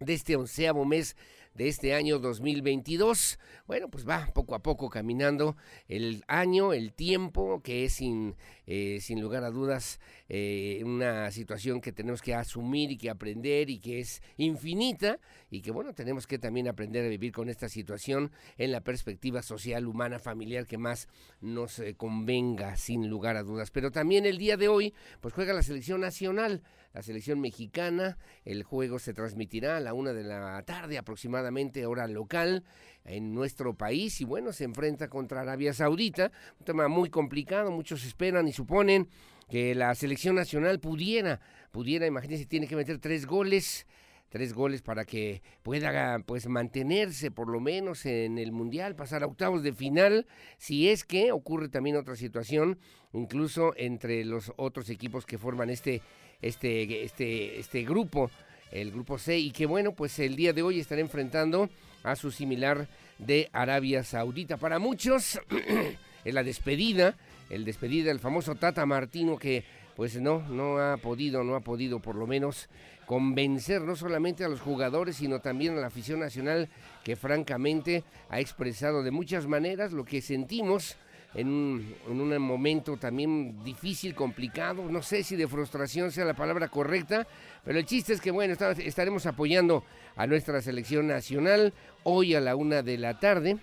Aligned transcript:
de 0.00 0.14
este 0.14 0.36
onceavo 0.36 0.84
mes 0.84 1.16
de 1.56 1.68
este 1.68 1.94
año 1.94 2.18
2022. 2.18 3.38
Bueno, 3.66 3.88
pues 3.88 4.06
va 4.06 4.30
poco 4.34 4.54
a 4.54 4.62
poco 4.62 4.90
caminando 4.90 5.56
el 5.88 6.24
año, 6.28 6.72
el 6.72 6.92
tiempo, 6.92 7.62
que 7.62 7.84
es 7.84 7.94
sin, 7.94 8.36
eh, 8.66 8.98
sin 9.00 9.20
lugar 9.20 9.42
a 9.44 9.50
dudas 9.50 9.98
eh, 10.28 10.82
una 10.84 11.30
situación 11.30 11.80
que 11.80 11.92
tenemos 11.92 12.20
que 12.20 12.34
asumir 12.34 12.90
y 12.90 12.98
que 12.98 13.10
aprender 13.10 13.70
y 13.70 13.78
que 13.78 14.00
es 14.00 14.22
infinita 14.36 15.18
y 15.50 15.62
que 15.62 15.70
bueno, 15.70 15.94
tenemos 15.94 16.26
que 16.26 16.38
también 16.38 16.68
aprender 16.68 17.04
a 17.04 17.08
vivir 17.08 17.32
con 17.32 17.48
esta 17.48 17.68
situación 17.68 18.32
en 18.58 18.72
la 18.72 18.82
perspectiva 18.82 19.42
social, 19.42 19.86
humana, 19.86 20.18
familiar 20.18 20.66
que 20.66 20.78
más 20.78 21.08
nos 21.40 21.78
eh, 21.78 21.94
convenga, 21.94 22.76
sin 22.76 23.08
lugar 23.08 23.36
a 23.36 23.42
dudas. 23.42 23.70
Pero 23.70 23.90
también 23.90 24.26
el 24.26 24.38
día 24.38 24.56
de 24.56 24.68
hoy, 24.68 24.94
pues 25.20 25.32
juega 25.32 25.52
la 25.52 25.62
selección 25.62 26.00
nacional, 26.00 26.62
la 26.96 27.02
selección 27.02 27.42
mexicana, 27.42 28.16
el 28.46 28.62
juego 28.62 28.98
se 28.98 29.12
transmitirá 29.12 29.76
a 29.76 29.80
la 29.80 29.92
una 29.92 30.14
de 30.14 30.24
la 30.24 30.62
tarde 30.62 30.96
aproximadamente 30.96 31.84
hora 31.84 32.08
local 32.08 32.64
en 33.04 33.34
nuestro 33.34 33.74
país. 33.74 34.22
Y 34.22 34.24
bueno, 34.24 34.50
se 34.50 34.64
enfrenta 34.64 35.08
contra 35.08 35.42
Arabia 35.42 35.74
Saudita, 35.74 36.32
un 36.58 36.64
tema 36.64 36.88
muy 36.88 37.10
complicado, 37.10 37.70
muchos 37.70 38.02
esperan 38.06 38.48
y 38.48 38.52
suponen 38.52 39.10
que 39.50 39.74
la 39.74 39.94
selección 39.94 40.36
nacional 40.36 40.80
pudiera, 40.80 41.42
pudiera, 41.70 42.06
imagínense, 42.06 42.46
tiene 42.46 42.66
que 42.66 42.76
meter 42.76 42.98
tres 42.98 43.26
goles, 43.26 43.86
tres 44.30 44.54
goles 44.54 44.80
para 44.80 45.04
que 45.04 45.42
pueda 45.62 46.18
pues 46.20 46.48
mantenerse 46.48 47.30
por 47.30 47.50
lo 47.50 47.60
menos 47.60 48.06
en 48.06 48.38
el 48.38 48.52
mundial, 48.52 48.96
pasar 48.96 49.22
a 49.22 49.26
octavos 49.26 49.62
de 49.62 49.74
final, 49.74 50.26
si 50.56 50.88
es 50.88 51.04
que 51.04 51.30
ocurre 51.30 51.68
también 51.68 51.96
otra 51.96 52.16
situación, 52.16 52.78
incluso 53.12 53.74
entre 53.76 54.24
los 54.24 54.50
otros 54.56 54.88
equipos 54.88 55.26
que 55.26 55.36
forman 55.36 55.68
este 55.68 56.00
este 56.42 57.04
este 57.04 57.58
este 57.58 57.84
grupo 57.84 58.30
el 58.70 58.90
grupo 58.90 59.18
C, 59.18 59.38
y 59.38 59.50
que 59.50 59.66
bueno, 59.66 59.92
pues 59.92 60.18
el 60.18 60.36
día 60.36 60.52
de 60.52 60.62
hoy 60.62 60.80
estará 60.80 61.00
enfrentando 61.00 61.68
a 62.02 62.16
su 62.16 62.30
similar 62.30 62.88
de 63.18 63.48
Arabia 63.52 64.02
Saudita. 64.02 64.56
Para 64.56 64.78
muchos 64.78 65.40
es 66.24 66.34
la 66.34 66.42
despedida, 66.42 67.16
el 67.50 67.64
despedida 67.64 68.08
del 68.08 68.20
famoso 68.20 68.54
Tata 68.54 68.84
Martino 68.86 69.38
que 69.38 69.64
pues 69.94 70.20
no, 70.20 70.42
no 70.50 70.78
ha 70.78 70.98
podido, 70.98 71.42
no 71.42 71.54
ha 71.54 71.60
podido 71.60 72.00
por 72.00 72.16
lo 72.16 72.26
menos 72.26 72.68
convencer 73.06 73.80
no 73.80 73.96
solamente 73.96 74.44
a 74.44 74.48
los 74.48 74.60
jugadores, 74.60 75.16
sino 75.16 75.40
también 75.40 75.78
a 75.78 75.80
la 75.80 75.86
afición 75.86 76.20
nacional 76.20 76.68
que 77.02 77.16
francamente 77.16 78.04
ha 78.28 78.40
expresado 78.40 79.02
de 79.02 79.10
muchas 79.10 79.46
maneras 79.46 79.92
lo 79.92 80.04
que 80.04 80.20
sentimos 80.20 80.96
en 81.36 81.48
un, 81.48 82.38
momento 82.38 82.96
también 82.96 83.62
difícil, 83.62 84.14
complicado. 84.14 84.82
No 84.90 85.02
sé 85.02 85.22
si 85.22 85.36
de 85.36 85.46
frustración 85.46 86.10
sea 86.10 86.24
la 86.24 86.34
palabra 86.34 86.68
correcta, 86.68 87.26
pero 87.62 87.78
el 87.78 87.84
chiste 87.84 88.14
es 88.14 88.22
que, 88.22 88.30
bueno, 88.30 88.54
estaremos 88.78 89.26
apoyando 89.26 89.84
a 90.16 90.26
nuestra 90.26 90.62
selección 90.62 91.06
nacional 91.06 91.74
hoy 92.04 92.34
a 92.34 92.40
la 92.40 92.56
una 92.56 92.82
de 92.82 92.96
la 92.96 93.20
tarde 93.20 93.58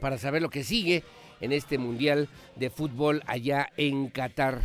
para 0.00 0.18
saber 0.18 0.42
lo 0.42 0.50
que 0.50 0.64
sigue 0.64 1.04
en 1.40 1.52
este 1.52 1.78
Mundial 1.78 2.28
de 2.56 2.68
Fútbol 2.68 3.22
allá 3.26 3.70
en 3.76 4.08
Qatar. 4.08 4.60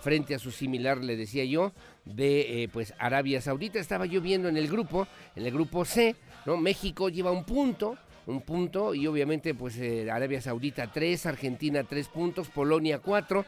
Frente 0.00 0.34
a 0.34 0.38
su 0.38 0.52
similar, 0.52 0.98
le 0.98 1.16
decía 1.16 1.44
yo, 1.44 1.72
de 2.04 2.62
eh, 2.62 2.68
pues 2.68 2.94
Arabia 2.98 3.40
Saudita. 3.40 3.80
Estaba 3.80 4.06
yo 4.06 4.20
viendo 4.20 4.48
en 4.48 4.56
el 4.56 4.68
grupo, 4.68 5.08
en 5.34 5.44
el 5.44 5.52
grupo 5.52 5.84
C, 5.84 6.14
¿no? 6.46 6.56
México 6.56 7.08
lleva 7.08 7.32
un 7.32 7.44
punto, 7.44 7.96
un 8.28 8.42
punto 8.42 8.94
y 8.94 9.06
obviamente 9.06 9.54
pues 9.54 9.76
eh, 9.78 10.10
Arabia 10.10 10.40
Saudita 10.40 10.92
tres, 10.92 11.26
Argentina 11.26 11.82
tres 11.84 12.08
puntos, 12.08 12.48
Polonia 12.48 12.98
cuatro. 12.98 13.44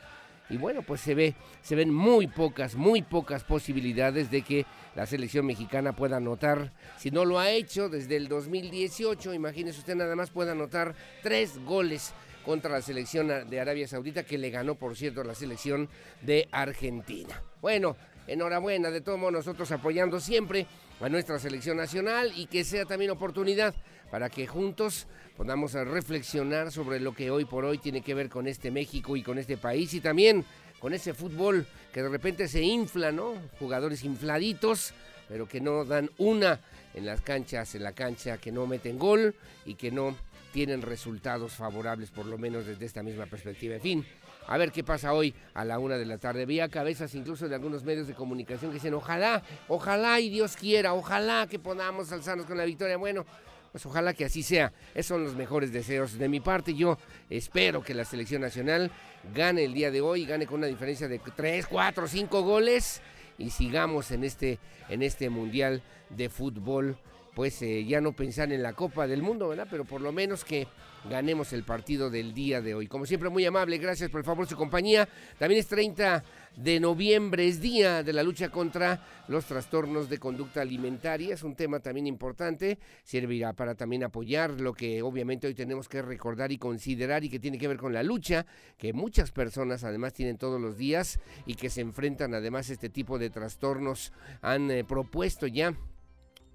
Y 0.48 0.56
bueno 0.56 0.82
pues 0.82 1.00
se 1.00 1.14
ve 1.14 1.34
se 1.62 1.76
ven 1.76 1.94
muy 1.94 2.26
pocas 2.26 2.74
muy 2.74 3.02
pocas 3.02 3.44
posibilidades 3.44 4.32
de 4.32 4.42
que 4.42 4.66
la 4.96 5.06
selección 5.06 5.46
mexicana 5.46 5.94
pueda 5.94 6.16
anotar. 6.16 6.72
Si 6.98 7.12
no 7.12 7.24
lo 7.24 7.38
ha 7.38 7.50
hecho 7.50 7.88
desde 7.88 8.16
el 8.16 8.26
2018 8.26 9.32
imagínese 9.32 9.78
usted 9.78 9.94
nada 9.94 10.16
más 10.16 10.30
pueda 10.30 10.52
anotar 10.52 10.94
tres 11.22 11.62
goles 11.64 12.12
contra 12.44 12.72
la 12.72 12.82
selección 12.82 13.28
de 13.28 13.60
Arabia 13.60 13.86
Saudita 13.86 14.24
que 14.24 14.38
le 14.38 14.50
ganó 14.50 14.74
por 14.74 14.96
cierto 14.96 15.22
la 15.22 15.36
selección 15.36 15.88
de 16.22 16.48
Argentina. 16.50 17.40
Bueno 17.60 17.96
enhorabuena 18.26 18.90
de 18.90 19.00
todos 19.00 19.32
nosotros 19.32 19.70
apoyando 19.72 20.18
siempre 20.20 20.66
a 21.00 21.08
nuestra 21.08 21.38
selección 21.38 21.76
nacional 21.76 22.32
y 22.36 22.46
que 22.46 22.64
sea 22.64 22.84
también 22.84 23.10
oportunidad 23.10 23.74
para 24.10 24.28
que 24.28 24.46
juntos 24.46 25.06
podamos 25.36 25.72
reflexionar 25.72 26.72
sobre 26.72 27.00
lo 27.00 27.14
que 27.14 27.30
hoy 27.30 27.44
por 27.44 27.64
hoy 27.64 27.78
tiene 27.78 28.02
que 28.02 28.14
ver 28.14 28.28
con 28.28 28.46
este 28.46 28.70
México 28.70 29.16
y 29.16 29.22
con 29.22 29.38
este 29.38 29.56
país 29.56 29.94
y 29.94 30.00
también 30.00 30.44
con 30.78 30.94
ese 30.94 31.14
fútbol 31.14 31.66
que 31.92 32.02
de 32.02 32.08
repente 32.08 32.48
se 32.48 32.62
infla, 32.62 33.12
¿no? 33.12 33.34
Jugadores 33.58 34.04
infladitos 34.04 34.94
pero 35.30 35.46
que 35.46 35.60
no 35.60 35.84
dan 35.84 36.10
una 36.18 36.58
en 36.92 37.06
las 37.06 37.20
canchas, 37.20 37.76
en 37.76 37.84
la 37.84 37.92
cancha, 37.92 38.38
que 38.38 38.50
no 38.50 38.66
meten 38.66 38.98
gol 38.98 39.36
y 39.64 39.76
que 39.76 39.92
no 39.92 40.16
tienen 40.52 40.82
resultados 40.82 41.52
favorables, 41.52 42.10
por 42.10 42.26
lo 42.26 42.36
menos 42.36 42.66
desde 42.66 42.84
esta 42.84 43.04
misma 43.04 43.26
perspectiva. 43.26 43.76
En 43.76 43.80
fin, 43.80 44.06
a 44.48 44.58
ver 44.58 44.72
qué 44.72 44.82
pasa 44.82 45.12
hoy 45.12 45.32
a 45.54 45.64
la 45.64 45.78
una 45.78 45.96
de 45.96 46.04
la 46.04 46.18
tarde. 46.18 46.46
Vía 46.46 46.68
cabezas 46.68 47.14
incluso 47.14 47.48
de 47.48 47.54
algunos 47.54 47.84
medios 47.84 48.08
de 48.08 48.14
comunicación 48.14 48.72
que 48.72 48.78
dicen, 48.78 48.92
ojalá, 48.92 49.44
ojalá 49.68 50.18
y 50.18 50.30
Dios 50.30 50.56
quiera, 50.56 50.94
ojalá 50.94 51.46
que 51.48 51.60
podamos 51.60 52.10
alzarnos 52.10 52.46
con 52.46 52.58
la 52.58 52.64
victoria. 52.64 52.96
Bueno, 52.96 53.24
pues 53.72 53.86
ojalá 53.86 54.14
que 54.14 54.24
así 54.24 54.42
sea. 54.42 54.72
Esos 54.94 55.16
son 55.16 55.24
los 55.24 55.34
mejores 55.34 55.72
deseos 55.72 56.18
de 56.18 56.28
mi 56.28 56.40
parte. 56.40 56.74
Yo 56.74 56.98
espero 57.28 57.82
que 57.82 57.94
la 57.94 58.04
selección 58.04 58.42
nacional 58.42 58.90
gane 59.34 59.64
el 59.64 59.74
día 59.74 59.90
de 59.90 60.00
hoy, 60.00 60.26
gane 60.26 60.46
con 60.46 60.58
una 60.58 60.66
diferencia 60.66 61.08
de 61.08 61.18
3, 61.18 61.66
4, 61.66 62.08
5 62.08 62.42
goles 62.42 63.00
y 63.38 63.50
sigamos 63.50 64.10
en 64.10 64.24
este, 64.24 64.58
en 64.88 65.02
este 65.02 65.30
mundial 65.30 65.82
de 66.10 66.28
fútbol. 66.28 66.98
Pues 67.34 67.62
eh, 67.62 67.84
ya 67.84 68.00
no 68.00 68.12
pensar 68.12 68.52
en 68.52 68.62
la 68.62 68.72
Copa 68.72 69.06
del 69.06 69.22
Mundo, 69.22 69.48
¿verdad? 69.48 69.68
Pero 69.70 69.84
por 69.84 70.00
lo 70.00 70.12
menos 70.12 70.44
que 70.44 70.66
ganemos 71.08 71.52
el 71.52 71.64
partido 71.64 72.10
del 72.10 72.34
día 72.34 72.60
de 72.60 72.74
hoy. 72.74 72.86
Como 72.86 73.06
siempre, 73.06 73.30
muy 73.30 73.44
amable, 73.44 73.78
gracias 73.78 74.10
por 74.10 74.20
el 74.20 74.24
favor 74.24 74.44
de 74.44 74.50
su 74.50 74.56
compañía. 74.56 75.08
También 75.38 75.60
es 75.60 75.66
30 75.66 76.22
de 76.56 76.80
noviembre, 76.80 77.46
es 77.46 77.60
día 77.60 78.02
de 78.02 78.12
la 78.12 78.22
lucha 78.22 78.50
contra 78.50 79.02
los 79.28 79.46
trastornos 79.46 80.08
de 80.08 80.18
conducta 80.18 80.60
alimentaria. 80.60 81.34
Es 81.34 81.42
un 81.42 81.54
tema 81.54 81.80
también 81.80 82.06
importante, 82.06 82.78
servirá 83.04 83.52
para 83.52 83.74
también 83.74 84.04
apoyar 84.04 84.60
lo 84.60 84.72
que 84.72 85.02
obviamente 85.02 85.46
hoy 85.46 85.54
tenemos 85.54 85.88
que 85.88 86.02
recordar 86.02 86.52
y 86.52 86.58
considerar 86.58 87.24
y 87.24 87.30
que 87.30 87.38
tiene 87.38 87.58
que 87.58 87.68
ver 87.68 87.78
con 87.78 87.92
la 87.92 88.02
lucha 88.02 88.46
que 88.76 88.92
muchas 88.92 89.30
personas 89.30 89.84
además 89.84 90.12
tienen 90.12 90.38
todos 90.38 90.60
los 90.60 90.76
días 90.76 91.18
y 91.46 91.54
que 91.54 91.70
se 91.70 91.80
enfrentan 91.80 92.34
además 92.34 92.68
a 92.70 92.72
este 92.72 92.88
tipo 92.88 93.18
de 93.18 93.30
trastornos. 93.30 94.12
Han 94.42 94.70
eh, 94.70 94.84
propuesto 94.84 95.46
ya 95.46 95.74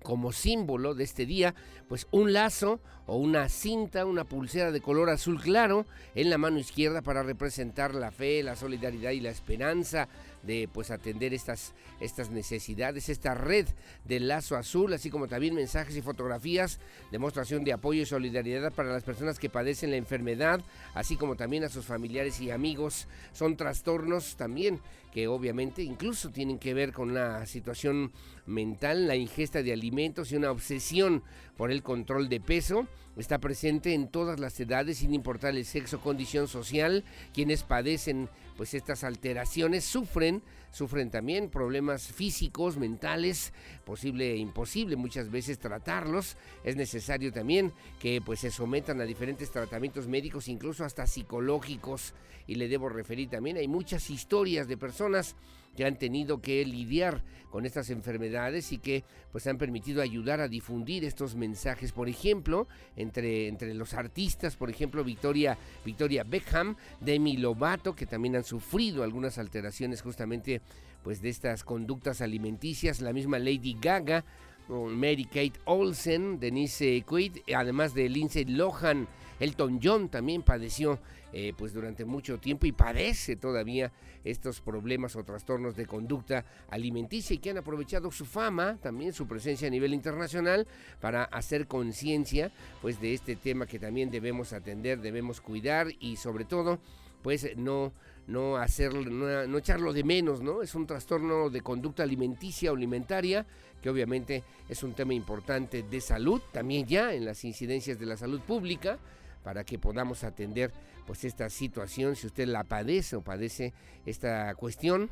como 0.06 0.32
símbolo 0.32 0.94
de 0.94 1.04
este 1.04 1.26
día, 1.26 1.56
pues 1.90 2.08
un 2.12 2.32
lazo 2.32 2.80
o 3.08 3.18
una 3.18 3.50
cinta, 3.50 4.06
una 4.06 4.24
pulsera 4.24 4.72
de 4.72 4.80
color 4.80 5.10
azul 5.10 5.42
claro 5.42 5.86
en 6.14 6.30
la 6.30 6.38
mano 6.38 6.60
izquierda 6.60 7.02
para 7.02 7.24
representar 7.24 7.96
la 7.96 8.12
fe, 8.12 8.44
la 8.44 8.56
solidaridad 8.56 9.12
y 9.12 9.20
la 9.20 9.32
esperanza 9.32 10.08
de 10.46 10.70
pues 10.72 10.92
atender 10.92 11.34
estas, 11.34 11.74
estas 12.00 12.30
necesidades, 12.30 13.10
esta 13.10 13.34
red 13.34 13.68
del 14.04 14.28
lazo 14.28 14.56
azul, 14.56 14.94
así 14.94 15.10
como 15.10 15.28
también 15.28 15.56
mensajes 15.56 15.96
y 15.96 16.02
fotografías, 16.02 16.80
demostración 17.12 17.64
de 17.64 17.74
apoyo 17.74 18.02
y 18.02 18.06
solidaridad 18.06 18.74
para 18.74 18.92
las 18.92 19.04
personas 19.04 19.40
que 19.40 19.50
padecen 19.50 19.92
la 19.92 19.98
enfermedad, 19.98 20.62
así 20.94 21.18
como 21.18 21.36
también 21.36 21.64
a 21.64 21.70
sus 21.70 21.86
familiares 21.86 22.40
y 22.42 22.52
amigos. 22.52 23.08
Son 23.34 23.58
trastornos 23.58 24.36
también 24.36 24.80
que 25.12 25.28
obviamente 25.28 25.82
incluso 25.82 26.30
tienen 26.30 26.60
que 26.60 26.74
ver 26.74 26.92
con 26.92 27.12
una 27.12 27.46
situación 27.46 28.12
mental, 28.46 29.08
la 29.08 29.16
ingesta 29.16 29.64
de 29.64 29.72
alimentos 29.72 30.32
y 30.32 30.36
una 30.36 30.52
obsesión 30.52 31.24
por 31.56 31.72
el 31.72 31.84
control 31.84 32.28
de 32.28 32.42
peso. 32.42 32.88
Está 33.16 33.40
presente 33.40 33.94
en 33.94 34.10
todas 34.10 34.40
las 34.40 34.60
edades 34.60 34.98
sin 34.98 35.14
importar 35.14 35.56
el 35.56 35.66
sexo, 35.66 36.02
condición 36.02 36.48
social. 36.50 37.06
Quienes 37.34 37.64
padecen 37.64 38.30
pues 38.58 38.74
estas 38.74 39.04
alteraciones 39.04 39.86
sufren, 39.86 40.44
sufren 40.72 41.10
también 41.12 41.50
problemas 41.50 42.08
físicos, 42.08 42.78
mentales, 42.78 43.54
posible 43.86 44.34
e 44.34 44.38
imposible 44.38 44.98
muchas 44.98 45.32
veces 45.32 45.60
tratarlos. 45.60 46.36
Es 46.64 46.76
necesario 46.76 47.32
también 47.32 47.72
que 48.00 48.22
pues 48.22 48.42
se 48.42 48.52
sometan 48.52 49.00
a 49.00 49.06
diferentes 49.06 49.50
tratamientos 49.50 50.08
médicos, 50.08 50.50
incluso 50.50 50.84
hasta 50.84 51.08
psicológicos. 51.08 52.14
Y 52.48 52.56
le 52.56 52.68
debo 52.68 52.90
referir 52.90 53.30
también, 53.30 53.58
hay 53.58 53.68
muchas 53.68 54.10
historias 54.10 54.68
de 54.68 54.78
personas 54.78 55.36
que 55.76 55.86
han 55.86 55.98
tenido 55.98 56.42
que 56.42 56.64
lidiar 56.66 57.24
con 57.50 57.66
estas 57.66 57.90
enfermedades 57.90 58.72
y 58.74 58.80
que 58.80 59.06
pues 59.32 59.48
han 59.48 59.58
permitido 59.58 60.02
ayudar 60.02 60.42
a 60.42 60.50
difundir 60.50 61.06
estos 61.06 61.36
mensajes. 61.36 61.94
Por 61.94 62.10
ejemplo, 62.10 62.68
entre, 62.98 63.48
entre 63.48 63.74
los 63.74 63.94
artistas, 63.94 64.56
por 64.56 64.70
ejemplo, 64.70 65.04
Victoria, 65.04 65.58
Victoria 65.86 66.24
Beckham, 66.24 66.76
Demi 67.00 67.38
Lovato, 67.38 67.96
que 67.96 68.06
también 68.06 68.36
han 68.36 68.44
sufrido 68.44 69.04
algunas 69.04 69.38
alteraciones 69.38 70.02
justamente 70.02 70.62
pues 71.02 71.22
de 71.22 71.30
estas 71.30 71.64
conductas 71.64 72.20
alimenticias, 72.20 73.00
la 73.00 73.14
misma 73.14 73.40
Lady 73.40 73.78
Gaga, 73.80 74.26
Mary 74.68 75.26
Kate 75.26 75.54
Olsen, 75.66 76.40
Denise 76.40 77.04
Quaid, 77.08 77.38
además 77.56 77.94
de 77.94 78.10
Lindsay 78.10 78.46
Lohan, 78.46 79.08
Elton 79.40 79.80
John 79.84 80.10
también 80.10 80.44
padeció 80.44 81.00
eh, 81.34 81.54
pues 81.58 81.74
durante 81.74 82.06
mucho 82.06 82.40
tiempo 82.40 82.66
y 82.66 82.72
padece 82.72 83.36
todavía 83.36 83.92
estos 84.24 84.62
problemas 84.62 85.16
o 85.16 85.24
trastornos 85.24 85.76
de 85.76 85.86
conducta 85.86 86.46
alimenticia 86.70 87.34
y 87.34 87.40
que 87.40 87.50
han 87.50 87.58
aprovechado 87.58 88.12
su 88.12 88.26
fama, 88.26 88.78
también 88.82 89.14
su 89.14 89.28
presencia 89.28 89.68
a 89.68 89.72
nivel 89.72 89.94
internacional 89.94 90.68
para 91.02 91.26
hacer 91.26 91.68
conciencia 91.68 92.52
pues 92.82 93.02
de 93.02 93.14
este 93.14 93.36
tema 93.36 93.66
que 93.66 93.80
también 93.80 94.10
debemos 94.10 94.54
atender, 94.54 95.02
debemos 95.02 95.42
cuidar 95.42 95.88
y 96.00 96.16
sobre 96.16 96.46
todo 96.46 96.80
pues 97.22 97.58
no 97.58 97.92
no 98.28 98.58
hacerlo, 98.58 99.02
no, 99.02 99.48
no, 99.48 99.58
echarlo 99.58 99.94
de 99.94 100.04
menos, 100.04 100.42
¿no? 100.42 100.62
Es 100.62 100.74
un 100.76 100.88
trastorno 100.88 101.50
de 101.50 101.62
conducta 101.62 102.04
alimenticia 102.04 102.72
o 102.72 102.76
alimentaria, 102.76 103.46
que 103.82 103.90
obviamente 103.90 104.44
es 104.68 104.82
un 104.84 104.94
tema 104.94 105.14
importante 105.14 105.84
de 105.84 106.02
salud, 106.02 106.42
también 106.52 106.88
ya 106.88 107.14
en 107.14 107.26
las 107.26 107.44
incidencias 107.44 108.00
de 108.00 108.06
la 108.06 108.18
salud 108.18 108.42
pública, 108.42 108.98
para 109.46 109.64
que 109.64 109.78
podamos 109.78 110.24
atender 110.24 110.74
pues 111.06 111.24
esta 111.24 111.52
situación, 111.52 112.16
si 112.16 112.26
usted 112.26 112.48
la 112.48 112.64
padece 112.64 113.16
o 113.16 113.22
padece 113.22 113.74
esta 114.08 114.56
cuestión, 114.56 115.12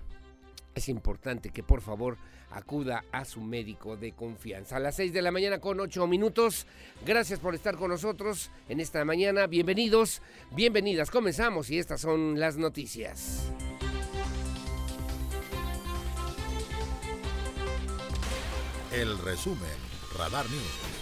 es 0.73 0.89
importante 0.89 1.51
que 1.51 1.61
por 1.61 1.81
favor 1.81 2.17
acuda 2.49 3.05
a 3.11 3.25
su 3.25 3.41
médico 3.41 3.95
de 3.95 4.13
confianza. 4.13 4.77
A 4.77 4.79
las 4.79 4.95
6 4.95 5.13
de 5.13 5.21
la 5.21 5.31
mañana 5.31 5.59
con 5.59 5.79
8 5.79 6.07
minutos. 6.07 6.65
Gracias 7.05 7.39
por 7.39 7.53
estar 7.53 7.75
con 7.77 7.91
nosotros 7.91 8.49
en 8.69 8.79
esta 8.79 9.05
mañana. 9.05 9.45
Bienvenidos, 9.45 10.23
bienvenidas. 10.55 11.11
Comenzamos 11.11 11.69
y 11.69 11.77
estas 11.77 12.01
son 12.01 12.39
las 12.39 12.57
noticias. 12.57 13.51
El 18.91 19.15
resumen, 19.19 19.77
Radar 20.17 20.49
News. 20.49 20.92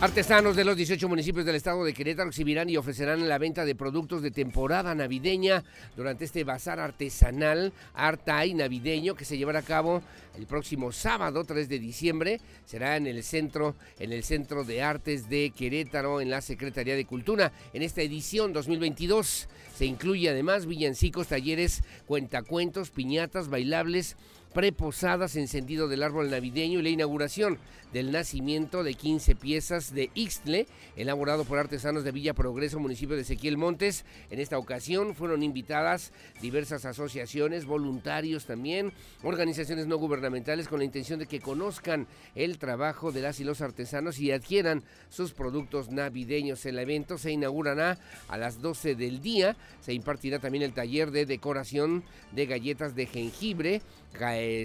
Artesanos 0.00 0.56
de 0.56 0.64
los 0.64 0.76
18 0.76 1.08
municipios 1.08 1.46
del 1.46 1.54
estado 1.54 1.82
de 1.84 1.94
Querétaro 1.94 2.28
exhibirán 2.28 2.68
y 2.68 2.76
ofrecerán 2.76 3.26
la 3.28 3.38
venta 3.38 3.64
de 3.64 3.74
productos 3.74 4.22
de 4.22 4.32
temporada 4.32 4.94
navideña 4.94 5.64
durante 5.96 6.24
este 6.24 6.44
bazar 6.44 6.78
artesanal 6.78 7.72
Artay 7.94 8.54
navideño 8.54 9.14
que 9.14 9.24
se 9.24 9.38
llevará 9.38 9.60
a 9.60 9.62
cabo 9.62 10.02
el 10.36 10.46
próximo 10.46 10.92
sábado 10.92 11.44
3 11.44 11.68
de 11.68 11.78
diciembre. 11.78 12.40
Será 12.66 12.96
en 12.96 13.06
el 13.06 13.22
centro, 13.22 13.76
en 13.98 14.12
el 14.12 14.24
Centro 14.24 14.64
de 14.64 14.82
Artes 14.82 15.30
de 15.30 15.52
Querétaro, 15.56 16.20
en 16.20 16.28
la 16.28 16.42
Secretaría 16.42 16.96
de 16.96 17.06
Cultura. 17.06 17.52
En 17.72 17.82
esta 17.82 18.02
edición 18.02 18.52
2022 18.52 19.48
se 19.74 19.86
incluye 19.86 20.28
además 20.28 20.66
villancicos, 20.66 21.28
talleres, 21.28 21.82
cuentacuentos, 22.06 22.90
piñatas, 22.90 23.48
bailables 23.48 24.16
preposadas, 24.54 25.36
encendido 25.36 25.88
del 25.88 26.02
árbol 26.02 26.30
navideño 26.30 26.78
y 26.78 26.82
la 26.82 26.88
inauguración 26.88 27.58
del 27.92 28.10
nacimiento 28.10 28.82
de 28.82 28.94
15 28.94 29.36
piezas 29.36 29.94
de 29.94 30.10
Ixtle, 30.14 30.66
elaborado 30.96 31.44
por 31.44 31.58
artesanos 31.58 32.02
de 32.02 32.10
Villa 32.10 32.34
Progreso, 32.34 32.80
municipio 32.80 33.14
de 33.14 33.22
Ezequiel 33.22 33.56
Montes. 33.56 34.04
En 34.30 34.40
esta 34.40 34.58
ocasión 34.58 35.14
fueron 35.14 35.42
invitadas 35.42 36.12
diversas 36.40 36.86
asociaciones, 36.86 37.66
voluntarios 37.66 38.46
también, 38.46 38.92
organizaciones 39.22 39.86
no 39.86 39.96
gubernamentales 39.96 40.66
con 40.66 40.78
la 40.78 40.84
intención 40.84 41.18
de 41.18 41.26
que 41.26 41.40
conozcan 41.40 42.08
el 42.34 42.58
trabajo 42.58 43.12
de 43.12 43.22
las 43.22 43.38
y 43.38 43.44
los 43.44 43.60
artesanos 43.60 44.18
y 44.18 44.32
adquieran 44.32 44.82
sus 45.08 45.32
productos 45.32 45.90
navideños. 45.90 46.66
El 46.66 46.78
evento 46.78 47.18
se 47.18 47.32
inaugurará 47.32 47.98
a 48.28 48.38
las 48.38 48.60
12 48.60 48.94
del 48.94 49.20
día. 49.20 49.56
Se 49.80 49.92
impartirá 49.92 50.38
también 50.38 50.62
el 50.64 50.74
taller 50.74 51.10
de 51.10 51.26
decoración 51.26 52.04
de 52.32 52.46
galletas 52.46 52.94
de 52.94 53.06
jengibre 53.06 53.82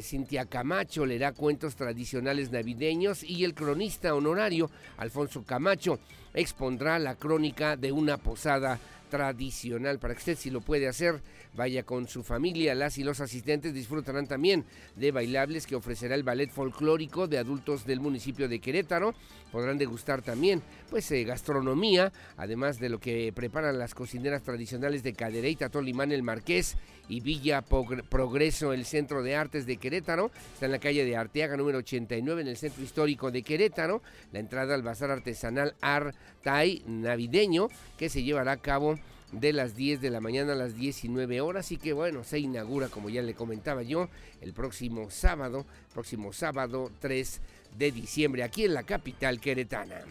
Cintia 0.02 0.46
Camacho 0.46 1.06
leerá 1.06 1.32
cuentos 1.32 1.76
tradicionales 1.76 2.52
navideños 2.52 3.24
y 3.24 3.44
el 3.44 3.54
cronista 3.54 4.16
honorario 4.16 4.70
Alfonso 4.98 5.44
Camacho 5.44 6.00
expondrá 6.34 7.00
la 7.00 7.16
crónica 7.16 7.76
de 7.76 7.92
una 7.92 8.18
posada 8.18 8.80
tradicional 9.10 10.00
para 10.00 10.14
que 10.14 10.20
usted 10.20 10.38
si 10.38 10.50
lo 10.50 10.62
puede 10.62 10.88
hacer 10.88 11.22
vaya 11.56 11.84
con 11.84 12.08
su 12.08 12.24
familia 12.24 12.76
las 12.76 12.98
y 12.98 13.04
los 13.04 13.20
asistentes 13.20 13.74
disfrutarán 13.74 14.28
también 14.28 14.66
de 14.96 15.12
bailables 15.12 15.66
que 15.66 15.76
ofrecerá 15.76 16.16
el 16.16 16.24
ballet 16.24 16.50
folclórico 16.50 17.28
de 17.28 17.38
adultos 17.38 17.86
del 17.86 18.00
municipio 18.00 18.48
de 18.48 18.60
Querétaro 18.60 19.14
podrán 19.52 19.78
degustar 19.78 20.22
también 20.22 20.62
pues 20.90 21.10
eh, 21.12 21.24
gastronomía 21.24 22.12
además 22.38 22.80
de 22.80 22.90
lo 22.90 23.00
que 23.00 23.32
preparan 23.34 23.80
las 23.80 23.96
cocineras 23.96 24.44
tradicionales 24.44 25.04
de 25.04 25.14
Cadereyta, 25.14 25.70
Tolimán, 25.70 26.12
el 26.12 26.24
Marqués 26.24 26.78
y 27.08 27.22
Villa 27.22 27.62
Progreso, 27.62 28.74
el 28.74 28.86
Centro 28.86 29.24
de 29.24 29.36
Artes 29.36 29.66
de 29.66 29.78
Querétaro. 29.78 30.32
Está 30.54 30.68
en 30.68 30.72
la 30.72 30.80
calle 30.80 31.04
de 31.04 31.16
Arteaga, 31.16 31.58
número 31.58 31.80
89, 31.80 32.42
en 32.42 32.48
el 32.48 32.58
Centro 32.58 32.84
Histórico 32.84 33.32
de 33.32 33.42
Querétaro. 33.42 34.02
La 34.32 34.40
entrada 34.40 34.76
al 34.76 34.84
Bazar 34.84 35.10
Artesanal 35.10 35.76
Artay 35.82 36.84
Navideño, 36.86 37.70
que 37.98 38.10
se 38.10 38.24
llevará 38.24 38.52
a 38.52 38.58
cabo 38.58 38.99
de 39.32 39.54
las 39.54 39.76
10 39.76 40.02
de 40.02 40.10
la 40.10 40.22
mañana 40.22 40.54
a 40.54 40.56
las 40.56 40.76
19 40.76 41.42
horas 41.42 41.72
y 41.72 41.78
que 41.78 41.94
bueno, 41.94 42.24
se 42.24 42.40
inaugura 42.40 42.90
como 42.90 43.10
ya 43.10 43.22
le 43.22 43.34
comentaba 43.34 43.84
yo 43.84 44.10
el 44.42 44.54
próximo 44.54 45.12
sábado, 45.12 45.66
próximo 45.94 46.34
sábado 46.34 46.92
3 47.00 47.42
de 47.78 47.92
diciembre 47.92 48.44
aquí 48.44 48.66
en 48.66 48.74
la 48.74 48.84
capital 48.84 49.40
queretana. 49.40 50.02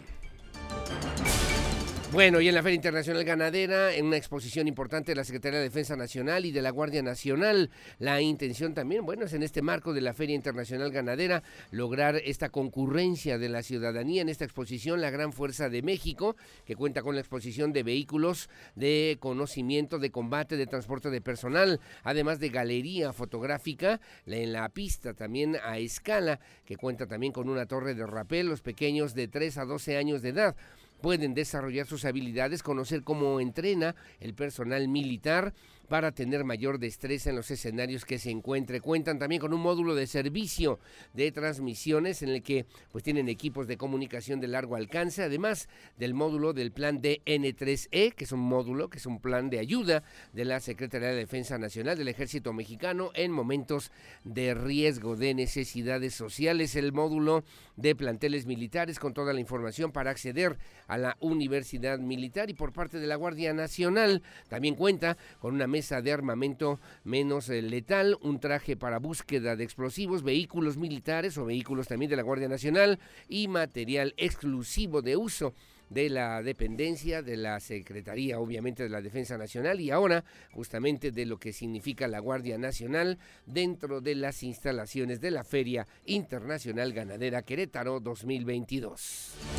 Bueno, 2.11 2.41
y 2.41 2.47
en 2.47 2.55
la 2.55 2.63
Feria 2.63 2.75
Internacional 2.75 3.23
Ganadera, 3.23 3.93
en 3.93 4.07
una 4.07 4.17
exposición 4.17 4.67
importante 4.67 5.11
de 5.11 5.15
la 5.15 5.23
Secretaría 5.23 5.59
de 5.59 5.65
Defensa 5.65 5.95
Nacional 5.95 6.43
y 6.43 6.51
de 6.51 6.63
la 6.63 6.71
Guardia 6.71 7.03
Nacional, 7.03 7.69
la 7.99 8.19
intención 8.19 8.73
también, 8.73 9.05
bueno, 9.05 9.25
es 9.25 9.33
en 9.33 9.43
este 9.43 9.61
marco 9.61 9.93
de 9.93 10.01
la 10.01 10.13
Feria 10.13 10.35
Internacional 10.35 10.91
Ganadera 10.91 11.43
lograr 11.69 12.15
esta 12.15 12.49
concurrencia 12.49 13.37
de 13.37 13.49
la 13.49 13.61
ciudadanía 13.61 14.23
en 14.23 14.29
esta 14.29 14.43
exposición, 14.43 15.01
la 15.01 15.11
Gran 15.11 15.33
Fuerza 15.33 15.69
de 15.69 15.83
México, 15.83 16.35
que 16.65 16.75
cuenta 16.75 17.03
con 17.03 17.13
la 17.13 17.21
exposición 17.21 17.73
de 17.73 17.83
vehículos 17.83 18.49
de 18.73 19.17
conocimiento, 19.19 19.99
de 19.99 20.09
combate, 20.09 20.57
de 20.57 20.65
transporte 20.65 21.11
de 21.11 21.21
personal, 21.21 21.79
además 22.03 22.39
de 22.39 22.49
galería 22.49 23.13
fotográfica 23.13 24.01
en 24.25 24.51
la 24.51 24.67
pista 24.69 25.13
también 25.13 25.57
a 25.63 25.77
escala, 25.77 26.39
que 26.65 26.75
cuenta 26.75 27.05
también 27.05 27.33
con 27.33 27.49
una 27.49 27.67
torre 27.67 27.93
de 27.93 28.07
rapel, 28.07 28.47
los 28.47 28.61
pequeños 28.61 29.13
de 29.13 29.27
3 29.27 29.59
a 29.59 29.65
12 29.65 29.95
años 29.95 30.23
de 30.23 30.29
edad 30.29 30.55
pueden 31.01 31.33
desarrollar 31.33 31.85
sus 31.85 32.05
habilidades, 32.05 32.63
conocer 32.63 33.03
cómo 33.03 33.39
entrena 33.39 33.95
el 34.19 34.33
personal 34.33 34.87
militar 34.87 35.53
para 35.89 36.11
tener 36.11 36.45
mayor 36.45 36.79
destreza 36.79 37.31
en 37.31 37.35
los 37.35 37.51
escenarios 37.51 38.05
que 38.05 38.19
se 38.19 38.29
encuentre. 38.29 38.79
Cuentan 38.79 39.19
también 39.19 39.41
con 39.41 39.53
un 39.53 39.59
módulo 39.59 39.95
de 39.95 40.07
servicio 40.07 40.79
de 41.13 41.31
transmisiones 41.31 42.21
en 42.21 42.29
el 42.29 42.43
que 42.43 42.65
pues 42.91 43.03
tienen 43.03 43.27
equipos 43.27 43.67
de 43.67 43.75
comunicación 43.75 44.39
de 44.39 44.47
largo 44.47 44.75
alcance, 44.75 45.23
además 45.23 45.67
del 45.97 46.13
módulo 46.13 46.53
del 46.53 46.71
plan 46.71 47.01
DN3E, 47.01 48.13
que 48.13 48.23
es 48.23 48.31
un 48.31 48.39
módulo, 48.39 48.89
que 48.89 48.99
es 48.99 49.05
un 49.05 49.19
plan 49.19 49.49
de 49.49 49.59
ayuda 49.59 50.03
de 50.31 50.45
la 50.45 50.59
Secretaría 50.59 51.09
de 51.09 51.15
Defensa 51.15 51.57
Nacional 51.57 51.97
del 51.97 52.07
Ejército 52.07 52.53
Mexicano 52.53 53.11
en 53.15 53.31
momentos 53.31 53.91
de 54.23 54.53
riesgo, 54.53 55.15
de 55.15 55.33
necesidades 55.33 56.13
sociales, 56.13 56.75
el 56.75 56.93
módulo 56.93 57.43
de 57.75 57.95
planteles 57.95 58.45
militares 58.45 58.99
con 58.99 59.13
toda 59.13 59.33
la 59.33 59.39
información 59.39 59.91
para 59.91 60.11
acceder 60.11 60.57
a 60.87 60.97
la 60.97 61.17
Universidad 61.19 61.97
Militar 61.97 62.49
y 62.49 62.53
por 62.53 62.73
parte 62.73 62.99
de 62.99 63.07
la 63.07 63.15
Guardia 63.15 63.53
Nacional 63.53 64.21
también 64.49 64.75
cuenta 64.75 65.17
con 65.39 65.55
una 65.55 65.65
mesa 65.65 65.78
de 65.79 66.11
armamento 66.11 66.77
menos 67.05 67.49
eh, 67.49 67.61
letal, 67.61 68.17
un 68.21 68.41
traje 68.41 68.75
para 68.75 68.99
búsqueda 68.99 69.55
de 69.55 69.63
explosivos, 69.63 70.23
vehículos 70.23 70.75
militares 70.75 71.37
o 71.37 71.45
vehículos 71.45 71.87
también 71.87 72.09
de 72.09 72.17
la 72.17 72.23
Guardia 72.23 72.49
Nacional 72.49 72.99
y 73.29 73.47
material 73.47 74.13
exclusivo 74.17 75.01
de 75.01 75.15
uso 75.15 75.53
de 75.89 76.09
la 76.09 76.43
dependencia 76.43 77.21
de 77.21 77.37
la 77.37 77.61
Secretaría, 77.61 78.39
obviamente, 78.39 78.83
de 78.83 78.89
la 78.89 79.01
Defensa 79.01 79.37
Nacional 79.37 79.79
y 79.79 79.89
ahora 79.89 80.25
justamente 80.51 81.11
de 81.11 81.25
lo 81.25 81.37
que 81.37 81.53
significa 81.53 82.09
la 82.09 82.19
Guardia 82.19 82.57
Nacional 82.57 83.17
dentro 83.45 84.01
de 84.01 84.15
las 84.15 84.43
instalaciones 84.43 85.21
de 85.21 85.31
la 85.31 85.45
Feria 85.45 85.87
Internacional 86.05 86.91
Ganadera 86.91 87.41
Querétaro 87.41 88.01
2022. 88.01 89.58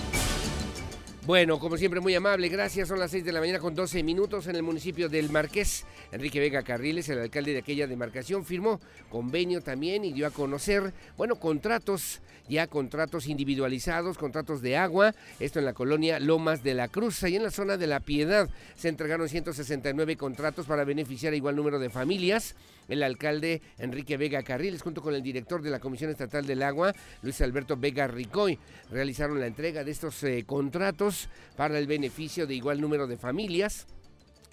Bueno, 1.30 1.60
como 1.60 1.76
siempre, 1.76 2.00
muy 2.00 2.12
amable, 2.12 2.48
gracias. 2.48 2.88
Son 2.88 2.98
las 2.98 3.12
6 3.12 3.24
de 3.24 3.30
la 3.30 3.38
mañana 3.38 3.60
con 3.60 3.72
12 3.72 4.02
minutos 4.02 4.48
en 4.48 4.56
el 4.56 4.64
municipio 4.64 5.08
del 5.08 5.30
Marqués. 5.30 5.84
Enrique 6.10 6.40
Vega 6.40 6.64
Carriles, 6.64 7.08
el 7.08 7.20
alcalde 7.20 7.52
de 7.52 7.60
aquella 7.60 7.86
demarcación, 7.86 8.44
firmó 8.44 8.80
convenio 9.10 9.60
también 9.62 10.04
y 10.04 10.12
dio 10.12 10.26
a 10.26 10.32
conocer, 10.32 10.92
bueno, 11.16 11.36
contratos, 11.36 12.20
ya 12.48 12.66
contratos 12.66 13.28
individualizados, 13.28 14.18
contratos 14.18 14.60
de 14.60 14.76
agua, 14.76 15.14
esto 15.38 15.60
en 15.60 15.66
la 15.66 15.72
colonia 15.72 16.18
Lomas 16.18 16.64
de 16.64 16.74
la 16.74 16.88
Cruz, 16.88 17.22
y 17.22 17.36
en 17.36 17.44
la 17.44 17.52
zona 17.52 17.76
de 17.76 17.86
La 17.86 18.00
Piedad. 18.00 18.48
Se 18.74 18.88
entregaron 18.88 19.28
169 19.28 20.16
contratos 20.16 20.66
para 20.66 20.82
beneficiar 20.82 21.32
a 21.32 21.36
igual 21.36 21.54
número 21.54 21.78
de 21.78 21.90
familias 21.90 22.56
el 22.90 23.02
alcalde 23.02 23.62
Enrique 23.78 24.18
Vega 24.18 24.42
Carriles, 24.42 24.82
junto 24.82 25.00
con 25.00 25.14
el 25.14 25.22
director 25.22 25.62
de 25.62 25.70
la 25.70 25.80
Comisión 25.80 26.10
Estatal 26.10 26.44
del 26.44 26.62
Agua, 26.62 26.92
Luis 27.22 27.40
Alberto 27.40 27.76
Vega 27.76 28.06
Ricoy, 28.06 28.58
realizaron 28.90 29.40
la 29.40 29.46
entrega 29.46 29.84
de 29.84 29.92
estos 29.92 30.22
eh, 30.24 30.44
contratos 30.46 31.28
para 31.56 31.78
el 31.78 31.86
beneficio 31.86 32.46
de 32.46 32.54
igual 32.54 32.80
número 32.80 33.06
de 33.06 33.16
familias. 33.16 33.86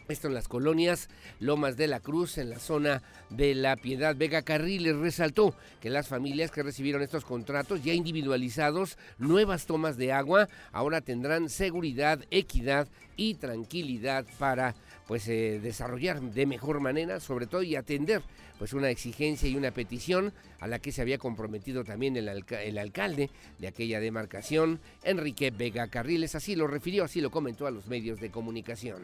Esto 0.07 0.29
en 0.29 0.35
las 0.35 0.47
colonias 0.47 1.09
Lomas 1.41 1.75
de 1.75 1.87
la 1.87 1.99
Cruz, 1.99 2.37
en 2.37 2.49
la 2.49 2.59
zona 2.59 3.03
de 3.29 3.53
La 3.53 3.75
Piedad. 3.75 4.15
Vega 4.15 4.41
Carriles 4.41 4.95
resaltó 4.95 5.53
que 5.81 5.89
las 5.89 6.07
familias 6.07 6.49
que 6.49 6.63
recibieron 6.63 7.01
estos 7.01 7.25
contratos 7.25 7.83
ya 7.83 7.93
individualizados, 7.93 8.97
nuevas 9.17 9.65
tomas 9.65 9.97
de 9.97 10.13
agua, 10.13 10.47
ahora 10.71 11.01
tendrán 11.01 11.49
seguridad, 11.49 12.23
equidad 12.31 12.87
y 13.17 13.35
tranquilidad 13.35 14.25
para 14.39 14.75
pues 15.07 15.27
eh, 15.27 15.59
desarrollar 15.61 16.21
de 16.21 16.45
mejor 16.45 16.79
manera, 16.79 17.19
sobre 17.19 17.47
todo 17.47 17.63
y 17.63 17.75
atender 17.75 18.21
pues 18.59 18.73
una 18.73 18.89
exigencia 18.89 19.47
y 19.47 19.55
una 19.55 19.71
petición 19.71 20.33
a 20.59 20.67
la 20.67 20.79
que 20.79 20.91
se 20.91 21.01
había 21.01 21.17
comprometido 21.17 21.83
también 21.83 22.17
el, 22.17 22.27
el 22.27 22.77
alcalde 22.77 23.29
de 23.59 23.67
aquella 23.67 23.99
demarcación, 23.99 24.79
Enrique 25.03 25.51
Vega 25.51 25.87
Carriles, 25.87 26.35
así 26.35 26.55
lo 26.55 26.67
refirió, 26.67 27.03
así 27.03 27.21
lo 27.21 27.31
comentó 27.31 27.67
a 27.67 27.71
los 27.71 27.87
medios 27.87 28.19
de 28.19 28.31
comunicación. 28.31 29.01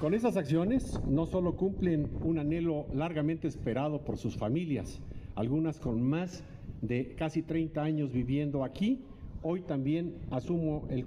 Con 0.00 0.14
esas 0.14 0.36
acciones 0.36 0.98
no 1.06 1.26
solo 1.26 1.56
cumplen 1.56 2.08
un 2.22 2.38
anhelo 2.38 2.86
largamente 2.94 3.46
esperado 3.46 4.02
por 4.02 4.16
sus 4.16 4.36
familias, 4.36 5.00
algunas 5.34 5.78
con 5.78 6.02
más 6.02 6.42
de 6.80 7.14
casi 7.14 7.42
30 7.42 7.82
años 7.82 8.12
viviendo 8.12 8.64
aquí, 8.64 9.04
hoy 9.42 9.62
también 9.62 10.18
asumo 10.30 10.86
el 10.90 11.04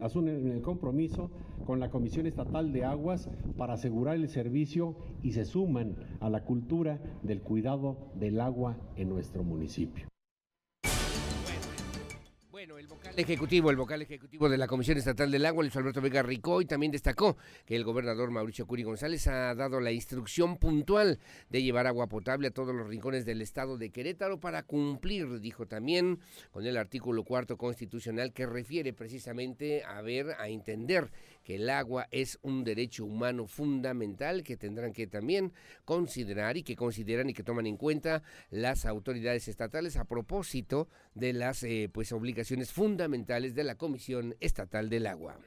asumen 0.00 0.48
el 0.48 0.62
compromiso 0.62 1.30
con 1.66 1.80
la 1.80 1.90
Comisión 1.90 2.26
Estatal 2.26 2.72
de 2.72 2.84
Aguas 2.84 3.28
para 3.56 3.74
asegurar 3.74 4.16
el 4.16 4.28
servicio 4.28 4.96
y 5.22 5.32
se 5.32 5.44
suman 5.44 5.96
a 6.20 6.30
la 6.30 6.44
cultura 6.44 7.00
del 7.22 7.42
cuidado 7.42 7.96
del 8.14 8.40
agua 8.40 8.76
en 8.96 9.08
nuestro 9.08 9.42
municipio. 9.42 10.06
El 12.86 12.90
vocal 12.90 13.14
ejecutivo, 13.16 13.70
el 13.70 13.76
vocal 13.76 14.02
ejecutivo 14.02 14.48
de 14.48 14.58
la 14.58 14.68
Comisión 14.68 14.96
Estatal 14.96 15.28
del 15.28 15.44
Agua, 15.44 15.64
Luis 15.64 15.74
Alberto 15.74 16.00
Vega 16.00 16.22
Ricoy, 16.22 16.66
también 16.66 16.92
destacó 16.92 17.36
que 17.64 17.74
el 17.74 17.82
gobernador 17.82 18.30
Mauricio 18.30 18.64
Curi 18.64 18.84
González 18.84 19.26
ha 19.26 19.54
dado 19.56 19.80
la 19.80 19.90
instrucción 19.90 20.56
puntual 20.56 21.18
de 21.50 21.62
llevar 21.64 21.88
agua 21.88 22.06
potable 22.06 22.48
a 22.48 22.50
todos 22.52 22.72
los 22.74 22.86
rincones 22.86 23.24
del 23.24 23.42
estado 23.42 23.76
de 23.76 23.90
Querétaro 23.90 24.38
para 24.38 24.62
cumplir, 24.62 25.40
dijo 25.40 25.66
también, 25.66 26.20
con 26.52 26.64
el 26.64 26.76
artículo 26.76 27.24
cuarto 27.24 27.56
constitucional 27.56 28.32
que 28.32 28.46
refiere 28.46 28.92
precisamente 28.92 29.82
a 29.82 30.00
ver, 30.02 30.36
a 30.38 30.48
entender 30.48 31.10
que 31.42 31.56
el 31.56 31.70
agua 31.70 32.08
es 32.10 32.38
un 32.42 32.64
derecho 32.64 33.04
humano 33.04 33.46
fundamental 33.46 34.42
que 34.42 34.56
tendrán 34.56 34.92
que 34.92 35.06
también 35.06 35.52
considerar 35.84 36.56
y 36.56 36.64
que 36.64 36.74
consideran 36.74 37.30
y 37.30 37.34
que 37.34 37.44
toman 37.44 37.66
en 37.66 37.76
cuenta 37.76 38.22
las 38.50 38.84
autoridades 38.84 39.46
estatales 39.46 39.96
a 39.96 40.04
propósito 40.04 40.88
de 41.14 41.32
las 41.32 41.62
eh, 41.62 41.88
pues 41.92 42.10
obligaciones 42.10 42.72
fundamentales 42.76 43.54
de 43.54 43.64
la 43.64 43.78
Comisión 43.78 44.36
Estatal 44.38 44.90
del 44.90 45.06
Agua. 45.06 45.38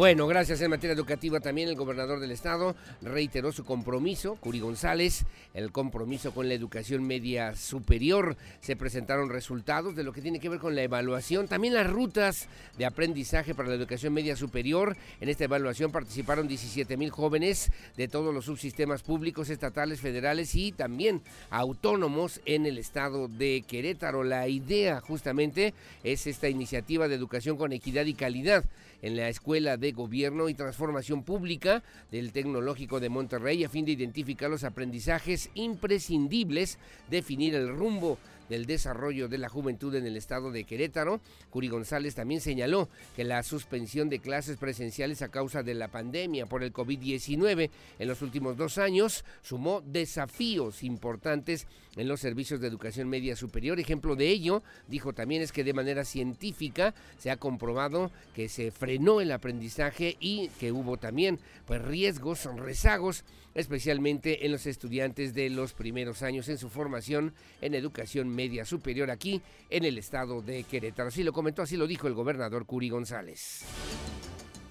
Bueno, 0.00 0.26
gracias 0.26 0.62
en 0.62 0.70
materia 0.70 0.94
educativa 0.94 1.40
también 1.40 1.68
el 1.68 1.76
gobernador 1.76 2.20
del 2.20 2.30
estado 2.30 2.74
reiteró 3.02 3.52
su 3.52 3.66
compromiso, 3.66 4.36
Curi 4.36 4.58
González, 4.58 5.26
el 5.52 5.72
compromiso 5.72 6.32
con 6.32 6.48
la 6.48 6.54
educación 6.54 7.04
media 7.06 7.54
superior. 7.54 8.38
Se 8.62 8.76
presentaron 8.76 9.28
resultados 9.28 9.94
de 9.94 10.02
lo 10.02 10.14
que 10.14 10.22
tiene 10.22 10.40
que 10.40 10.48
ver 10.48 10.58
con 10.58 10.74
la 10.74 10.80
evaluación, 10.80 11.48
también 11.48 11.74
las 11.74 11.86
rutas 11.86 12.48
de 12.78 12.86
aprendizaje 12.86 13.54
para 13.54 13.68
la 13.68 13.74
educación 13.74 14.14
media 14.14 14.36
superior. 14.36 14.96
En 15.20 15.28
esta 15.28 15.44
evaluación 15.44 15.92
participaron 15.92 16.48
17 16.48 16.96
mil 16.96 17.10
jóvenes 17.10 17.70
de 17.98 18.08
todos 18.08 18.32
los 18.32 18.46
subsistemas 18.46 19.02
públicos, 19.02 19.50
estatales, 19.50 20.00
federales 20.00 20.54
y 20.54 20.72
también 20.72 21.20
autónomos 21.50 22.40
en 22.46 22.64
el 22.64 22.78
estado 22.78 23.28
de 23.28 23.64
Querétaro. 23.68 24.24
La 24.24 24.48
idea 24.48 25.02
justamente 25.02 25.74
es 26.04 26.26
esta 26.26 26.48
iniciativa 26.48 27.06
de 27.06 27.16
educación 27.16 27.58
con 27.58 27.74
equidad 27.74 28.06
y 28.06 28.14
calidad 28.14 28.64
en 29.02 29.16
la 29.16 29.28
Escuela 29.28 29.76
de 29.76 29.89
Gobierno 29.92 30.48
y 30.48 30.54
Transformación 30.54 31.22
Pública 31.22 31.82
del 32.10 32.32
Tecnológico 32.32 33.00
de 33.00 33.08
Monterrey 33.08 33.64
a 33.64 33.68
fin 33.68 33.84
de 33.84 33.92
identificar 33.92 34.50
los 34.50 34.64
aprendizajes 34.64 35.50
imprescindibles, 35.54 36.78
definir 37.08 37.54
el 37.54 37.68
rumbo 37.68 38.18
del 38.50 38.66
desarrollo 38.66 39.28
de 39.28 39.38
la 39.38 39.48
juventud 39.48 39.94
en 39.94 40.04
el 40.06 40.16
estado 40.18 40.50
de 40.50 40.64
Querétaro. 40.64 41.20
Curi 41.48 41.68
González 41.68 42.14
también 42.14 42.42
señaló 42.42 42.90
que 43.16 43.24
la 43.24 43.42
suspensión 43.42 44.10
de 44.10 44.18
clases 44.18 44.58
presenciales 44.58 45.22
a 45.22 45.30
causa 45.30 45.62
de 45.62 45.72
la 45.72 45.88
pandemia 45.88 46.44
por 46.46 46.62
el 46.62 46.72
COVID-19 46.72 47.70
en 47.98 48.08
los 48.08 48.20
últimos 48.20 48.58
dos 48.58 48.76
años 48.76 49.24
sumó 49.40 49.80
desafíos 49.80 50.82
importantes 50.82 51.66
en 51.96 52.08
los 52.08 52.20
servicios 52.20 52.60
de 52.60 52.68
educación 52.68 53.08
media 53.08 53.36
superior. 53.36 53.80
Ejemplo 53.80 54.16
de 54.16 54.28
ello, 54.28 54.62
dijo 54.88 55.12
también, 55.12 55.42
es 55.42 55.52
que 55.52 55.64
de 55.64 55.72
manera 55.72 56.04
científica 56.04 56.94
se 57.18 57.30
ha 57.30 57.36
comprobado 57.36 58.10
que 58.34 58.48
se 58.48 58.70
frenó 58.72 59.20
el 59.20 59.32
aprendizaje 59.32 60.16
y 60.20 60.48
que 60.60 60.72
hubo 60.72 60.96
también 60.96 61.38
pues, 61.66 61.80
riesgos, 61.82 62.44
rezagos 62.56 63.24
especialmente 63.54 64.46
en 64.46 64.52
los 64.52 64.66
estudiantes 64.66 65.34
de 65.34 65.50
los 65.50 65.72
primeros 65.72 66.22
años 66.22 66.48
en 66.48 66.58
su 66.58 66.68
formación 66.68 67.34
en 67.60 67.74
educación 67.74 68.28
media 68.28 68.64
superior 68.64 69.10
aquí 69.10 69.42
en 69.68 69.84
el 69.84 69.98
estado 69.98 70.42
de 70.42 70.64
Querétaro. 70.64 71.08
Así 71.08 71.22
lo 71.22 71.32
comentó, 71.32 71.62
así 71.62 71.76
lo 71.76 71.86
dijo 71.86 72.06
el 72.06 72.14
gobernador 72.14 72.66
Curi 72.66 72.88
González. 72.88 73.64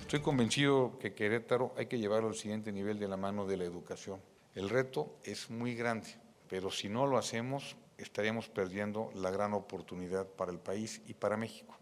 Estoy 0.01 0.21
convencido 0.21 0.97
que 0.99 1.13
Querétaro 1.13 1.73
hay 1.77 1.85
que 1.85 1.99
llevarlo 1.99 2.29
al 2.29 2.35
siguiente 2.35 2.71
nivel 2.71 2.99
de 2.99 3.07
la 3.07 3.17
mano 3.17 3.45
de 3.45 3.57
la 3.57 3.63
educación. 3.63 4.19
El 4.55 4.69
reto 4.69 5.19
es 5.23 5.49
muy 5.49 5.75
grande, 5.75 6.09
pero 6.47 6.71
si 6.71 6.89
no 6.89 7.05
lo 7.05 7.17
hacemos, 7.17 7.77
estaríamos 7.97 8.49
perdiendo 8.49 9.11
la 9.13 9.29
gran 9.29 9.53
oportunidad 9.53 10.27
para 10.27 10.51
el 10.51 10.59
país 10.59 11.01
y 11.05 11.13
para 11.13 11.37
México. 11.37 11.78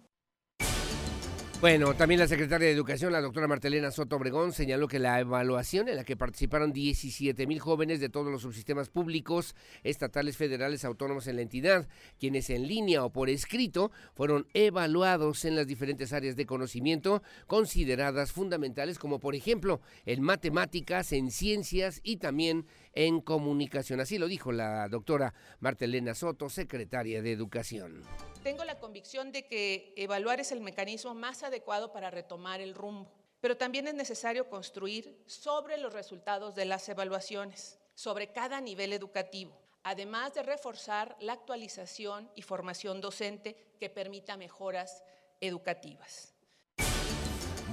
Bueno, 1.60 1.96
también 1.96 2.20
la 2.20 2.28
secretaria 2.28 2.68
de 2.68 2.74
Educación, 2.74 3.12
la 3.12 3.20
doctora 3.20 3.48
Martelena 3.48 3.90
Soto 3.90 4.18
Obregón, 4.18 4.54
señaló 4.54 4.88
que 4.88 5.00
la 5.00 5.20
evaluación 5.20 5.90
en 5.90 5.96
la 5.96 6.04
que 6.04 6.16
participaron 6.16 6.72
17 6.72 7.48
mil 7.48 7.60
jóvenes 7.60 8.00
de 8.00 8.10
todos 8.10 8.32
los 8.32 8.44
subsistemas 8.44 8.90
públicos, 8.90 9.56
estatales, 9.82 10.38
federales, 10.38 10.86
autónomos 10.86 11.26
en 11.26 11.38
la 11.38 11.42
entidad, 11.42 11.88
quienes 12.20 12.52
en 12.52 12.68
línea 12.68 13.04
o 13.04 13.12
por 13.12 13.28
escrito 13.28 13.92
fueron 14.14 14.46
evaluados 14.54 15.46
en 15.46 15.56
las 15.56 15.66
diferentes 15.66 16.14
áreas 16.14 16.36
de 16.36 16.46
conocimiento 16.46 17.24
consideradas 17.48 18.32
fundamentales, 18.32 19.00
como 19.00 19.20
por 19.20 19.34
ejemplo 19.34 19.82
en 20.06 20.22
matemáticas, 20.22 21.12
en 21.12 21.32
ciencias 21.32 22.02
y 22.04 22.18
también 22.18 22.68
en 22.94 23.20
comunicación. 23.20 24.00
Así 24.00 24.20
lo 24.20 24.28
dijo 24.28 24.52
la 24.52 24.88
doctora 24.90 25.34
Martelena 25.60 26.14
Soto, 26.14 26.50
secretaria 26.50 27.24
de 27.24 27.32
Educación. 27.32 28.04
Tengo 28.48 28.64
la 28.64 28.80
convicción 28.80 29.34
de 29.34 29.46
que 29.46 29.94
evaluar 29.98 30.40
es 30.40 30.54
el 30.54 30.62
mecanismo 30.62 31.14
más 31.14 31.44
adecuado 31.44 31.92
para 31.92 32.10
retomar 32.10 32.62
el 32.62 32.76
rumbo, 32.76 33.12
pero 33.42 33.58
también 33.58 33.90
es 33.90 33.94
necesario 33.94 34.50
construir 34.50 35.22
sobre 35.26 35.78
los 35.78 35.92
resultados 35.92 36.56
de 36.56 36.64
las 36.64 36.88
evaluaciones, 36.88 37.78
sobre 37.94 38.32
cada 38.32 38.62
nivel 38.62 38.94
educativo, 38.94 39.52
además 39.84 40.34
de 40.34 40.44
reforzar 40.44 41.18
la 41.20 41.34
actualización 41.34 42.32
y 42.36 42.42
formación 42.42 43.02
docente 43.02 43.76
que 43.82 43.90
permita 43.90 44.38
mejoras 44.38 45.04
educativas. 45.42 46.37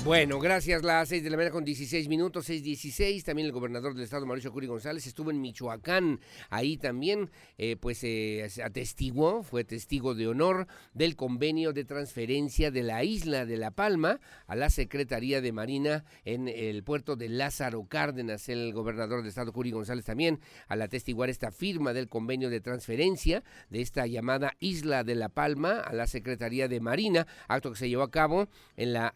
Bueno, 0.05 0.39
gracias. 0.39 0.83
Las 0.83 1.09
6 1.09 1.25
de 1.25 1.31
la 1.31 1.39
mañana 1.39 1.51
con 1.51 1.65
16 1.65 2.11
minutos, 2.11 2.51
6.16. 2.51 3.25
También 3.25 3.47
el 3.47 3.53
gobernador 3.53 3.95
del 3.95 4.05
estado, 4.05 4.27
Mauricio 4.27 4.53
Curi 4.53 4.67
González, 4.67 5.07
estuvo 5.07 5.31
en 5.31 5.41
Michoacán. 5.41 6.21
Ahí 6.51 6.77
también, 6.77 7.31
eh, 7.57 7.77
pues, 7.81 8.05
eh, 8.05 8.47
atestiguó, 8.63 9.43
fue 9.43 9.65
testigo 9.65 10.15
de 10.15 10.29
honor 10.29 10.67
del 10.93 11.17
convenio 11.17 11.73
de 11.73 11.87
transferencia 11.87 12.71
de 12.71 12.83
la 12.83 13.03
isla 13.03 13.47
de 13.47 13.57
La 13.57 13.71
Palma 13.71 14.21
a 14.47 14.55
la 14.57 14.69
Secretaría 14.69 15.41
de 15.41 15.53
Marina 15.53 16.05
en 16.27 16.49
el 16.49 16.85
puerto 16.85 17.17
de 17.17 17.31
Lázaro 17.31 17.87
Cárdenas. 17.89 18.51
El 18.51 18.75
gobernador 18.75 19.21
del 19.21 19.29
estado, 19.29 19.55
Curi 19.55 19.71
González, 19.71 20.05
también, 20.05 20.39
al 20.69 20.83
atestiguar 20.83 21.31
esta 21.31 21.51
firma 21.51 21.95
del 21.95 22.11
convenio 22.11 22.51
de 22.51 22.61
transferencia 22.61 23.43
de 23.71 23.81
esta 23.81 24.07
llamada 24.07 24.53
Isla 24.61 25.03
de 25.03 25.15
La 25.15 25.31
Palma 25.31 25.81
a 25.81 25.95
la 25.95 26.07
Secretaría 26.07 26.69
de 26.69 26.81
Marina, 26.81 27.27
acto 27.49 27.73
que 27.73 27.79
se 27.79 27.89
llevó 27.89 28.03
a 28.03 28.11
cabo 28.11 28.49
en 28.77 28.93
la 28.93 29.15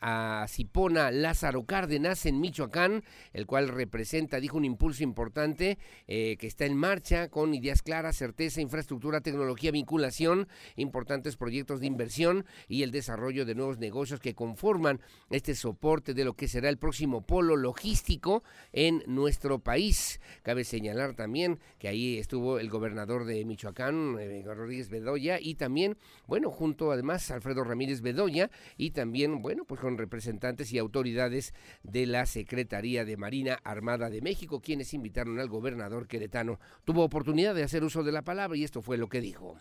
Lázaro 0.87 1.65
Cárdenas 1.65 2.25
en 2.25 2.39
Michoacán, 2.41 3.03
el 3.33 3.47
cual 3.47 3.67
representa, 3.67 4.39
dijo, 4.39 4.57
un 4.57 4.65
impulso 4.65 5.03
importante 5.03 5.77
eh, 6.07 6.37
que 6.39 6.47
está 6.47 6.67
en 6.67 6.77
marcha 6.77 7.29
con 7.29 7.53
ideas 7.53 7.83
claras, 7.83 8.17
certeza, 8.17 8.61
infraestructura, 8.61 9.21
tecnología, 9.21 9.73
vinculación, 9.73 10.47
importantes 10.77 11.37
proyectos 11.37 11.81
de 11.81 11.87
inversión 11.87 12.47
y 12.69 12.85
el 12.85 12.93
desarrollo 12.93 13.45
de 13.45 13.57
nuevos 13.57 13.79
negocios 13.79 14.21
que 14.21 14.37
conforman 14.37 15.01
este 15.31 15.57
soporte 15.57 16.15
de 16.15 16.25
lo 16.25 16.35
que 16.35 16.47
será 16.47 16.69
el 16.69 16.79
próximo 16.79 17.23
polo 17.23 17.57
logístico 17.57 18.45
en 18.73 19.03
nuestro 19.07 19.59
país. 19.59 20.21
Cabe 20.45 20.63
señalar 20.63 21.15
también 21.15 21.59
que 21.81 21.89
ahí 21.89 22.19
estuvo 22.19 22.61
el 22.61 22.71
gobernador 22.71 23.25
de 23.25 23.45
Michoacán, 23.45 24.17
eh, 24.21 24.45
Rodríguez 24.47 24.91
Bedoya, 24.91 25.39
y 25.41 25.57
también, 25.57 25.97
bueno, 26.29 26.53
junto 26.53 26.93
además 26.93 27.33
Alfredo 27.33 27.65
Ramírez 27.65 28.01
Bedoya, 28.01 28.49
y 28.77 28.93
también, 28.93 29.43
bueno, 29.43 29.65
pues 29.65 29.81
con 29.81 29.99
representantes 29.99 30.68
y 30.73 30.79
autoridades 30.79 31.55
de 31.83 32.07
la 32.07 32.27
Secretaría 32.27 33.05
de 33.05 33.17
Marina 33.17 33.59
Armada 33.65 34.11
de 34.11 34.21
México, 34.21 34.61
quienes 34.61 34.95
invitaron 34.95 35.39
al 35.39 35.49
gobernador 35.49 36.07
queretano. 36.07 36.59
Tuvo 36.85 37.05
oportunidad 37.05 37.55
de 37.55 37.63
hacer 37.63 37.85
uso 37.85 38.03
de 38.03 38.13
la 38.13 38.23
palabra 38.23 38.57
y 38.57 38.65
esto 38.65 38.83
fue 38.83 38.99
lo 38.99 39.09
que 39.09 39.21
dijo. 39.21 39.57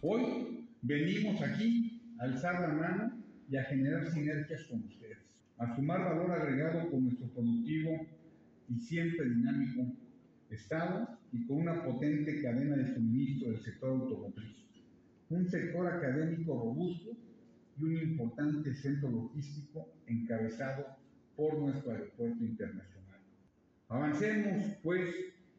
Hoy 0.00 0.66
venimos 0.82 1.40
aquí 1.42 2.16
a 2.20 2.24
alzar 2.24 2.60
la 2.60 2.74
mano 2.74 3.24
y 3.48 3.56
a 3.56 3.64
generar 3.64 4.10
sinergias 4.10 4.64
con 4.64 4.84
ustedes, 4.84 5.18
a 5.58 5.74
sumar 5.74 6.04
valor 6.04 6.32
agregado 6.32 6.90
con 6.90 7.04
nuestro 7.04 7.28
productivo 7.28 8.06
y 8.68 8.80
siempre 8.80 9.28
dinámico 9.28 9.82
Estado 10.50 11.18
y 11.32 11.46
con 11.46 11.62
una 11.62 11.84
potente 11.84 12.40
cadena 12.42 12.76
de 12.76 12.94
suministro 12.94 13.50
del 13.50 13.60
sector 13.60 13.90
automotriz 13.90 14.63
un 15.30 15.48
sector 15.48 15.86
académico 15.86 16.54
robusto 16.54 17.10
y 17.78 17.84
un 17.84 17.96
importante 17.96 18.74
centro 18.74 19.10
logístico 19.10 19.92
encabezado 20.06 20.86
por 21.36 21.58
nuestro 21.58 21.92
aeropuerto 21.92 22.44
internacional. 22.44 23.20
Avancemos, 23.88 24.62
pues, 24.82 25.14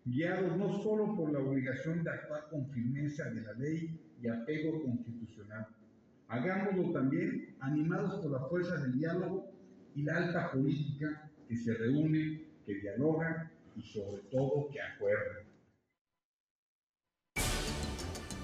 guiados 0.05 0.55
no 0.57 0.81
solo 0.81 1.15
por 1.15 1.31
la 1.31 1.39
obligación 1.39 2.03
de 2.03 2.11
actuar 2.11 2.47
con 2.49 2.69
firmeza 2.69 3.25
de 3.31 3.41
la 3.41 3.53
ley 3.53 3.99
y 4.21 4.27
apego 4.27 4.83
constitucional, 4.83 5.67
hagámoslo 6.27 6.91
también 6.91 7.55
animados 7.59 8.21
por 8.21 8.31
la 8.31 8.47
fuerza 8.47 8.77
del 8.77 8.99
diálogo 8.99 9.51
y 9.95 10.03
la 10.03 10.17
alta 10.17 10.51
política 10.51 11.31
que 11.47 11.55
se 11.55 11.73
reúne, 11.73 12.43
que 12.65 12.75
dialoga 12.75 13.51
y 13.75 13.81
sobre 13.81 14.21
todo 14.31 14.69
que 14.69 14.81
acuerda. 14.81 15.44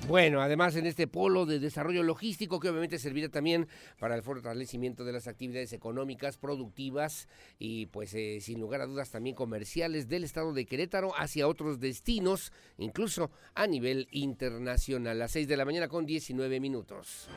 Bueno, 0.07 0.41
además 0.41 0.75
en 0.75 0.87
este 0.87 1.07
polo 1.07 1.45
de 1.45 1.59
desarrollo 1.59 2.03
logístico 2.03 2.59
que 2.59 2.69
obviamente 2.69 2.99
servirá 2.99 3.29
también 3.29 3.67
para 3.99 4.15
el 4.15 4.23
fortalecimiento 4.23 5.05
de 5.05 5.13
las 5.13 5.27
actividades 5.27 5.73
económicas, 5.73 6.37
productivas 6.37 7.29
y 7.59 7.85
pues 7.85 8.13
eh, 8.13 8.39
sin 8.41 8.59
lugar 8.59 8.81
a 8.81 8.87
dudas 8.87 9.11
también 9.11 9.35
comerciales 9.35 10.09
del 10.09 10.23
estado 10.23 10.53
de 10.53 10.65
Querétaro 10.65 11.13
hacia 11.17 11.47
otros 11.47 11.79
destinos, 11.79 12.51
incluso 12.77 13.31
a 13.53 13.67
nivel 13.67 14.07
internacional. 14.11 15.11
A 15.11 15.13
las 15.13 15.31
6 15.31 15.47
de 15.47 15.57
la 15.57 15.65
mañana 15.65 15.87
con 15.87 16.05
19 16.05 16.59
minutos. 16.59 17.29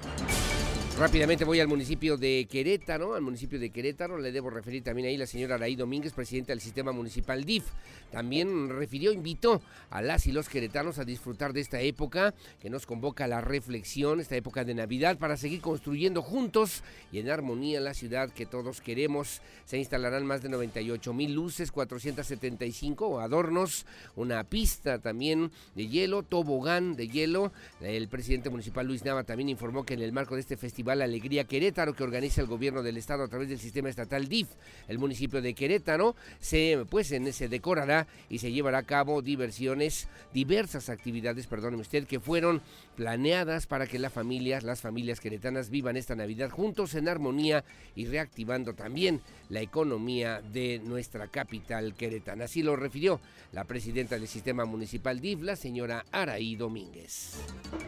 Rápidamente 0.96 1.44
voy 1.44 1.59
al 1.59 1.66
municipio 1.66 2.16
de 2.16 2.46
Querétaro, 2.48 3.16
al 3.16 3.22
municipio 3.22 3.59
de 3.59 3.70
Querétaro, 3.70 4.16
le 4.16 4.30
debo 4.30 4.48
referir 4.48 4.85
también 4.85 5.09
ahí 5.09 5.16
la 5.16 5.26
señora 5.26 5.57
Araí 5.57 5.74
Domínguez, 5.74 6.12
presidenta 6.12 6.52
del 6.52 6.61
sistema 6.61 6.92
municipal 6.92 7.44
DIF. 7.44 7.64
También 8.12 8.68
refirió, 8.68 9.11
invitó 9.11 9.61
a 9.90 10.00
las 10.02 10.28
y 10.28 10.33
los 10.33 10.48
queretanos 10.48 11.00
a 11.00 11.04
disfrutar 11.04 11.52
de 11.52 11.62
esta 11.62 11.80
época 11.80 12.33
que 12.61 12.70
nos 12.70 12.87
convoca 12.87 13.24
a 13.24 13.28
la 13.28 13.40
reflexión, 13.40 14.20
esta 14.20 14.37
época 14.37 14.64
de 14.64 14.72
Navidad, 14.72 15.18
para 15.18 15.37
seguir 15.37 15.61
construyendo 15.61 16.22
juntos 16.22 16.85
y 17.11 17.18
en 17.18 17.28
armonía 17.28 17.80
la 17.80 17.92
ciudad 17.92 18.30
que 18.30 18.46
todos 18.46 18.80
queremos. 18.80 19.42
Se 19.64 19.78
instalarán 19.78 20.24
más 20.24 20.42
de 20.42 20.48
98 20.48 21.12
mil 21.12 21.35
luces, 21.35 21.72
475 21.72 23.18
adornos, 23.18 23.85
una 24.14 24.44
pista 24.44 25.00
también 25.00 25.50
de 25.74 25.88
hielo, 25.88 26.22
tobogán 26.22 26.94
de 26.94 27.09
hielo. 27.09 27.52
El 27.80 28.07
presidente 28.07 28.48
municipal 28.48 28.87
Luis 28.87 29.04
Nava 29.04 29.24
también 29.24 29.48
informó 29.48 29.85
que 29.85 29.94
en 29.94 30.02
el 30.02 30.12
marco 30.12 30.37
de 30.37 30.42
este 30.42 30.57
festival 30.57 30.84
la 30.94 31.05
Alegría 31.05 31.44
Querétaro 31.44 31.94
que 31.94 32.03
organiza 32.03 32.42
el 32.42 32.47
gobierno 32.47 32.83
del 32.83 32.99
estado 32.99 33.25
a 33.25 33.29
través 33.29 33.49
del 33.49 33.59
sistema 33.59 33.88
estatal 33.88 34.29
DIF. 34.29 34.49
El 34.88 34.99
municipio 34.99 35.40
de 35.40 35.55
Querétaro 35.55 36.14
se 36.40 36.85
pues 36.90 37.12
en 37.12 37.27
ese 37.27 37.49
decorará 37.49 38.07
y 38.29 38.38
se 38.38 38.53
llevará 38.53 38.79
a 38.79 38.83
cabo 38.83 39.23
diversiones, 39.23 40.09
diversas 40.35 40.90
actividades, 40.90 41.47
perdóneme 41.47 41.83
usted, 41.83 42.07
que 42.07 42.20
fueron 42.20 42.61
planeadas 42.94 43.66
para 43.66 43.87
que 43.87 43.98
las 43.98 44.12
familias, 44.12 44.62
las 44.62 44.80
familias 44.80 45.20
queretanas 45.20 45.70
vivan 45.70 45.96
esta 45.96 46.14
Navidad 46.14 46.50
juntos 46.50 46.94
en 46.94 47.09
armonía 47.09 47.64
y 47.94 48.07
reactivando 48.07 48.74
también 48.74 49.20
la 49.48 49.61
economía 49.61 50.40
de 50.40 50.80
nuestra 50.85 51.28
capital 51.28 51.94
queretana. 51.94 52.44
Así 52.44 52.62
lo 52.62 52.76
refirió 52.76 53.20
la 53.52 53.64
presidenta 53.64 54.16
del 54.18 54.28
sistema 54.28 54.64
municipal 54.64 55.20
DIF, 55.20 55.42
la 55.42 55.57
señora 55.57 56.04
Araí 56.12 56.57
Domínguez. 56.57 57.35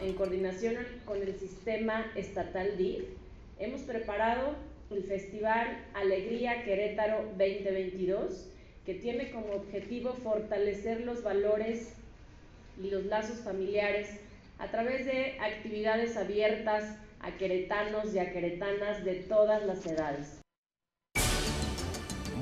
En 0.01 0.13
coordinación 0.13 0.75
con 1.05 1.21
el 1.21 1.37
sistema 1.39 2.05
estatal 2.15 2.77
DIF, 2.77 3.03
hemos 3.59 3.81
preparado 3.81 4.55
el 4.91 5.03
Festival 5.03 5.85
Alegría 5.93 6.63
Querétaro 6.63 7.23
2022, 7.37 8.47
que 8.85 8.93
tiene 8.93 9.31
como 9.31 9.53
objetivo 9.53 10.13
fortalecer 10.13 11.01
los 11.01 11.23
valores 11.23 11.93
y 12.81 12.89
los 12.89 13.05
lazos 13.05 13.39
familiares 13.39 14.07
a 14.59 14.67
través 14.71 15.05
de 15.05 15.37
actividades 15.39 16.17
abiertas 16.17 16.97
a 17.19 17.31
queretanos 17.37 18.13
y 18.13 18.19
a 18.19 18.31
queretanas 18.31 19.03
de 19.03 19.15
todas 19.15 19.63
las 19.63 19.85
edades. 19.85 20.36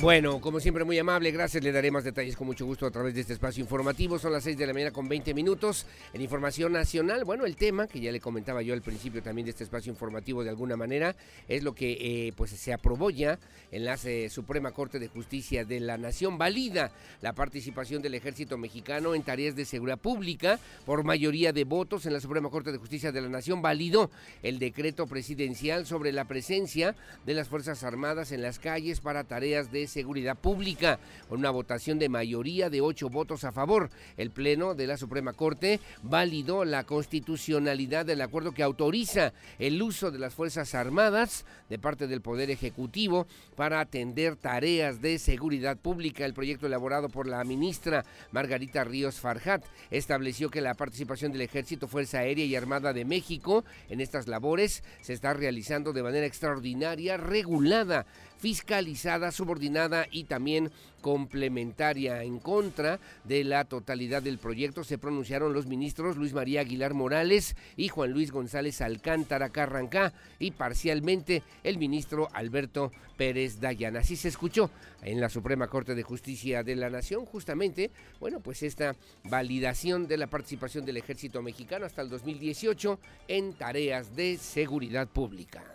Bueno, 0.01 0.41
como 0.41 0.59
siempre, 0.59 0.83
muy 0.83 0.99
amable, 0.99 1.31
gracias. 1.31 1.63
Le 1.63 1.71
daré 1.71 1.89
más 1.89 2.03
detalles 2.03 2.35
con 2.35 2.45
mucho 2.45 2.65
gusto 2.65 2.85
a 2.85 2.91
través 2.91 3.15
de 3.15 3.21
este 3.21 3.31
espacio 3.31 3.61
informativo. 3.61 4.19
Son 4.19 4.33
las 4.33 4.43
6 4.43 4.57
de 4.57 4.67
la 4.67 4.73
mañana 4.73 4.91
con 4.91 5.07
20 5.07 5.33
minutos. 5.33 5.87
En 6.13 6.21
Información 6.21 6.73
Nacional, 6.73 7.23
bueno, 7.23 7.45
el 7.45 7.55
tema 7.55 7.87
que 7.87 8.01
ya 8.01 8.11
le 8.11 8.19
comentaba 8.19 8.61
yo 8.61 8.73
al 8.73 8.81
principio 8.81 9.23
también 9.23 9.45
de 9.45 9.51
este 9.51 9.63
espacio 9.63 9.89
informativo 9.89 10.43
de 10.43 10.49
alguna 10.49 10.75
manera, 10.75 11.15
es 11.47 11.63
lo 11.63 11.73
que 11.73 11.93
eh, 12.27 12.33
pues 12.35 12.51
se 12.51 12.73
aprobó 12.73 13.09
ya 13.09 13.39
en 13.71 13.85
la 13.85 13.97
eh, 14.03 14.29
Suprema 14.29 14.71
Corte 14.71 14.99
de 14.99 15.07
Justicia 15.07 15.63
de 15.63 15.79
la 15.79 15.97
Nación. 15.97 16.37
Valida 16.37 16.91
la 17.21 17.31
participación 17.31 18.01
del 18.01 18.15
Ejército 18.15 18.57
Mexicano 18.57 19.15
en 19.15 19.23
tareas 19.23 19.55
de 19.55 19.63
seguridad 19.63 19.97
pública 19.97 20.59
por 20.85 21.05
mayoría 21.05 21.53
de 21.53 21.63
votos 21.63 22.05
en 22.05 22.11
la 22.11 22.19
Suprema 22.19 22.49
Corte 22.49 22.73
de 22.73 22.79
Justicia 22.79 23.13
de 23.13 23.21
la 23.21 23.29
Nación. 23.29 23.61
Validó 23.61 24.11
el 24.43 24.59
decreto 24.59 25.07
presidencial 25.07 25.85
sobre 25.85 26.11
la 26.11 26.25
presencia 26.25 26.95
de 27.25 27.33
las 27.33 27.47
Fuerzas 27.47 27.83
Armadas 27.83 28.33
en 28.33 28.41
las 28.41 28.59
calles 28.59 28.99
para 28.99 29.23
tareas 29.23 29.71
de 29.71 29.84
Seguridad 29.87 30.37
Pública, 30.37 30.99
con 31.29 31.39
una 31.39 31.51
votación 31.51 31.99
de 31.99 32.09
mayoría 32.09 32.69
de 32.69 32.81
ocho 32.81 33.09
votos 33.09 33.43
a 33.43 33.51
favor. 33.51 33.89
El 34.17 34.31
Pleno 34.31 34.75
de 34.75 34.87
la 34.87 34.97
Suprema 34.97 35.33
Corte 35.33 35.79
validó 36.03 36.65
la 36.65 36.83
constitucionalidad 36.83 38.05
del 38.05 38.21
acuerdo 38.21 38.53
que 38.53 38.63
autoriza 38.63 39.33
el 39.59 39.81
uso 39.81 40.11
de 40.11 40.19
las 40.19 40.33
Fuerzas 40.33 40.75
Armadas 40.75 41.45
de 41.69 41.79
parte 41.79 42.07
del 42.07 42.21
Poder 42.21 42.49
Ejecutivo 42.49 43.27
para 43.55 43.79
atender 43.79 44.35
tareas 44.35 45.01
de 45.01 45.19
seguridad 45.19 45.77
pública. 45.77 46.25
El 46.25 46.33
proyecto 46.33 46.67
elaborado 46.67 47.09
por 47.09 47.27
la 47.27 47.43
ministra 47.43 48.05
Margarita 48.31 48.83
Ríos 48.83 49.19
Farjat 49.19 49.63
estableció 49.91 50.49
que 50.49 50.61
la 50.61 50.73
participación 50.73 51.31
del 51.31 51.41
Ejército, 51.41 51.87
Fuerza 51.87 52.19
Aérea 52.19 52.45
y 52.45 52.55
Armada 52.55 52.93
de 52.93 53.05
México 53.05 53.63
en 53.89 54.01
estas 54.01 54.27
labores 54.27 54.83
se 55.01 55.13
está 55.13 55.33
realizando 55.33 55.93
de 55.93 56.03
manera 56.03 56.25
extraordinaria, 56.25 57.17
regulada 57.17 58.05
fiscalizada, 58.37 59.31
subordinada 59.31 60.07
y 60.11 60.25
también 60.25 60.71
complementaria. 61.01 62.23
En 62.23 62.39
contra 62.39 62.99
de 63.25 63.43
la 63.43 63.65
totalidad 63.65 64.23
del 64.23 64.39
proyecto 64.39 64.83
se 64.83 64.97
pronunciaron 64.97 65.53
los 65.53 65.67
ministros 65.67 66.17
Luis 66.17 66.33
María 66.33 66.61
Aguilar 66.61 66.95
Morales 66.95 67.55
y 67.77 67.89
Juan 67.89 68.11
Luis 68.11 68.31
González 68.31 68.81
Alcántara 68.81 69.49
Carrancá 69.49 70.13
y 70.39 70.49
parcialmente 70.49 71.43
el 71.63 71.77
ministro 71.77 72.27
Alberto 72.33 72.91
Pérez 73.17 73.59
Dayan. 73.59 73.97
Así 73.97 74.15
se 74.15 74.29
escuchó 74.29 74.71
en 75.03 75.21
la 75.21 75.29
Suprema 75.29 75.67
Corte 75.67 75.93
de 75.93 76.01
Justicia 76.01 76.63
de 76.63 76.75
la 76.75 76.89
Nación 76.89 77.25
justamente, 77.25 77.91
bueno, 78.19 78.39
pues 78.39 78.63
esta 78.63 78.95
validación 79.25 80.07
de 80.07 80.17
la 80.17 80.25
participación 80.25 80.85
del 80.85 80.97
ejército 80.97 81.43
mexicano 81.43 81.85
hasta 81.85 82.01
el 82.01 82.09
2018 82.09 82.99
en 83.27 83.53
tareas 83.53 84.15
de 84.15 84.37
seguridad 84.37 85.07
pública. 85.07 85.74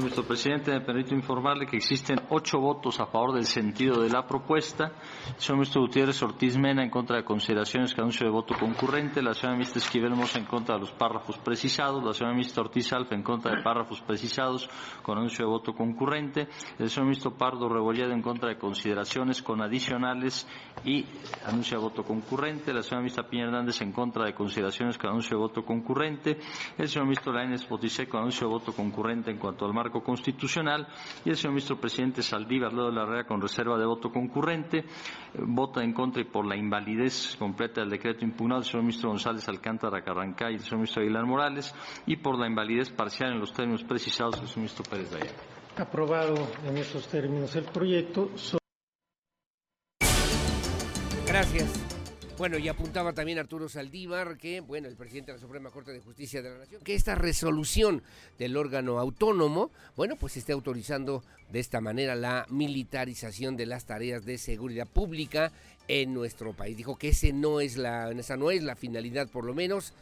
Nuestro 0.00 0.22
presidente, 0.22 0.70
me 0.70 0.80
permito 0.80 1.12
informarle 1.12 1.66
que 1.66 1.76
existen 1.76 2.20
ocho 2.30 2.60
votos 2.60 3.00
a 3.00 3.06
favor 3.06 3.34
del 3.34 3.46
sentido 3.46 4.00
de 4.00 4.08
la 4.08 4.24
propuesta. 4.26 4.92
El 5.34 5.40
señor 5.40 5.56
ministro 5.58 5.80
Gutiérrez 5.82 6.22
Ortiz 6.22 6.56
Mena 6.56 6.84
en 6.84 6.90
contra 6.90 7.16
de 7.16 7.24
consideraciones 7.24 7.92
que 7.94 8.00
anuncio 8.00 8.24
de 8.24 8.32
voto 8.32 8.54
concurrente. 8.56 9.20
La 9.22 9.34
señora 9.34 9.54
ministra 9.54 9.80
Esquivel 9.80 10.14
Mosa 10.14 10.38
en 10.38 10.44
contra 10.44 10.76
de 10.76 10.82
los 10.82 10.92
párrafos 10.92 11.36
precisados. 11.38 12.04
La 12.04 12.12
señora 12.14 12.32
ministra 12.34 12.62
Ortiz 12.62 12.92
Alfa 12.92 13.16
en 13.16 13.24
contra 13.24 13.56
de 13.56 13.62
párrafos 13.62 14.00
precisados 14.02 14.70
con 15.02 15.18
anuncio 15.18 15.44
de 15.44 15.50
voto 15.50 15.74
concurrente. 15.74 16.46
El 16.78 16.88
señor 16.90 17.06
ministro 17.06 17.36
Pardo 17.36 17.68
Rebolledo 17.68 18.12
en 18.12 18.22
contra 18.22 18.50
de 18.50 18.56
consideraciones 18.56 19.42
con 19.42 19.60
adicionales 19.62 20.46
y 20.84 21.06
anuncio 21.44 21.76
de 21.78 21.82
voto 21.82 22.04
concurrente. 22.04 22.72
La 22.72 22.82
señora 22.82 23.00
ministra 23.00 23.28
Piña 23.28 23.46
Hernández 23.46 23.82
en 23.82 23.90
contra 23.92 24.26
de 24.26 24.32
consideraciones 24.32 24.96
con 24.96 25.10
anuncio 25.10 25.36
de 25.36 25.42
voto 25.42 25.64
concurrente. 25.64 26.38
El 26.78 26.88
señor 26.88 27.06
ministro 27.06 27.32
Lainez 27.32 27.64
Potisek 27.64 28.08
con 28.08 28.20
anuncio 28.20 28.46
de 28.46 28.52
voto 28.52 28.72
concurrente 28.72 29.32
en 29.32 29.38
cuanto 29.38 29.64
al 29.66 29.74
marco 29.74 29.87
constitucional 29.90 30.86
y 31.24 31.30
el 31.30 31.36
señor 31.36 31.54
ministro 31.54 31.80
presidente 31.80 32.22
Saldívar 32.22 32.72
Lado 32.72 32.88
de 32.88 32.94
la 32.94 33.02
Herrera 33.02 33.26
con 33.26 33.40
reserva 33.40 33.78
de 33.78 33.86
voto 33.86 34.10
concurrente, 34.10 34.78
eh, 34.78 34.84
vota 35.46 35.82
en 35.82 35.92
contra 35.92 36.22
y 36.22 36.24
por 36.24 36.46
la 36.46 36.56
invalidez 36.56 37.36
completa 37.38 37.80
del 37.80 37.90
decreto 37.90 38.24
impugnado 38.24 38.60
el 38.60 38.66
señor 38.66 38.82
ministro 38.82 39.10
González 39.10 39.48
Alcántara 39.48 40.02
Carrancá 40.02 40.50
y 40.50 40.54
el 40.54 40.60
señor 40.60 40.76
ministro 40.78 41.02
Aguilar 41.02 41.26
Morales 41.26 41.74
y 42.06 42.16
por 42.16 42.38
la 42.38 42.46
invalidez 42.46 42.90
parcial 42.90 43.32
en 43.32 43.40
los 43.40 43.52
términos 43.52 43.84
precisados 43.84 44.34
el 44.40 44.46
señor 44.46 44.58
ministro 44.58 44.84
Pérez 44.88 45.10
Dayan. 45.10 45.34
Aprobado 45.76 46.34
en 46.66 46.76
esos 46.76 47.06
términos 47.08 47.54
el 47.56 47.64
proyecto. 47.64 48.30
Gracias. 51.26 51.97
Bueno, 52.38 52.56
y 52.56 52.68
apuntaba 52.68 53.12
también 53.12 53.40
Arturo 53.40 53.68
Saldívar 53.68 54.38
que, 54.38 54.60
bueno, 54.60 54.86
el 54.86 54.94
presidente 54.94 55.32
de 55.32 55.38
la 55.38 55.42
Suprema 55.42 55.70
Corte 55.70 55.90
de 55.90 55.98
Justicia 55.98 56.40
de 56.40 56.50
la 56.50 56.58
Nación, 56.58 56.80
que 56.84 56.94
esta 56.94 57.16
resolución 57.16 58.00
del 58.38 58.56
órgano 58.56 59.00
autónomo, 59.00 59.72
bueno, 59.96 60.14
pues 60.14 60.36
esté 60.36 60.52
autorizando 60.52 61.24
de 61.50 61.58
esta 61.58 61.80
manera 61.80 62.14
la 62.14 62.46
militarización 62.48 63.56
de 63.56 63.66
las 63.66 63.86
tareas 63.86 64.24
de 64.24 64.38
seguridad 64.38 64.86
pública 64.86 65.50
en 65.88 66.14
nuestro 66.14 66.52
país. 66.52 66.76
Dijo 66.76 66.96
que 66.96 67.12
no 67.34 67.60
es 67.60 67.76
la, 67.76 68.12
esa 68.12 68.36
no 68.36 68.52
es 68.52 68.62
la 68.62 68.76
finalidad, 68.76 69.28
por 69.28 69.44
lo 69.44 69.52
menos, 69.52 69.92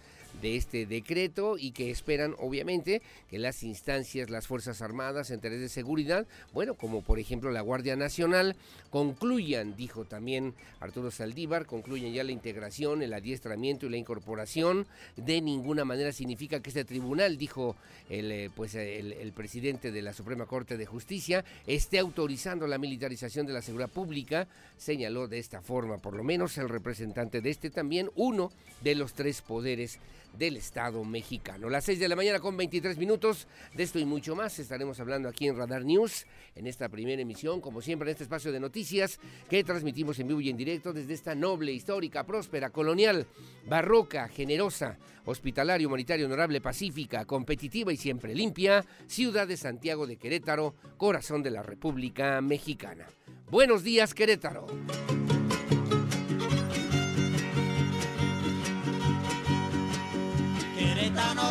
de 0.41 0.57
este 0.57 0.87
decreto 0.87 1.57
y 1.59 1.73
que 1.73 1.91
esperan 1.91 2.35
obviamente 2.39 3.03
que 3.31 3.39
las 3.39 3.63
instancias, 3.63 4.31
las 4.31 4.47
Fuerzas 4.47 4.83
Armadas, 4.83 5.31
en 5.31 5.41
tareas 5.41 5.61
de 5.61 5.69
seguridad, 5.69 6.27
bueno, 6.53 6.75
como 6.75 7.03
por 7.03 7.19
ejemplo 7.19 7.51
la 7.51 7.61
Guardia 7.61 7.97
Nacional, 7.97 8.57
concluyan, 8.91 9.77
dijo 9.77 10.05
también 10.05 10.55
Arturo 10.81 11.11
Saldívar, 11.11 11.67
concluyan 11.67 12.13
ya 12.13 12.25
la 12.25 12.33
integración, 12.33 13.03
el 13.03 13.13
adiestramiento 13.13 13.87
y 13.87 13.91
la 13.91 13.97
incorporación. 13.97 14.87
De 15.17 15.41
ninguna 15.41 15.85
manera 15.85 16.13
significa 16.13 16.61
que 16.61 16.71
este 16.71 16.85
tribunal, 16.85 17.37
dijo 17.37 17.77
el, 18.09 18.33
eh, 18.33 18.51
pues, 18.55 18.75
el, 18.75 19.13
el 19.13 19.33
presidente 19.33 19.91
de 19.91 20.03
la 20.03 20.13
Suprema 20.13 20.47
Corte 20.47 20.77
de 20.77 20.87
Justicia, 20.87 21.45
esté 21.67 21.99
autorizando 21.99 22.67
la 22.67 22.79
militarización 22.79 23.47
de 23.47 23.53
la 23.53 23.63
seguridad 23.63 23.91
pública, 23.91 24.49
señaló 24.77 25.29
de 25.29 25.39
esta 25.39 25.61
forma, 25.61 25.99
por 25.99 26.15
lo 26.15 26.25
menos 26.25 26.57
el 26.59 26.69
representante 26.69 27.41
de 27.41 27.51
este 27.51 27.71
también, 27.71 28.11
uno 28.15 28.53
de 28.83 28.95
los 28.95 29.15
tres 29.15 29.43
poderes 29.43 29.99
del 30.39 30.57
Estado 30.57 31.05
mexicano. 31.05 31.69
Las 31.69 31.85
6 31.85 31.99
de 31.99 32.09
la 32.09 32.17
mañana 32.17 32.41
con 32.41 32.57
23 32.57 32.99
minutos. 32.99 33.47
De 33.75 33.83
esto 33.83 33.99
y 33.99 34.05
mucho 34.05 34.37
más 34.37 34.59
estaremos 34.59 34.99
hablando 35.01 35.29
aquí 35.29 35.47
en 35.49 35.57
Radar 35.57 35.85
News, 35.85 36.27
en 36.55 36.67
esta 36.67 36.89
primera 36.89 37.21
emisión, 37.21 37.61
como 37.61 37.81
siempre, 37.83 38.09
en 38.09 38.13
este 38.13 38.25
espacio 38.25 38.53
de 38.53 38.61
noticias 38.61 39.19
que 39.49 39.65
transmitimos 39.65 40.19
en 40.19 40.29
vivo 40.29 40.41
y 40.41 40.51
en 40.51 40.57
directo 40.57 40.93
desde 40.93 41.15
esta 41.15 41.35
noble, 41.35 41.73
histórica, 41.73 42.25
próspera, 42.25 42.71
colonial, 42.71 43.27
barroca, 43.67 44.29
generosa, 44.29 44.99
hospitalaria, 45.25 45.87
humanitaria, 45.87 46.27
honorable, 46.27 46.61
pacífica, 46.61 47.25
competitiva 47.25 47.93
y 47.93 47.97
siempre 47.97 48.35
limpia, 48.35 48.85
ciudad 49.07 49.47
de 49.47 49.57
Santiago 49.57 50.07
de 50.07 50.17
Querétaro, 50.17 50.75
corazón 50.97 51.43
de 51.43 51.51
la 51.51 51.63
República 51.63 52.41
Mexicana. 52.41 53.07
Buenos 53.51 53.83
días, 53.83 54.15
Querétaro. 54.15 54.67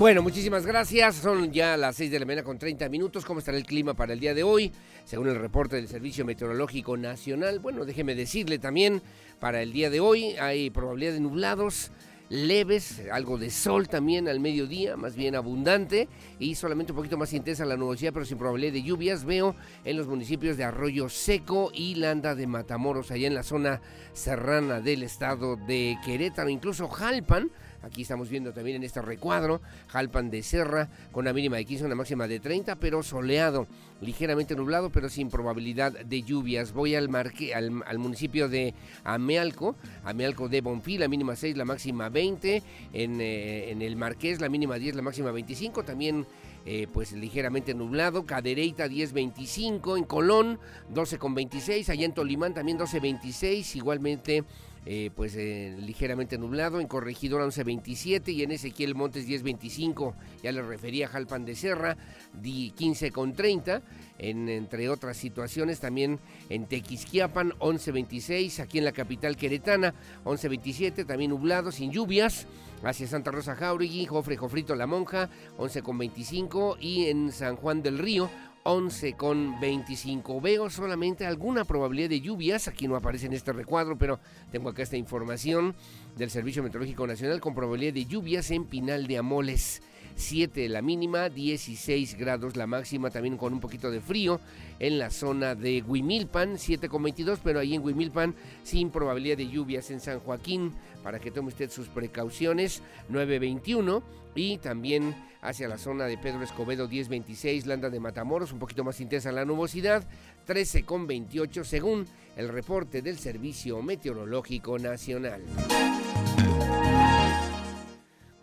Bueno, 0.00 0.22
muchísimas 0.22 0.64
gracias. 0.64 1.16
Son 1.16 1.52
ya 1.52 1.76
las 1.76 1.96
6 1.96 2.10
de 2.10 2.18
la 2.20 2.24
mañana 2.24 2.42
con 2.42 2.58
30 2.58 2.88
minutos. 2.88 3.26
¿Cómo 3.26 3.40
estará 3.40 3.58
el 3.58 3.66
clima 3.66 3.92
para 3.92 4.14
el 4.14 4.18
día 4.18 4.32
de 4.32 4.42
hoy? 4.42 4.72
Según 5.04 5.28
el 5.28 5.36
reporte 5.36 5.76
del 5.76 5.88
Servicio 5.88 6.24
Meteorológico 6.24 6.96
Nacional. 6.96 7.58
Bueno, 7.58 7.84
déjeme 7.84 8.14
decirle 8.14 8.58
también, 8.58 9.02
para 9.40 9.60
el 9.60 9.74
día 9.74 9.90
de 9.90 10.00
hoy 10.00 10.36
hay 10.40 10.70
probabilidad 10.70 11.12
de 11.12 11.20
nublados 11.20 11.92
leves, 12.30 13.02
algo 13.12 13.36
de 13.36 13.50
sol 13.50 13.88
también 13.88 14.26
al 14.28 14.40
mediodía, 14.40 14.96
más 14.96 15.16
bien 15.16 15.34
abundante 15.34 16.08
y 16.38 16.54
solamente 16.54 16.92
un 16.92 16.96
poquito 16.96 17.18
más 17.18 17.34
intensa 17.34 17.66
la 17.66 17.76
nubosidad, 17.76 18.14
pero 18.14 18.24
sin 18.24 18.38
probabilidad 18.38 18.72
de 18.72 18.82
lluvias. 18.82 19.26
Veo 19.26 19.54
en 19.84 19.98
los 19.98 20.06
municipios 20.06 20.56
de 20.56 20.64
Arroyo 20.64 21.10
Seco 21.10 21.70
y 21.74 21.96
Landa 21.96 22.34
de 22.34 22.46
Matamoros, 22.46 23.10
allá 23.10 23.26
en 23.26 23.34
la 23.34 23.42
zona 23.42 23.82
serrana 24.14 24.80
del 24.80 25.02
estado 25.02 25.56
de 25.56 25.98
Querétaro, 26.06 26.48
incluso 26.48 26.88
Jalpan 26.88 27.50
Aquí 27.82 28.02
estamos 28.02 28.28
viendo 28.28 28.52
también 28.52 28.76
en 28.76 28.82
este 28.82 29.00
recuadro 29.00 29.60
Jalpan 29.88 30.30
de 30.30 30.42
Serra 30.42 30.88
con 31.12 31.24
una 31.24 31.32
mínima 31.32 31.56
de 31.56 31.64
15, 31.64 31.86
una 31.86 31.94
máxima 31.94 32.28
de 32.28 32.40
30, 32.40 32.76
pero 32.76 33.02
soleado, 33.02 33.66
ligeramente 34.00 34.54
nublado, 34.54 34.90
pero 34.90 35.08
sin 35.08 35.30
probabilidad 35.30 35.92
de 35.92 36.22
lluvias. 36.22 36.72
Voy 36.72 36.94
al, 36.94 37.08
marque, 37.08 37.54
al, 37.54 37.98
municipio 37.98 38.48
de 38.48 38.74
Amealco, 39.04 39.76
Amealco 40.04 40.48
de 40.48 40.60
Bonfil, 40.60 41.00
la 41.00 41.08
mínima 41.08 41.36
6, 41.36 41.56
la 41.56 41.64
máxima 41.64 42.08
20. 42.08 42.62
En, 42.92 43.20
eh, 43.20 43.70
en 43.70 43.82
el 43.82 43.96
Marqués, 43.96 44.40
la 44.40 44.48
mínima 44.48 44.76
10, 44.76 44.96
la 44.96 45.02
máxima 45.02 45.30
25. 45.30 45.82
También 45.84 46.26
eh, 46.66 46.86
pues 46.92 47.12
ligeramente 47.12 47.72
nublado, 47.72 48.26
Cadereyta 48.26 48.86
10.25, 48.86 49.96
en 49.96 50.04
Colón 50.04 50.58
12.26, 50.92 51.88
allá 51.88 52.04
en 52.04 52.12
Tolimán 52.12 52.52
también 52.52 52.78
12.26, 52.78 53.76
igualmente 53.76 54.44
eh, 54.86 55.10
pues 55.14 55.36
eh, 55.36 55.76
ligeramente 55.78 56.38
nublado, 56.38 56.80
en 56.80 56.88
Corregidora 56.88 57.44
11.27 57.44 58.32
y 58.32 58.42
en 58.42 58.50
Ezequiel 58.52 58.94
Montes 58.94 59.28
10.25, 59.28 60.14
ya 60.42 60.52
le 60.52 60.62
refería 60.62 61.06
a 61.06 61.10
Jalpan 61.10 61.44
de 61.44 61.54
Serra, 61.54 61.96
15.30, 62.42 63.82
en, 64.18 64.48
entre 64.48 64.88
otras 64.88 65.16
situaciones 65.16 65.80
también 65.80 66.18
en 66.48 66.66
Tequisquiapan 66.66 67.52
11.26, 67.58 68.60
aquí 68.60 68.78
en 68.78 68.84
la 68.84 68.92
capital 68.92 69.36
queretana 69.36 69.94
11.27, 70.24 71.06
también 71.06 71.30
nublado, 71.30 71.72
sin 71.72 71.92
lluvias, 71.92 72.46
hacia 72.82 73.06
Santa 73.06 73.30
Rosa 73.30 73.54
Jauregui, 73.56 74.06
Jofre 74.06 74.36
Jofrito 74.36 74.74
La 74.74 74.86
Monja 74.86 75.28
11.25 75.58 76.78
y 76.80 77.06
en 77.06 77.30
San 77.32 77.56
Juan 77.56 77.82
del 77.82 77.98
Río 77.98 78.30
11 78.62 79.14
con 79.14 79.58
25. 79.60 80.40
Veo 80.40 80.68
solamente 80.70 81.26
alguna 81.26 81.64
probabilidad 81.64 82.10
de 82.10 82.20
lluvias, 82.20 82.68
aquí 82.68 82.86
no 82.88 82.96
aparece 82.96 83.26
en 83.26 83.32
este 83.32 83.52
recuadro, 83.52 83.96
pero 83.96 84.20
tengo 84.50 84.68
acá 84.68 84.82
esta 84.82 84.96
información 84.96 85.74
del 86.16 86.30
Servicio 86.30 86.62
Meteorológico 86.62 87.06
Nacional 87.06 87.40
con 87.40 87.54
probabilidad 87.54 87.94
de 87.94 88.06
lluvias 88.06 88.50
en 88.50 88.64
Pinal 88.64 89.06
de 89.06 89.18
Amoles. 89.18 89.82
7 90.16 90.68
la 90.68 90.82
mínima, 90.82 91.28
16 91.28 92.16
grados 92.16 92.56
la 92.56 92.66
máxima, 92.66 93.10
también 93.10 93.36
con 93.36 93.52
un 93.52 93.60
poquito 93.60 93.90
de 93.90 94.00
frío 94.00 94.40
en 94.78 94.98
la 94.98 95.10
zona 95.10 95.54
de 95.54 95.82
Huimilpan, 95.86 96.54
7,22, 96.54 97.38
pero 97.42 97.60
ahí 97.60 97.74
en 97.74 97.82
Huimilpan 97.82 98.34
sin 98.62 98.90
probabilidad 98.90 99.36
de 99.36 99.48
lluvias 99.48 99.90
en 99.90 100.00
San 100.00 100.20
Joaquín, 100.20 100.72
para 101.02 101.18
que 101.18 101.30
tome 101.30 101.48
usted 101.48 101.70
sus 101.70 101.88
precauciones, 101.88 102.82
9,21 103.10 104.02
y 104.34 104.58
también 104.58 105.14
hacia 105.42 105.68
la 105.68 105.78
zona 105.78 106.04
de 106.06 106.18
Pedro 106.18 106.42
Escobedo 106.42 106.88
1026, 106.88 107.66
Landa 107.66 107.90
de 107.90 108.00
Matamoros, 108.00 108.52
un 108.52 108.58
poquito 108.58 108.84
más 108.84 109.00
intensa 109.00 109.32
la 109.32 109.44
nubosidad, 109.44 110.06
13,28 110.46 111.64
según 111.64 112.06
el 112.36 112.48
reporte 112.48 113.02
del 113.02 113.18
Servicio 113.18 113.82
Meteorológico 113.82 114.78
Nacional. 114.78 115.42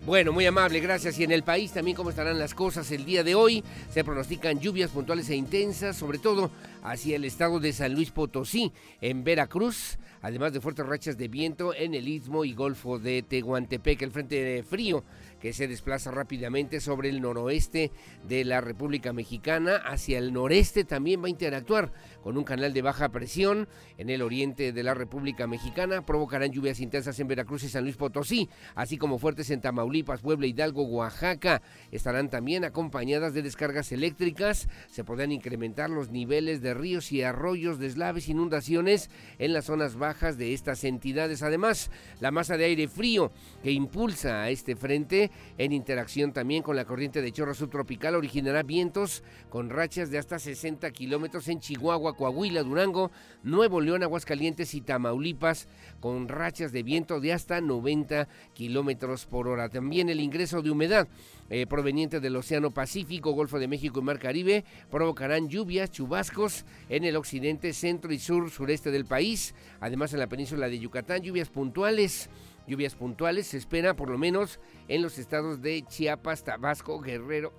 Bueno, 0.08 0.32
muy 0.32 0.46
amable, 0.46 0.80
gracias. 0.80 1.20
Y 1.20 1.26
en 1.26 1.34
el 1.34 1.44
país 1.44 1.74
también 1.74 1.98
cómo 1.98 2.12
estarán 2.12 2.40
las 2.40 2.54
cosas 2.54 2.90
el 2.92 3.04
día 3.04 3.26
de 3.26 3.36
hoy. 3.36 3.62
Se 3.92 4.06
pronostican 4.06 4.58
lluvias 4.58 4.90
puntuales 4.90 5.30
e 5.30 5.36
intensas, 5.36 5.98
sobre 5.98 6.18
todo 6.18 6.50
hacia 6.82 7.18
el 7.18 7.26
estado 7.26 7.60
de 7.60 7.74
San 7.74 7.94
Luis 7.94 8.12
Potosí, 8.12 8.72
en 9.02 9.26
Veracruz, 9.26 9.98
además 10.22 10.54
de 10.54 10.62
fuertes 10.62 10.86
rachas 10.86 11.18
de 11.18 11.28
viento 11.28 11.74
en 11.76 11.94
el 11.94 12.08
istmo 12.08 12.46
y 12.46 12.54
golfo 12.54 13.00
de 13.00 13.22
Tehuantepec. 13.22 14.02
El 14.02 14.12
frente 14.12 14.64
frío 14.64 15.04
que 15.40 15.54
se 15.54 15.68
desplaza 15.68 16.12
rápidamente 16.12 16.80
sobre 16.80 17.10
el 17.10 17.22
noroeste 17.22 17.92
de 18.28 18.44
la 18.46 18.62
República 18.62 19.14
Mexicana. 19.14 19.78
Hacia 19.78 20.18
el 20.18 20.34
noreste 20.34 20.84
también 20.84 21.22
va 21.22 21.28
a 21.28 21.30
interactuar 21.30 21.92
con 22.22 22.38
un 22.38 22.44
canal 22.44 22.74
de 22.74 22.82
baja 22.82 23.10
presión 23.10 23.68
en 23.98 24.10
el 24.10 24.22
oriente 24.22 24.74
de 24.74 24.84
la 24.84 24.94
República 24.94 25.48
Mexicana. 25.48 26.06
Provocarán 26.06 26.52
lluvias 26.52 26.80
intensas 26.80 27.20
en 27.20 27.28
Veracruz 27.28 27.64
y 27.64 27.70
San 27.70 27.84
Luis 27.84 27.98
Potosí, 27.98 28.50
así 28.76 28.98
como 28.98 29.20
fuertes 29.20 29.50
en 29.50 29.62
Tamaulipas, 29.62 30.22
Puebla, 30.22 30.48
Hidalgo, 30.48 30.84
Oaxaca. 30.84 31.62
Estarán 31.92 32.30
también 32.30 32.66
acompañadas 32.66 33.34
de 33.34 33.44
descargas 33.44 33.92
eléctricas. 33.92 34.68
Se 34.90 35.04
podrán 35.04 35.32
incrementar 35.32 35.90
los 35.90 36.10
niveles 36.10 36.62
de 36.62 36.74
ríos 36.74 37.12
y 37.12 37.22
arroyos, 37.22 37.80
deslaves, 37.80 38.30
inundaciones 38.30 39.10
en 39.38 39.54
las 39.54 39.66
zonas 39.66 39.96
bajas 39.96 40.38
de 40.38 40.54
estas 40.54 40.84
entidades. 40.84 41.44
Además, 41.44 41.92
la 42.20 42.32
masa 42.32 42.58
de 42.58 42.66
aire 42.66 42.88
frío 42.88 43.32
que 43.64 43.72
impulsa 43.72 44.42
a 44.44 44.50
este 44.50 44.76
frente 44.76 45.27
en 45.58 45.72
interacción 45.72 46.34
también 46.34 46.64
con 46.64 46.76
la 46.76 46.86
corriente 46.86 47.22
de 47.22 47.32
chorro 47.32 47.54
subtropical, 47.54 48.16
originará 48.16 48.64
vientos 48.64 49.24
con 49.50 49.70
rachas 49.70 50.10
de 50.10 50.18
hasta 50.18 50.40
60 50.40 50.90
kilómetros 50.92 51.48
en 51.48 51.60
Chihuahua, 51.60 52.16
Coahuila, 52.16 52.64
Durango, 52.64 53.12
Nuevo 53.44 53.82
León, 53.82 54.04
Aguascalientes 54.04 54.74
y 54.74 54.82
Tamaulipas, 54.82 55.68
con 56.00 56.28
rachas 56.28 56.72
de 56.72 56.84
viento 56.84 57.20
de 57.20 57.34
hasta 57.34 57.62
90 57.62 58.28
kilómetros 58.54 59.26
por 59.26 59.48
hora. 59.48 59.70
También 59.70 60.10
el 60.10 60.20
ingreso 60.20 60.62
de 60.62 60.72
humedad 60.72 61.08
eh, 61.50 61.66
proveniente 61.66 62.20
del 62.20 62.36
Océano 62.36 62.72
Pacífico, 62.72 63.32
Golfo 63.32 63.58
de 63.58 63.70
México 63.70 64.00
y 64.00 64.04
Mar 64.04 64.20
Caribe 64.20 64.66
provocarán 64.92 65.48
lluvias, 65.48 65.92
chubascos 65.92 66.66
en 66.90 67.06
el 67.06 67.16
occidente, 67.16 67.72
centro 67.74 68.12
y 68.12 68.20
sur 68.20 68.52
sureste 68.52 68.92
del 68.92 69.06
país. 69.06 69.56
Además, 69.80 70.12
en 70.14 70.20
la 70.20 70.28
península 70.28 70.68
de 70.68 70.80
Yucatán, 70.80 71.22
lluvias 71.22 71.50
puntuales 71.50 72.30
Lluvias 72.68 72.96
puntuales 72.96 73.48
se 73.48 73.58
espera 73.58 73.96
por 73.96 74.10
lo 74.10 74.18
menos 74.18 74.60
en 74.88 75.02
los 75.02 75.18
estados 75.18 75.62
de 75.62 75.84
Chiapas, 75.88 76.44
Tabasco, 76.44 77.00
Guerrero. 77.00 77.54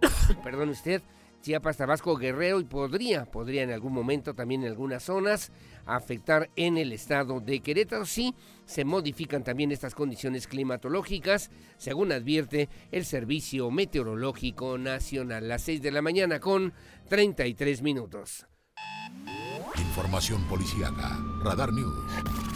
Perdón 0.44 0.68
usted, 0.70 1.02
Chiapas, 1.42 1.76
Tabasco, 1.76 2.16
Guerrero 2.16 2.60
y 2.60 2.64
podría, 2.64 3.24
podría 3.24 3.62
en 3.62 3.70
algún 3.70 3.92
momento 3.92 4.34
también 4.34 4.62
en 4.62 4.68
algunas 4.68 5.02
zonas 5.04 5.50
afectar 5.86 6.50
en 6.56 6.78
el 6.78 6.92
estado 6.92 7.40
de 7.40 7.60
Querétaro. 7.60 8.04
Sí, 8.04 8.34
se 8.66 8.84
modifican 8.84 9.44
también 9.44 9.72
estas 9.72 9.94
condiciones 9.94 10.46
climatológicas, 10.46 11.50
según 11.76 12.12
advierte 12.12 12.68
el 12.92 13.04
Servicio 13.04 13.70
Meteorológico 13.70 14.78
Nacional. 14.78 15.48
Las 15.48 15.62
6 15.62 15.82
de 15.82 15.90
la 15.90 16.02
mañana 16.02 16.40
con 16.40 16.72
33 17.08 17.82
minutos. 17.82 18.46
Información 19.76 20.42
policiaca, 20.48 21.18
Radar 21.42 21.72
News. 21.72 22.47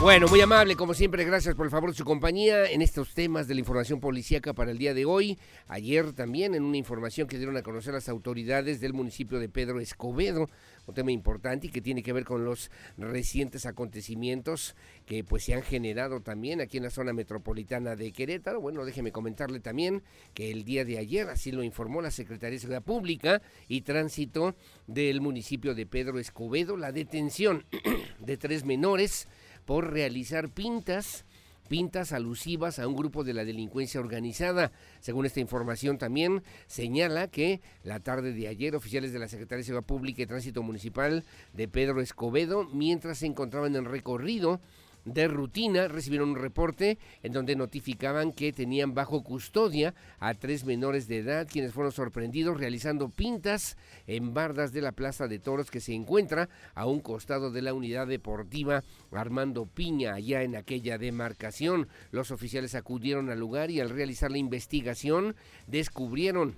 Bueno, 0.00 0.28
muy 0.28 0.40
amable, 0.40 0.76
como 0.76 0.94
siempre, 0.94 1.26
gracias 1.26 1.54
por 1.54 1.66
el 1.66 1.70
favor 1.70 1.90
de 1.90 1.96
su 1.96 2.06
compañía 2.06 2.64
en 2.64 2.80
estos 2.80 3.12
temas 3.12 3.46
de 3.46 3.52
la 3.52 3.60
información 3.60 4.00
policíaca 4.00 4.54
para 4.54 4.70
el 4.70 4.78
día 4.78 4.94
de 4.94 5.04
hoy. 5.04 5.38
Ayer 5.68 6.14
también 6.14 6.54
en 6.54 6.62
una 6.62 6.78
información 6.78 7.28
que 7.28 7.36
dieron 7.36 7.58
a 7.58 7.62
conocer 7.62 7.92
las 7.92 8.08
autoridades 8.08 8.80
del 8.80 8.94
municipio 8.94 9.38
de 9.38 9.50
Pedro 9.50 9.78
Escobedo, 9.78 10.48
un 10.86 10.94
tema 10.94 11.12
importante 11.12 11.66
y 11.66 11.70
que 11.70 11.82
tiene 11.82 12.02
que 12.02 12.14
ver 12.14 12.24
con 12.24 12.46
los 12.46 12.70
recientes 12.96 13.66
acontecimientos 13.66 14.74
que 15.04 15.22
pues 15.22 15.44
se 15.44 15.52
han 15.52 15.60
generado 15.60 16.22
también 16.22 16.62
aquí 16.62 16.78
en 16.78 16.84
la 16.84 16.90
zona 16.90 17.12
metropolitana 17.12 17.94
de 17.94 18.10
Querétaro. 18.10 18.58
Bueno, 18.58 18.86
déjeme 18.86 19.12
comentarle 19.12 19.60
también 19.60 20.02
que 20.32 20.50
el 20.50 20.64
día 20.64 20.86
de 20.86 20.96
ayer, 20.96 21.28
así 21.28 21.52
lo 21.52 21.62
informó 21.62 22.00
la 22.00 22.10
Secretaría 22.10 22.54
de 22.54 22.60
Seguridad 22.60 22.82
Pública 22.82 23.42
y 23.68 23.82
Tránsito 23.82 24.56
del 24.86 25.20
municipio 25.20 25.74
de 25.74 25.84
Pedro 25.84 26.18
Escobedo, 26.18 26.78
la 26.78 26.90
detención 26.90 27.66
de 28.18 28.38
tres 28.38 28.64
menores 28.64 29.28
por 29.64 29.92
realizar 29.92 30.48
pintas 30.48 31.24
pintas 31.70 32.10
alusivas 32.10 32.80
a 32.80 32.88
un 32.88 32.96
grupo 32.96 33.22
de 33.22 33.32
la 33.32 33.44
delincuencia 33.44 34.00
organizada. 34.00 34.72
Según 34.98 35.24
esta 35.24 35.38
información 35.38 35.98
también 35.98 36.42
señala 36.66 37.28
que 37.28 37.60
la 37.84 38.00
tarde 38.00 38.32
de 38.32 38.48
ayer 38.48 38.74
oficiales 38.74 39.12
de 39.12 39.20
la 39.20 39.28
Secretaría 39.28 39.58
de 39.58 39.64
Seguridad 39.66 39.86
Pública 39.86 40.20
y 40.20 40.26
Tránsito 40.26 40.64
Municipal 40.64 41.24
de 41.52 41.68
Pedro 41.68 42.00
Escobedo, 42.00 42.64
mientras 42.72 43.18
se 43.18 43.26
encontraban 43.26 43.76
en 43.76 43.84
recorrido 43.84 44.60
de 45.04 45.28
rutina 45.28 45.88
recibieron 45.88 46.30
un 46.30 46.36
reporte 46.36 46.98
en 47.22 47.32
donde 47.32 47.56
notificaban 47.56 48.32
que 48.32 48.52
tenían 48.52 48.94
bajo 48.94 49.22
custodia 49.22 49.94
a 50.18 50.34
tres 50.34 50.64
menores 50.64 51.08
de 51.08 51.18
edad 51.18 51.48
quienes 51.50 51.72
fueron 51.72 51.92
sorprendidos 51.92 52.58
realizando 52.58 53.08
pintas 53.08 53.76
en 54.06 54.34
bardas 54.34 54.72
de 54.72 54.82
la 54.82 54.92
Plaza 54.92 55.28
de 55.28 55.38
Toros 55.38 55.70
que 55.70 55.80
se 55.80 55.94
encuentra 55.94 56.48
a 56.74 56.86
un 56.86 57.00
costado 57.00 57.50
de 57.50 57.62
la 57.62 57.74
unidad 57.74 58.06
deportiva 58.06 58.82
Armando 59.10 59.66
Piña 59.66 60.14
allá 60.14 60.42
en 60.42 60.56
aquella 60.56 60.98
demarcación. 60.98 61.88
Los 62.10 62.30
oficiales 62.30 62.74
acudieron 62.74 63.30
al 63.30 63.38
lugar 63.38 63.70
y 63.70 63.80
al 63.80 63.90
realizar 63.90 64.30
la 64.30 64.38
investigación 64.38 65.36
descubrieron 65.66 66.56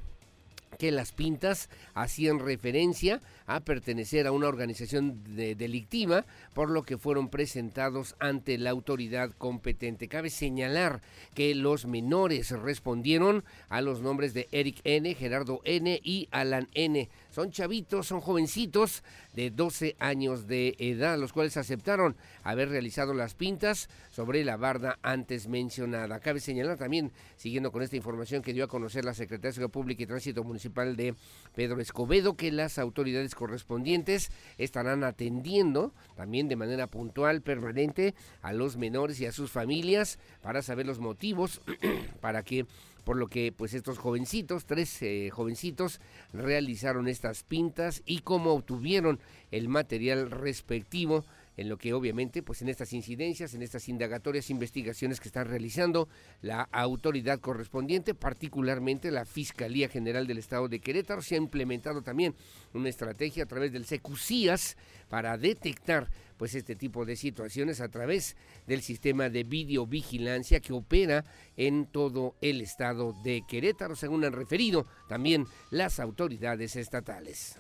que 0.79 0.91
las 0.91 1.13
pintas 1.13 1.69
hacían 1.95 2.39
referencia 2.39 3.21
a 3.47 3.61
pertenecer 3.61 4.27
a 4.27 4.33
una 4.33 4.49
organización 4.49 5.23
delictiva, 5.25 6.25
por 6.55 6.71
lo 6.71 6.83
que 6.83 6.99
fueron 6.99 7.29
presentados 7.29 8.15
ante 8.19 8.59
la 8.59 8.71
autoridad 8.71 9.31
competente. 9.39 10.09
Cabe 10.09 10.31
señalar 10.31 11.03
que 11.35 11.55
los 11.55 11.87
menores 11.87 12.51
respondieron 12.51 13.45
a 13.69 13.81
los 13.81 14.01
nombres 14.01 14.35
de 14.35 14.49
Eric 14.53 14.81
N., 14.85 15.15
Gerardo 15.15 15.61
N. 15.65 16.01
y 16.03 16.29
Alan 16.31 16.69
N. 16.75 17.09
Son 17.31 17.51
chavitos, 17.51 18.07
son 18.07 18.21
jovencitos 18.21 19.03
de 19.35 19.51
12 19.51 19.97
años 19.99 20.47
de 20.47 20.77
edad, 20.79 21.19
los 21.19 21.33
cuales 21.33 21.57
aceptaron 21.57 22.17
haber 22.43 22.69
realizado 22.69 23.15
las 23.15 23.35
pintas 23.35 23.89
sobre 24.11 24.45
la 24.45 24.57
barda 24.57 24.99
antes 25.03 25.49
mencionada. 25.49 26.21
Cabe 26.21 26.41
señalar 26.41 26.77
también, 26.77 27.13
siguiendo 27.37 27.73
con 27.73 27.83
esta 27.83 27.97
información 27.97 28.43
que 28.43 28.53
dio 28.53 28.65
a 28.65 28.69
conocer 28.69 29.05
la 29.05 29.15
Secretaría 29.15 29.49
de 29.49 29.55
Seguridad 29.55 29.73
Pública 29.73 30.03
y 30.03 30.07
Tránsito 30.07 30.45
Municipal 30.45 30.97
de 30.97 31.15
Pedro 31.55 31.81
Escobedo, 31.81 32.37
que 32.37 32.53
las 32.53 32.79
autoridades 32.79 33.35
correspondientes 33.43 34.31
estarán 34.57 35.03
atendiendo 35.03 35.93
también 36.15 36.47
de 36.47 36.55
manera 36.55 36.87
puntual, 36.87 37.43
permanente, 37.43 38.15
a 38.41 38.53
los 38.53 38.77
menores 38.77 39.21
y 39.21 39.27
a 39.27 39.33
sus 39.33 39.51
familias 39.51 40.21
para 40.43 40.63
saber 40.63 40.87
los 40.87 41.01
motivos 41.01 41.61
para 42.21 42.45
que 42.45 42.67
por 43.03 43.17
lo 43.17 43.27
que 43.27 43.51
pues 43.51 43.75
estos 43.75 43.99
jovencitos, 43.99 44.65
tres 44.65 45.03
eh, 45.03 45.29
jovencitos, 45.33 46.01
realizaron 46.33 47.09
estas 47.09 47.43
pintas 47.43 48.03
y 48.07 48.21
cómo 48.21 48.53
obtuvieron 48.53 49.19
el 49.51 49.69
material 49.69 50.31
respectivo 50.31 51.25
en 51.57 51.69
lo 51.69 51.77
que 51.77 51.93
obviamente, 51.93 52.43
pues 52.43 52.63
en 52.63 52.69
estas 52.69 52.93
incidencias, 52.93 53.55
en 53.55 53.63
estas 53.63 53.89
indagatorias, 53.89 54.51
investigaciones 54.51 55.21
que 55.21 55.29
están 55.29 55.49
realizando 55.49 56.09
la 56.41 56.63
autoridad 56.73 57.41
correspondiente, 57.41 58.15
particularmente 58.15 59.11
la 59.11 59.25
Fiscalía 59.25 59.89
General 59.89 60.27
del 60.27 60.39
Estado 60.39 60.69
de 60.69 60.81
Querétaro, 60.81 61.23
se 61.23 61.35
ha 61.35 61.39
implementado 61.39 62.03
también 62.03 62.35
una 62.73 62.89
estrategia 62.89 63.45
a 63.45 63.47
través 63.47 63.73
del 63.73 63.85
SECUCIAS 63.85 64.77
para 65.09 65.37
detectar 65.37 66.09
pues 66.37 66.55
este 66.55 66.75
tipo 66.75 67.05
de 67.05 67.17
situaciones 67.17 67.81
a 67.81 67.89
través 67.89 68.37
del 68.67 68.83
sistema 68.83 69.29
de 69.29 69.45
videovigilancia 69.45 70.61
que 70.61 70.73
opera 70.73 71.25
en 71.57 71.87
todo 71.87 72.35
el 72.41 72.61
estado 72.61 73.15
de 73.23 73.43
Querétaro, 73.47 73.95
según 73.95 74.25
han 74.25 74.33
referido 74.33 74.87
también 75.09 75.47
las 75.71 76.01
autoridades 76.01 76.75
estatales. 76.77 77.59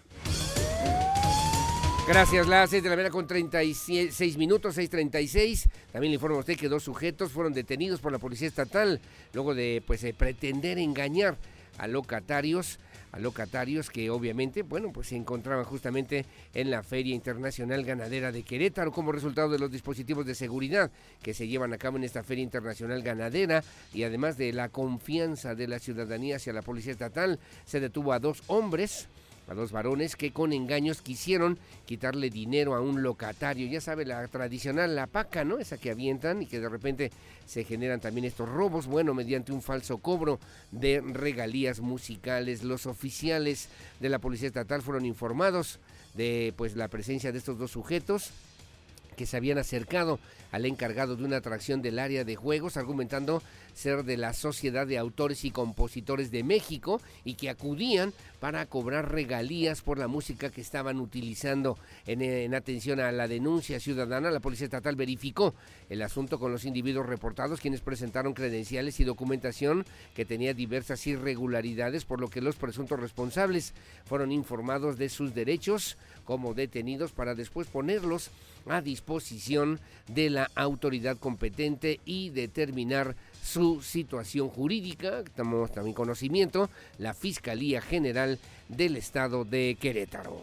Gracias, 2.04 2.48
las 2.48 2.70
6 2.70 2.82
de 2.82 2.88
la 2.88 2.96
mañana 2.96 3.12
con 3.12 3.28
36 3.28 4.36
minutos, 4.36 4.76
6.36. 4.76 5.68
También 5.92 6.10
le 6.10 6.14
informo 6.16 6.36
a 6.36 6.40
usted 6.40 6.56
que 6.56 6.68
dos 6.68 6.82
sujetos 6.82 7.30
fueron 7.30 7.52
detenidos 7.52 8.00
por 8.00 8.10
la 8.10 8.18
Policía 8.18 8.48
Estatal 8.48 9.00
luego 9.32 9.54
de 9.54 9.84
pues, 9.86 10.02
eh, 10.02 10.12
pretender 10.12 10.78
engañar 10.78 11.36
a 11.78 11.86
locatarios 11.86 12.80
a 13.12 13.18
locatarios 13.18 13.90
que 13.90 14.10
obviamente, 14.10 14.62
bueno, 14.62 14.90
pues 14.90 15.08
se 15.08 15.16
encontraban 15.16 15.64
justamente 15.64 16.24
en 16.54 16.70
la 16.70 16.82
Feria 16.82 17.14
Internacional 17.14 17.84
Ganadera 17.84 18.32
de 18.32 18.42
Querétaro 18.42 18.90
como 18.90 19.12
resultado 19.12 19.50
de 19.50 19.58
los 19.58 19.70
dispositivos 19.70 20.24
de 20.24 20.34
seguridad 20.34 20.90
que 21.22 21.34
se 21.34 21.46
llevan 21.46 21.74
a 21.74 21.78
cabo 21.78 21.98
en 21.98 22.04
esta 22.04 22.22
Feria 22.22 22.42
Internacional 22.42 23.02
Ganadera 23.02 23.62
y 23.92 24.04
además 24.04 24.38
de 24.38 24.52
la 24.54 24.70
confianza 24.70 25.54
de 25.54 25.68
la 25.68 25.78
ciudadanía 25.78 26.36
hacia 26.36 26.54
la 26.54 26.62
Policía 26.62 26.92
Estatal, 26.92 27.38
se 27.66 27.80
detuvo 27.80 28.14
a 28.14 28.18
dos 28.18 28.42
hombres 28.46 29.08
a 29.48 29.54
dos 29.54 29.72
varones 29.72 30.16
que 30.16 30.32
con 30.32 30.52
engaños 30.52 31.02
quisieron 31.02 31.58
quitarle 31.86 32.30
dinero 32.30 32.74
a 32.74 32.80
un 32.80 33.02
locatario. 33.02 33.66
Ya 33.68 33.80
sabe, 33.80 34.04
la 34.04 34.26
tradicional, 34.28 34.94
la 34.94 35.06
paca, 35.06 35.44
¿no? 35.44 35.58
Esa 35.58 35.78
que 35.78 35.90
avientan 35.90 36.42
y 36.42 36.46
que 36.46 36.60
de 36.60 36.68
repente 36.68 37.10
se 37.46 37.64
generan 37.64 38.00
también 38.00 38.24
estos 38.24 38.48
robos, 38.48 38.86
bueno, 38.86 39.14
mediante 39.14 39.52
un 39.52 39.62
falso 39.62 39.98
cobro 39.98 40.38
de 40.70 41.00
regalías 41.00 41.80
musicales. 41.80 42.62
Los 42.62 42.86
oficiales 42.86 43.68
de 44.00 44.08
la 44.08 44.18
Policía 44.18 44.48
Estatal 44.48 44.82
fueron 44.82 45.04
informados 45.04 45.80
de 46.14 46.54
pues 46.56 46.76
la 46.76 46.88
presencia 46.88 47.32
de 47.32 47.38
estos 47.38 47.58
dos 47.58 47.70
sujetos 47.70 48.30
que 49.16 49.26
se 49.26 49.36
habían 49.36 49.58
acercado 49.58 50.18
al 50.52 50.66
encargado 50.66 51.16
de 51.16 51.24
una 51.24 51.38
atracción 51.38 51.82
del 51.82 51.98
área 51.98 52.24
de 52.24 52.36
juegos, 52.36 52.76
argumentando 52.76 53.42
ser 53.74 54.04
de 54.04 54.16
la 54.16 54.32
Sociedad 54.32 54.86
de 54.86 54.98
Autores 54.98 55.44
y 55.44 55.50
Compositores 55.50 56.30
de 56.30 56.44
México 56.44 57.00
y 57.24 57.34
que 57.34 57.50
acudían 57.50 58.12
para 58.40 58.66
cobrar 58.66 59.12
regalías 59.12 59.82
por 59.82 59.98
la 59.98 60.08
música 60.08 60.50
que 60.50 60.60
estaban 60.60 60.98
utilizando. 60.98 61.78
En, 62.06 62.54
atención 62.54 63.00
a 63.00 63.12
la 63.12 63.28
denuncia 63.28 63.80
ciudadana, 63.80 64.30
la 64.30 64.40
Policía 64.40 64.64
Estatal 64.64 64.96
verificó 64.96 65.54
el 65.88 66.02
asunto 66.02 66.38
con 66.38 66.50
los 66.50 66.64
individuos 66.64 67.06
reportados, 67.06 67.60
quienes 67.60 67.80
presentaron 67.80 68.34
credenciales 68.34 68.98
y 69.00 69.04
documentación 69.04 69.84
que 70.14 70.24
tenía 70.24 70.54
diversas 70.54 71.06
irregularidades, 71.06 72.04
por 72.04 72.20
lo 72.20 72.28
que 72.28 72.40
los 72.40 72.56
presuntos 72.56 72.98
responsables 72.98 73.74
fueron 74.04 74.32
informados 74.32 74.98
de 74.98 75.08
sus 75.08 75.34
derechos 75.34 75.96
como 76.24 76.54
detenidos 76.54 77.12
para 77.12 77.34
después 77.34 77.68
ponerlos 77.68 78.30
a 78.66 78.80
disposición 78.80 79.80
de 80.08 80.30
la 80.30 80.50
autoridad 80.54 81.16
competente 81.16 82.00
y 82.04 82.30
determinar 82.30 83.16
su 83.42 83.82
situación 83.82 84.48
jurídica, 84.48 85.24
tenemos 85.34 85.72
también 85.72 85.94
conocimiento, 85.94 86.70
la 86.98 87.12
Fiscalía 87.12 87.82
General 87.82 88.38
del 88.68 88.96
Estado 88.96 89.44
de 89.44 89.76
Querétaro. 89.80 90.42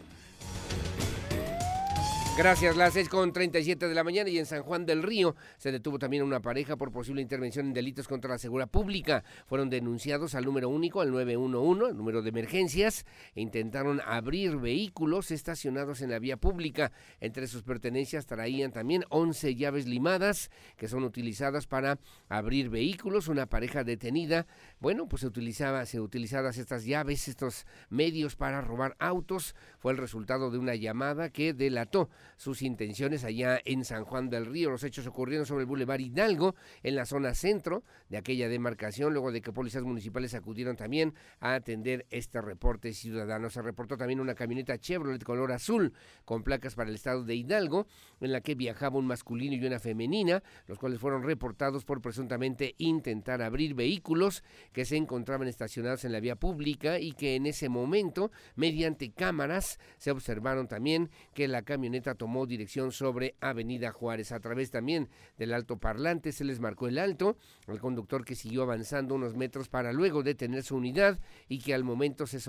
Gracias, 2.39 2.77
las 2.77 2.93
6 2.93 3.09
con 3.09 3.33
37 3.33 3.89
de 3.89 3.93
la 3.93 4.05
mañana 4.05 4.29
y 4.29 4.39
en 4.39 4.45
San 4.45 4.63
Juan 4.63 4.85
del 4.85 5.03
Río 5.03 5.35
se 5.57 5.73
detuvo 5.73 5.99
también 5.99 6.23
una 6.23 6.39
pareja 6.39 6.77
por 6.77 6.89
posible 6.89 7.21
intervención 7.21 7.65
en 7.65 7.73
delitos 7.73 8.07
contra 8.07 8.29
la 8.29 8.37
seguridad 8.37 8.69
pública. 8.69 9.25
Fueron 9.45 9.69
denunciados 9.69 10.35
al 10.35 10.45
número 10.45 10.69
único, 10.69 11.01
al 11.01 11.11
911, 11.11 11.89
el 11.89 11.97
número 11.97 12.21
de 12.21 12.29
emergencias, 12.29 13.05
e 13.35 13.41
intentaron 13.41 13.99
abrir 14.05 14.55
vehículos 14.55 15.31
estacionados 15.31 15.99
en 15.99 16.11
la 16.11 16.19
vía 16.19 16.37
pública. 16.37 16.93
Entre 17.19 17.45
sus 17.45 17.63
pertenencias 17.63 18.25
traían 18.25 18.71
también 18.71 19.03
11 19.09 19.55
llaves 19.55 19.85
limadas 19.85 20.49
que 20.77 20.87
son 20.87 21.03
utilizadas 21.03 21.67
para 21.67 21.99
abrir 22.29 22.69
vehículos. 22.69 23.27
Una 23.27 23.47
pareja 23.47 23.83
detenida, 23.83 24.47
bueno, 24.79 25.09
pues 25.09 25.23
se 25.23 25.27
utilizaba, 25.27 25.85
se 25.85 25.99
utilizadas 25.99 26.57
estas 26.57 26.85
llaves, 26.85 27.27
estos 27.27 27.67
medios 27.89 28.37
para 28.37 28.61
robar 28.61 28.95
autos. 28.97 29.55
Fue 29.79 29.91
el 29.91 29.97
resultado 29.97 30.51
de 30.51 30.57
una 30.57 30.75
llamada 30.75 31.31
que 31.31 31.53
delató 31.53 32.09
sus 32.37 32.61
intenciones 32.61 33.23
allá 33.23 33.59
en 33.65 33.85
San 33.85 34.05
Juan 34.05 34.29
del 34.29 34.45
Río. 34.45 34.69
Los 34.69 34.83
hechos 34.83 35.07
ocurrieron 35.07 35.45
sobre 35.45 35.61
el 35.61 35.67
Boulevard 35.67 35.99
Hidalgo, 35.99 36.55
en 36.83 36.95
la 36.95 37.05
zona 37.05 37.33
centro 37.33 37.83
de 38.09 38.17
aquella 38.17 38.49
demarcación, 38.49 39.13
luego 39.13 39.31
de 39.31 39.41
que 39.41 39.51
policías 39.51 39.83
municipales 39.83 40.33
acudieron 40.33 40.75
también 40.75 41.13
a 41.39 41.53
atender 41.53 42.05
este 42.09 42.41
reporte 42.41 42.93
ciudadano. 42.93 43.49
Se 43.49 43.61
reportó 43.61 43.97
también 43.97 44.19
una 44.19 44.35
camioneta 44.35 44.77
Chevrolet 44.77 45.23
color 45.23 45.51
azul 45.51 45.93
con 46.25 46.43
placas 46.43 46.75
para 46.75 46.89
el 46.89 46.95
estado 46.95 47.23
de 47.23 47.35
Hidalgo, 47.35 47.87
en 48.19 48.31
la 48.31 48.41
que 48.41 48.55
viajaba 48.55 48.97
un 48.97 49.07
masculino 49.07 49.55
y 49.55 49.65
una 49.65 49.79
femenina, 49.79 50.43
los 50.67 50.79
cuales 50.79 50.99
fueron 50.99 51.23
reportados 51.23 51.85
por 51.85 52.01
presuntamente 52.01 52.75
intentar 52.77 53.41
abrir 53.41 53.73
vehículos 53.73 54.43
que 54.73 54.85
se 54.85 54.97
encontraban 54.97 55.47
estacionados 55.47 56.05
en 56.05 56.11
la 56.11 56.19
vía 56.19 56.35
pública 56.35 56.99
y 56.99 57.13
que 57.13 57.35
en 57.35 57.45
ese 57.45 57.69
momento, 57.69 58.31
mediante 58.55 59.11
cámaras, 59.11 59.79
se 59.97 60.11
observaron 60.11 60.67
también 60.67 61.09
que 61.33 61.47
la 61.47 61.61
camioneta 61.61 62.15
tomó 62.19 62.45
dirección 62.45 62.91
sobre 62.91 63.35
Avenida 63.39 63.91
Juárez. 63.91 64.31
A 64.33 64.41
través 64.41 64.69
también 64.69 65.09
del 65.37 65.53
alto 65.53 65.77
parlante 65.77 66.33
se 66.33 66.43
les 66.43 66.59
marcó 66.59 66.87
el 66.87 66.99
alto 66.99 67.37
al 67.65 67.79
conductor 67.79 68.25
que 68.25 68.35
siguió 68.35 68.61
avanzando 68.63 69.15
unos 69.15 69.35
metros 69.35 69.69
para 69.69 69.93
luego 69.93 70.21
detener 70.21 70.61
su 70.63 70.75
unidad 70.75 71.17
y 71.47 71.59
que 71.59 71.73
al 71.73 71.83
momento 71.83 72.27
se 72.27 72.39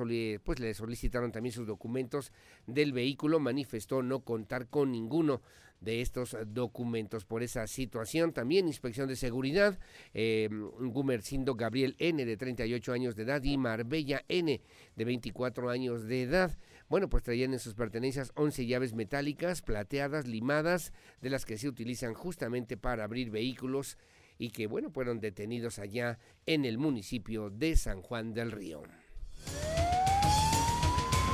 pues 0.42 0.58
le 0.60 0.74
solicitaron 0.74 1.30
también 1.30 1.52
sus 1.52 1.68
documentos 1.68 2.32
del 2.66 2.92
vehículo. 2.92 3.38
Manifestó 3.38 4.02
no 4.02 4.20
contar 4.20 4.66
con 4.66 4.90
ninguno 4.90 5.40
de 5.80 6.00
estos 6.02 6.36
documentos 6.48 7.24
por 7.24 7.42
esa 7.42 7.66
situación. 7.66 8.32
También 8.32 8.66
inspección 8.66 9.08
de 9.08 9.16
seguridad, 9.16 9.78
eh, 10.14 10.48
Gumercindo 10.50 11.54
Gabriel 11.54 11.94
N 11.98 12.24
de 12.24 12.36
38 12.36 12.92
años 12.92 13.16
de 13.16 13.22
edad 13.22 13.42
y 13.42 13.56
Marbella 13.56 14.24
N 14.28 14.60
de 14.96 15.04
24 15.04 15.70
años 15.70 16.06
de 16.06 16.22
edad. 16.22 16.58
Bueno, 16.90 17.08
pues 17.08 17.22
traían 17.22 17.52
en 17.52 17.60
sus 17.60 17.74
pertenencias 17.74 18.32
11 18.34 18.66
llaves 18.66 18.94
metálicas, 18.94 19.62
plateadas, 19.62 20.26
limadas, 20.26 20.92
de 21.20 21.30
las 21.30 21.46
que 21.46 21.56
se 21.56 21.68
utilizan 21.68 22.14
justamente 22.14 22.76
para 22.76 23.04
abrir 23.04 23.30
vehículos 23.30 23.96
y 24.38 24.50
que, 24.50 24.66
bueno, 24.66 24.90
fueron 24.90 25.20
detenidos 25.20 25.78
allá 25.78 26.18
en 26.46 26.64
el 26.64 26.78
municipio 26.78 27.48
de 27.48 27.76
San 27.76 28.02
Juan 28.02 28.34
del 28.34 28.50
Río. 28.50 28.82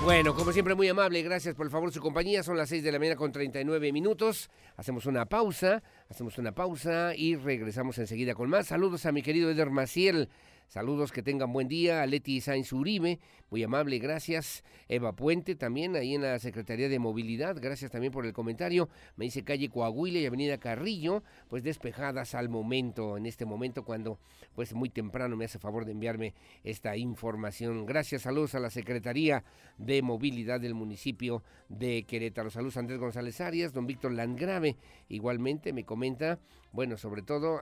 Bueno, 0.05 0.35
como 0.35 0.53
siempre, 0.53 0.75
muy 0.75 0.89
amable, 0.89 1.23
gracias 1.23 1.55
por 1.55 1.65
el 1.65 1.73
favor 1.73 1.91
su 1.91 2.03
compañía. 2.03 2.43
Son 2.43 2.59
las 2.59 2.69
6 2.69 2.85
de 2.85 2.93
la 2.93 2.99
mañana 2.99 3.17
con 3.17 3.33
39 3.33 3.93
minutos. 3.93 4.51
Hacemos 4.77 5.07
una 5.07 5.25
pausa, 5.25 5.83
hacemos 6.11 6.37
una 6.37 6.53
pausa 6.53 7.15
y 7.17 7.35
regresamos 7.35 7.97
enseguida 7.97 8.35
con 8.35 8.51
más. 8.51 8.67
Saludos 8.67 9.07
a 9.07 9.13
mi 9.13 9.23
querido 9.23 9.51
Eder 9.51 9.71
Maciel 9.71 10.29
Saludos, 10.69 11.13
que 11.13 11.23
tengan 11.23 11.53
buen 11.53 11.69
día. 11.69 12.03
A 12.03 12.07
Leti 12.07 12.41
Sainz 12.41 12.73
Uribe, 12.73 13.21
muy 13.51 13.63
amable, 13.63 13.99
gracias. 14.01 14.65
Eva 14.89 15.15
Puente, 15.15 15.55
también 15.55 15.95
ahí 15.95 16.17
en 16.17 16.23
la 16.23 16.41
Secretaría 16.41 16.89
de 16.89 16.99
Movilidad, 16.99 17.57
gracias 17.61 17.93
también 17.93 18.13
por 18.13 18.27
el 18.27 18.33
comentario. 18.33 18.89
Me 19.15 19.27
dice 19.27 19.45
calle 19.45 19.71
Coahuila 19.71 20.19
y 20.19 20.27
Avenida 20.27 20.59
Carrillo, 20.59 21.23
pues 21.49 21.63
despejadas 21.63 22.35
al 22.35 22.49
momento, 22.49 23.17
en 23.17 23.27
este 23.27 23.45
momento 23.45 23.85
cuando 23.85 24.19
pues 24.57 24.75
muy 24.75 24.91
temprano 24.91 25.37
me 25.37 25.45
hace 25.45 25.61
favor 25.61 25.85
de 25.85 25.93
enviarme 25.93 26.35
esta 26.65 26.97
información. 26.97 27.87
Gracias, 27.87 28.23
saludos 28.23 28.57
a 28.57 28.61
la 28.61 28.71
Secretaría 28.71 29.45
de 29.79 30.03
Movilidad 30.03 30.61
del 30.61 30.75
municipio 30.75 31.45
de 31.69 32.03
Querétaro. 32.03 32.51
Saludos 32.51 32.77
Andrés 32.77 32.99
González 32.99 33.41
Arias, 33.41 33.73
don 33.73 33.87
Víctor 33.87 34.13
Landgrave, 34.13 34.77
igualmente 35.09 35.73
me 35.73 35.85
comenta, 35.85 36.41
bueno, 36.73 36.97
sobre 36.97 37.23
todo 37.23 37.61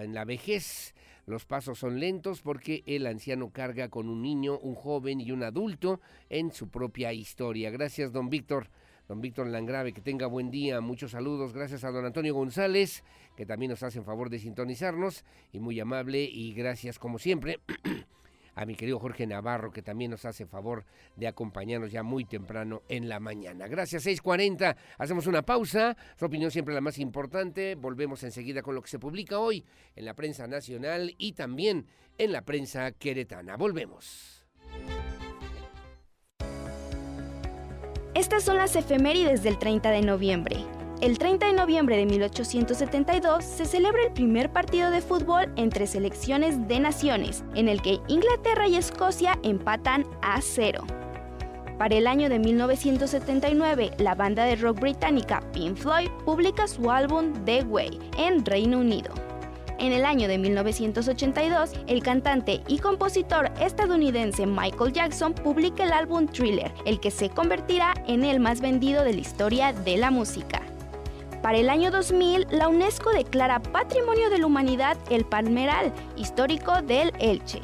en 0.00 0.14
la 0.14 0.24
vejez 0.24 0.94
los 1.26 1.46
pasos 1.46 1.78
son 1.78 2.00
lentos 2.00 2.42
porque 2.42 2.82
el 2.86 3.06
anciano 3.06 3.50
carga 3.50 3.88
con 3.88 4.08
un 4.08 4.22
niño, 4.22 4.58
un 4.58 4.74
joven 4.74 5.20
y 5.20 5.32
un 5.32 5.42
adulto 5.42 6.00
en 6.28 6.52
su 6.52 6.68
propia 6.68 7.12
historia. 7.12 7.70
Gracias, 7.70 8.12
don 8.12 8.28
Víctor. 8.28 8.68
Don 9.08 9.20
Víctor 9.20 9.46
Langrave, 9.48 9.92
que 9.92 10.00
tenga 10.00 10.26
buen 10.26 10.50
día, 10.50 10.80
muchos 10.80 11.10
saludos, 11.10 11.52
gracias 11.52 11.84
a 11.84 11.90
don 11.90 12.06
Antonio 12.06 12.32
González, 12.32 13.04
que 13.36 13.44
también 13.44 13.68
nos 13.68 13.82
hace 13.82 14.00
favor 14.00 14.30
de 14.30 14.38
sintonizarnos, 14.38 15.26
y 15.52 15.60
muy 15.60 15.78
amable, 15.78 16.24
y 16.24 16.54
gracias 16.54 16.98
como 16.98 17.18
siempre 17.18 17.60
a 18.54 18.64
mi 18.64 18.74
querido 18.74 18.98
Jorge 18.98 19.26
Navarro, 19.26 19.70
que 19.70 19.82
también 19.82 20.10
nos 20.10 20.24
hace 20.24 20.46
favor 20.46 20.84
de 21.16 21.26
acompañarnos 21.26 21.90
ya 21.90 22.02
muy 22.02 22.24
temprano 22.24 22.82
en 22.88 23.08
la 23.08 23.20
mañana. 23.20 23.66
Gracias, 23.66 24.06
6.40. 24.06 24.76
Hacemos 24.98 25.26
una 25.26 25.42
pausa. 25.42 25.96
Su 26.18 26.26
opinión 26.26 26.50
siempre 26.50 26.74
la 26.74 26.80
más 26.80 26.98
importante. 26.98 27.74
Volvemos 27.74 28.22
enseguida 28.22 28.62
con 28.62 28.74
lo 28.74 28.82
que 28.82 28.88
se 28.88 28.98
publica 28.98 29.38
hoy 29.38 29.64
en 29.96 30.04
la 30.04 30.14
prensa 30.14 30.46
nacional 30.46 31.14
y 31.18 31.32
también 31.32 31.86
en 32.18 32.32
la 32.32 32.42
prensa 32.42 32.92
queretana. 32.92 33.56
Volvemos. 33.56 34.46
Estas 38.14 38.44
son 38.44 38.56
las 38.56 38.76
efemérides 38.76 39.42
del 39.42 39.58
30 39.58 39.90
de 39.90 40.02
noviembre. 40.02 40.83
El 41.00 41.18
30 41.18 41.46
de 41.46 41.52
noviembre 41.52 41.96
de 41.96 42.06
1872 42.06 43.44
se 43.44 43.64
celebra 43.64 44.02
el 44.02 44.12
primer 44.12 44.50
partido 44.50 44.90
de 44.90 45.00
fútbol 45.00 45.52
entre 45.56 45.86
selecciones 45.86 46.68
de 46.68 46.80
naciones, 46.80 47.44
en 47.54 47.68
el 47.68 47.82
que 47.82 48.00
Inglaterra 48.08 48.68
y 48.68 48.76
Escocia 48.76 49.38
empatan 49.42 50.06
a 50.22 50.40
cero. 50.40 50.84
Para 51.78 51.96
el 51.96 52.06
año 52.06 52.28
de 52.28 52.38
1979, 52.38 53.92
la 53.98 54.14
banda 54.14 54.44
de 54.44 54.56
rock 54.56 54.80
británica 54.80 55.42
Pink 55.52 55.76
Floyd 55.76 56.08
publica 56.24 56.68
su 56.68 56.90
álbum 56.90 57.32
The 57.44 57.64
Way 57.64 57.98
en 58.16 58.44
Reino 58.44 58.78
Unido. 58.78 59.12
En 59.80 59.92
el 59.92 60.04
año 60.04 60.28
de 60.28 60.38
1982, 60.38 61.72
el 61.88 62.02
cantante 62.02 62.62
y 62.68 62.78
compositor 62.78 63.50
estadounidense 63.60 64.46
Michael 64.46 64.92
Jackson 64.92 65.34
publica 65.34 65.82
el 65.82 65.92
álbum 65.92 66.28
Thriller, 66.28 66.72
el 66.86 67.00
que 67.00 67.10
se 67.10 67.28
convertirá 67.28 67.92
en 68.06 68.22
el 68.22 68.38
más 68.38 68.60
vendido 68.60 69.02
de 69.02 69.14
la 69.14 69.20
historia 69.20 69.72
de 69.72 69.96
la 69.96 70.12
música. 70.12 70.62
Para 71.44 71.58
el 71.58 71.68
año 71.68 71.90
2000, 71.90 72.46
la 72.52 72.68
UNESCO 72.68 73.12
declara 73.12 73.60
Patrimonio 73.60 74.30
de 74.30 74.38
la 74.38 74.46
Humanidad 74.46 74.96
el 75.10 75.26
Palmeral, 75.26 75.92
histórico 76.16 76.80
del 76.80 77.12
Elche. 77.20 77.60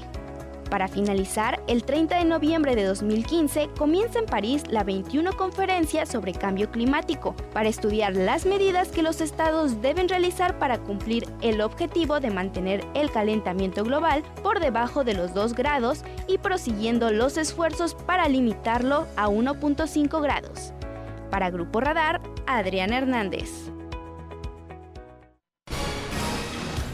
Para 0.68 0.86
finalizar, 0.86 1.62
el 1.66 1.82
30 1.84 2.18
de 2.18 2.26
noviembre 2.26 2.76
de 2.76 2.84
2015 2.84 3.70
comienza 3.78 4.18
en 4.18 4.26
París 4.26 4.64
la 4.68 4.84
21 4.84 5.32
conferencia 5.32 6.04
sobre 6.04 6.34
cambio 6.34 6.70
climático 6.70 7.34
para 7.54 7.70
estudiar 7.70 8.14
las 8.14 8.44
medidas 8.44 8.88
que 8.88 9.02
los 9.02 9.22
estados 9.22 9.80
deben 9.80 10.10
realizar 10.10 10.58
para 10.58 10.76
cumplir 10.76 11.26
el 11.40 11.62
objetivo 11.62 12.20
de 12.20 12.30
mantener 12.30 12.84
el 12.92 13.10
calentamiento 13.10 13.82
global 13.82 14.22
por 14.42 14.60
debajo 14.60 15.04
de 15.04 15.14
los 15.14 15.32
2 15.32 15.54
grados 15.54 16.04
y 16.28 16.36
prosiguiendo 16.36 17.10
los 17.12 17.38
esfuerzos 17.38 17.94
para 17.94 18.28
limitarlo 18.28 19.06
a 19.16 19.28
1.5 19.28 20.20
grados. 20.20 20.74
Para 21.30 21.50
Grupo 21.50 21.80
Radar, 21.80 22.20
Adrián 22.46 22.92
Hernández. 22.92 23.70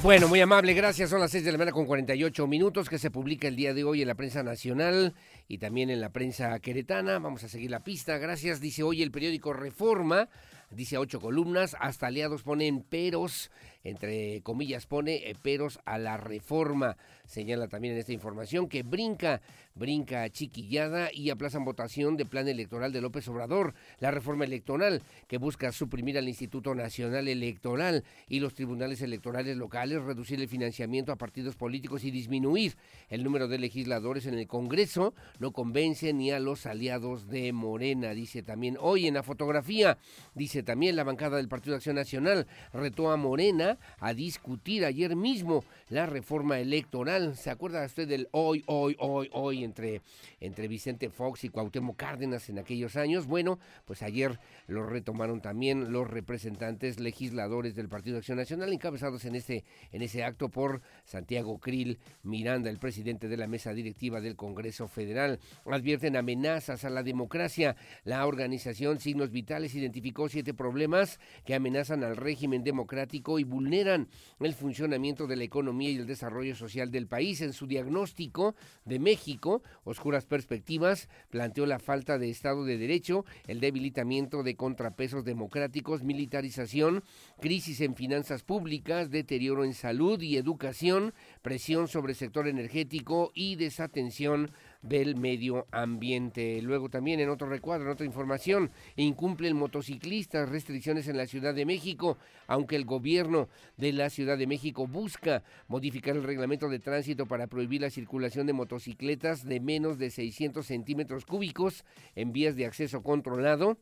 Bueno, 0.03 0.29
muy 0.29 0.41
amable, 0.41 0.75
gracias. 0.75 1.11
Son 1.11 1.21
las 1.21 1.33
6 1.33 1.45
de 1.45 1.53
la 1.53 1.59
mañana 1.59 1.73
con 1.73 1.87
48 1.87 2.47
minutos 2.47 2.89
que 2.89 2.99
se 2.99 3.11
publica 3.11 3.49
el 3.49 3.57
día 3.57 3.75
de 3.75 3.83
hoy 3.83 4.03
en 4.03 4.09
la 4.09 4.15
prensa 4.15 4.43
nacional 4.43 5.15
y 5.49 5.59
también 5.59 5.91
en 5.91 6.01
la 6.01 6.11
prensa 6.11 6.61
queretana. 6.61 7.19
Vamos 7.19 7.43
a 7.43 7.49
seguir 7.49 7.71
la 7.71 7.83
pista. 7.83 8.19
Gracias, 8.19 8.61
dice 8.61 8.83
hoy 8.83 9.03
el 9.03 9.11
periódico 9.11 9.53
Reforma. 9.53 10.29
Dice 10.71 10.99
ocho 10.99 11.21
columnas, 11.21 11.77
hasta 11.81 12.09
aliados 12.09 12.43
ponen 12.43 12.83
peros, 12.83 13.51
entre 13.85 14.43
comillas 14.43 14.87
pone 14.87 15.29
eh, 15.31 15.35
peros 15.41 15.79
a 15.85 15.97
la 15.97 16.17
reforma. 16.17 16.97
Señala 17.27 17.69
también 17.69 17.95
en 17.95 18.01
esta 18.01 18.13
información 18.13 18.69
que 18.69 18.83
brinca 18.83 19.41
brinca 19.77 20.29
chiquillada 20.31 21.11
y 21.13 21.31
aplazan 21.31 21.65
votación 21.65 22.17
de 22.17 22.25
plan 22.25 22.49
electoral 22.49 22.93
de 22.93 23.03
López 23.03 23.29
Obrador, 23.29 23.75
la 24.01 24.11
reforma 24.11 24.45
electoral 24.45 25.03
que 25.29 25.37
busca 25.37 25.71
suprimir 25.71 26.17
al 26.17 26.29
Instituto 26.29 26.75
Nacional 26.75 27.29
Electoral 27.29 28.03
y 28.27 28.41
los 28.41 28.55
tribunales 28.55 29.03
electorales 29.03 29.57
locales, 29.57 30.03
reducir 30.03 30.41
el 30.41 30.49
financiamiento 30.49 31.13
a 31.13 31.17
partidos 31.17 31.57
políticos 31.57 32.05
y 32.05 32.11
disminuir 32.11 32.75
el 33.11 33.23
número 33.23 33.49
de 33.49 33.59
legisladores 33.59 34.27
en 34.27 34.39
el 34.39 34.47
Congreso, 34.47 35.15
no 35.39 35.53
convence 35.53 36.13
ni 36.15 36.31
a 36.31 36.41
los 36.41 36.65
aliados 36.65 37.29
de 37.29 37.53
Morena, 37.53 38.15
dice 38.15 38.43
también 38.43 38.79
hoy 38.81 39.07
en 39.07 39.15
la 39.15 39.23
fotografía, 39.23 39.99
dice 40.35 40.63
también 40.63 40.97
la 40.97 41.05
bancada 41.05 41.37
del 41.37 41.49
Partido 41.49 41.73
de 41.73 41.79
Acción 41.79 41.97
Nacional 41.97 42.47
retó 42.73 43.11
a 43.11 43.17
Morena 43.17 43.79
a 43.99 44.15
discutir 44.15 44.87
ayer 44.87 45.17
mismo 45.17 45.65
la 45.91 46.07
reforma 46.07 46.59
electoral. 46.59 47.16
¿Se 47.17 47.49
acuerda 47.49 47.83
usted 47.83 48.07
del 48.07 48.29
hoy, 48.33 48.63
hoy, 48.67 48.95
hoy, 48.99 49.31
hoy 49.33 49.65
entre, 49.65 50.03
entre 50.39 50.69
Vicente 50.69 51.09
Fox 51.09 51.45
y 51.45 51.49
Cuauhtémoc 51.49 51.97
Cárdenas 51.97 52.51
en 52.51 52.59
aquellos 52.59 52.95
años? 52.95 53.27
Bueno, 53.27 53.59
pues 53.87 54.03
ayer 54.03 54.39
lo 54.67 54.85
retomaron 54.85 55.41
también 55.41 55.93
los 55.93 56.11
representantes 56.11 57.01
legisladores 57.01 57.75
del 57.75 57.89
Partido 57.89 58.19
Acción 58.19 58.37
Nacional, 58.37 58.71
encabezados 58.71 59.25
en 59.25 59.35
ese, 59.35 59.65
en 59.93 60.03
ese 60.03 60.25
acto 60.25 60.51
por 60.51 60.83
Santiago 61.05 61.59
Krill 61.59 61.99
Miranda, 62.23 62.69
el 62.69 62.79
presidente 62.79 63.29
de 63.29 63.39
la 63.39 63.47
mesa 63.47 63.73
directiva 63.73 64.21
del 64.21 64.37
Congreso 64.37 64.87
Federal. 64.87 65.41
Advierten 65.65 66.17
amenazas 66.17 66.85
a 66.85 66.91
la 66.91 67.03
democracia. 67.03 67.77
La 68.05 68.27
organización 68.27 69.01
Signos 69.01 69.31
Vitales 69.31 69.75
identificó 69.75 70.29
siete 70.29 70.53
problemas 70.53 71.19
que 71.47 71.55
amenazan 71.55 72.05
al 72.05 72.19
régimen 72.19 72.63
democrático 72.63 73.39
y 73.39 73.45
vulneran 73.45 74.09
el 74.39 74.53
funcionamiento 74.53 75.27
de 75.27 75.37
la 75.37 75.45
economía 75.45 75.91
y 75.91 75.97
el 75.97 76.07
desarrollo 76.07 76.55
social 76.55 76.91
del 76.91 77.06
país. 77.07 77.41
En 77.41 77.53
su 77.53 77.67
diagnóstico 77.67 78.55
de 78.85 78.99
México, 78.99 79.63
Oscuras 79.85 80.27
Perspectivas 80.27 81.09
planteó 81.31 81.67
la 81.67 81.79
falta 81.79 82.19
de 82.19 82.31
Estado 82.31 82.65
de 82.65 82.79
Derecho, 82.79 83.25
el 83.47 83.61
debilitamiento 83.61 84.43
de 84.43 84.57
contrapesos 84.57 85.25
democráticos, 85.25 86.03
militarización, 86.03 87.03
crisis 87.41 87.81
en 87.81 87.95
finanzas 87.95 88.43
públicas, 88.43 89.11
deterioro 89.11 89.65
en 89.65 89.75
salud 89.75 90.21
y 90.21 90.37
educación, 90.37 91.15
presión 91.43 91.89
sobre 91.89 92.13
el 92.13 92.17
sector 92.17 92.49
energético 92.49 93.33
y 93.35 93.57
desatención 93.57 94.51
del 94.89 95.17
medio 95.17 95.67
ambiente. 95.71 96.61
Luego 96.63 96.89
también 96.89 97.21
en 97.21 97.29
otro 97.29 97.49
recuadro, 97.49 97.87
en 97.87 97.93
otra 97.93 98.07
información, 98.07 98.71
incumplen 98.97 99.57
motociclistas 99.57 100.49
restricciones 100.49 101.09
en 101.09 101.17
la 101.17 101.27
Ciudad 101.27 101.55
de 101.55 101.67
México, 101.67 102.19
aunque 102.47 102.77
el 102.77 102.85
gobierno 102.85 103.49
de 103.77 103.93
la 103.93 104.11
Ciudad 104.11 104.39
de 104.39 104.47
México 104.47 104.87
busca 104.87 105.43
modificar 105.69 106.17
el 106.17 106.23
reglamento 106.23 106.69
de 106.69 106.79
tránsito 106.79 107.27
para 107.27 107.47
prohibir 107.47 107.81
la 107.81 107.91
circulación 107.91 108.47
de 108.47 108.53
motocicletas 108.53 109.45
de 109.45 109.61
menos 109.61 109.99
de 109.99 110.11
600 110.11 110.65
centímetros 110.65 111.25
cúbicos 111.25 111.85
en 112.15 112.33
vías 112.33 112.57
de 112.57 112.67
acceso 112.67 113.03
controlado 113.03 113.79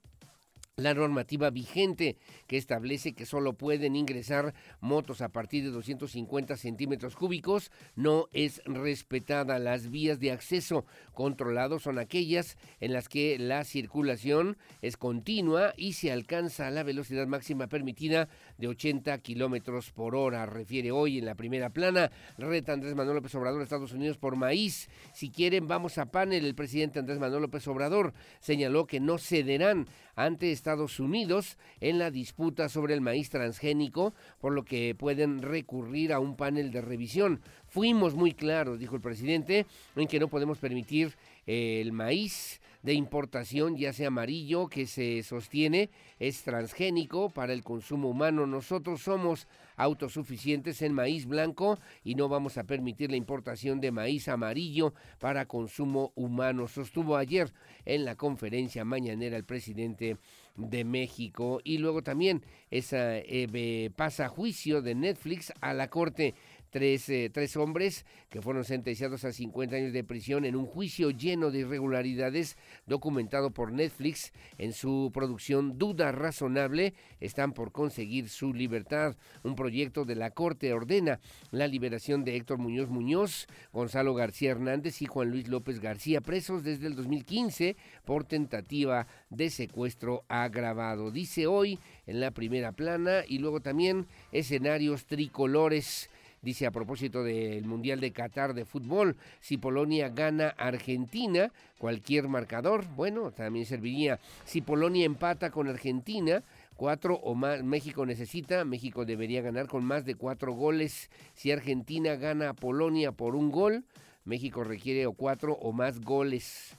la 0.77 0.93
normativa 0.93 1.51
vigente 1.51 2.16
que 2.49 2.57
establece 2.57 3.12
que 3.12 3.27
solo 3.27 3.53
pueden 3.53 3.95
ingresar 3.95 4.55
motos 4.81 5.20
a 5.20 5.29
partir 5.29 5.62
de 5.62 5.70
250 5.70 6.57
centímetros 6.57 7.14
cúbicos 7.14 7.70
no 7.95 8.27
es 8.33 8.61
respetada. 8.64 9.61
Las 9.61 9.89
vías 9.89 10.18
de 10.18 10.33
acceso 10.33 10.85
controlado 11.12 11.79
son 11.79 12.01
aquellas 12.01 12.59
en 12.81 12.93
las 12.93 13.09
que 13.09 13.39
la 13.39 13.62
circulación 13.62 14.57
es 14.83 14.97
continua 14.97 15.75
y 15.77 15.93
se 15.93 16.11
alcanza 16.11 16.70
la 16.72 16.83
velocidad 16.83 17.29
máxima 17.29 17.68
permitida 17.68 18.29
de 18.59 18.68
80 18.68 19.16
kilómetros 19.18 19.90
por 19.90 20.14
hora. 20.14 20.46
Refiere 20.46 20.90
hoy 20.92 21.18
en 21.18 21.26
la 21.26 21.34
primera 21.34 21.70
plana, 21.70 22.11
reta 22.38 22.72
Andrés 22.72 22.94
Manuel 22.94 23.16
López 23.16 23.34
Obrador, 23.34 23.62
Estados 23.62 23.92
Unidos 23.92 24.18
por 24.18 24.36
maíz. 24.36 24.88
Si 25.12 25.30
quieren, 25.30 25.66
vamos 25.66 25.98
a 25.98 26.07
panel. 26.07 26.44
El 26.44 26.55
presidente 26.55 26.98
Andrés 26.98 27.18
Manuel 27.18 27.42
López 27.42 27.66
Obrador 27.68 28.12
señaló 28.40 28.86
que 28.86 29.00
no 29.00 29.18
cederán 29.18 29.86
ante 30.16 30.52
Estados 30.52 31.00
Unidos 31.00 31.59
en 31.80 31.98
la 31.98 32.11
disputa 32.11 32.68
sobre 32.68 32.94
el 32.94 33.00
maíz 33.00 33.30
transgénico, 33.30 34.14
por 34.40 34.52
lo 34.52 34.64
que 34.64 34.94
pueden 34.94 35.42
recurrir 35.42 36.12
a 36.12 36.20
un 36.20 36.36
panel 36.36 36.70
de 36.70 36.80
revisión. 36.80 37.40
Fuimos 37.66 38.14
muy 38.14 38.32
claros, 38.32 38.78
dijo 38.78 38.94
el 38.94 39.02
presidente, 39.02 39.66
en 39.96 40.07
que 40.07 40.20
no 40.20 40.28
podemos 40.28 40.59
permitir 40.59 41.16
eh, 41.46 41.80
el 41.80 41.92
maíz 41.92 42.61
de 42.85 42.93
importación, 42.93 43.78
ya 43.78 43.95
sea 43.95 44.09
amarillo, 44.09 44.68
que 44.68 44.87
se 44.87 45.22
sostiene, 45.22 45.89
es 46.18 46.43
transgénico 46.43 47.30
para 47.30 47.55
el 47.55 47.64
consumo 47.64 48.11
humano. 48.11 48.47
Nosotros 48.47 49.01
somos 49.01 49.49
autosuficientes 49.76 50.82
en 50.82 50.93
maíz 50.93 51.24
blanco 51.24 51.78
y 52.05 52.14
no 52.14 52.28
vamos 52.28 52.59
a 52.59 52.64
permitir 52.64 53.11
la 53.11 53.16
importación 53.16 53.80
de 53.80 53.91
maíz 53.91 54.28
amarillo 54.28 54.93
para 55.18 55.47
consumo 55.47 56.12
humano. 56.14 56.68
Sostuvo 56.68 57.16
ayer 57.16 57.55
en 57.87 58.05
la 58.05 58.16
conferencia 58.16 58.85
mañanera 58.85 59.39
el 59.39 59.45
presidente 59.45 60.18
de 60.57 60.85
México 60.85 61.61
y 61.64 61.78
luego 61.78 62.03
también 62.03 62.45
esa 62.70 63.16
eh, 63.16 63.91
pasa 63.97 64.28
juicio 64.28 64.82
de 64.82 64.95
Netflix 64.95 65.53
a 65.62 65.72
la 65.72 65.89
Corte 65.89 66.35
tres, 66.75 67.09
eh, 67.09 67.31
tres 67.33 67.57
hombres 67.57 68.05
que 68.31 68.43
fueron 68.43 68.64
sentenciados 68.64 69.25
a 69.25 69.33
50 69.33 69.77
años 69.77 69.93
de 69.93 70.03
prisión 70.03 70.45
en 70.45 70.57
un 70.57 70.66
juicio 70.66 71.11
lleno 71.11 71.53
de 71.53 71.61
irregularidades 71.61 72.57
documentado 72.85 73.53
por 73.53 73.70
Netflix 73.70 74.33
en 74.59 74.72
su 74.72 75.12
producción 75.14 75.79
Duda 75.79 76.11
Razonable, 76.11 76.95
están 77.20 77.53
por 77.53 77.70
conseguir 77.70 78.29
su 78.29 78.53
libertad. 78.53 79.16
Un 79.45 79.55
proyecto 79.55 80.05
de 80.05 80.16
la 80.16 80.33
Corte 80.33 80.72
ordena 80.72 81.20
la 81.53 81.68
liberación 81.68 82.25
de 82.25 82.35
Héctor 82.35 82.59
Muñoz 82.59 82.89
Muñoz, 82.89 83.47
Gonzalo 83.72 84.12
García 84.12 84.51
Hernández 84.51 85.01
y 85.01 85.07
Juan 85.07 85.31
Luis 85.31 85.47
López 85.47 85.79
García, 85.79 86.22
presos 86.22 86.64
desde 86.64 86.89
el 86.89 86.97
2015 86.97 87.77
por 88.05 88.25
tentativa 88.25 89.07
de 89.31 89.49
secuestro 89.49 90.25
agravado. 90.27 91.12
Dice 91.12 91.47
hoy 91.47 91.79
en 92.09 92.18
la 92.18 92.33
primera 92.33 92.72
plana 92.72 93.22
y 93.29 93.39
luego 93.39 93.61
también 93.61 94.09
escenarios 94.33 95.07
tricolores. 95.07 96.11
Dice 96.45 96.66
a 96.66 96.70
propósito 96.70 97.24
del 97.24 97.64
Mundial 97.64 98.01
de 98.01 98.12
Qatar 98.12 98.53
de 98.53 98.66
fútbol, 98.66 99.16
si 99.40 99.57
Polonia 99.57 100.11
gana 100.11 100.49
Argentina, 100.59 101.51
cualquier 101.78 102.28
marcador, 102.28 102.84
bueno, 102.95 103.32
también 103.32 103.64
serviría. 103.64 104.20
Si 104.45 104.61
Polonia 104.61 105.07
empata 105.07 105.51
con 105.51 105.68
Argentina, 105.68 106.42
cuatro 106.76 107.14
o 107.14 107.34
más 107.34 107.62
México 107.64 108.05
necesita, 108.05 108.66
México 108.66 109.07
debería 109.07 109.40
ganar 109.40 109.68
con 109.68 109.86
más 109.86 110.05
de 110.05 110.16
cuatro 110.16 110.53
goles. 110.53 111.09
Si 111.32 111.51
Argentina 111.51 112.16
gana 112.16 112.51
a 112.51 112.55
Polonia 112.55 113.12
por 113.12 113.36
un 113.36 113.51
gol, 113.51 113.86
México 114.26 114.64
requiere 114.64 115.07
o 115.07 115.14
cuatro 115.14 115.55
o 115.55 115.72
más 115.72 115.99
goles. 116.03 116.76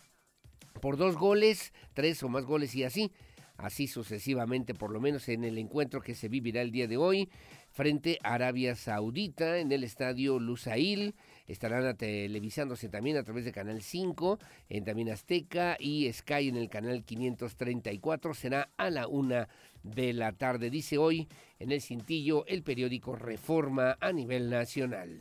Por 0.80 0.96
dos 0.96 1.16
goles, 1.16 1.74
tres 1.96 2.22
o 2.22 2.30
más 2.30 2.46
goles 2.46 2.76
y 2.76 2.84
así 2.84 3.12
así 3.58 3.88
sucesivamente, 3.88 4.74
por 4.74 4.92
lo 4.92 5.00
menos 5.00 5.30
en 5.30 5.44
el 5.44 5.58
encuentro 5.58 6.02
que 6.02 6.16
se 6.16 6.28
vivirá 6.28 6.62
el 6.62 6.72
día 6.72 6.88
de 6.88 6.98
hoy 6.98 7.30
frente 7.76 8.20
a 8.24 8.36
Arabia 8.36 8.74
Saudita 8.74 9.60
en 9.60 9.70
el 9.70 9.84
estadio 9.84 10.40
Lusail. 10.40 11.14
Estarán 11.46 11.96
televisándose 11.98 12.88
también 12.88 13.18
a 13.18 13.24
través 13.24 13.44
de 13.44 13.52
Canal 13.52 13.82
5, 13.82 14.40
en 14.70 14.86
también 14.86 15.10
Azteca 15.10 15.76
y 15.78 16.12
Sky 16.12 16.48
en 16.48 16.56
el 16.56 16.70
canal 16.70 17.04
534. 17.04 18.34
Será 18.34 18.70
a 18.78 18.90
la 18.90 19.10
una 19.10 19.50
de 19.84 20.14
la 20.14 20.32
tarde, 20.32 20.70
dice 20.70 20.98
hoy 20.98 21.28
en 21.60 21.74
el 21.74 21.82
cintillo 21.82 22.46
el 22.48 22.64
periódico 22.64 23.18
Reforma 23.18 23.98
a 24.00 24.14
nivel 24.14 24.50
nacional. 24.50 25.20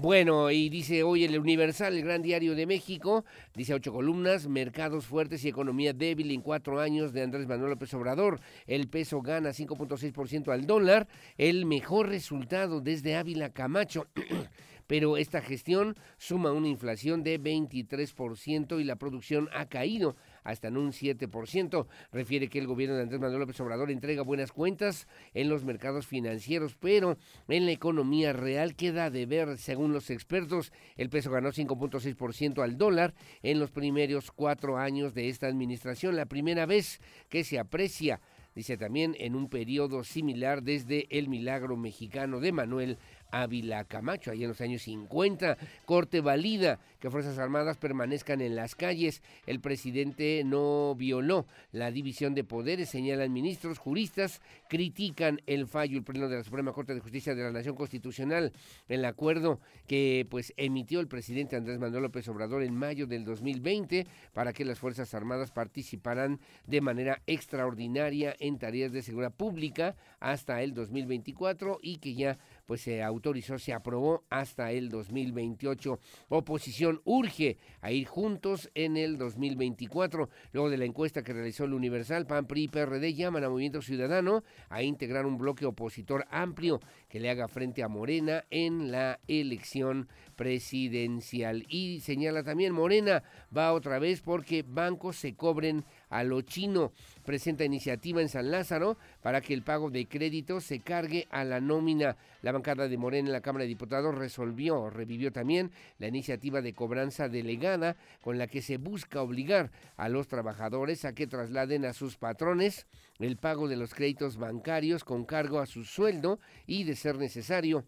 Bueno, 0.00 0.48
y 0.52 0.68
dice 0.68 1.02
hoy 1.02 1.24
el 1.24 1.36
Universal, 1.36 1.92
el 1.96 2.04
gran 2.04 2.22
diario 2.22 2.54
de 2.54 2.66
México, 2.66 3.24
dice 3.56 3.74
ocho 3.74 3.92
columnas, 3.92 4.46
mercados 4.46 5.06
fuertes 5.06 5.44
y 5.44 5.48
economía 5.48 5.92
débil 5.92 6.30
en 6.30 6.40
cuatro 6.40 6.78
años 6.78 7.12
de 7.12 7.22
Andrés 7.22 7.48
Manuel 7.48 7.70
López 7.70 7.92
Obrador. 7.94 8.38
El 8.68 8.86
peso 8.86 9.20
gana 9.22 9.50
5.6% 9.50 10.52
al 10.52 10.68
dólar, 10.68 11.08
el 11.36 11.66
mejor 11.66 12.10
resultado 12.10 12.80
desde 12.80 13.16
Ávila 13.16 13.52
Camacho. 13.52 14.06
pero 14.86 15.16
esta 15.16 15.42
gestión 15.42 15.96
suma 16.16 16.52
una 16.52 16.68
inflación 16.68 17.24
de 17.24 17.40
23% 17.40 18.80
y 18.80 18.84
la 18.84 18.96
producción 18.96 19.48
ha 19.52 19.66
caído 19.66 20.14
hasta 20.44 20.68
en 20.68 20.76
un 20.76 20.92
7%. 20.92 21.86
Refiere 22.12 22.48
que 22.48 22.58
el 22.58 22.66
gobierno 22.66 22.96
de 22.96 23.02
Andrés 23.02 23.20
Manuel 23.20 23.40
López 23.40 23.60
Obrador 23.60 23.90
entrega 23.90 24.22
buenas 24.22 24.52
cuentas 24.52 25.06
en 25.34 25.48
los 25.48 25.64
mercados 25.64 26.06
financieros, 26.06 26.76
pero 26.78 27.16
en 27.48 27.66
la 27.66 27.72
economía 27.72 28.32
real 28.32 28.74
queda 28.74 29.10
de 29.10 29.26
ver, 29.26 29.58
según 29.58 29.92
los 29.92 30.10
expertos, 30.10 30.72
el 30.96 31.10
peso 31.10 31.30
ganó 31.30 31.50
5.6% 31.50 32.62
al 32.62 32.78
dólar 32.78 33.14
en 33.42 33.58
los 33.58 33.70
primeros 33.70 34.30
cuatro 34.30 34.78
años 34.78 35.14
de 35.14 35.28
esta 35.28 35.46
administración, 35.46 36.16
la 36.16 36.26
primera 36.26 36.66
vez 36.66 37.00
que 37.28 37.44
se 37.44 37.58
aprecia 37.58 38.20
dice 38.58 38.76
también 38.76 39.14
en 39.20 39.36
un 39.36 39.48
periodo 39.48 40.02
similar 40.02 40.64
desde 40.64 41.06
el 41.16 41.28
milagro 41.28 41.76
mexicano 41.76 42.40
de 42.40 42.50
Manuel 42.50 42.98
Ávila 43.30 43.84
Camacho, 43.84 44.30
ahí 44.30 44.42
en 44.42 44.48
los 44.48 44.60
años 44.60 44.82
50. 44.82 45.56
Corte 45.84 46.20
valida 46.20 46.78
que 47.00 47.10
Fuerzas 47.10 47.38
Armadas 47.38 47.76
permanezcan 47.76 48.40
en 48.40 48.56
las 48.56 48.74
calles. 48.74 49.22
El 49.46 49.60
presidente 49.60 50.42
no 50.44 50.94
violó 50.96 51.46
la 51.72 51.90
división 51.90 52.34
de 52.34 52.44
poderes, 52.44 52.88
señalan 52.90 53.32
ministros, 53.32 53.78
juristas, 53.78 54.40
critican 54.68 55.40
el 55.46 55.66
fallo, 55.66 55.98
el 55.98 56.04
pleno 56.04 56.28
de 56.28 56.36
la 56.36 56.44
Suprema 56.44 56.72
Corte 56.72 56.94
de 56.94 57.00
Justicia 57.00 57.34
de 57.34 57.42
la 57.42 57.52
Nación 57.52 57.76
Constitucional, 57.76 58.52
el 58.88 59.04
acuerdo 59.04 59.60
que 59.86 60.26
pues 60.30 60.52
emitió 60.56 61.00
el 61.00 61.08
presidente 61.08 61.56
Andrés 61.56 61.78
Manuel 61.78 62.02
López 62.04 62.28
Obrador 62.28 62.62
en 62.62 62.74
mayo 62.74 63.06
del 63.06 63.24
2020 63.24 64.06
para 64.32 64.52
que 64.52 64.64
las 64.64 64.78
Fuerzas 64.78 65.14
Armadas 65.14 65.50
participaran 65.50 66.40
de 66.66 66.80
manera 66.80 67.22
extraordinaria 67.26 68.34
en 68.38 68.58
tareas 68.58 68.92
de 68.92 69.02
seguridad 69.02 69.32
pública 69.32 69.96
hasta 70.20 70.62
el 70.62 70.74
2024 70.74 71.78
y 71.82 71.96
que 71.96 72.14
ya 72.14 72.38
pues 72.68 72.82
se 72.82 73.02
autorizó, 73.02 73.58
se 73.58 73.72
aprobó 73.72 74.24
hasta 74.28 74.72
el 74.72 74.90
2028. 74.90 75.98
Oposición 76.28 77.00
urge 77.06 77.56
a 77.80 77.92
ir 77.92 78.06
juntos 78.06 78.70
en 78.74 78.98
el 78.98 79.16
2024. 79.16 80.28
Luego 80.52 80.68
de 80.68 80.76
la 80.76 80.84
encuesta 80.84 81.22
que 81.22 81.32
realizó 81.32 81.64
el 81.64 81.72
Universal, 81.72 82.26
PAN, 82.26 82.46
PRI 82.46 82.64
y 82.64 82.68
PRD 82.68 83.14
llaman 83.14 83.42
a 83.42 83.48
Movimiento 83.48 83.80
Ciudadano 83.80 84.44
a 84.68 84.82
integrar 84.82 85.24
un 85.24 85.38
bloque 85.38 85.64
opositor 85.64 86.26
amplio 86.30 86.78
que 87.08 87.20
le 87.20 87.30
haga 87.30 87.48
frente 87.48 87.82
a 87.82 87.88
Morena 87.88 88.44
en 88.50 88.92
la 88.92 89.18
elección 89.28 90.06
presidencial. 90.36 91.64
Y 91.70 92.00
señala 92.00 92.42
también 92.42 92.74
Morena 92.74 93.22
va 93.56 93.72
otra 93.72 93.98
vez 93.98 94.20
porque 94.20 94.62
bancos 94.62 95.16
se 95.16 95.34
cobren 95.34 95.86
a 96.10 96.22
lo 96.22 96.42
chino. 96.42 96.92
Presenta 97.28 97.62
iniciativa 97.62 98.22
en 98.22 98.30
San 98.30 98.50
Lázaro 98.50 98.96
para 99.20 99.42
que 99.42 99.52
el 99.52 99.62
pago 99.62 99.90
de 99.90 100.06
crédito 100.06 100.62
se 100.62 100.80
cargue 100.80 101.28
a 101.30 101.44
la 101.44 101.60
nómina. 101.60 102.16
La 102.40 102.52
bancada 102.52 102.88
de 102.88 102.96
Morena 102.96 103.28
en 103.28 103.34
la 103.34 103.42
Cámara 103.42 103.64
de 103.64 103.68
Diputados 103.68 104.14
resolvió, 104.14 104.88
revivió 104.88 105.30
también 105.30 105.70
la 105.98 106.06
iniciativa 106.06 106.62
de 106.62 106.72
cobranza 106.72 107.28
delegada 107.28 107.98
con 108.22 108.38
la 108.38 108.46
que 108.46 108.62
se 108.62 108.78
busca 108.78 109.20
obligar 109.20 109.70
a 109.98 110.08
los 110.08 110.26
trabajadores 110.26 111.04
a 111.04 111.12
que 111.12 111.26
trasladen 111.26 111.84
a 111.84 111.92
sus 111.92 112.16
patrones 112.16 112.86
el 113.18 113.36
pago 113.36 113.68
de 113.68 113.76
los 113.76 113.92
créditos 113.92 114.38
bancarios 114.38 115.04
con 115.04 115.26
cargo 115.26 115.58
a 115.58 115.66
su 115.66 115.84
sueldo 115.84 116.40
y, 116.66 116.84
de 116.84 116.96
ser 116.96 117.18
necesario, 117.18 117.84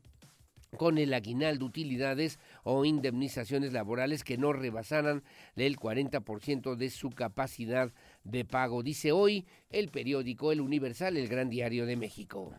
con 0.76 0.98
el 0.98 1.12
aguinaldo 1.14 1.66
utilidades 1.66 2.38
o 2.62 2.84
indemnizaciones 2.84 3.72
laborales 3.72 4.22
que 4.24 4.38
no 4.38 4.52
rebasaran 4.52 5.22
el 5.56 5.76
40% 5.76 6.76
de 6.76 6.90
su 6.90 7.10
capacidad 7.10 7.92
de 8.24 8.44
pago, 8.44 8.82
dice 8.82 9.12
hoy 9.12 9.46
el 9.70 9.88
periódico 9.88 10.52
El 10.52 10.60
Universal, 10.60 11.16
el 11.16 11.28
gran 11.28 11.50
diario 11.50 11.86
de 11.86 11.96
México. 11.96 12.52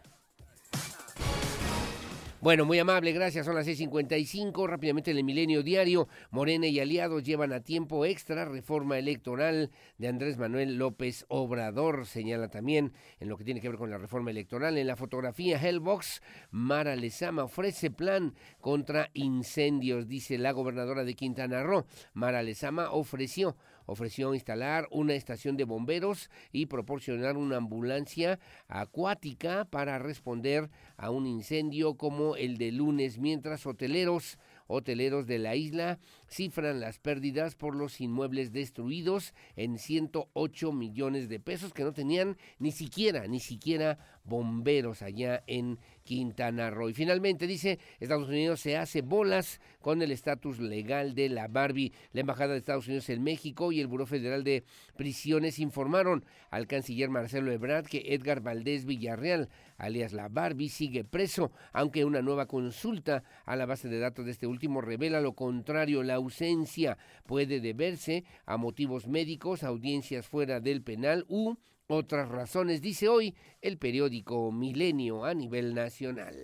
Bueno, 2.42 2.66
muy 2.66 2.80
amable, 2.80 3.12
gracias. 3.12 3.46
Son 3.46 3.54
las 3.54 3.68
6:55. 3.68 4.66
Rápidamente 4.66 5.12
en 5.12 5.18
el 5.18 5.24
Milenio 5.24 5.62
Diario. 5.62 6.08
Morena 6.32 6.66
y 6.66 6.80
aliados 6.80 7.22
llevan 7.22 7.54
a 7.54 7.60
tiempo 7.60 8.04
extra 8.04 8.46
reforma 8.46 8.98
electoral 8.98 9.70
de 10.00 10.08
Andrés 10.08 10.40
Manuel 10.40 10.76
López 10.76 11.24
Obrador. 11.28 12.08
Señala 12.08 12.48
también 12.48 12.94
en 13.20 13.30
lo 13.30 13.38
que 13.38 13.44
tiene 13.44 13.62
que 13.62 13.70
ver 13.70 13.78
con 13.78 13.92
la 13.92 14.00
reforma 14.00 14.32
electoral. 14.32 14.80
En 14.80 14.88
la 14.88 14.96
fotografía 14.96 15.62
Hellbox, 15.62 16.24
Mara 16.50 16.96
Lezama 16.96 17.44
ofrece 17.44 17.92
plan 17.92 18.34
contra 18.60 19.12
incendios, 19.14 20.08
dice 20.08 20.40
la 20.40 20.52
gobernadora 20.52 21.04
de 21.04 21.14
Quintana 21.14 21.62
Roo. 21.62 21.86
Mara 22.16 22.42
Lezama 22.42 22.90
ofreció 22.90 23.56
ofreció 23.92 24.34
instalar 24.34 24.88
una 24.90 25.16
estación 25.16 25.58
de 25.58 25.66
bomberos 25.66 26.30
y 26.54 26.68
proporcionar 26.68 27.36
una 27.36 27.58
ambulancia 27.58 28.40
acuática 28.70 29.66
para 29.66 30.00
responder 30.00 30.70
a 30.96 31.12
un 31.12 31.28
incendio 31.28 31.96
como 31.96 32.38
el 32.38 32.58
de 32.58 32.72
lunes, 32.72 33.18
mientras 33.18 33.66
hoteleros 33.66 34.38
hoteleros 34.68 35.28
de 35.28 35.40
la 35.40 35.56
isla 35.56 36.00
cifran 36.32 36.80
las 36.80 36.98
pérdidas 36.98 37.56
por 37.56 37.76
los 37.76 38.00
inmuebles 38.00 38.52
destruidos 38.52 39.34
en 39.56 39.78
108 39.78 40.72
millones 40.72 41.28
de 41.28 41.40
pesos 41.40 41.74
que 41.74 41.84
no 41.84 41.92
tenían 41.92 42.38
ni 42.58 42.72
siquiera, 42.72 43.28
ni 43.28 43.40
siquiera 43.40 44.00
bomberos 44.24 45.02
allá 45.02 45.44
en 45.48 45.80
Quintana 46.04 46.70
Roo. 46.70 46.90
Y 46.90 46.94
finalmente 46.94 47.48
dice, 47.48 47.80
Estados 48.00 48.30
Unidos 48.30 48.60
se 48.60 48.78
hace 48.78 49.02
bolas 49.02 49.60
con 49.82 50.02
el 50.02 50.12
estatus 50.12 50.60
legal 50.60 51.16
de 51.16 51.30
la 51.30 51.48
Barbie. 51.48 51.94
La 52.12 52.22
Embajada 52.22 52.54
de 52.54 52.60
Estados 52.60 52.88
Unidos 52.88 53.10
en 53.10 53.24
México 53.24 53.72
y 53.72 53.80
el 53.80 53.88
Buró 53.88 54.06
Federal 54.06 54.44
de 54.44 54.64
Prisiones 54.96 55.60
informaron 55.60 56.26
al 56.50 56.68
canciller 56.68 57.10
Marcelo 57.10 57.52
Ebrard 57.52 57.86
que 57.86 58.14
Edgar 58.14 58.42
Valdés 58.42 58.86
Villarreal, 58.86 59.50
alias 59.78 60.14
la 60.14 60.28
Barbie, 60.28 60.70
sigue 60.70 61.04
preso, 61.04 61.52
aunque 61.74 62.06
una 62.06 62.22
nueva 62.22 62.48
consulta 62.48 63.24
a 63.46 63.56
la 63.56 63.66
base 63.66 63.90
de 63.90 64.00
datos 64.00 64.26
de 64.26 64.32
este 64.32 64.48
último 64.48 64.82
revela 64.82 65.22
lo 65.22 65.34
contrario. 65.34 66.04
La 66.04 66.20
ausencia 66.22 66.98
puede 67.26 67.60
deberse 67.60 68.24
a 68.46 68.58
motivos 68.58 69.08
médicos, 69.08 69.64
audiencias 69.64 70.28
fuera 70.28 70.60
del 70.60 70.82
penal 70.82 71.26
u 71.28 71.56
otras 71.88 72.30
razones, 72.30 72.82
dice 72.82 73.08
hoy 73.08 73.36
el 73.62 73.78
periódico 73.78 74.52
Milenio 74.52 75.26
a 75.26 75.34
nivel 75.34 75.74
nacional. 75.74 76.36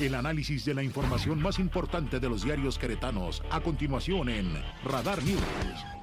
El 0.00 0.14
análisis 0.14 0.64
de 0.64 0.74
la 0.74 0.82
información 0.82 1.42
más 1.42 1.58
importante 1.58 2.20
de 2.20 2.28
los 2.28 2.44
diarios 2.44 2.78
queretanos, 2.78 3.42
a 3.50 3.60
continuación 3.60 4.28
en 4.28 4.54
Radar 4.84 5.22
News. 5.24 5.97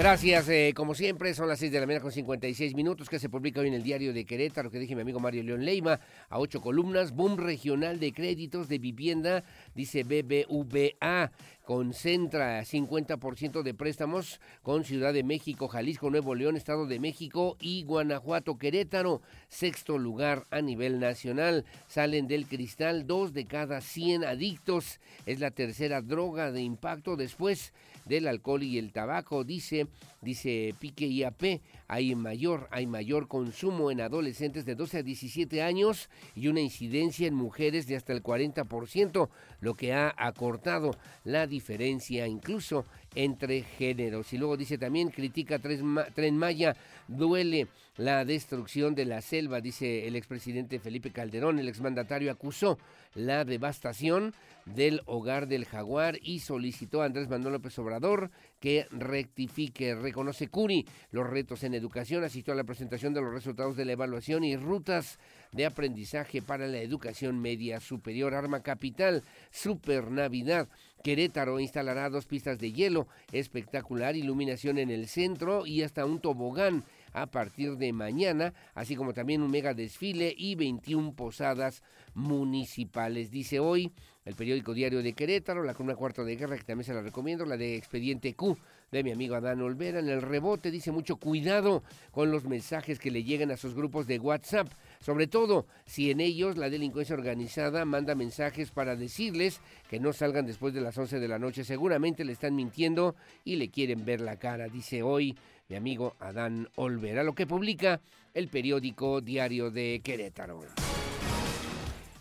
Gracias, 0.00 0.48
eh, 0.48 0.72
como 0.74 0.94
siempre, 0.94 1.34
son 1.34 1.46
las 1.46 1.58
6 1.58 1.72
de 1.72 1.78
la 1.78 1.84
mañana 1.84 2.00
con 2.00 2.10
56 2.10 2.74
minutos 2.74 3.10
que 3.10 3.18
se 3.18 3.28
publica 3.28 3.60
hoy 3.60 3.68
en 3.68 3.74
el 3.74 3.82
diario 3.82 4.14
de 4.14 4.24
Querétaro, 4.24 4.70
que 4.70 4.78
dije 4.78 4.94
mi 4.94 5.02
amigo 5.02 5.20
Mario 5.20 5.42
León 5.42 5.62
Leima, 5.62 6.00
a 6.30 6.38
ocho 6.38 6.62
columnas, 6.62 7.12
boom 7.12 7.36
regional 7.36 8.00
de 8.00 8.10
créditos 8.12 8.66
de 8.70 8.78
vivienda, 8.78 9.44
dice 9.74 10.04
BBVA, 10.04 11.32
concentra 11.66 12.62
50% 12.62 13.62
de 13.62 13.74
préstamos 13.74 14.40
con 14.62 14.84
Ciudad 14.84 15.12
de 15.12 15.22
México, 15.22 15.68
Jalisco, 15.68 16.08
Nuevo 16.08 16.34
León, 16.34 16.56
Estado 16.56 16.86
de 16.86 16.98
México 16.98 17.58
y 17.60 17.84
Guanajuato, 17.84 18.56
Querétaro, 18.56 19.20
sexto 19.48 19.98
lugar 19.98 20.44
a 20.50 20.62
nivel 20.62 20.98
nacional, 20.98 21.66
salen 21.88 22.26
del 22.26 22.46
cristal 22.46 23.06
dos 23.06 23.34
de 23.34 23.44
cada 23.44 23.82
100 23.82 24.24
adictos, 24.24 24.98
es 25.26 25.40
la 25.40 25.50
tercera 25.50 26.00
droga 26.00 26.52
de 26.52 26.62
impacto. 26.62 27.16
Después 27.16 27.74
del 28.10 28.26
alcohol 28.26 28.62
y 28.62 28.76
el 28.76 28.92
tabaco, 28.92 29.44
dice, 29.44 29.86
dice 30.20 30.74
Pique 30.78 31.06
IAP, 31.06 31.62
hay 31.88 32.14
mayor, 32.14 32.68
hay 32.70 32.86
mayor 32.86 33.28
consumo 33.28 33.90
en 33.90 34.00
adolescentes 34.00 34.64
de 34.66 34.74
12 34.74 34.98
a 34.98 35.02
17 35.02 35.62
años 35.62 36.10
y 36.34 36.48
una 36.48 36.60
incidencia 36.60 37.26
en 37.28 37.34
mujeres 37.34 37.86
de 37.86 37.96
hasta 37.96 38.12
el 38.12 38.22
40%, 38.22 39.28
lo 39.60 39.74
que 39.74 39.92
ha 39.92 40.12
acortado 40.16 40.90
la 41.24 41.46
diferencia 41.46 42.26
incluso 42.26 42.84
entre 43.14 43.62
géneros. 43.62 44.32
Y 44.32 44.38
luego 44.38 44.56
dice 44.56 44.76
también, 44.76 45.10
critica 45.10 45.58
Tren 45.58 46.36
Maya, 46.36 46.76
duele 47.08 47.68
la 47.96 48.24
destrucción 48.24 48.94
de 48.94 49.04
la 49.04 49.20
selva, 49.20 49.60
dice 49.60 50.08
el 50.08 50.16
expresidente 50.16 50.78
Felipe 50.80 51.10
Calderón, 51.12 51.58
el 51.58 51.68
exmandatario 51.68 52.30
acusó 52.30 52.78
la 53.14 53.44
devastación 53.44 54.34
del 54.66 55.02
hogar 55.06 55.48
del 55.48 55.64
jaguar 55.64 56.18
y 56.22 56.40
solicitó 56.40 57.02
a 57.02 57.06
Andrés 57.06 57.28
Manuel 57.28 57.54
López 57.54 57.78
Obrador 57.78 58.30
que 58.60 58.86
rectifique. 58.90 59.94
Reconoce 59.94 60.48
Curi 60.48 60.86
los 61.10 61.28
retos 61.28 61.64
en 61.64 61.74
educación, 61.74 62.24
asistió 62.24 62.52
a 62.52 62.56
la 62.56 62.64
presentación 62.64 63.14
de 63.14 63.22
los 63.22 63.32
resultados 63.32 63.76
de 63.76 63.84
la 63.84 63.92
evaluación 63.92 64.44
y 64.44 64.56
rutas 64.56 65.18
de 65.52 65.66
aprendizaje 65.66 66.42
para 66.42 66.66
la 66.66 66.78
educación 66.78 67.40
media 67.40 67.80
superior. 67.80 68.34
Arma 68.34 68.62
Capital, 68.62 69.24
Super 69.50 70.10
Navidad. 70.10 70.68
Querétaro 71.02 71.58
instalará 71.60 72.10
dos 72.10 72.26
pistas 72.26 72.58
de 72.58 72.72
hielo, 72.72 73.08
espectacular 73.32 74.16
iluminación 74.16 74.78
en 74.78 74.90
el 74.90 75.08
centro 75.08 75.66
y 75.66 75.82
hasta 75.82 76.04
un 76.04 76.20
tobogán 76.20 76.84
a 77.12 77.26
partir 77.26 77.76
de 77.76 77.92
mañana, 77.92 78.54
así 78.74 78.96
como 78.96 79.12
también 79.12 79.42
un 79.42 79.50
mega 79.50 79.74
desfile 79.74 80.34
y 80.36 80.54
21 80.54 81.14
posadas 81.14 81.82
municipales. 82.14 83.30
Dice 83.30 83.60
hoy 83.60 83.92
el 84.24 84.34
periódico 84.34 84.74
Diario 84.74 85.02
de 85.02 85.14
Querétaro, 85.14 85.62
la 85.62 85.74
columna 85.74 85.96
cuarto 85.96 86.24
de 86.24 86.36
guerra, 86.36 86.56
que 86.56 86.64
también 86.64 86.84
se 86.84 86.94
la 86.94 87.02
recomiendo, 87.02 87.44
la 87.46 87.56
de 87.56 87.76
Expediente 87.76 88.34
Q 88.34 88.56
de 88.90 89.02
mi 89.02 89.12
amigo 89.12 89.34
Adán 89.34 89.62
Olvera. 89.62 90.00
En 90.00 90.08
el 90.08 90.20
rebote 90.20 90.70
dice 90.70 90.92
mucho 90.92 91.16
cuidado 91.16 91.82
con 92.10 92.30
los 92.30 92.44
mensajes 92.44 92.98
que 92.98 93.10
le 93.10 93.24
llegan 93.24 93.50
a 93.50 93.56
sus 93.56 93.74
grupos 93.74 94.06
de 94.06 94.18
WhatsApp, 94.18 94.68
sobre 95.00 95.26
todo 95.26 95.66
si 95.86 96.10
en 96.10 96.20
ellos 96.20 96.56
la 96.56 96.70
delincuencia 96.70 97.14
organizada 97.14 97.84
manda 97.84 98.14
mensajes 98.14 98.70
para 98.70 98.94
decirles 98.94 99.60
que 99.88 100.00
no 100.00 100.12
salgan 100.12 100.46
después 100.46 100.74
de 100.74 100.80
las 100.80 100.98
11 100.98 101.18
de 101.18 101.28
la 101.28 101.38
noche. 101.38 101.64
Seguramente 101.64 102.24
le 102.24 102.32
están 102.32 102.54
mintiendo 102.54 103.14
y 103.44 103.56
le 103.56 103.70
quieren 103.70 104.04
ver 104.04 104.20
la 104.20 104.36
cara, 104.36 104.68
dice 104.68 105.02
hoy 105.02 105.36
mi 105.70 105.76
amigo 105.76 106.16
Adán 106.18 106.68
Olvera, 106.74 107.22
lo 107.22 107.34
que 107.34 107.46
publica 107.46 108.00
el 108.34 108.48
periódico 108.48 109.20
Diario 109.20 109.70
de 109.70 110.00
Querétaro. 110.02 110.60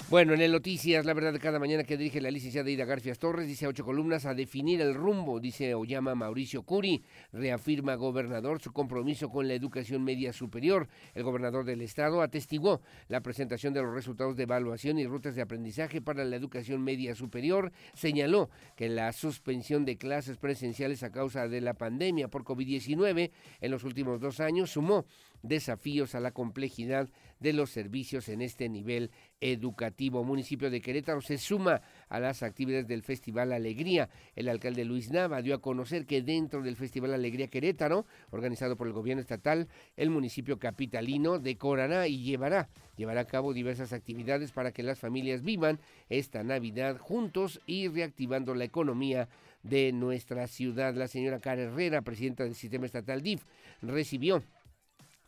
Bueno, 0.09 0.33
en 0.33 0.41
el 0.41 0.51
Noticias, 0.51 1.05
la 1.05 1.13
verdad 1.13 1.33
de 1.33 1.39
cada 1.39 1.59
mañana 1.59 1.83
que 1.83 1.95
dirige 1.95 2.19
la 2.19 2.31
licenciada 2.31 2.71
Ida 2.71 2.83
Garfias 2.83 3.19
Torres, 3.19 3.47
dice 3.47 3.67
ocho 3.67 3.85
columnas 3.85 4.25
a 4.25 4.33
definir 4.33 4.81
el 4.81 4.95
rumbo, 4.95 5.39
dice 5.39 5.75
Oyama 5.75 6.15
Mauricio 6.15 6.63
Curi, 6.63 7.03
reafirma 7.31 7.93
gobernador 7.93 8.59
su 8.59 8.73
compromiso 8.73 9.29
con 9.29 9.47
la 9.47 9.53
educación 9.53 10.03
media 10.03 10.33
superior. 10.33 10.87
El 11.13 11.21
gobernador 11.21 11.63
del 11.63 11.81
estado 11.81 12.23
atestiguó 12.23 12.81
la 13.07 13.21
presentación 13.21 13.71
de 13.71 13.83
los 13.83 13.93
resultados 13.93 14.35
de 14.35 14.43
evaluación 14.43 14.97
y 14.97 15.05
rutas 15.05 15.35
de 15.35 15.43
aprendizaje 15.43 16.01
para 16.01 16.25
la 16.25 16.37
educación 16.37 16.83
media 16.83 17.13
superior. 17.13 17.71
Señaló 17.93 18.49
que 18.75 18.89
la 18.89 19.13
suspensión 19.13 19.85
de 19.85 19.97
clases 19.97 20.37
presenciales 20.37 21.03
a 21.03 21.11
causa 21.11 21.47
de 21.47 21.61
la 21.61 21.75
pandemia 21.75 22.29
por 22.29 22.43
COVID-19 22.43 23.29
en 23.61 23.71
los 23.71 23.83
últimos 23.83 24.19
dos 24.19 24.39
años 24.39 24.71
sumó 24.71 25.05
desafíos 25.43 26.15
a 26.15 26.19
la 26.19 26.31
complejidad 26.31 27.09
de 27.39 27.53
los 27.53 27.69
servicios 27.69 28.29
en 28.29 28.41
este 28.41 28.67
nivel 28.69 29.11
educativo. 29.41 30.23
Municipio 30.23 30.69
de 30.69 30.81
Querétaro 30.81 31.21
se 31.21 31.37
suma 31.37 31.81
a 32.09 32.19
las 32.19 32.43
actividades 32.43 32.87
del 32.87 33.03
Festival 33.03 33.53
Alegría. 33.53 34.09
El 34.35 34.49
alcalde 34.49 34.83
Luis 34.83 35.09
Nava 35.11 35.41
dio 35.41 35.55
a 35.55 35.61
conocer 35.61 36.05
que 36.05 36.21
dentro 36.21 36.61
del 36.61 36.75
Festival 36.75 37.13
Alegría 37.13 37.47
Querétaro, 37.47 38.05
organizado 38.31 38.75
por 38.75 38.87
el 38.87 38.93
gobierno 38.93 39.21
estatal, 39.21 39.67
el 39.95 40.09
municipio 40.09 40.59
capitalino 40.59 41.39
decorará 41.39 42.07
y 42.07 42.21
llevará, 42.23 42.69
llevará 42.97 43.21
a 43.21 43.27
cabo 43.27 43.53
diversas 43.53 43.93
actividades 43.93 44.51
para 44.51 44.71
que 44.71 44.83
las 44.83 44.99
familias 44.99 45.41
vivan 45.41 45.79
esta 46.09 46.43
Navidad 46.43 46.97
juntos 46.97 47.61
y 47.65 47.87
reactivando 47.87 48.53
la 48.53 48.65
economía 48.65 49.29
de 49.63 49.91
nuestra 49.91 50.47
ciudad. 50.47 50.93
La 50.95 51.07
señora 51.07 51.39
Cara 51.39 51.63
Herrera, 51.63 52.01
presidenta 52.01 52.43
del 52.43 52.55
sistema 52.55 52.85
estatal 52.85 53.21
DIF, 53.21 53.43
recibió 53.81 54.43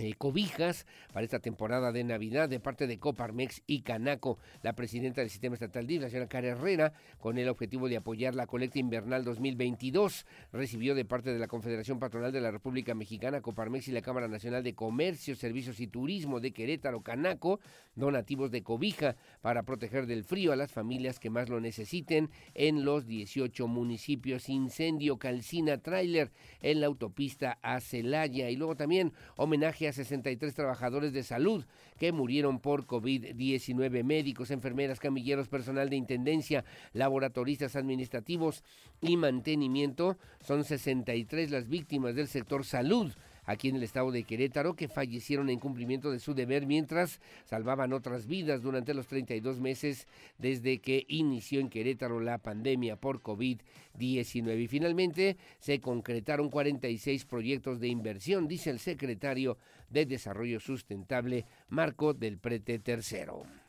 eh, 0.02 0.16
cobijas 0.18 0.88
para 1.14 1.24
esta 1.24 1.40
temporada 1.40 1.92
de 1.92 2.04
Navidad 2.04 2.50
de 2.50 2.60
parte 2.60 2.88
de 2.88 2.98
Coparmex 2.98 3.62
y 3.68 3.82
Canaco. 3.82 4.40
La 4.64 4.74
presidenta 4.74 5.22
del 5.22 5.30
Sistema 5.30 5.54
Estatal 5.54 5.86
DIF, 5.86 6.02
la 6.02 6.10
señora 6.10 6.28
Cara 6.28 6.48
Herrera, 6.48 6.94
con 7.20 7.38
el 7.38 7.48
objetivo 7.48 7.88
de 7.88 7.98
apoyar 7.98 8.34
la 8.34 8.48
colecta 8.48 8.80
invernal 8.80 9.24
2022, 9.24 10.26
recibió 10.52 10.96
de 10.96 11.06
parte 11.06 11.32
de 11.32 11.38
la 11.38 11.48
Confederación 11.48 12.00
Patronal 12.00 12.32
de 12.32 12.42
la 12.42 12.50
República 12.50 12.96
Mexicana, 12.96 13.42
Coparmex 13.42 13.88
y 13.90 13.92
la 13.92 14.02
Cámara 14.02 14.28
Nacional 14.28 14.64
de 14.64 14.74
Comercio, 14.74 15.36
Servicios 15.36 15.80
y 15.80 15.88
Turismo 15.88 16.40
de 16.40 16.52
Querétaro, 16.52 17.02
Canaco, 17.02 17.60
donativos 17.96 18.50
de 18.50 18.64
cobija 18.64 19.16
para 19.42 19.64
proteger 19.64 20.08
del 20.08 20.24
frío 20.24 20.52
a 20.52 20.56
las 20.56 20.72
familias 20.72 21.20
que 21.20 21.30
más 21.30 21.48
lo 21.48 21.60
necesiten 21.60 22.32
en 22.56 22.86
los 22.86 23.06
18 23.06 23.68
municipios. 23.68 24.50
Incendio 24.50 25.18
Calcina 25.18 25.78
Trailer 25.78 26.32
en 26.62 26.82
la 26.82 26.88
autopista 26.88 27.60
a 27.62 27.80
Celaya 27.80 28.50
y 28.50 28.56
luego 28.56 28.76
también 28.76 29.14
homenaje 29.36 29.88
a 29.88 29.91
63 29.92 30.54
trabajadores 30.54 31.14
de 31.14 31.24
salud 31.24 31.66
que 31.98 32.12
murieron 32.12 32.60
por 32.60 32.86
COVID-19, 32.86 34.04
médicos, 34.04 34.52
enfermeras, 34.52 35.00
camilleros, 35.00 35.48
personal 35.48 35.90
de 35.90 35.96
intendencia, 35.96 36.64
laboratoristas 36.94 37.76
administrativos 37.76 38.64
y 39.02 39.18
mantenimiento. 39.18 40.18
Son 40.42 40.64
63 40.64 41.52
las 41.52 41.68
víctimas 41.68 42.16
del 42.16 42.28
sector 42.28 42.66
salud 42.66 43.12
aquí 43.46 43.70
en 43.70 43.76
el 43.76 43.84
estado 43.84 44.12
de 44.12 44.24
Querétaro 44.24 44.76
que 44.76 44.88
fallecieron 44.88 45.50
en 45.50 45.60
cumplimiento 45.60 46.12
de 46.12 46.20
su 46.20 46.34
deber 46.34 46.66
mientras 46.66 47.20
salvaban 47.46 47.94
otras 47.94 48.28
vidas 48.28 48.62
durante 48.62 48.94
los 48.94 49.08
32 49.08 49.60
meses 49.60 50.08
desde 50.38 50.80
que 50.80 51.06
inició 51.08 51.60
en 51.60 51.70
Querétaro 51.70 52.20
la 52.20 52.38
pandemia 52.38 52.96
por 52.96 53.22
COVID-19. 53.22 54.62
Y 54.62 54.68
finalmente 54.68 55.38
se 55.60 55.80
concretaron 55.80 56.50
46 56.50 57.26
proyectos 57.26 57.80
de 57.80 57.88
inversión, 57.88 58.48
dice 58.48 58.70
el 58.70 58.80
secretario 58.80 59.58
de 59.90 60.06
Desarrollo 60.06 60.60
Sustentable 60.60 61.46
Marco 61.70 62.14
del 62.14 62.38
Prete 62.38 62.80
Tercero. 62.80 63.61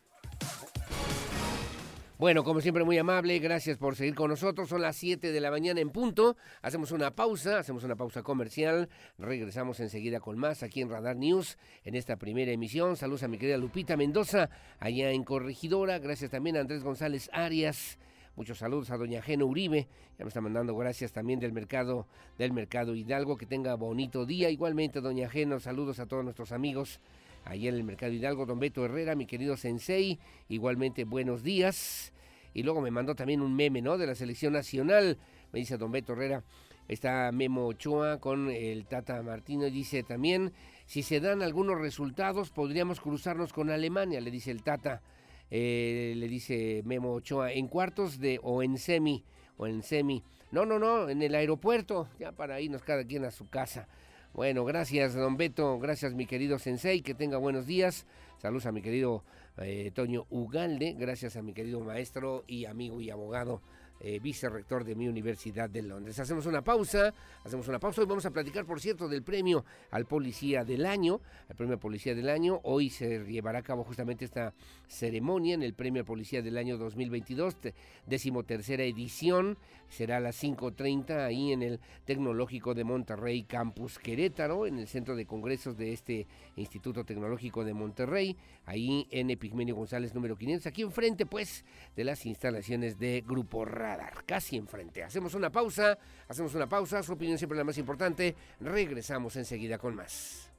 Bueno, 2.23 2.45
como 2.45 2.61
siempre, 2.61 2.85
muy 2.85 2.97
amable, 2.99 3.37
gracias 3.41 3.79
por 3.79 3.97
seguir 3.97 4.14
con 4.14 4.31
nosotros. 4.31 4.68
Son 4.68 4.81
las 4.81 4.95
7 4.95 5.33
de 5.33 5.41
la 5.41 5.51
mañana 5.51 5.81
en 5.81 5.91
punto. 5.91 6.37
Hacemos 6.61 6.93
una 6.93 7.11
pausa, 7.11 7.59
hacemos 7.59 7.83
una 7.83 7.97
pausa 7.97 8.23
comercial. 8.23 8.89
Regresamos 9.18 9.81
enseguida 9.81 10.20
con 10.20 10.39
más 10.39 10.62
aquí 10.62 10.83
en 10.83 10.89
Radar 10.89 11.16
News 11.16 11.59
en 11.83 11.97
esta 11.97 12.14
primera 12.18 12.53
emisión. 12.53 12.97
Saludos 12.97 13.25
a 13.25 13.29
mi 13.29 13.39
querida 13.39 13.59
Lupita 13.59 13.97
Mendoza, 13.97 14.51
allá 14.79 15.11
en 15.11 15.25
Corregidora. 15.25 15.99
Gracias 15.99 16.31
también 16.31 16.57
a 16.57 16.61
Andrés 16.61 16.85
González 16.85 17.29
Arias. 17.33 17.99
Muchos 18.37 18.59
saludos 18.59 18.93
a 18.93 18.97
doña 18.97 19.20
Geno 19.20 19.47
Uribe, 19.47 19.89
ya 20.16 20.25
me 20.25 20.29
está 20.29 20.41
mandando 20.41 20.77
gracias 20.77 21.12
también 21.12 21.41
del 21.41 21.53
mercado 21.53 22.07
del 22.39 22.53
mercado 22.53 22.95
Hidalgo, 22.95 23.37
que 23.37 23.47
tenga 23.47 23.75
bonito 23.75 24.25
día. 24.27 24.49
Igualmente, 24.49 25.01
doña 25.01 25.29
Geno, 25.29 25.59
saludos 25.59 25.99
a 25.99 26.07
todos 26.07 26.23
nuestros 26.23 26.53
amigos 26.53 27.01
ahí 27.45 27.68
en 27.68 27.74
el 27.74 27.84
Mercado 27.84 28.12
Hidalgo, 28.12 28.47
don 28.47 28.59
Beto 28.59 28.84
Herrera, 28.84 29.14
mi 29.14 29.26
querido 29.26 29.57
Sensei, 29.57 30.18
igualmente 30.49 31.05
buenos 31.05 31.43
días. 31.43 32.12
Y 32.55 32.62
luego 32.62 32.80
me 32.80 32.90
mandó 32.90 33.14
también 33.14 33.40
un 33.40 33.55
meme, 33.55 33.80
¿no? 33.80 33.99
De 33.99 34.07
la 34.07 34.14
selección 34.14 34.53
nacional, 34.53 35.18
me 35.53 35.61
dice 35.61 35.78
don 35.78 35.90
Beto 35.90 36.12
Herrera, 36.12 36.45
está 36.88 37.32
Memo 37.32 37.66
Ochoa 37.66 38.18
con 38.18 38.51
el 38.51 38.86
Tata 38.86 39.22
Martino 39.22 39.66
y 39.66 39.70
dice 39.70 40.03
también, 40.03 40.53
si 40.86 41.03
se 41.03 41.20
dan 41.20 41.43
algunos 41.43 41.80
resultados 41.80 42.51
podríamos 42.51 43.01
cruzarnos 43.01 43.53
con 43.53 43.70
Alemania, 43.70 44.20
le 44.20 44.30
dice 44.30 44.51
el 44.51 44.62
Tata, 44.62 45.03
eh, 45.51 46.14
le 46.16 46.28
dice 46.28 46.82
Memo 46.84 47.12
Ochoa, 47.12 47.53
en 47.53 47.68
cuartos 47.68 48.18
de 48.18 48.38
o 48.43 48.62
en 48.62 48.78
semi, 48.78 49.24
o 49.57 49.66
en 49.66 49.82
semi. 49.82 50.22
No, 50.51 50.66
no, 50.66 50.78
no, 50.78 51.09
en 51.09 51.22
el 51.22 51.34
aeropuerto, 51.34 52.09
ya 52.18 52.32
para 52.32 52.61
irnos 52.61 52.82
cada 52.82 53.05
quien 53.05 53.24
a 53.24 53.30
su 53.30 53.49
casa. 53.49 53.88
Bueno, 54.35 54.64
gracias, 54.64 55.14
don 55.14 55.37
Beto. 55.37 55.78
Gracias, 55.78 56.14
mi 56.14 56.24
querido 56.24 56.59
Sensei. 56.59 57.03
Que 57.03 57.12
tenga 57.12 57.37
buenos 57.37 57.66
días. 57.66 58.07
Saludos 58.39 58.64
a 58.64 58.72
mi 58.72 58.80
querido 58.80 59.24
eh, 59.59 59.91
Toño 59.95 60.26
Ugalde. 60.30 60.95
Gracias 60.99 61.37
a 61.37 61.43
mi 61.43 61.53
querido 61.53 61.80
maestro 61.80 62.43
y 62.47 62.64
amigo 62.64 63.03
y 63.03 63.11
abogado 63.11 63.61
eh, 64.05 64.19
vicerrector 64.19 64.83
de 64.83 64.97
mi 64.97 65.07
Universidad 65.07 65.71
de 65.71 65.81
Londres. 65.81 66.19
Hacemos 66.19 66.47
una 66.47 66.63
pausa, 66.63 67.15
hacemos 67.45 67.69
una 67.69 67.79
pausa. 67.79 68.01
Hoy 68.01 68.09
vamos 68.09 68.27
a 68.27 68.33
platicar, 68.33 68.67
por 68.67 68.81
cierto, 68.81 69.09
del 69.09 69.23
premio 69.23 69.65
al 69.93 70.07
Policía 70.07 70.65
del 70.65 70.87
Año, 70.87 71.21
al 71.49 71.55
premio 71.55 71.79
Policía 71.79 72.13
del 72.13 72.29
Año. 72.29 72.59
Hoy 72.65 72.91
se 72.91 73.25
llevará 73.25 73.61
a 73.61 73.63
cabo 73.63 73.85
justamente 73.85 74.25
esta 74.25 74.55
ceremonia 74.89 75.55
en 75.55 75.63
el 75.63 75.75
premio 75.75 76.01
al 76.01 76.07
Policía 76.07 76.43
del 76.43 76.59
Año 76.59 76.79
2022, 76.79 77.59
decimotercera 78.05 78.83
edición. 78.83 79.57
Será 79.89 80.17
a 80.17 80.21
las 80.21 80.43
5.30 80.43 81.25
ahí 81.25 81.53
en 81.53 81.63
el 81.63 81.79
Tecnológico 82.05 82.75
de 82.75 82.83
Monterrey, 82.83 83.45
Campus 83.45 84.01
Querétaro, 84.01 84.67
en 84.67 84.81
el 84.81 84.89
centro 84.89 85.15
de 85.15 85.27
congresos 85.27 85.77
de 85.77 85.93
este 85.93 86.27
Instituto 86.57 87.05
Tecnológico 87.05 87.63
de 87.65 87.75
Monterrey, 87.75 88.37
ahí 88.65 89.07
en 89.11 89.31
Epigmenio 89.31 89.77
González 89.77 90.13
número 90.13 90.37
500, 90.37 90.67
aquí 90.67 90.83
enfrente 90.83 91.27
pues 91.27 91.65
de 91.95 92.05
las 92.05 92.27
instalaciones 92.27 92.99
de 92.99 93.23
Grupo 93.25 93.65
Radio 93.65 93.91
casi 94.26 94.57
enfrente. 94.57 95.03
Hacemos 95.03 95.34
una 95.34 95.51
pausa, 95.51 95.99
hacemos 96.28 96.55
una 96.55 96.68
pausa, 96.68 97.03
su 97.03 97.12
opinión 97.12 97.38
siempre 97.38 97.59
la 97.59 97.64
más 97.64 97.78
importante. 97.78 98.34
Regresamos 98.61 99.36
enseguida 99.36 99.78
con 99.78 99.95
más. 99.95 100.51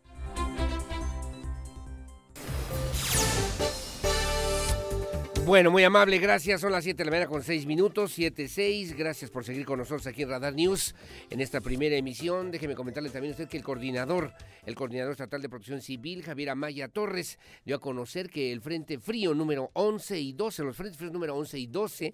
Bueno, 5.45 5.71
muy 5.71 5.83
amable, 5.83 6.19
gracias. 6.19 6.61
Son 6.61 6.71
las 6.71 6.85
7 6.85 6.99
de 6.99 7.03
la 7.03 7.11
mañana 7.11 7.29
con 7.29 7.43
6 7.43 7.65
minutos, 7.65 8.13
7, 8.13 8.47
6. 8.47 8.95
Gracias 8.95 9.29
por 9.29 9.43
seguir 9.43 9.65
con 9.65 9.77
nosotros 9.77 10.07
aquí 10.07 10.21
en 10.21 10.29
Radar 10.29 10.53
News 10.53 10.95
en 11.29 11.41
esta 11.41 11.59
primera 11.59 11.97
emisión. 11.97 12.49
Déjeme 12.49 12.75
comentarle 12.75 13.09
también 13.09 13.33
a 13.33 13.35
usted 13.35 13.49
que 13.49 13.57
el 13.57 13.63
coordinador, 13.63 14.31
el 14.65 14.73
coordinador 14.73 15.11
estatal 15.11 15.41
de 15.41 15.49
protección 15.49 15.81
civil, 15.81 16.23
Javier 16.23 16.51
Amaya 16.51 16.87
Torres, 16.87 17.39
dio 17.65 17.75
a 17.75 17.81
conocer 17.81 18.29
que 18.29 18.53
el 18.53 18.61
Frente 18.61 18.99
Frío 18.99 19.33
número 19.33 19.69
11 19.73 20.17
y 20.17 20.31
12, 20.31 20.63
los 20.63 20.77
Frentes 20.77 20.97
Fríos 20.97 21.11
número 21.11 21.35
11 21.35 21.59
y 21.59 21.67
12, 21.67 22.13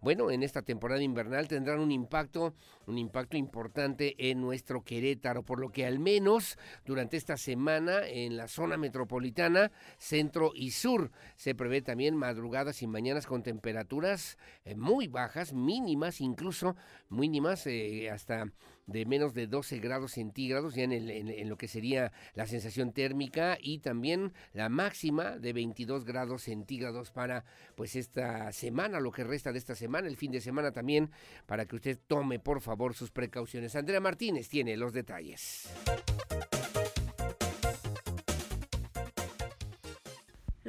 bueno, 0.00 0.30
en 0.30 0.42
esta 0.42 0.62
temporada 0.62 1.02
invernal 1.02 1.48
tendrán 1.48 1.80
un 1.80 1.92
impacto, 1.92 2.54
un 2.86 2.98
impacto 2.98 3.36
importante 3.36 4.30
en 4.30 4.40
nuestro 4.40 4.82
Querétaro, 4.82 5.42
por 5.42 5.60
lo 5.60 5.70
que 5.70 5.86
al 5.86 5.98
menos 5.98 6.58
durante 6.84 7.16
esta 7.16 7.36
semana 7.36 8.06
en 8.06 8.36
la 8.36 8.48
zona 8.48 8.76
metropolitana, 8.76 9.70
centro 9.98 10.52
y 10.54 10.70
sur, 10.70 11.10
se 11.36 11.54
prevé 11.54 11.82
también 11.82 12.16
madrugadas 12.16 12.82
y 12.82 12.86
mañanas 12.86 13.26
con 13.26 13.42
temperaturas 13.42 14.38
eh, 14.64 14.74
muy 14.74 15.06
bajas, 15.06 15.52
mínimas, 15.52 16.20
incluso 16.20 16.76
mínimas, 17.08 17.66
eh, 17.66 18.10
hasta 18.10 18.46
de 18.86 19.06
menos 19.06 19.34
de 19.34 19.46
12 19.46 19.78
grados 19.78 20.12
centígrados, 20.12 20.74
ya 20.74 20.84
en, 20.84 20.92
en, 20.92 21.48
lo 21.48 21.56
que 21.56 21.68
sería 21.68 22.12
la 22.34 22.46
sensación 22.46 22.92
térmica 22.92 23.58
y 23.60 23.78
también 23.78 24.32
la 24.52 24.68
máxima 24.68 25.38
de 25.38 25.52
22 25.52 26.04
grados 26.04 26.42
centígrados 26.42 27.10
para 27.10 27.44
pues 27.74 27.96
esta 27.96 28.52
semana, 28.52 29.00
lo 29.00 29.12
que 29.12 29.24
resta 29.24 29.52
de 29.52 29.58
esta 29.58 29.74
semana, 29.74 30.08
el 30.08 30.16
fin 30.16 30.32
de 30.32 30.40
semana 30.40 30.72
también, 30.72 31.10
para 31.46 31.66
que 31.66 31.76
usted 31.76 31.98
tome 32.06 32.38
por 32.38 32.60
favor 32.60 32.94
sus 32.94 33.10
precauciones. 33.10 33.76
Andrea 33.76 34.00
Martínez 34.00 34.48
tiene 34.48 34.76
los 34.76 34.92
detalles. 34.92 35.68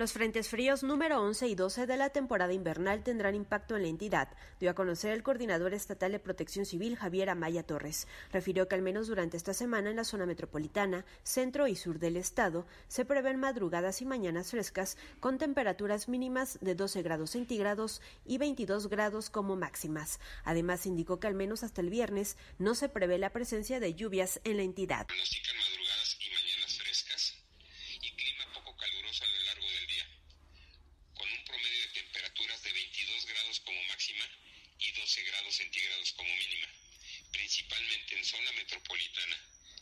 Los 0.02 0.14
frentes 0.14 0.50
fríos 0.50 0.82
número 0.82 1.22
11 1.22 1.48
y 1.48 1.54
12 1.54 1.86
de 1.86 1.96
la 1.96 2.10
temporada 2.10 2.52
invernal 2.54 3.04
tendrán 3.04 3.36
impacto 3.36 3.76
en 3.76 3.84
la 3.84 3.88
entidad, 3.88 4.30
dio 4.60 4.72
a 4.72 4.74
conocer 4.74 5.12
el 5.12 5.22
coordinador 5.22 5.76
estatal 5.76 6.12
de 6.12 6.18
protección 6.18 6.66
civil 6.66 6.98
Javier 6.98 7.30
Amaya 7.30 7.62
Torres. 7.62 8.08
Refirió 8.34 8.68
que 8.68 8.74
al 8.74 8.82
menos 8.82 9.06
durante 9.06 9.38
esta 9.38 9.54
semana 9.54 9.92
en 9.92 9.98
la 9.98 10.04
zona 10.04 10.26
metropolitana, 10.26 11.06
centro 11.22 11.68
y 11.68 11.76
sur 11.76 12.00
del 12.00 12.18
estado, 12.18 12.66
se 12.88 13.06
prevén 13.06 13.40
madrugadas 13.40 14.02
y 14.02 14.06
mañanas 14.06 14.50
frescas 14.50 14.98
con 15.20 15.38
temperaturas 15.38 16.10
mínimas 16.10 16.58
de 16.62 16.74
12 16.74 17.04
grados 17.04 17.30
centígrados 17.30 18.02
y 18.26 18.40
22 18.40 18.90
grados 18.90 19.30
como 19.30 19.56
máximas. 19.56 20.20
Además, 20.44 20.88
indicó 20.88 21.20
que 21.20 21.28
al 21.28 21.36
menos 21.36 21.64
hasta 21.64 21.82
el 21.82 21.92
viernes 21.92 22.38
no 22.58 22.74
se 22.74 22.90
prevé 22.90 23.20
la 23.20 23.30
presencia 23.30 23.80
de 23.80 23.94
lluvias 23.94 24.42
en 24.46 24.58
la 24.58 24.64
entidad. 24.64 25.06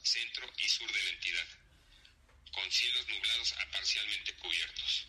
centro 0.10 0.52
y 0.58 0.68
sur 0.68 0.92
de 0.92 1.04
la 1.04 1.10
entidad, 1.12 1.48
con 2.52 2.72
cielos 2.72 3.08
nublados 3.08 3.54
a 3.54 3.72
parcialmente 3.72 4.34
cubiertos. 4.36 5.08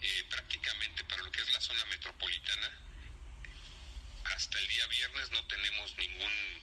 Eh, 0.00 0.24
prácticamente 0.30 1.04
para 1.04 1.22
lo 1.22 1.30
que 1.30 1.42
es 1.42 1.52
la 1.52 1.60
zona 1.60 1.84
metropolitana, 1.86 2.70
hasta 4.24 4.58
el 4.58 4.68
día 4.68 4.86
viernes 4.86 5.30
no 5.30 5.46
tenemos 5.46 5.96
ningún 5.96 6.62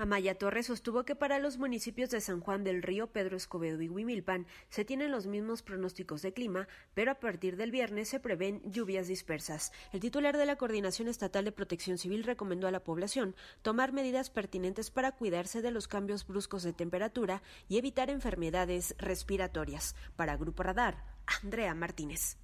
Amaya 0.00 0.34
Torres 0.34 0.68
sostuvo 0.68 1.04
que 1.04 1.14
para 1.14 1.38
los 1.38 1.58
municipios 1.58 2.08
de 2.08 2.22
San 2.22 2.40
Juan 2.40 2.64
del 2.64 2.82
Río, 2.82 3.08
Pedro 3.08 3.36
Escobedo 3.36 3.82
y 3.82 3.90
Huimilpan 3.90 4.46
se 4.70 4.86
tienen 4.86 5.10
los 5.10 5.26
mismos 5.26 5.60
pronósticos 5.60 6.22
de 6.22 6.32
clima, 6.32 6.68
pero 6.94 7.10
a 7.10 7.20
partir 7.20 7.56
del 7.56 7.70
viernes 7.70 8.08
se 8.08 8.18
prevén 8.18 8.62
lluvias 8.64 9.08
dispersas. 9.08 9.72
El 9.92 10.00
titular 10.00 10.38
de 10.38 10.46
la 10.46 10.56
Coordinación 10.56 11.06
Estatal 11.08 11.44
de 11.44 11.52
Protección 11.52 11.98
Civil 11.98 12.24
recomendó 12.24 12.66
a 12.66 12.70
la 12.70 12.82
población 12.82 13.36
tomar 13.60 13.92
medidas 13.92 14.30
pertinentes 14.30 14.90
para 14.90 15.12
cuidarse 15.12 15.60
de 15.60 15.70
los 15.70 15.86
cambios 15.86 16.26
bruscos 16.26 16.62
de 16.62 16.72
temperatura 16.72 17.42
y 17.68 17.76
evitar 17.76 18.08
enfermedades 18.08 18.94
respiratorias. 18.96 19.94
Para 20.16 20.38
Grupo 20.38 20.62
Radar, 20.62 21.04
Andrea 21.42 21.74
Martínez. 21.74 22.38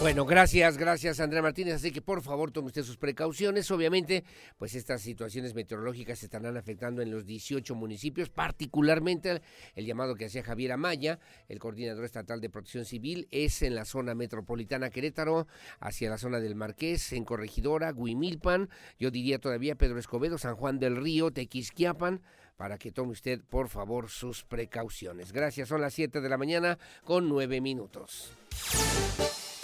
Bueno, 0.00 0.24
gracias, 0.24 0.78
gracias 0.78 1.20
Andrea 1.20 1.42
Martínez. 1.42 1.74
Así 1.74 1.92
que 1.92 2.00
por 2.00 2.22
favor 2.22 2.50
tome 2.50 2.68
usted 2.68 2.84
sus 2.84 2.96
precauciones. 2.96 3.70
Obviamente, 3.70 4.24
pues 4.56 4.74
estas 4.74 5.02
situaciones 5.02 5.54
meteorológicas 5.54 6.20
se 6.20 6.24
estarán 6.24 6.56
afectando 6.56 7.02
en 7.02 7.10
los 7.10 7.26
18 7.26 7.74
municipios, 7.74 8.30
particularmente 8.30 9.42
el 9.74 9.84
llamado 9.84 10.14
que 10.14 10.24
hacía 10.24 10.42
Javier 10.42 10.72
Amaya, 10.72 11.18
el 11.48 11.58
coordinador 11.58 12.06
estatal 12.06 12.40
de 12.40 12.48
protección 12.48 12.86
civil, 12.86 13.28
es 13.30 13.60
en 13.60 13.74
la 13.74 13.84
zona 13.84 14.14
metropolitana 14.14 14.88
Querétaro, 14.88 15.46
hacia 15.80 16.08
la 16.08 16.16
zona 16.16 16.40
del 16.40 16.54
Marqués, 16.54 17.12
en 17.12 17.26
Corregidora, 17.26 17.92
Guimilpan, 17.92 18.70
yo 18.98 19.10
diría 19.10 19.38
todavía 19.38 19.74
Pedro 19.74 19.98
Escobedo, 19.98 20.38
San 20.38 20.56
Juan 20.56 20.78
del 20.78 20.96
Río, 20.96 21.30
Tequisquiapan, 21.30 22.22
para 22.56 22.78
que 22.78 22.90
tome 22.90 23.12
usted 23.12 23.42
por 23.42 23.68
favor 23.68 24.08
sus 24.08 24.44
precauciones. 24.44 25.30
Gracias, 25.30 25.68
son 25.68 25.82
las 25.82 25.92
7 25.92 26.22
de 26.22 26.28
la 26.30 26.38
mañana 26.38 26.78
con 27.04 27.28
9 27.28 27.60
minutos. 27.60 28.32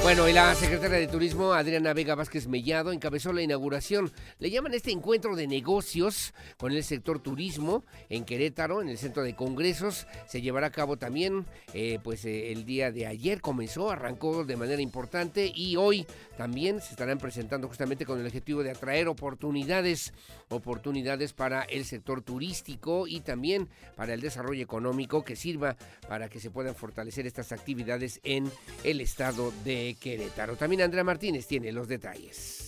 Bueno, 0.06 0.28
y 0.28 0.32
la 0.32 0.54
secretaria 0.54 0.98
de 0.98 1.08
Turismo, 1.08 1.52
Adriana 1.52 1.92
Vega 1.92 2.14
Vázquez 2.14 2.46
Mellado, 2.46 2.92
encabezó 2.92 3.32
la 3.32 3.42
inauguración. 3.42 4.12
Le 4.38 4.50
llaman 4.50 4.72
este 4.72 4.92
encuentro 4.92 5.34
de 5.34 5.48
negocios 5.48 6.32
con 6.58 6.70
el 6.70 6.84
sector 6.84 7.18
turismo 7.18 7.84
en 8.08 8.24
Querétaro, 8.24 8.80
en 8.80 8.88
el 8.88 8.98
centro 8.98 9.24
de 9.24 9.34
congresos. 9.34 10.06
Se 10.28 10.40
llevará 10.40 10.68
a 10.68 10.70
cabo 10.70 10.96
también, 10.96 11.44
eh, 11.74 11.98
pues 12.04 12.24
eh, 12.24 12.52
el 12.52 12.64
día 12.64 12.92
de 12.92 13.08
ayer 13.08 13.40
comenzó, 13.40 13.90
arrancó 13.90 14.44
de 14.44 14.56
manera 14.56 14.80
importante 14.80 15.50
y 15.52 15.74
hoy 15.74 16.06
también 16.36 16.80
se 16.80 16.90
estarán 16.90 17.18
presentando 17.18 17.66
justamente 17.66 18.06
con 18.06 18.20
el 18.20 18.26
objetivo 18.26 18.62
de 18.62 18.70
atraer 18.70 19.08
oportunidades, 19.08 20.14
oportunidades 20.48 21.32
para 21.32 21.62
el 21.62 21.84
sector 21.84 22.22
turístico 22.22 23.06
y 23.06 23.20
también 23.20 23.68
para 23.96 24.14
el 24.14 24.20
desarrollo 24.20 24.62
económico 24.62 25.24
que 25.24 25.36
sirva 25.36 25.76
para 26.08 26.28
que 26.28 26.40
se 26.40 26.50
puedan 26.50 26.74
fortalecer 26.74 27.26
estas 27.26 27.52
actividades 27.52 28.20
en 28.22 28.50
el 28.84 29.00
estado 29.00 29.52
de 29.64 29.96
Querétaro. 30.00 30.56
También 30.56 30.82
Andrea 30.82 31.04
Martínez 31.04 31.46
tiene 31.46 31.72
los 31.72 31.88
detalles. 31.88 32.65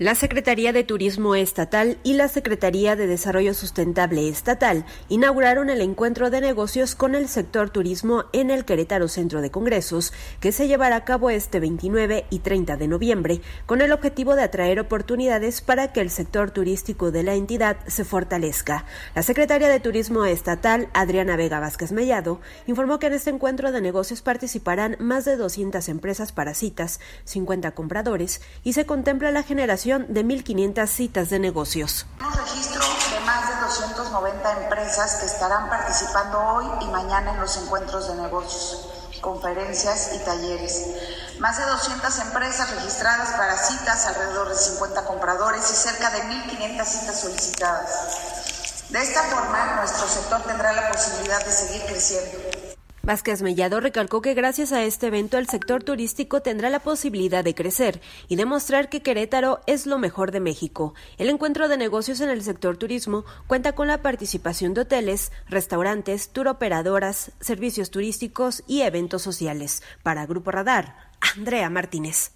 La 0.00 0.16
Secretaría 0.16 0.72
de 0.72 0.82
Turismo 0.82 1.36
Estatal 1.36 1.98
y 2.02 2.14
la 2.14 2.26
Secretaría 2.26 2.96
de 2.96 3.06
Desarrollo 3.06 3.54
Sustentable 3.54 4.28
Estatal 4.28 4.84
inauguraron 5.08 5.70
el 5.70 5.80
encuentro 5.80 6.30
de 6.30 6.40
negocios 6.40 6.96
con 6.96 7.14
el 7.14 7.28
sector 7.28 7.70
turismo 7.70 8.24
en 8.32 8.50
el 8.50 8.64
Querétaro 8.64 9.06
Centro 9.06 9.40
de 9.40 9.52
Congresos, 9.52 10.12
que 10.40 10.50
se 10.50 10.66
llevará 10.66 10.96
a 10.96 11.04
cabo 11.04 11.30
este 11.30 11.60
29 11.60 12.26
y 12.28 12.40
30 12.40 12.76
de 12.76 12.88
noviembre, 12.88 13.40
con 13.66 13.82
el 13.82 13.92
objetivo 13.92 14.34
de 14.34 14.42
atraer 14.42 14.80
oportunidades 14.80 15.60
para 15.60 15.92
que 15.92 16.00
el 16.00 16.10
sector 16.10 16.50
turístico 16.50 17.12
de 17.12 17.22
la 17.22 17.36
entidad 17.36 17.76
se 17.86 18.04
fortalezca. 18.04 18.86
La 19.14 19.22
Secretaría 19.22 19.68
de 19.68 19.78
Turismo 19.78 20.24
Estatal, 20.24 20.88
Adriana 20.92 21.36
Vega 21.36 21.60
Vázquez 21.60 21.92
Mellado, 21.92 22.40
informó 22.66 22.98
que 22.98 23.06
en 23.06 23.12
este 23.12 23.30
encuentro 23.30 23.70
de 23.70 23.80
negocios 23.80 24.22
participarán 24.22 24.96
más 24.98 25.24
de 25.24 25.36
200 25.36 25.88
empresas 25.88 26.32
para 26.32 26.52
citas, 26.52 26.98
50 27.26 27.70
compradores 27.76 28.40
y 28.64 28.72
se 28.72 28.86
contempla 28.86 29.30
la 29.30 29.44
generación 29.44 29.83
de 29.84 30.24
1.500 30.24 30.86
citas 30.86 31.28
de 31.28 31.38
negocios. 31.38 32.06
Tenemos 32.16 32.38
registro 32.38 32.80
de 32.80 33.20
más 33.26 33.48
de 33.50 33.60
290 33.66 34.62
empresas 34.62 35.16
que 35.16 35.26
estarán 35.26 35.68
participando 35.68 36.40
hoy 36.40 36.64
y 36.80 36.86
mañana 36.86 37.34
en 37.34 37.40
los 37.40 37.54
encuentros 37.58 38.08
de 38.08 38.14
negocios, 38.14 38.88
conferencias 39.20 40.12
y 40.14 40.24
talleres. 40.24 40.86
Más 41.38 41.58
de 41.58 41.66
200 41.66 42.18
empresas 42.18 42.70
registradas 42.70 43.32
para 43.32 43.58
citas, 43.58 44.06
alrededor 44.06 44.48
de 44.48 44.56
50 44.56 45.04
compradores 45.04 45.70
y 45.70 45.74
cerca 45.74 46.08
de 46.10 46.22
1.500 46.22 46.84
citas 46.86 47.20
solicitadas. 47.20 47.90
De 48.88 49.02
esta 49.02 49.22
forma, 49.24 49.76
nuestro 49.76 50.08
sector 50.08 50.40
tendrá 50.44 50.72
la 50.72 50.90
posibilidad 50.90 51.44
de 51.44 51.52
seguir 51.52 51.82
creciendo. 51.84 52.53
Vázquez 53.04 53.42
Mellado 53.42 53.80
recalcó 53.80 54.22
que 54.22 54.32
gracias 54.32 54.72
a 54.72 54.82
este 54.82 55.08
evento 55.08 55.36
el 55.36 55.46
sector 55.46 55.84
turístico 55.84 56.40
tendrá 56.40 56.70
la 56.70 56.78
posibilidad 56.78 57.44
de 57.44 57.54
crecer 57.54 58.00
y 58.28 58.36
demostrar 58.36 58.88
que 58.88 59.02
Querétaro 59.02 59.60
es 59.66 59.84
lo 59.84 59.98
mejor 59.98 60.32
de 60.32 60.40
México. 60.40 60.94
El 61.18 61.28
encuentro 61.28 61.68
de 61.68 61.76
negocios 61.76 62.22
en 62.22 62.30
el 62.30 62.42
sector 62.42 62.78
turismo 62.78 63.26
cuenta 63.46 63.74
con 63.74 63.88
la 63.88 64.00
participación 64.00 64.72
de 64.72 64.82
hoteles, 64.82 65.32
restaurantes, 65.46 66.30
turoperadoras, 66.30 67.32
servicios 67.40 67.90
turísticos 67.90 68.64
y 68.66 68.80
eventos 68.80 69.20
sociales. 69.20 69.82
Para 70.02 70.24
Grupo 70.24 70.50
Radar, 70.50 71.10
Andrea 71.36 71.68
Martínez. 71.68 72.32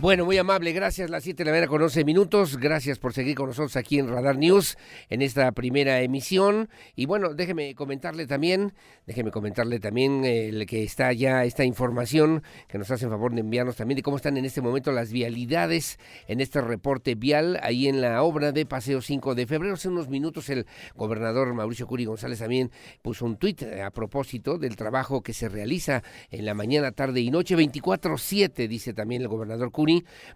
Bueno, 0.00 0.24
muy 0.24 0.38
amable, 0.38 0.70
gracias. 0.70 1.10
Las 1.10 1.24
7 1.24 1.38
de 1.38 1.46
la 1.46 1.50
mañana 1.50 1.66
con 1.66 1.82
11 1.82 2.04
minutos. 2.04 2.56
Gracias 2.56 3.00
por 3.00 3.12
seguir 3.12 3.34
con 3.34 3.48
nosotros 3.48 3.74
aquí 3.74 3.98
en 3.98 4.06
Radar 4.06 4.38
News 4.38 4.78
en 5.10 5.22
esta 5.22 5.50
primera 5.50 6.00
emisión. 6.02 6.68
Y 6.94 7.06
bueno, 7.06 7.34
déjeme 7.34 7.74
comentarle 7.74 8.28
también, 8.28 8.74
déjeme 9.08 9.32
comentarle 9.32 9.80
también 9.80 10.24
el 10.24 10.66
que 10.66 10.84
está 10.84 11.12
ya 11.12 11.44
esta 11.44 11.64
información 11.64 12.44
que 12.68 12.78
nos 12.78 12.92
hacen 12.92 13.10
favor 13.10 13.34
de 13.34 13.40
enviarnos 13.40 13.74
también 13.74 13.96
de 13.96 14.04
cómo 14.04 14.18
están 14.18 14.36
en 14.36 14.44
este 14.44 14.60
momento 14.60 14.92
las 14.92 15.10
vialidades 15.10 15.98
en 16.28 16.40
este 16.40 16.60
reporte 16.60 17.16
vial 17.16 17.58
ahí 17.64 17.88
en 17.88 18.00
la 18.00 18.22
obra 18.22 18.52
de 18.52 18.66
Paseo 18.66 19.02
5 19.02 19.34
de 19.34 19.48
febrero. 19.48 19.74
Hace 19.74 19.88
unos 19.88 20.08
minutos 20.08 20.48
el 20.48 20.66
gobernador 20.94 21.52
Mauricio 21.54 21.88
Curi 21.88 22.04
González 22.04 22.38
también 22.38 22.70
puso 23.02 23.24
un 23.24 23.36
tuit 23.36 23.64
a 23.64 23.90
propósito 23.90 24.58
del 24.58 24.76
trabajo 24.76 25.24
que 25.24 25.32
se 25.32 25.48
realiza 25.48 26.04
en 26.30 26.44
la 26.44 26.54
mañana, 26.54 26.92
tarde 26.92 27.20
y 27.20 27.32
noche 27.32 27.56
24/7, 27.56 28.68
dice 28.68 28.94
también 28.94 29.22
el 29.22 29.28
gobernador 29.28 29.72
Curi 29.72 29.87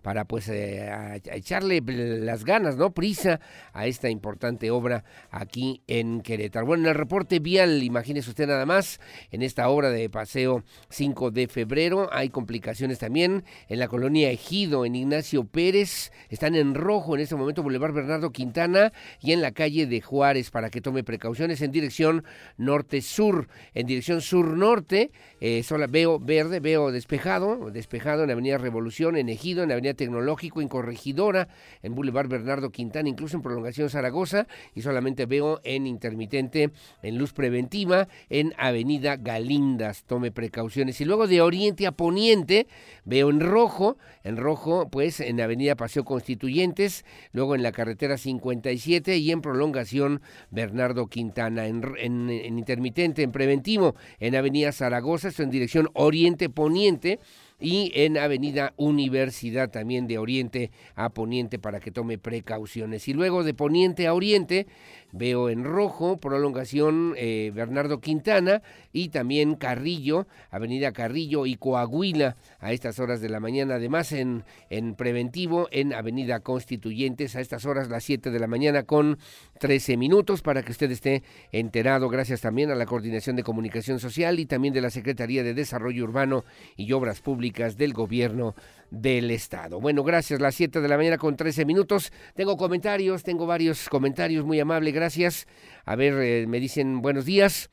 para 0.02 0.24
pues 0.24 0.48
eh, 0.48 0.90
echarle 1.32 1.82
las 1.82 2.44
ganas, 2.44 2.76
¿no? 2.76 2.92
Prisa 2.92 3.40
a 3.72 3.86
esta 3.86 4.08
importante 4.08 4.70
obra 4.70 5.04
aquí 5.30 5.82
en 5.86 6.20
Querétaro. 6.22 6.66
Bueno, 6.66 6.84
en 6.84 6.90
el 6.90 6.94
reporte 6.94 7.38
vial, 7.38 7.82
imagínese 7.82 8.30
usted 8.30 8.46
nada 8.46 8.66
más, 8.66 9.00
en 9.30 9.42
esta 9.42 9.68
obra 9.68 9.90
de 9.90 10.08
paseo 10.08 10.64
5 10.90 11.30
de 11.30 11.48
febrero 11.48 12.08
hay 12.12 12.30
complicaciones 12.30 12.98
también 12.98 13.44
en 13.68 13.78
la 13.78 13.88
colonia 13.88 14.30
Ejido, 14.30 14.84
en 14.84 14.94
Ignacio 14.94 15.44
Pérez, 15.44 16.12
están 16.28 16.54
en 16.54 16.74
rojo 16.74 17.14
en 17.14 17.20
este 17.20 17.34
momento 17.34 17.62
Boulevard 17.62 17.92
Bernardo 17.92 18.30
Quintana 18.30 18.92
y 19.20 19.32
en 19.32 19.42
la 19.42 19.52
calle 19.52 19.86
de 19.86 20.00
Juárez 20.00 20.50
para 20.50 20.70
que 20.70 20.80
tome 20.80 21.04
precauciones 21.04 21.60
en 21.62 21.72
dirección 21.72 22.24
norte-sur, 22.56 23.48
en 23.74 23.86
dirección 23.86 24.20
sur-norte, 24.20 25.10
eh, 25.40 25.62
veo 25.88 26.18
verde, 26.18 26.60
veo 26.60 26.90
despejado, 26.90 27.70
despejado 27.70 28.24
en 28.24 28.30
Avenida 28.30 28.58
Revolución, 28.58 29.16
en 29.16 29.28
Ejido 29.28 29.41
en 29.42 29.68
la 29.68 29.74
Avenida 29.74 29.94
Tecnológico, 29.94 30.60
en 30.60 30.68
Corregidora, 30.68 31.48
en 31.82 31.94
Boulevard 31.94 32.28
Bernardo 32.28 32.70
Quintana, 32.70 33.08
incluso 33.08 33.36
en 33.36 33.42
Prolongación 33.42 33.90
Zaragoza, 33.90 34.46
y 34.74 34.82
solamente 34.82 35.26
veo 35.26 35.60
en 35.64 35.86
intermitente, 35.86 36.70
en 37.02 37.18
luz 37.18 37.32
preventiva, 37.32 38.08
en 38.30 38.54
Avenida 38.56 39.16
Galindas. 39.16 40.04
Tome 40.04 40.30
precauciones. 40.30 41.00
Y 41.00 41.04
luego 41.04 41.26
de 41.26 41.40
oriente 41.40 41.86
a 41.86 41.92
poniente, 41.92 42.68
veo 43.04 43.30
en 43.30 43.40
rojo, 43.40 43.98
en 44.22 44.36
rojo, 44.36 44.88
pues 44.88 45.18
en 45.18 45.40
Avenida 45.40 45.74
Paseo 45.74 46.04
Constituyentes, 46.04 47.04
luego 47.32 47.56
en 47.56 47.64
la 47.64 47.72
carretera 47.72 48.18
57 48.18 49.16
y 49.16 49.32
en 49.32 49.42
Prolongación 49.42 50.22
Bernardo 50.50 51.08
Quintana, 51.08 51.66
en, 51.66 51.82
en 51.98 52.58
intermitente, 52.58 53.22
en 53.22 53.32
preventivo, 53.32 53.96
en 54.20 54.36
Avenida 54.36 54.70
Zaragoza, 54.70 55.30
en 55.38 55.50
dirección 55.50 55.88
oriente 55.94 56.48
poniente 56.48 57.18
y 57.62 57.92
en 57.94 58.18
Avenida 58.18 58.74
Universidad 58.76 59.70
también 59.70 60.08
de 60.08 60.18
Oriente 60.18 60.72
a 60.96 61.10
Poniente 61.10 61.58
para 61.58 61.78
que 61.78 61.92
tome 61.92 62.18
precauciones. 62.18 63.06
Y 63.06 63.12
luego 63.12 63.44
de 63.44 63.54
Poniente 63.54 64.08
a 64.08 64.14
Oriente 64.14 64.66
veo 65.12 65.50
en 65.50 65.64
rojo 65.64 66.16
prolongación 66.16 67.14
eh, 67.16 67.52
Bernardo 67.54 68.00
Quintana 68.00 68.62
y 68.92 69.10
también 69.10 69.54
Carrillo, 69.54 70.26
Avenida 70.50 70.92
Carrillo 70.92 71.46
y 71.46 71.56
Coahuila 71.56 72.36
a 72.60 72.72
estas 72.72 72.98
horas 72.98 73.20
de 73.20 73.28
la 73.28 73.40
mañana. 73.40 73.76
Además 73.76 74.12
en, 74.12 74.44
en 74.70 74.94
preventivo 74.94 75.68
en 75.70 75.92
Avenida 75.92 76.40
Constituyentes 76.40 77.36
a 77.36 77.40
estas 77.40 77.64
horas 77.66 77.88
las 77.88 78.04
7 78.04 78.30
de 78.30 78.40
la 78.40 78.46
mañana 78.46 78.82
con 78.84 79.18
13 79.60 79.96
minutos 79.96 80.42
para 80.42 80.62
que 80.62 80.72
usted 80.72 80.90
esté 80.90 81.22
enterado. 81.52 82.08
Gracias 82.08 82.40
también 82.40 82.70
a 82.70 82.74
la 82.74 82.86
Coordinación 82.86 83.36
de 83.36 83.42
Comunicación 83.42 84.00
Social 84.00 84.40
y 84.40 84.46
también 84.46 84.74
de 84.74 84.80
la 84.80 84.90
Secretaría 84.90 85.42
de 85.42 85.54
Desarrollo 85.54 86.04
Urbano 86.04 86.44
y 86.76 86.92
Obras 86.92 87.20
Públicas 87.20 87.76
del 87.76 87.92
gobierno 87.92 88.54
del 88.92 89.30
estado. 89.30 89.80
Bueno, 89.80 90.04
gracias, 90.04 90.38
las 90.40 90.54
7 90.54 90.82
de 90.82 90.88
la 90.88 90.98
mañana 90.98 91.16
con 91.16 91.34
13 91.34 91.64
minutos. 91.64 92.12
Tengo 92.34 92.58
comentarios, 92.58 93.22
tengo 93.22 93.46
varios 93.46 93.88
comentarios, 93.88 94.44
muy 94.44 94.60
amable, 94.60 94.92
gracias. 94.92 95.46
A 95.86 95.96
ver, 95.96 96.14
eh, 96.20 96.46
me 96.46 96.60
dicen 96.60 97.00
buenos 97.00 97.24
días. 97.24 97.70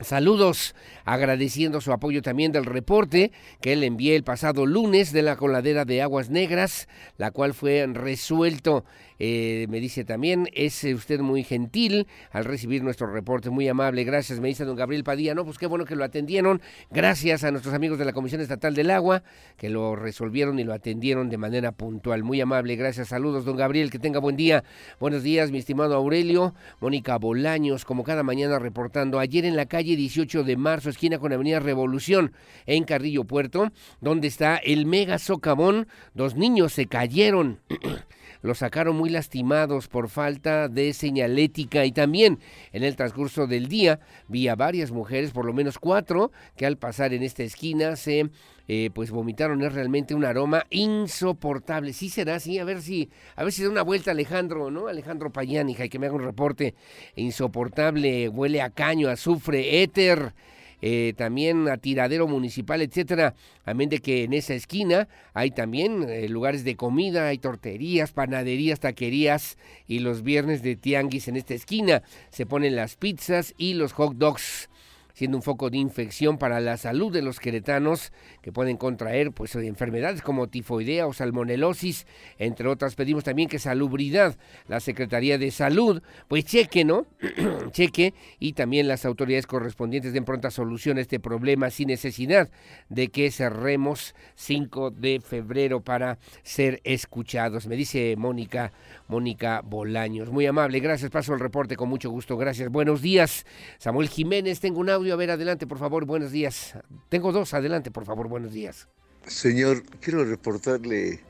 Saludos, 0.00 0.74
agradeciendo 1.04 1.80
su 1.80 1.90
apoyo 1.90 2.20
también 2.20 2.52
del 2.52 2.66
reporte 2.66 3.32
que 3.62 3.72
él 3.72 3.82
envié 3.82 4.14
el 4.14 4.24
pasado 4.24 4.66
lunes 4.66 5.10
de 5.10 5.22
la 5.22 5.36
coladera 5.36 5.86
de 5.86 6.02
Aguas 6.02 6.28
Negras, 6.28 6.86
la 7.16 7.30
cual 7.30 7.54
fue 7.54 7.84
resuelto 7.88 8.84
eh, 9.18 9.66
me 9.68 9.80
dice 9.80 10.04
también, 10.04 10.48
es 10.52 10.84
usted 10.84 11.20
muy 11.20 11.42
gentil 11.42 12.06
al 12.30 12.44
recibir 12.44 12.82
nuestro 12.82 13.06
reporte, 13.06 13.50
muy 13.50 13.68
amable, 13.68 14.04
gracias, 14.04 14.40
me 14.40 14.48
dice 14.48 14.64
don 14.64 14.76
Gabriel 14.76 15.04
Padilla, 15.04 15.34
no, 15.34 15.44
pues 15.44 15.58
qué 15.58 15.66
bueno 15.66 15.84
que 15.84 15.96
lo 15.96 16.04
atendieron, 16.04 16.60
gracias 16.90 17.44
a 17.44 17.50
nuestros 17.50 17.74
amigos 17.74 17.98
de 17.98 18.04
la 18.04 18.12
Comisión 18.12 18.40
Estatal 18.40 18.74
del 18.74 18.90
Agua, 18.90 19.22
que 19.56 19.70
lo 19.70 19.96
resolvieron 19.96 20.58
y 20.58 20.64
lo 20.64 20.72
atendieron 20.72 21.28
de 21.28 21.38
manera 21.38 21.72
puntual, 21.72 22.22
muy 22.22 22.40
amable, 22.40 22.76
gracias, 22.76 23.08
saludos 23.08 23.44
don 23.44 23.56
Gabriel, 23.56 23.90
que 23.90 23.98
tenga 23.98 24.18
buen 24.18 24.36
día, 24.36 24.64
buenos 25.00 25.22
días 25.22 25.50
mi 25.50 25.58
estimado 25.58 25.94
Aurelio, 25.94 26.54
Mónica 26.80 27.16
Bolaños, 27.16 27.84
como 27.84 28.04
cada 28.04 28.22
mañana 28.22 28.58
reportando, 28.58 29.18
ayer 29.18 29.44
en 29.44 29.56
la 29.56 29.66
calle 29.66 29.96
18 29.96 30.44
de 30.44 30.56
marzo, 30.56 30.90
esquina 30.90 31.18
con 31.18 31.32
Avenida 31.32 31.60
Revolución, 31.60 32.32
en 32.66 32.84
Carrillo 32.84 33.24
Puerto, 33.24 33.72
donde 34.00 34.28
está 34.28 34.56
el 34.56 34.86
mega 34.86 35.18
socavón, 35.18 35.88
dos 36.14 36.36
niños 36.36 36.72
se 36.72 36.86
cayeron. 36.86 37.60
los 38.46 38.58
sacaron 38.58 38.96
muy 38.96 39.10
lastimados 39.10 39.88
por 39.88 40.08
falta 40.08 40.68
de 40.68 40.92
señalética 40.92 41.84
y 41.84 41.92
también 41.92 42.38
en 42.72 42.84
el 42.84 42.96
transcurso 42.96 43.46
del 43.46 43.68
día 43.68 44.00
vi 44.28 44.48
a 44.48 44.54
varias 44.54 44.90
mujeres, 44.90 45.32
por 45.32 45.44
lo 45.44 45.52
menos 45.52 45.78
cuatro, 45.78 46.32
que 46.56 46.64
al 46.64 46.78
pasar 46.78 47.12
en 47.12 47.22
esta 47.22 47.42
esquina 47.42 47.96
se 47.96 48.30
eh, 48.68 48.90
pues 48.92 49.10
vomitaron 49.10 49.62
es 49.62 49.72
realmente 49.72 50.14
un 50.14 50.24
aroma 50.24 50.66
insoportable. 50.70 51.92
Sí 51.92 52.08
será 52.08 52.36
así, 52.36 52.58
a 52.58 52.64
ver 52.64 52.82
si, 52.82 53.10
a 53.36 53.44
ver 53.44 53.52
si 53.52 53.62
da 53.62 53.70
una 53.70 53.82
vuelta 53.82 54.10
Alejandro, 54.10 54.70
¿no? 54.70 54.88
Alejandro 54.88 55.30
Payán, 55.30 55.68
y 55.68 55.74
que 55.74 55.98
me 55.98 56.06
haga 56.06 56.16
un 56.16 56.24
reporte 56.24 56.74
insoportable, 57.14 58.28
huele 58.28 58.62
a 58.62 58.70
caño, 58.70 59.08
azufre, 59.08 59.82
éter. 59.82 60.34
Eh, 60.82 61.14
también 61.16 61.68
a 61.68 61.78
tiradero 61.78 62.28
municipal, 62.28 62.82
etcétera. 62.82 63.34
Amén 63.64 63.88
de 63.88 64.00
que 64.00 64.24
en 64.24 64.32
esa 64.32 64.54
esquina 64.54 65.08
hay 65.32 65.50
también 65.50 66.08
eh, 66.08 66.28
lugares 66.28 66.64
de 66.64 66.76
comida, 66.76 67.28
hay 67.28 67.38
torterías, 67.38 68.12
panaderías, 68.12 68.80
taquerías 68.80 69.56
y 69.86 70.00
los 70.00 70.22
viernes 70.22 70.62
de 70.62 70.76
tianguis 70.76 71.28
en 71.28 71.36
esta 71.36 71.54
esquina 71.54 72.02
se 72.30 72.46
ponen 72.46 72.76
las 72.76 72.96
pizzas 72.96 73.54
y 73.56 73.74
los 73.74 73.92
hot 73.92 74.14
dogs 74.16 74.68
siendo 75.16 75.38
un 75.38 75.42
foco 75.42 75.70
de 75.70 75.78
infección 75.78 76.36
para 76.36 76.60
la 76.60 76.76
salud 76.76 77.10
de 77.10 77.22
los 77.22 77.40
queretanos 77.40 78.12
que 78.42 78.52
pueden 78.52 78.76
contraer 78.76 79.32
pues 79.32 79.54
enfermedades 79.56 80.20
como 80.20 80.48
tifoidea 80.48 81.06
o 81.06 81.14
salmonelosis, 81.14 82.06
entre 82.38 82.68
otras. 82.68 82.96
Pedimos 82.96 83.24
también 83.24 83.48
que 83.48 83.58
salubridad, 83.58 84.36
la 84.68 84.78
Secretaría 84.78 85.38
de 85.38 85.50
Salud, 85.50 86.02
pues 86.28 86.44
cheque, 86.44 86.84
¿no? 86.84 87.06
cheque 87.70 88.12
y 88.38 88.52
también 88.52 88.88
las 88.88 89.06
autoridades 89.06 89.46
correspondientes 89.46 90.12
den 90.12 90.26
pronta 90.26 90.50
solución 90.50 90.98
a 90.98 91.00
este 91.00 91.18
problema 91.18 91.70
sin 91.70 91.88
necesidad 91.88 92.50
de 92.90 93.08
que 93.08 93.30
cerremos 93.30 94.14
5 94.34 94.90
de 94.90 95.20
febrero 95.20 95.80
para 95.80 96.18
ser 96.42 96.82
escuchados. 96.84 97.66
Me 97.66 97.76
dice 97.76 98.16
Mónica, 98.18 98.70
Mónica 99.08 99.62
Bolaños. 99.64 100.30
Muy 100.30 100.44
amable, 100.44 100.78
gracias. 100.80 101.10
Paso 101.10 101.32
el 101.32 101.40
reporte 101.40 101.74
con 101.74 101.88
mucho 101.88 102.10
gusto. 102.10 102.36
Gracias. 102.36 102.68
Buenos 102.70 103.00
días. 103.00 103.46
Samuel 103.78 104.10
Jiménez, 104.10 104.60
tengo 104.60 104.80
un 104.80 104.90
audio 104.90 105.05
a 105.12 105.16
ver, 105.16 105.30
adelante, 105.30 105.66
por 105.66 105.78
favor, 105.78 106.04
buenos 106.04 106.32
días. 106.32 106.74
Tengo 107.08 107.32
dos, 107.32 107.54
adelante, 107.54 107.90
por 107.90 108.04
favor, 108.04 108.28
buenos 108.28 108.52
días. 108.52 108.88
Señor, 109.26 109.82
quiero 110.00 110.24
reportarle 110.24 111.20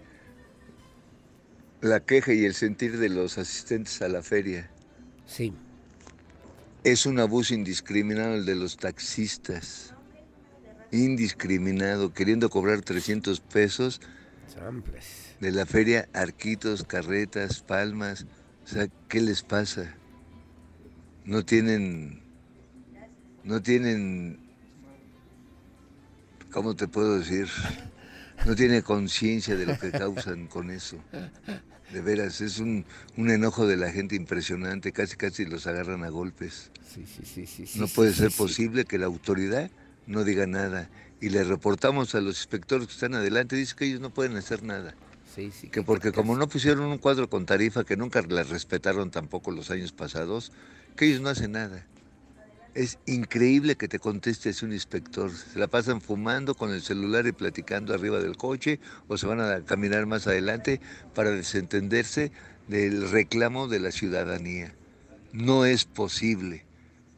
la 1.81 2.01
queja 2.01 2.33
y 2.33 2.45
el 2.45 2.55
sentir 2.55 2.99
de 2.99 3.09
los 3.09 3.39
asistentes 3.39 4.03
a 4.03 4.09
la 4.09 4.23
feria. 4.23 4.71
Sí. 5.27 5.55
Es 6.85 7.07
un 7.07 7.19
abuso 7.19 7.55
indiscriminado 7.55 8.35
el 8.35 8.45
de 8.45 8.55
los 8.55 8.77
taxistas. 8.77 9.95
Indiscriminado, 10.93 12.13
queriendo 12.13 12.49
cobrar 12.49 12.83
300 12.83 13.41
pesos 13.41 14.01
de 15.41 15.53
la 15.53 15.67
feria, 15.67 16.09
arquitos, 16.13 16.85
carretas, 16.85 17.61
palmas. 17.63 18.27
O 18.65 18.69
sea, 18.69 18.89
¿qué 19.09 19.21
les 19.21 19.43
pasa? 19.43 19.95
No 21.25 21.45
tienen 21.45 22.23
no 23.47 23.63
tienen, 23.63 24.39
¿cómo 26.51 26.75
te 26.75 26.89
puedo 26.89 27.19
decir? 27.19 27.49
No 28.45 28.55
tiene 28.55 28.83
conciencia 28.83 29.57
de 29.57 29.67
lo 29.67 29.79
que 29.79 29.93
causan 29.93 30.47
con 30.49 30.71
eso. 30.71 30.99
De 31.93 32.01
veras, 32.01 32.41
es 32.41 32.59
un, 32.59 32.85
enojo 33.17 33.67
de 33.67 33.77
la 33.77 33.93
gente 33.93 34.17
impresionante, 34.17 34.93
casi 34.93 35.17
casi 35.17 35.47
los 35.47 35.67
agarran 35.69 36.03
a 36.03 36.09
golpes. 36.09 36.71
Sí, 36.93 37.07
sí, 37.07 37.47
sí, 37.47 37.79
no 37.79 37.87
puede 37.87 38.13
ser 38.13 38.33
posible 38.33 38.85
que 38.85 38.99
la 38.99 39.07
autoridad 39.07 39.71
no 40.07 40.25
diga 40.25 40.47
nada. 40.47 40.91
Y 41.21 41.29
le 41.29 41.45
reportamos 41.45 42.15
a 42.15 42.21
los 42.21 42.39
inspectores 42.39 42.89
que 42.89 42.95
están 42.95 43.15
adelante, 43.15 43.55
dice 43.55 43.75
que 43.77 43.87
ellos 43.87 44.01
no 44.01 44.11
pueden 44.11 44.37
hacer 44.37 44.65
nada. 44.65 44.95
que 45.71 45.83
porque 45.83 46.11
como 46.11 46.37
no 46.37 46.49
pusieron 46.49 46.87
un 46.87 46.99
cuadro 46.99 47.31
con 47.31 47.47
tarifa, 47.47 47.85
que 47.85 47.97
nunca 47.97 48.23
la 48.23 48.43
respetaron 48.43 49.13
tampoco 49.13 49.53
los 49.53 49.71
años 49.71 49.93
pasados, 49.93 50.53
que 50.97 51.07
ellos 51.07 51.21
no 51.21 51.29
hacen 51.29 51.53
nada 51.53 51.87
Es 52.77 52.99
increíble 53.07 53.77
que 53.77 53.89
te 53.89 53.99
conteste 53.99 54.53
un 54.63 54.75
inspector. 54.75 55.31
Se 55.33 55.59
la 55.59 55.67
pasan 55.67 56.03
fumando 56.03 56.55
con 56.55 56.73
el 56.73 56.83
celular 56.83 57.27
y 57.27 57.33
platicando 57.33 57.95
arriba 57.95 58.21
del 58.21 58.37
coche 58.37 58.81
o 59.09 59.17
se 59.17 59.27
van 59.27 59.41
a 59.41 59.65
caminar 59.65 60.05
más 60.05 60.27
adelante 60.27 60.83
para 61.15 61.31
desentenderse 61.31 62.33
del 62.69 63.11
reclamo 63.11 63.67
de 63.67 63.81
la 63.81 63.93
ciudadanía. 63.93 64.75
No 65.33 65.65
es 65.65 65.87
posible. 65.87 66.67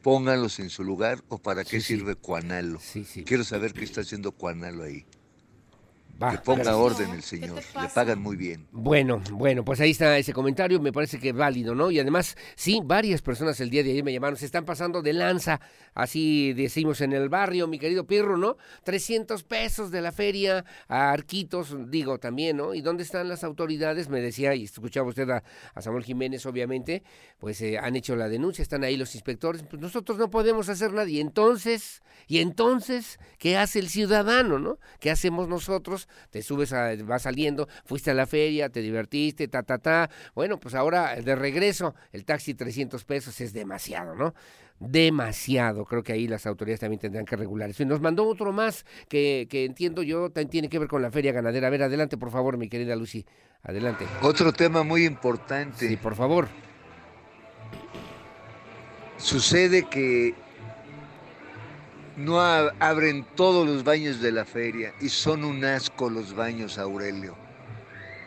Pónganlos 0.00 0.60
en 0.60 0.70
su 0.70 0.84
lugar 0.84 1.24
o 1.28 1.38
para 1.38 1.64
qué 1.64 1.80
sirve 1.80 2.14
Cuanalo. 2.14 2.80
Quiero 3.26 3.42
saber 3.42 3.72
qué 3.72 3.82
está 3.82 4.02
haciendo 4.02 4.30
Cuanalo 4.30 4.84
ahí 4.84 5.04
que 6.18 6.38
ponga 6.38 6.76
orden 6.76 7.10
el 7.10 7.22
señor, 7.22 7.62
le 7.80 7.88
pagan 7.88 8.20
muy 8.20 8.36
bien. 8.36 8.66
Bueno, 8.72 9.22
bueno, 9.32 9.64
pues 9.64 9.80
ahí 9.80 9.90
está 9.90 10.18
ese 10.18 10.32
comentario, 10.32 10.80
me 10.80 10.92
parece 10.92 11.18
que 11.18 11.28
es 11.28 11.34
válido, 11.34 11.74
¿no? 11.74 11.90
Y 11.90 12.00
además, 12.00 12.36
sí, 12.56 12.80
varias 12.84 13.22
personas 13.22 13.60
el 13.60 13.70
día 13.70 13.84
de 13.84 13.92
ayer 13.92 14.04
me 14.04 14.12
llamaron, 14.12 14.36
se 14.36 14.46
están 14.46 14.64
pasando 14.64 15.00
de 15.00 15.12
lanza, 15.12 15.60
así 15.94 16.52
decimos 16.54 17.00
en 17.00 17.12
el 17.12 17.28
barrio, 17.28 17.68
mi 17.68 17.78
querido 17.78 18.06
Pirro, 18.06 18.36
¿no? 18.36 18.56
300 18.82 19.44
pesos 19.44 19.90
de 19.90 20.00
la 20.00 20.10
feria 20.10 20.64
a 20.88 21.12
Arquitos, 21.12 21.76
digo 21.88 22.18
también, 22.18 22.56
¿no? 22.56 22.74
¿Y 22.74 22.80
dónde 22.80 23.04
están 23.04 23.28
las 23.28 23.44
autoridades? 23.44 24.08
Me 24.08 24.20
decía, 24.20 24.54
y 24.54 24.64
escuchaba 24.64 25.08
usted 25.08 25.30
a, 25.30 25.42
Samuel 25.80 26.04
Jiménez, 26.04 26.44
obviamente, 26.46 27.04
pues 27.38 27.60
eh, 27.60 27.78
han 27.78 27.94
hecho 27.94 28.16
la 28.16 28.28
denuncia, 28.28 28.62
están 28.62 28.82
ahí 28.82 28.96
los 28.96 29.14
inspectores, 29.14 29.62
pues 29.62 29.80
nosotros 29.80 30.18
no 30.18 30.30
podemos 30.30 30.68
hacer 30.68 30.92
nada. 30.92 31.08
Y 31.08 31.20
entonces, 31.20 32.02
y 32.26 32.40
entonces, 32.40 33.18
¿qué 33.38 33.56
hace 33.56 33.78
el 33.78 33.88
ciudadano, 33.88 34.58
no? 34.58 34.78
¿Qué 34.98 35.10
hacemos 35.10 35.48
nosotros? 35.48 36.07
Te 36.30 36.42
subes, 36.42 36.72
a, 36.72 36.94
vas 37.04 37.22
saliendo, 37.22 37.68
fuiste 37.84 38.10
a 38.10 38.14
la 38.14 38.26
feria, 38.26 38.68
te 38.68 38.80
divertiste, 38.80 39.48
ta, 39.48 39.62
ta, 39.62 39.78
ta. 39.78 40.10
Bueno, 40.34 40.58
pues 40.58 40.74
ahora 40.74 41.16
de 41.16 41.34
regreso, 41.34 41.94
el 42.12 42.24
taxi 42.24 42.54
300 42.54 43.04
pesos 43.04 43.40
es 43.40 43.52
demasiado, 43.52 44.14
¿no? 44.14 44.34
demasiado. 44.80 45.84
Creo 45.84 46.02
que 46.02 46.12
ahí 46.12 46.28
las 46.28 46.46
autoridades 46.46 46.80
también 46.80 47.00
tendrán 47.00 47.24
que 47.24 47.36
regular 47.36 47.70
eso. 47.70 47.82
Y 47.82 47.86
nos 47.86 48.00
mandó 48.00 48.26
otro 48.26 48.52
más 48.52 48.86
que, 49.08 49.46
que, 49.50 49.64
entiendo 49.64 50.02
yo 50.02 50.30
también 50.30 50.50
tiene 50.50 50.68
que 50.68 50.78
ver 50.78 50.88
con 50.88 51.02
la 51.02 51.10
feria 51.10 51.32
ganadera. 51.32 51.66
A 51.66 51.70
ver, 51.70 51.82
adelante, 51.82 52.16
por 52.16 52.30
favor, 52.30 52.56
mi 52.56 52.68
querida 52.68 52.94
Lucy. 52.96 53.26
Adelante. 53.62 54.06
Otro 54.22 54.52
tema 54.52 54.82
muy 54.84 55.04
importante. 55.04 55.88
Sí, 55.88 55.96
por 55.96 56.14
favor. 56.14 56.48
Sucede 59.16 59.88
que 59.88 60.34
no 62.18 62.40
abren 62.40 63.24
todos 63.36 63.66
los 63.66 63.84
baños 63.84 64.20
de 64.20 64.32
la 64.32 64.44
feria 64.44 64.92
y 65.00 65.08
son 65.08 65.44
un 65.44 65.64
asco 65.64 66.10
los 66.10 66.34
baños, 66.34 66.76
Aurelio. 66.78 67.36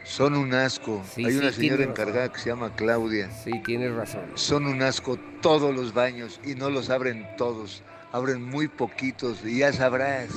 Son 0.04 0.36
un 0.36 0.54
asco. 0.54 1.04
Hay 1.18 1.36
una 1.36 1.52
señora 1.52 1.84
encargada 1.84 2.32
que 2.32 2.39
se 2.39 2.50
llama 2.50 2.76
Claudia. 2.76 3.30
Sí, 3.32 3.52
tienes 3.64 3.94
razón. 3.94 4.24
Son 4.36 4.66
un 4.66 4.82
asco 4.82 5.20
todos 5.42 5.76
los 5.76 5.94
baños 5.94 6.39
y 6.44 6.56
no 6.56 6.70
los 6.70 6.89
abren 6.89 7.28
todos. 7.38 7.84
Abren 8.12 8.42
muy 8.42 8.68
poquitos 8.68 9.46
y 9.46 9.60
ya 9.60 9.72
sabrás. 9.74 10.30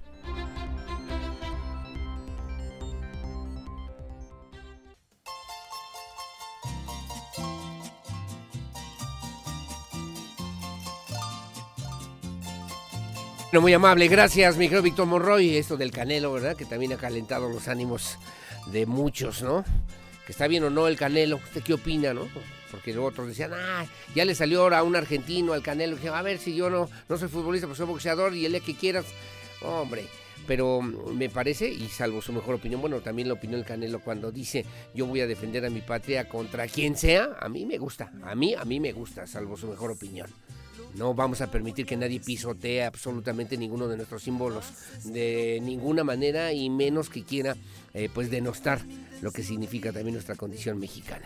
Muy 13.62 13.74
amable, 13.74 14.08
gracias, 14.08 14.58
mi 14.58 14.66
querido 14.66 14.82
Víctor 14.82 15.06
Monroy. 15.06 15.58
Esto 15.58 15.78
del 15.78 15.92
Canelo, 15.92 16.34
¿verdad? 16.34 16.56
Que 16.56 16.66
también 16.66 16.94
ha 16.94 16.98
calentado 16.98 17.48
los 17.48 17.68
ánimos 17.68 18.18
de 18.68 18.86
muchos, 18.86 19.42
¿no? 19.44 19.64
Que 20.26 20.32
está 20.32 20.48
bien 20.48 20.64
o 20.64 20.70
no 20.70 20.88
el 20.88 20.98
Canelo. 20.98 21.38
¿Usted 21.38 21.62
qué 21.62 21.74
opina, 21.74 22.14
no? 22.14 22.28
Porque 22.72 22.92
luego 22.92 23.10
otros 23.10 23.28
decían, 23.28 23.52
ah, 23.54 23.86
ya 24.14 24.26
le 24.26 24.36
salió 24.36 24.62
ahora 24.62 24.80
a 24.80 24.84
un 24.84 24.96
argentino 24.96 25.54
al 25.54 25.62
Canelo. 25.62 25.96
Dije, 25.96 26.10
a 26.10 26.22
ver 26.22 26.38
si 26.38 26.56
yo 26.56 26.70
no, 26.70 26.90
no 27.08 27.18
soy 27.18 27.30
futbolista, 27.30 27.68
pero 27.68 27.76
soy 27.76 27.86
boxeador 27.86 28.34
y 28.36 28.46
el 28.46 28.62
que 28.62 28.76
quieras. 28.76 29.06
Hombre, 29.62 30.06
pero 30.48 30.82
me 30.82 31.30
parece, 31.30 31.70
y 31.70 31.88
salvo 31.88 32.22
su 32.22 32.34
mejor 32.34 32.56
opinión, 32.56 32.82
bueno, 32.82 33.00
también 33.02 33.28
la 33.28 33.36
opinión 33.36 33.62
del 33.62 33.68
Canelo 33.68 34.00
cuando 34.00 34.32
dice 34.32 34.66
yo 34.94 35.06
voy 35.06 35.22
a 35.22 35.28
defender 35.28 35.66
a 35.66 35.70
mi 35.70 35.82
patria 35.82 36.28
contra 36.28 36.68
quien 36.68 36.98
sea, 36.98 37.38
a 37.40 37.48
mí 37.50 37.66
me 37.66 37.78
gusta, 37.78 38.12
a 38.24 38.36
mí, 38.36 38.54
a 38.54 38.66
mí 38.66 38.80
me 38.80 38.92
gusta, 38.92 39.28
salvo 39.28 39.56
su 39.56 39.68
mejor 39.68 39.92
opinión. 39.92 40.28
No 40.98 41.14
vamos 41.14 41.42
a 41.42 41.52
permitir 41.52 41.86
que 41.86 41.98
nadie 41.98 42.20
pisotee 42.20 42.84
absolutamente 42.84 43.58
ninguno 43.58 43.88
de 43.88 43.98
nuestros 43.98 44.24
símbolos 44.24 44.66
de 45.04 45.60
ninguna 45.62 46.04
manera 46.04 46.54
y 46.54 46.70
menos 46.70 47.10
que 47.10 47.24
quiera 47.24 47.56
eh, 47.94 48.10
pues 48.14 48.32
denostar 48.32 48.80
lo 49.22 49.32
que 49.32 49.44
significa 49.44 49.92
también 49.92 50.14
nuestra 50.14 50.36
condición 50.36 50.80
mexicana. 50.80 51.26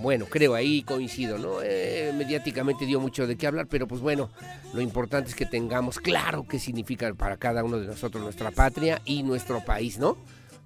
Bueno, 0.00 0.26
creo 0.26 0.54
ahí 0.54 0.82
coincido, 0.82 1.38
¿no? 1.38 1.60
Eh, 1.60 2.12
mediáticamente 2.16 2.86
dio 2.86 3.00
mucho 3.00 3.26
de 3.26 3.36
qué 3.36 3.48
hablar, 3.48 3.66
pero 3.66 3.88
pues 3.88 4.00
bueno, 4.00 4.30
lo 4.72 4.80
importante 4.80 5.30
es 5.30 5.34
que 5.34 5.46
tengamos 5.46 5.98
claro 5.98 6.46
qué 6.48 6.60
significa 6.60 7.12
para 7.14 7.36
cada 7.36 7.64
uno 7.64 7.80
de 7.80 7.86
nosotros 7.88 8.22
nuestra 8.22 8.52
patria 8.52 9.02
y 9.04 9.24
nuestro 9.24 9.64
país, 9.64 9.98
¿no? 9.98 10.16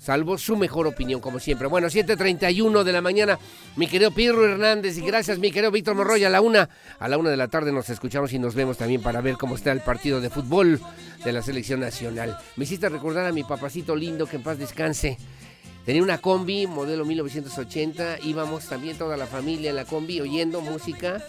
Salvo 0.03 0.37
su 0.37 0.57
mejor 0.57 0.87
opinión, 0.89 1.21
como 1.21 1.39
siempre. 1.39 1.69
Bueno, 1.69 1.87
7.31 1.87 2.83
de 2.83 2.93
la 2.93 3.01
mañana, 3.01 3.39
mi 3.77 3.87
querido 3.87 4.11
Pirro 4.11 4.45
Hernández, 4.45 4.99
y 4.99 5.03
gracias, 5.03 5.39
mi 5.39 5.53
querido 5.53 5.71
Víctor 5.71 5.95
Morroy, 5.95 6.25
a 6.25 6.31
la 6.31 6.41
una, 6.41 6.69
a 6.99 7.09
la 7.09 7.19
una 7.19 7.31
de 7.31 7.37
la 7.37 7.49
tarde 7.49 7.71
nos 7.73 7.89
escuchamos 7.89 8.33
y 8.33 8.39
nos 8.39 8.55
vemos 8.57 8.79
también 8.79 9.01
para 9.01 9.21
ver 9.21 9.37
cómo 9.37 9.55
está 9.55 9.71
el 9.71 9.81
partido 9.81 10.21
de 10.21 10.29
fútbol 10.29 10.81
de 11.25 11.33
la 11.33 11.41
selección 11.41 11.79
nacional. 11.81 12.37
Me 12.57 12.65
hiciste 12.65 12.89
recordar 12.89 13.27
a 13.27 13.33
mi 13.33 13.45
papacito 13.45 13.95
lindo, 13.95 14.27
que 14.27 14.37
en 14.37 14.43
paz 14.43 14.59
descanse, 14.59 15.19
Tenía 15.85 16.03
una 16.03 16.19
combi, 16.19 16.69
modelo 16.69 17.05
1980. 17.05 18.19
Íbamos 18.23 18.67
también 18.67 18.97
toda 18.97 19.17
la 19.17 19.27
familia 19.27 19.71
en 19.71 19.77
la 19.77 19.85
combi 19.85 20.21
oyendo 20.21 20.61
música 20.61 21.21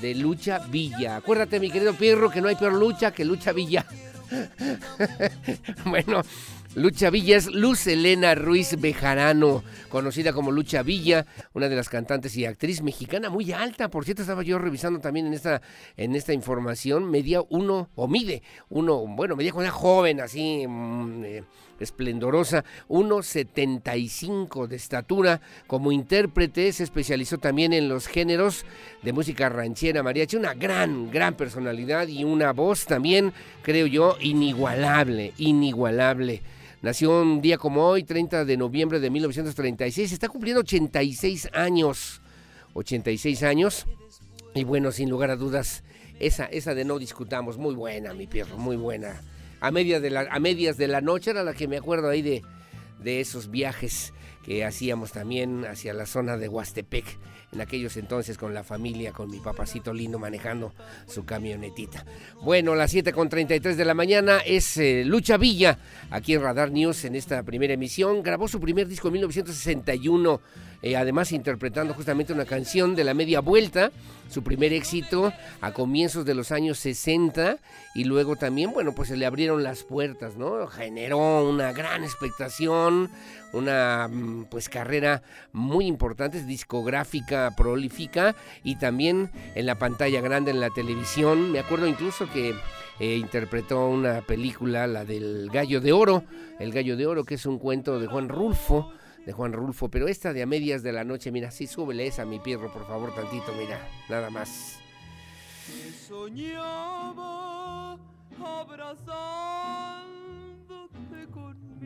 de 0.00 0.14
Lucha 0.14 0.60
Villa. 0.70 1.16
Acuérdate, 1.16 1.58
mi 1.58 1.68
querido 1.68 1.94
Pierro, 1.94 2.30
que 2.30 2.40
no 2.40 2.46
hay 2.46 2.54
peor 2.54 2.74
lucha 2.74 3.10
que 3.10 3.24
Lucha 3.24 3.50
Villa. 3.50 3.84
bueno, 5.84 6.22
Lucha 6.78 7.10
Villa 7.10 7.36
es 7.36 7.46
Luz 7.52 7.88
Elena 7.88 8.36
Ruiz 8.36 8.80
Bejarano, 8.80 9.64
conocida 9.88 10.32
como 10.32 10.52
Lucha 10.52 10.84
Villa, 10.84 11.26
una 11.52 11.68
de 11.68 11.74
las 11.74 11.88
cantantes 11.88 12.36
y 12.36 12.46
actriz 12.46 12.82
mexicana 12.82 13.30
muy 13.30 13.50
alta. 13.50 13.90
Por 13.90 14.04
cierto, 14.04 14.22
estaba 14.22 14.44
yo 14.44 14.60
revisando 14.60 15.00
también 15.00 15.26
en 15.26 15.32
esta, 15.32 15.60
en 15.96 16.14
esta 16.14 16.32
información, 16.32 17.10
medía 17.10 17.40
uno, 17.50 17.88
o 17.96 18.06
mide 18.06 18.44
uno, 18.70 19.04
bueno, 19.08 19.34
medía 19.34 19.50
con 19.50 19.62
una 19.62 19.72
joven 19.72 20.20
así, 20.20 20.66
mm, 20.68 21.24
eh, 21.24 21.42
esplendorosa, 21.80 22.64
1,75 22.88 24.68
de 24.68 24.76
estatura. 24.76 25.40
Como 25.66 25.90
intérprete 25.90 26.72
se 26.72 26.84
especializó 26.84 27.38
también 27.38 27.72
en 27.72 27.88
los 27.88 28.06
géneros 28.06 28.64
de 29.02 29.12
música 29.12 29.48
ranchera 29.48 30.04
mariachi, 30.04 30.36
una 30.36 30.54
gran, 30.54 31.10
gran 31.10 31.34
personalidad 31.34 32.06
y 32.06 32.22
una 32.22 32.52
voz 32.52 32.86
también, 32.86 33.32
creo 33.62 33.88
yo, 33.88 34.16
inigualable, 34.20 35.32
inigualable. 35.38 36.40
Nació 36.80 37.22
un 37.22 37.40
día 37.40 37.58
como 37.58 37.84
hoy, 37.84 38.04
30 38.04 38.44
de 38.44 38.56
noviembre 38.56 39.00
de 39.00 39.10
1936, 39.10 40.12
está 40.12 40.28
cumpliendo 40.28 40.60
86 40.60 41.48
años, 41.52 42.20
86 42.74 43.42
años, 43.42 43.86
y 44.54 44.62
bueno, 44.62 44.92
sin 44.92 45.10
lugar 45.10 45.32
a 45.32 45.36
dudas, 45.36 45.82
esa, 46.20 46.44
esa 46.44 46.76
de 46.76 46.84
no 46.84 47.00
discutamos, 47.00 47.58
muy 47.58 47.74
buena, 47.74 48.14
mi 48.14 48.28
perro, 48.28 48.58
muy 48.58 48.76
buena. 48.76 49.20
A 49.60 49.72
medias 49.72 50.00
de 50.00 50.10
la, 50.10 50.28
a 50.30 50.38
medias 50.38 50.76
de 50.76 50.86
la 50.86 51.00
noche, 51.00 51.32
era 51.32 51.42
la 51.42 51.52
que 51.52 51.66
me 51.66 51.78
acuerdo 51.78 52.10
ahí 52.10 52.22
de, 52.22 52.42
de 53.02 53.20
esos 53.20 53.50
viajes 53.50 54.12
que 54.44 54.64
hacíamos 54.64 55.10
también 55.10 55.64
hacia 55.64 55.92
la 55.94 56.06
zona 56.06 56.36
de 56.36 56.48
Huastepec, 56.48 57.04
en 57.52 57.60
aquellos 57.60 57.96
entonces 57.96 58.36
con 58.36 58.52
la 58.52 58.62
familia, 58.62 59.12
con 59.12 59.30
mi 59.30 59.38
papacito 59.38 59.92
lindo 59.92 60.18
manejando 60.18 60.72
su 61.06 61.24
camionetita. 61.24 62.04
Bueno, 62.42 62.74
las 62.74 62.90
7 62.90 63.12
con 63.12 63.28
33 63.28 63.76
de 63.76 63.84
la 63.84 63.94
mañana 63.94 64.38
es 64.38 64.76
eh, 64.76 65.04
Lucha 65.04 65.36
Villa, 65.36 65.78
aquí 66.10 66.34
en 66.34 66.42
Radar 66.42 66.70
News 66.70 67.04
en 67.04 67.14
esta 67.14 67.42
primera 67.42 67.74
emisión. 67.74 68.22
Grabó 68.22 68.48
su 68.48 68.60
primer 68.60 68.86
disco 68.86 69.08
en 69.08 69.14
1961 69.14 70.40
eh, 70.82 70.96
además 70.96 71.32
interpretando 71.32 71.94
justamente 71.94 72.32
una 72.32 72.44
canción 72.44 72.94
de 72.94 73.04
la 73.04 73.14
media 73.14 73.40
vuelta, 73.40 73.90
su 74.28 74.42
primer 74.42 74.72
éxito 74.72 75.32
a 75.60 75.72
comienzos 75.72 76.24
de 76.24 76.34
los 76.34 76.52
años 76.52 76.78
60 76.78 77.58
y 77.94 78.04
luego 78.04 78.36
también, 78.36 78.72
bueno, 78.72 78.94
pues 78.94 79.08
se 79.08 79.16
le 79.16 79.26
abrieron 79.26 79.62
las 79.62 79.82
puertas, 79.82 80.36
¿no? 80.36 80.66
Generó 80.66 81.48
una 81.48 81.72
gran 81.72 82.04
expectación, 82.04 83.10
una 83.52 84.08
mm, 84.08 84.46
pues 84.50 84.68
carrera 84.68 85.22
muy 85.52 85.86
importante, 85.86 86.44
discográfica, 86.44 87.50
prolífica 87.56 88.36
y 88.62 88.76
también 88.76 89.30
en 89.54 89.66
la 89.66 89.76
pantalla 89.76 90.20
grande 90.20 90.50
en 90.50 90.60
la 90.60 90.70
televisión. 90.70 91.50
Me 91.50 91.58
acuerdo 91.58 91.86
incluso 91.86 92.30
que 92.30 92.54
eh, 93.00 93.16
interpretó 93.16 93.88
una 93.88 94.20
película, 94.20 94.86
la 94.86 95.04
del 95.04 95.48
Gallo 95.52 95.80
de 95.80 95.92
Oro, 95.92 96.24
El 96.58 96.72
Gallo 96.72 96.96
de 96.96 97.06
Oro, 97.06 97.24
que 97.24 97.34
es 97.34 97.46
un 97.46 97.58
cuento 97.58 97.98
de 97.98 98.06
Juan 98.06 98.28
Rulfo 98.28 98.92
de 99.28 99.34
Juan 99.34 99.52
Rulfo, 99.52 99.90
pero 99.90 100.08
esta 100.08 100.32
de 100.32 100.40
a 100.42 100.46
medias 100.46 100.82
de 100.82 100.90
la 100.90 101.04
noche, 101.04 101.30
mira, 101.30 101.50
sí, 101.50 101.66
súbele 101.66 102.06
esa, 102.06 102.24
mi 102.24 102.38
pierro, 102.38 102.72
por 102.72 102.86
favor, 102.86 103.14
tantito, 103.14 103.52
mira, 103.58 103.78
nada 104.08 104.30
más. 104.30 104.80
Soñaba 106.08 107.98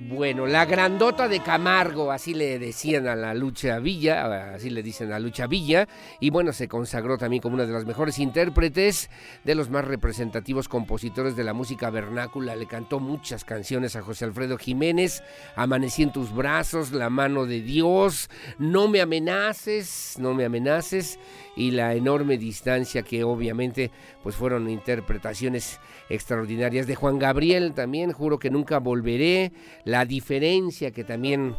bueno, 0.08 0.46
la 0.46 0.64
grandota 0.64 1.28
de 1.28 1.40
Camargo, 1.40 2.10
así 2.10 2.34
le 2.34 2.58
decían 2.58 3.06
a 3.06 3.14
la 3.14 3.34
lucha 3.34 3.78
Villa, 3.78 4.54
así 4.54 4.70
le 4.70 4.82
dicen 4.82 5.12
a 5.12 5.18
lucha 5.18 5.46
Villa, 5.46 5.86
y 6.18 6.30
bueno, 6.30 6.52
se 6.52 6.68
consagró 6.68 7.18
también 7.18 7.42
como 7.42 7.54
una 7.54 7.66
de 7.66 7.72
las 7.72 7.84
mejores 7.84 8.18
intérpretes, 8.18 9.10
de 9.44 9.54
los 9.54 9.70
más 9.70 9.84
representativos 9.84 10.68
compositores 10.68 11.36
de 11.36 11.44
la 11.44 11.52
música 11.52 11.90
vernácula. 11.90 12.56
Le 12.56 12.66
cantó 12.66 13.00
muchas 13.00 13.44
canciones 13.44 13.94
a 13.94 14.02
José 14.02 14.24
Alfredo 14.24 14.58
Jiménez, 14.58 15.22
Amanecí 15.56 16.02
en 16.02 16.12
tus 16.12 16.34
brazos, 16.34 16.92
La 16.92 17.10
mano 17.10 17.46
de 17.46 17.60
Dios, 17.60 18.30
No 18.58 18.88
me 18.88 19.00
amenaces, 19.00 20.16
no 20.18 20.34
me 20.34 20.44
amenaces, 20.44 21.18
y 21.56 21.70
la 21.72 21.94
enorme 21.94 22.38
distancia 22.38 23.02
que 23.02 23.24
obviamente 23.24 23.90
pues 24.22 24.36
fueron 24.36 24.70
interpretaciones 24.70 25.80
extraordinarias 26.08 26.86
de 26.86 26.94
Juan 26.94 27.18
Gabriel 27.18 27.72
también, 27.74 28.12
juro 28.12 28.38
que 28.38 28.50
nunca 28.50 28.78
volveré, 28.78 29.52
la 29.92 30.06
diferencia 30.06 30.90
que 30.90 31.04
también 31.04 31.54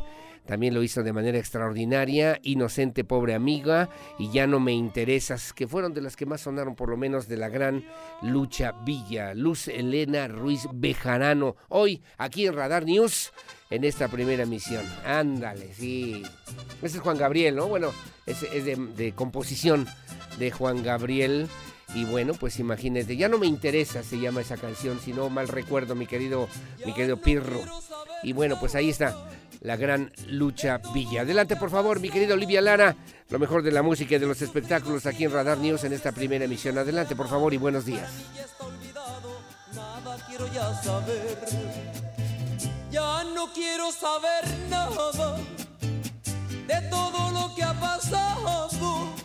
también 0.48 0.74
lo 0.74 0.82
hizo 0.82 1.04
de 1.04 1.14
manera 1.14 1.38
extraordinaria, 1.38 2.40
Inocente 2.42 3.04
Pobre 3.04 3.36
Amiga 3.36 3.90
y 4.18 4.32
Ya 4.32 4.48
no 4.48 4.60
me 4.60 4.74
interesas, 4.74 5.54
que 5.54 5.68
fueron 5.68 5.94
de 5.94 6.02
las 6.02 6.16
que 6.16 6.26
más 6.26 6.42
sonaron 6.42 6.76
por 6.76 6.90
lo 6.90 6.98
menos 6.98 7.28
de 7.28 7.38
la 7.38 7.48
gran 7.48 7.86
Lucha 8.24 8.74
Villa, 8.84 9.36
Luz 9.36 9.68
Elena 9.68 10.28
Ruiz 10.28 10.68
Bejarano, 10.74 11.56
hoy 11.70 12.02
aquí 12.18 12.48
en 12.48 12.56
Radar 12.56 12.86
News 12.86 13.32
en 13.70 13.84
esta 13.84 14.08
primera 14.08 14.44
emisión. 14.44 14.84
Ándale, 15.06 15.72
sí. 15.76 16.24
Ese 16.82 16.98
es 16.98 17.04
Juan 17.04 17.20
Gabriel, 17.20 17.56
¿no? 17.56 17.68
Bueno, 17.68 17.92
es, 18.26 18.42
de, 18.42 18.76
de 18.98 19.12
composición 19.14 19.86
de 20.40 20.50
Juan 20.50 20.82
Gabriel. 20.82 21.48
Y 21.96 22.06
bueno, 22.06 22.34
pues 22.34 22.60
imagínate, 22.60 23.16
ya 23.16 23.30
no 23.30 23.38
me 23.38 23.46
interesa, 23.46 24.04
se 24.04 24.20
llama 24.20 24.42
esa 24.42 24.58
canción, 24.58 25.00
si 25.00 25.14
no 25.14 25.30
mal 25.30 25.48
recuerdo, 25.48 25.94
mi 25.94 26.08
querido, 26.08 26.48
mi 26.86 26.94
querido 26.94 27.18
Pirro. 27.18 27.62
Y 28.24 28.34
bueno, 28.34 28.60
pues 28.60 28.74
ahí 28.74 28.90
está 28.90 29.16
la 29.62 29.78
gran 29.78 30.12
lucha 30.28 30.82
Villa. 30.94 31.22
Adelante, 31.22 31.56
por 31.56 31.70
favor, 31.70 32.00
mi 32.00 32.10
querido 32.10 32.34
Olivia 32.34 32.62
Lara, 32.62 32.96
lo 33.30 33.40
mejor 33.40 33.64
de 33.64 33.72
la 33.72 33.82
música 33.82 34.16
y 34.16 34.20
de 34.20 34.26
los 34.26 34.42
espectáculos 34.42 35.06
aquí 35.06 35.24
en 35.24 35.32
Radar 35.32 35.58
News 35.58 35.84
en 35.84 35.94
esta 35.94 36.12
primera 36.12 36.46
emisión. 36.46 36.78
Adelante, 36.78 37.16
por 37.16 37.28
favor, 37.28 37.54
y 37.54 37.58
buenos 37.58 37.86
días. 37.86 38.10
Ya 42.92 43.24
no 43.34 43.54
quiero 43.54 43.92
saber 43.92 44.44
nada 44.70 45.38
de 46.68 46.90
todo 46.90 47.32
lo 47.32 47.56
que 47.56 47.64
ha 47.64 47.74
pasado 47.80 49.23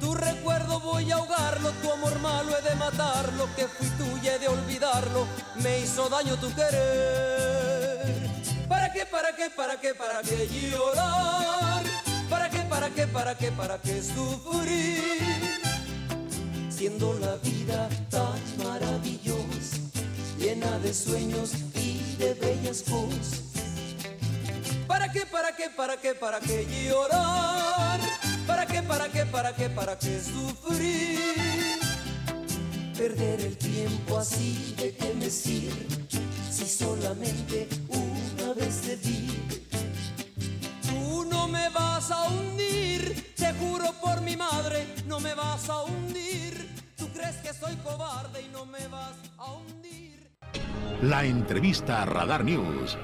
tu 0.00 0.14
recuerdo 0.14 0.80
voy 0.80 1.10
a 1.10 1.16
ahogarlo, 1.16 1.70
tu 1.82 1.92
amor 1.92 2.18
malo 2.20 2.56
he 2.56 2.62
de 2.62 2.74
matarlo, 2.76 3.48
que 3.56 3.66
fui 3.66 3.88
tuya 3.90 4.36
he 4.36 4.38
de 4.38 4.48
olvidarlo, 4.48 5.26
me 5.56 5.80
hizo 5.80 6.08
daño 6.08 6.36
tu 6.36 6.52
querer. 6.54 8.28
¿Para 8.68 8.92
qué, 8.92 9.06
para 9.06 9.34
qué, 9.34 9.50
para 9.50 9.80
qué, 9.80 9.94
para 9.94 10.22
qué 10.22 10.48
llorar? 10.48 11.82
¿Para 12.28 12.50
qué, 12.50 12.58
para 12.60 12.90
qué, 12.90 13.06
para 13.06 13.34
qué, 13.36 13.52
para 13.52 13.78
qué 13.78 14.02
sufrir? 14.02 15.60
Siendo 16.68 17.14
la 17.14 17.36
vida 17.36 17.88
tan 18.10 18.38
maravillosa, 18.62 19.78
llena 20.38 20.78
de 20.78 20.94
sueños 20.94 21.52
y 21.74 22.16
de 22.16 22.34
bellas 22.34 22.82
cosas. 22.82 23.42
¿Para 24.86 25.10
qué, 25.10 25.26
para 25.26 25.56
qué, 25.56 25.70
para 25.70 25.96
qué, 25.96 26.14
para 26.14 26.40
qué 26.40 26.66
llorar? 26.88 28.00
¿Para 28.88 29.08
qué, 29.10 29.26
para 29.26 29.54
qué, 29.54 29.68
para 29.68 29.98
qué, 29.98 30.18
sufrir? 30.18 31.78
Perder 32.96 33.40
el 33.42 33.58
tiempo 33.58 34.16
así 34.18 34.74
de 34.78 34.96
qué 34.96 35.14
me 35.14 35.28
sirve 35.28 35.86
si 36.50 36.66
solamente 36.66 37.68
una 37.90 38.54
vez 38.54 38.80
te 38.80 38.96
di. 38.96 39.28
Tú 40.88 41.26
no 41.30 41.46
me 41.46 41.68
vas 41.68 42.10
a 42.10 42.24
hundir, 42.28 43.34
te 43.36 43.52
juro 43.52 43.92
por 44.02 44.22
mi 44.22 44.36
madre, 44.36 44.86
no 45.06 45.20
me 45.20 45.34
vas 45.34 45.68
a 45.68 45.82
hundir. 45.84 46.68
Tú 46.96 47.08
crees 47.12 47.36
que 47.36 47.52
soy 47.52 47.76
cobarde 47.76 48.40
y 48.40 48.48
no 48.48 48.64
me 48.64 48.88
vas 48.88 49.16
a 49.36 49.52
hundir. 49.52 50.32
La 51.02 51.24
entrevista 51.24 52.02
a 52.02 52.06
Radar 52.06 52.42
News. 52.42 52.96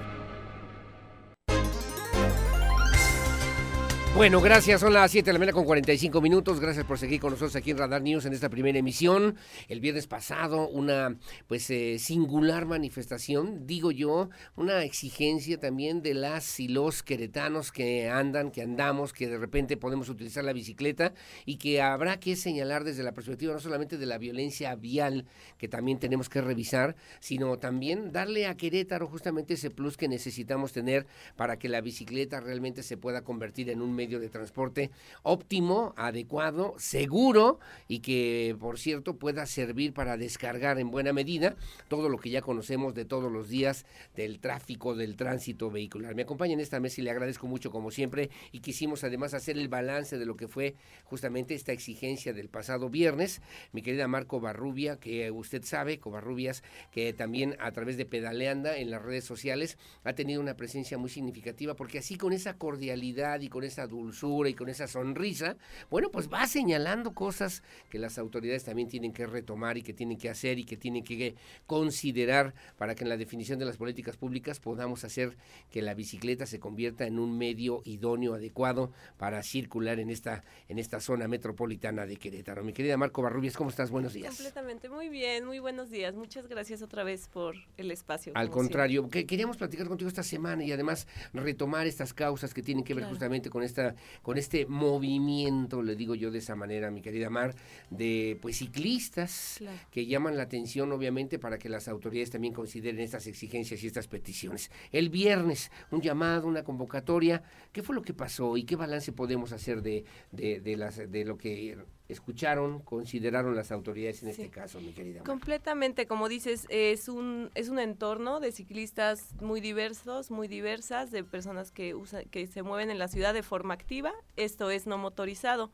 Bueno, 4.16 4.40
gracias. 4.40 4.80
Son 4.80 4.92
las 4.92 5.10
7 5.10 5.26
de 5.26 5.32
la 5.32 5.40
mañana 5.40 5.54
con 5.54 5.64
45 5.64 6.20
minutos. 6.20 6.60
Gracias 6.60 6.86
por 6.86 6.98
seguir 6.98 7.20
con 7.20 7.32
nosotros 7.32 7.56
aquí 7.56 7.72
en 7.72 7.78
Radar 7.78 8.00
News 8.00 8.24
en 8.24 8.32
esta 8.32 8.48
primera 8.48 8.78
emisión. 8.78 9.34
El 9.66 9.80
viernes 9.80 10.06
pasado, 10.06 10.68
una 10.68 11.16
pues 11.48 11.68
eh, 11.70 11.98
singular 11.98 12.64
manifestación, 12.64 13.66
digo 13.66 13.90
yo, 13.90 14.30
una 14.54 14.84
exigencia 14.84 15.58
también 15.58 16.00
de 16.00 16.14
las 16.14 16.60
y 16.60 16.68
los 16.68 17.02
queretanos 17.02 17.72
que 17.72 18.08
andan, 18.08 18.52
que 18.52 18.62
andamos, 18.62 19.12
que 19.12 19.28
de 19.28 19.36
repente 19.36 19.76
podemos 19.76 20.08
utilizar 20.08 20.44
la 20.44 20.52
bicicleta 20.52 21.12
y 21.44 21.56
que 21.56 21.82
habrá 21.82 22.20
que 22.20 22.36
señalar 22.36 22.84
desde 22.84 23.02
la 23.02 23.14
perspectiva 23.14 23.52
no 23.52 23.58
solamente 23.58 23.98
de 23.98 24.06
la 24.06 24.18
violencia 24.18 24.76
vial, 24.76 25.26
que 25.58 25.66
también 25.66 25.98
tenemos 25.98 26.28
que 26.28 26.40
revisar, 26.40 26.94
sino 27.18 27.58
también 27.58 28.12
darle 28.12 28.46
a 28.46 28.56
Querétaro 28.56 29.08
justamente 29.08 29.54
ese 29.54 29.70
plus 29.70 29.96
que 29.96 30.06
necesitamos 30.06 30.72
tener 30.72 31.04
para 31.34 31.58
que 31.58 31.68
la 31.68 31.80
bicicleta 31.80 32.38
realmente 32.38 32.84
se 32.84 32.96
pueda 32.96 33.24
convertir 33.24 33.70
en 33.70 33.82
un 33.82 33.92
medio 33.92 34.03
medio 34.05 34.20
de 34.20 34.28
transporte 34.28 34.90
óptimo, 35.22 35.94
adecuado, 35.96 36.74
seguro 36.76 37.59
y 37.88 38.00
que, 38.00 38.55
por 38.61 38.78
cierto, 38.78 39.16
pueda 39.16 39.46
servir 39.46 39.94
para 39.94 40.18
descargar 40.18 40.78
en 40.78 40.90
buena 40.90 41.14
medida 41.14 41.56
todo 41.89 42.10
lo 42.10 42.18
que 42.18 42.28
ya 42.28 42.43
conocemos 42.43 42.94
de 42.94 43.06
todos 43.06 43.32
los 43.32 43.48
días 43.48 43.86
del 44.14 44.40
tráfico, 44.40 44.94
del 44.94 45.16
tránsito 45.16 45.70
vehicular. 45.70 46.14
Me 46.14 46.22
acompaña 46.22 46.52
en 46.52 46.60
esta 46.60 46.81
mesa 46.81 47.01
y 47.01 47.05
le 47.05 47.12
agradezco 47.12 47.47
mucho 47.47 47.70
como 47.70 47.90
siempre 47.90 48.28
y 48.52 48.60
quisimos 48.60 49.05
además 49.05 49.32
hacer 49.32 49.56
el 49.56 49.68
balance 49.68 50.18
de 50.18 50.26
lo 50.26 50.36
que 50.36 50.48
fue 50.48 50.74
justamente 51.05 51.55
esta 51.55 51.72
exigencia 51.72 52.35
del 52.35 52.51
pasado 52.51 52.90
viernes. 52.90 53.40
Mi 53.72 53.81
querida 53.81 54.06
Marco 54.06 54.39
Barrubia, 54.39 54.98
que 55.01 55.31
usted 55.31 55.64
sabe, 55.64 55.98
Covarrubias, 55.98 56.62
que 56.90 57.14
también 57.14 57.56
a 57.59 57.72
través 57.72 57.97
de 57.97 58.05
Pedaleanda 58.05 58.76
en 58.76 58.90
las 58.90 59.01
redes 59.01 59.24
sociales 59.24 59.78
ha 60.02 60.12
tenido 60.12 60.43
una 60.43 60.59
presencia 60.59 60.98
muy 60.98 61.09
significativa 61.09 61.74
porque 61.74 61.98
así 61.98 62.16
con 62.16 62.35
esa 62.35 62.59
cordialidad 62.59 63.40
y 63.40 63.48
con 63.48 63.64
esa 63.64 63.86
dulzura 63.94 64.48
y 64.48 64.54
con 64.54 64.68
esa 64.68 64.86
sonrisa, 64.86 65.56
bueno, 65.90 66.10
pues 66.10 66.28
va 66.28 66.46
señalando 66.46 67.14
cosas 67.14 67.62
que 67.88 67.98
las 67.98 68.18
autoridades 68.18 68.64
también 68.64 68.88
tienen 68.88 69.12
que 69.12 69.26
retomar 69.26 69.76
y 69.76 69.82
que 69.82 69.92
tienen 69.92 70.18
que 70.18 70.28
hacer 70.28 70.58
y 70.58 70.64
que 70.64 70.76
tienen 70.76 71.04
que 71.04 71.34
considerar 71.66 72.54
para 72.76 72.94
que 72.94 73.04
en 73.04 73.08
la 73.08 73.16
definición 73.16 73.58
de 73.58 73.64
las 73.64 73.76
políticas 73.76 74.16
públicas 74.16 74.60
podamos 74.60 75.04
hacer 75.04 75.36
que 75.70 75.82
la 75.82 75.94
bicicleta 75.94 76.46
se 76.46 76.58
convierta 76.58 77.06
en 77.06 77.18
un 77.18 77.36
medio 77.36 77.82
idóneo, 77.84 78.34
adecuado 78.34 78.92
para 79.16 79.42
circular 79.42 79.98
en 80.00 80.10
esta, 80.10 80.42
en 80.68 80.78
esta 80.78 81.00
zona 81.00 81.28
metropolitana 81.28 82.06
de 82.06 82.16
Querétaro. 82.16 82.64
Mi 82.64 82.72
querida 82.72 82.96
Marco 82.96 83.22
Barrubias, 83.22 83.56
¿cómo 83.56 83.70
estás? 83.70 83.90
Buenos 83.90 84.12
días. 84.12 84.34
Completamente, 84.34 84.88
muy 84.88 85.08
bien, 85.08 85.44
muy 85.44 85.58
buenos 85.58 85.90
días. 85.90 86.14
Muchas 86.14 86.48
gracias 86.48 86.82
otra 86.82 87.04
vez 87.04 87.28
por 87.28 87.56
el 87.76 87.90
espacio. 87.90 88.32
Al 88.34 88.50
contrario, 88.50 89.08
que 89.08 89.26
queríamos 89.26 89.56
platicar 89.56 89.86
contigo 89.86 90.08
esta 90.08 90.22
semana 90.22 90.64
y 90.64 90.72
además 90.72 91.06
retomar 91.32 91.86
estas 91.86 92.14
causas 92.14 92.54
que 92.54 92.62
tienen 92.62 92.84
que 92.84 92.94
ver 92.94 93.04
justamente 93.04 93.50
con 93.50 93.62
esta 93.62 93.84
con 94.23 94.39
este 94.39 94.66
movimiento, 94.66 95.82
le 95.82 95.97
digo 95.97 96.15
yo 96.15 96.31
de 96.31 96.39
esa 96.39 96.55
manera, 96.55 96.90
mi 96.90 97.02
querida 97.02 97.31
Mar, 97.31 97.55
de 97.90 98.39
pues 98.40 98.59
ciclistas 98.59 99.61
que 99.90 100.06
llaman 100.06 100.36
la 100.36 100.44
atención 100.44 100.93
obviamente 100.93 101.39
para 101.39 101.59
que 101.59 101.69
las 101.69 101.89
autoridades 101.89 102.31
también 102.31 102.55
consideren 102.55 103.01
estas 103.01 103.27
exigencias 103.27 103.82
y 103.82 103.86
estas 103.86 104.09
peticiones. 104.09 104.70
El 104.93 105.11
viernes, 105.11 105.70
un 105.90 106.01
llamado, 106.01 106.47
una 106.47 106.65
convocatoria, 106.65 107.43
¿qué 107.73 107.82
fue 107.82 107.94
lo 107.94 108.02
que 108.02 108.15
pasó 108.15 108.56
y 108.56 108.65
qué 108.65 108.77
balance 108.77 109.12
podemos 109.12 109.52
hacer 109.52 109.82
de, 109.82 110.05
de, 110.32 110.61
de 110.61 110.77
las, 110.77 110.97
de 111.11 111.24
lo 111.24 111.36
que 111.36 111.77
escucharon, 112.15 112.81
consideraron 112.81 113.55
las 113.55 113.70
autoridades 113.70 114.23
en 114.23 114.31
este 114.31 114.49
caso, 114.49 114.81
mi 114.81 114.93
querida. 114.93 115.23
Completamente, 115.23 116.07
como 116.07 116.28
dices, 116.28 116.66
es 116.70 117.09
un 117.09 117.51
es 117.55 117.69
un 117.69 117.78
entorno 117.78 118.41
de 118.41 118.53
ciclistas 118.53 119.35
muy 119.41 119.61
diversos, 119.61 120.31
muy 120.31 120.49
diversas, 120.49 121.11
de 121.11 121.23
personas 121.24 121.70
que 121.70 121.95
usan, 121.95 122.24
que 122.31 122.47
se 122.47 122.62
mueven 122.62 122.91
en 122.91 122.99
la 122.99 123.09
ciudad 123.09 123.35
de 123.35 123.43
forma 123.43 123.74
activa. 123.74 124.12
Esto 124.36 124.70
es 124.70 124.86
no 124.86 124.97
motorizado. 124.97 125.70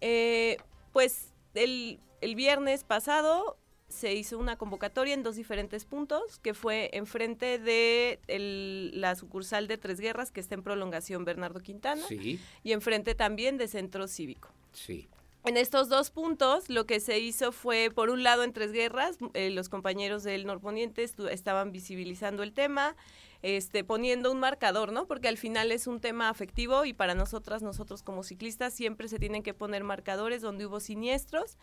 Eh, 0.00 0.56
pues 0.92 1.32
el, 1.54 2.00
el 2.20 2.34
viernes 2.34 2.84
pasado 2.84 3.58
se 3.88 4.14
hizo 4.14 4.38
una 4.38 4.56
convocatoria 4.56 5.14
en 5.14 5.22
dos 5.22 5.36
diferentes 5.36 5.84
puntos, 5.84 6.38
que 6.40 6.54
fue 6.54 6.90
enfrente 6.92 7.58
de 7.58 8.18
la 8.92 9.14
sucursal 9.14 9.68
de 9.68 9.78
Tres 9.78 10.00
Guerras, 10.00 10.32
que 10.32 10.40
está 10.40 10.54
en 10.54 10.62
prolongación 10.62 11.24
Bernardo 11.24 11.60
Quintana, 11.60 12.02
y 12.10 12.72
enfrente 12.72 13.14
también 13.14 13.58
de 13.58 13.68
Centro 13.68 14.08
Cívico. 14.08 14.48
Sí. 14.72 15.08
En 15.46 15.56
estos 15.56 15.88
dos 15.88 16.10
puntos, 16.10 16.68
lo 16.68 16.86
que 16.86 16.98
se 16.98 17.20
hizo 17.20 17.52
fue, 17.52 17.92
por 17.94 18.10
un 18.10 18.24
lado, 18.24 18.42
en 18.42 18.52
Tres 18.52 18.72
Guerras, 18.72 19.16
eh, 19.32 19.50
los 19.50 19.68
compañeros 19.68 20.24
del 20.24 20.44
Norponiente 20.44 21.04
estaban 21.30 21.70
visibilizando 21.70 22.42
el 22.42 22.52
tema, 22.52 22.96
este, 23.42 23.84
poniendo 23.84 24.32
un 24.32 24.40
marcador, 24.40 24.92
¿no? 24.92 25.06
Porque 25.06 25.28
al 25.28 25.38
final 25.38 25.70
es 25.70 25.86
un 25.86 26.00
tema 26.00 26.30
afectivo 26.30 26.84
y 26.84 26.94
para 26.94 27.14
nosotras, 27.14 27.62
nosotros 27.62 28.02
como 28.02 28.24
ciclistas, 28.24 28.74
siempre 28.74 29.06
se 29.06 29.20
tienen 29.20 29.44
que 29.44 29.54
poner 29.54 29.84
marcadores 29.84 30.42
donde 30.42 30.66
hubo 30.66 30.80
siniestros, 30.80 31.58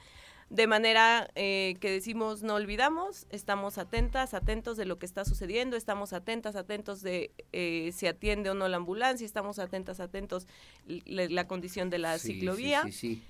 de 0.50 0.66
manera 0.66 1.30
eh, 1.36 1.76
que 1.82 1.92
decimos, 1.92 2.42
no 2.42 2.56
olvidamos, 2.56 3.28
estamos 3.32 3.78
atentas, 3.78 4.34
atentos 4.34 4.78
de 4.78 4.86
lo 4.86 4.98
que 4.98 5.06
está 5.06 5.26
sucediendo, 5.26 5.76
estamos 5.76 6.14
atentas, 6.14 6.56
atentos 6.56 7.02
de 7.02 7.32
eh, 7.52 7.92
si 7.94 8.08
atiende 8.08 8.50
o 8.50 8.54
no 8.54 8.70
la 8.70 8.78
ambulancia, 8.78 9.26
estamos 9.26 9.60
atentas, 9.60 10.00
atentos 10.00 10.48
la, 10.86 11.28
la 11.28 11.48
condición 11.48 11.90
de 11.90 11.98
la 11.98 12.18
ciclovía. 12.18 12.84
Sí, 12.84 12.92
sí, 12.94 13.24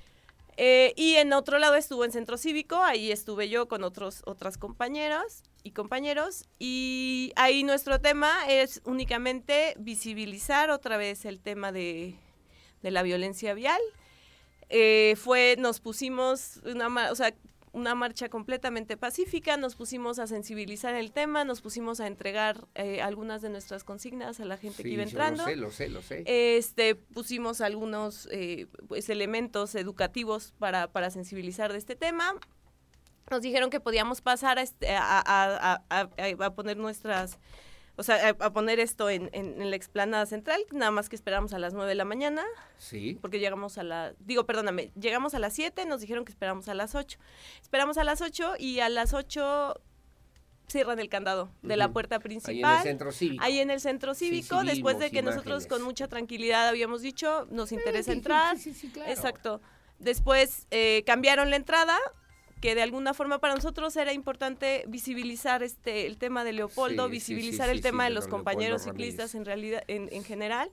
eh, 0.58 0.94
y 0.96 1.16
en 1.16 1.34
otro 1.34 1.58
lado 1.60 1.76
estuvo 1.76 2.06
en 2.06 2.12
Centro 2.12 2.38
Cívico, 2.38 2.78
ahí 2.78 3.12
estuve 3.12 3.50
yo 3.50 3.68
con 3.68 3.84
otros 3.84 4.22
otras 4.26 4.58
compañeras 4.58 5.44
y 5.64 5.72
compañeros 5.72 6.46
y 6.60 7.32
ahí 7.36 7.64
nuestro 7.64 8.00
tema 8.00 8.32
es 8.48 8.82
únicamente 8.86 9.76
visibilizar 9.80 10.70
otra 10.70 10.98
vez 10.98 11.26
el 11.26 11.40
tema 11.40 11.72
de, 11.72 12.16
de 12.82 12.92
la 12.92 13.02
violencia 13.02 13.54
vial. 13.54 13.82
Eh, 14.70 15.16
fue, 15.18 15.56
nos 15.60 15.80
pusimos 15.80 16.58
una, 16.66 17.12
o 17.12 17.16
sea, 17.16 17.34
una 17.74 17.96
marcha 17.96 18.30
completamente 18.30 18.98
pacífica, 18.98 19.58
nos 19.58 19.76
pusimos 19.76 20.20
a 20.20 20.28
sensibilizar 20.28 20.94
el 20.94 21.12
tema, 21.12 21.44
nos 21.44 21.60
pusimos 21.60 22.00
a 22.00 22.08
entregar 22.08 22.68
eh, 22.76 23.02
algunas 23.02 23.42
de 23.42 23.50
nuestras 23.50 23.84
consignas 23.84 24.40
a 24.40 24.46
la 24.46 24.58
gente 24.58 24.84
que 24.84 24.90
iba 24.90 25.02
entrando. 25.02 25.44
Lo 25.44 25.50
sé, 25.50 25.56
lo 25.56 25.72
sé, 25.72 25.90
lo 25.90 26.02
sé. 26.02 26.24
Este, 26.28 26.94
pusimos 26.94 27.62
algunos 27.62 28.30
eh, 28.32 28.68
pues, 28.88 29.10
elementos 29.10 29.74
educativos 29.74 30.54
para, 30.60 30.92
para 30.92 31.10
sensibilizar 31.10 31.72
de 31.72 31.80
este 31.80 31.96
tema. 31.96 32.36
Nos 33.32 33.42
dijeron 33.42 33.72
que 33.72 33.80
podíamos 33.80 34.22
pasar 34.22 34.60
a, 34.60 34.62
este, 34.62 34.96
a, 34.96 35.24
a, 35.26 35.82
a 35.90 36.56
poner 36.56 36.78
nuestras 36.78 37.40
o 37.96 38.04
sea, 38.04 38.30
a, 38.30 38.54
poner 38.54 38.80
esto 38.80 39.10
en, 39.10 39.30
en, 39.34 39.70
la 39.70 39.76
explanada 39.76 40.26
central, 40.26 40.60
nada 40.72 40.92
más 40.92 41.10
que 41.10 41.16
esperamos 41.16 41.54
a 41.54 41.60
las 41.60 41.74
9 41.74 41.90
de 41.90 41.96
la 41.96 42.06
mañana. 42.06 42.44
Sí. 42.78 43.18
Porque 43.22 43.40
llegamos 43.40 43.78
a 43.78 43.84
la, 43.84 44.14
digo, 44.20 44.46
perdóname, 44.46 44.92
llegamos 45.00 45.36
a 45.36 45.40
las 45.40 45.54
7, 45.54 45.86
nos 45.86 46.02
dijeron 46.02 46.26
que 46.26 46.32
esperamos 46.32 46.68
a 46.70 46.74
las 46.74 46.96
8. 46.96 47.20
Esperamos 47.62 47.98
a 47.98 48.04
las 48.04 48.22
8 48.22 48.56
y 48.58 48.80
a 48.80 48.90
las 48.90 49.14
8 49.14 49.80
cierran 50.68 51.00
el 51.00 51.10
candado 51.10 51.52
de 51.62 51.78
la 51.78 51.92
puerta 51.92 52.20
principal. 52.20 52.66
Ahí 52.66 52.72
en 52.72 52.78
el 52.78 52.84
centro 52.84 53.12
cívico. 53.12 53.44
Ahí 53.44 53.60
en 53.60 53.70
el 53.70 53.80
centro 53.80 54.14
cívico, 54.16 54.64
después 54.64 54.98
de 54.98 55.12
que 55.12 55.22
nosotros 55.22 55.68
con 55.68 55.84
mucha 55.84 56.08
tranquilidad 56.08 56.68
habíamos 56.68 57.02
dicho, 57.02 57.48
nos 57.52 57.72
interesa 57.72 58.12
entrar. 58.12 58.58
Sí, 58.58 58.74
sí, 58.74 58.90
claro. 58.90 59.12
Exacto. 59.12 59.62
Después 60.00 60.68
eh, 60.72 61.04
cambiaron 61.06 61.50
la 61.50 61.58
entrada, 61.58 61.98
que 62.64 62.76
de 62.76 62.82
alguna 62.82 63.14
forma 63.14 63.40
para 63.40 63.56
nosotros 63.56 63.94
era 63.98 64.14
importante 64.14 64.86
visibilizar 64.88 65.64
este 65.64 66.08
el 66.08 66.16
tema 66.16 66.46
de 66.46 66.54
Leopoldo, 66.54 67.10
visibilizar 67.10 67.68
el 67.68 67.82
tema 67.82 68.06
de 68.06 68.12
los 68.12 68.26
compañeros 68.26 68.84
ciclistas 68.84 69.36
en 69.36 69.44
realidad 69.44 69.84
en, 69.90 70.08
en 70.14 70.24
general. 70.24 70.72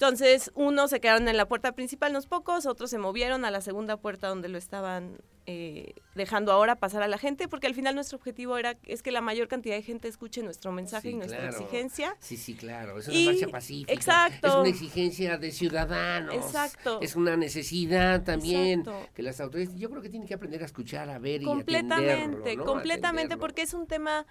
Entonces, 0.00 0.52
unos 0.54 0.90
se 0.90 1.00
quedaron 1.00 1.26
en 1.26 1.36
la 1.36 1.48
puerta 1.48 1.72
principal, 1.72 2.12
unos 2.12 2.28
pocos, 2.28 2.66
otros 2.66 2.88
se 2.88 2.98
movieron 2.98 3.44
a 3.44 3.50
la 3.50 3.60
segunda 3.60 3.96
puerta 3.96 4.28
donde 4.28 4.48
lo 4.48 4.56
estaban 4.56 5.18
eh, 5.46 5.92
dejando 6.14 6.52
ahora 6.52 6.76
pasar 6.76 7.02
a 7.02 7.08
la 7.08 7.18
gente, 7.18 7.48
porque 7.48 7.66
al 7.66 7.74
final 7.74 7.96
nuestro 7.96 8.16
objetivo 8.16 8.56
era 8.58 8.76
es 8.84 9.02
que 9.02 9.10
la 9.10 9.20
mayor 9.20 9.48
cantidad 9.48 9.74
de 9.74 9.82
gente 9.82 10.06
escuche 10.06 10.40
nuestro 10.44 10.70
mensaje 10.70 11.10
y 11.10 11.14
nuestra 11.16 11.48
exigencia. 11.48 12.16
Sí, 12.20 12.36
sí, 12.36 12.54
claro. 12.54 13.00
Es 13.00 13.08
una 13.08 13.32
marcha 13.32 13.48
pacífica. 13.48 13.92
Exacto. 13.92 14.46
Es 14.46 14.54
una 14.54 14.68
exigencia 14.68 15.36
de 15.36 15.50
ciudadanos. 15.50 16.32
Exacto. 16.32 17.00
Es 17.02 17.16
una 17.16 17.36
necesidad 17.36 18.22
también 18.22 18.84
que 19.16 19.22
las 19.24 19.40
autoridades, 19.40 19.76
yo 19.76 19.90
creo 19.90 20.00
que 20.00 20.10
tienen 20.10 20.28
que 20.28 20.34
aprender 20.34 20.62
a 20.62 20.66
escuchar, 20.66 21.10
a 21.10 21.18
ver 21.18 21.42
y 21.42 21.44
Completamente, 21.44 22.54
¿no? 22.54 22.64
completamente, 22.64 23.36
porque 23.36 23.62
es 23.62 23.74
un 23.74 23.88
tema 23.88 24.26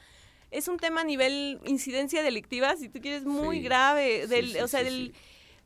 es 0.50 0.70
un 0.70 0.78
tema 0.78 1.02
a 1.02 1.04
nivel 1.04 1.60
incidencia 1.66 2.24
delictiva, 2.24 2.78
si 2.78 2.88
tú 2.88 3.02
quieres, 3.02 3.26
muy 3.26 3.60
grave, 3.60 4.28
del, 4.28 4.56
o 4.64 4.68
sea, 4.70 4.82
del 4.82 5.14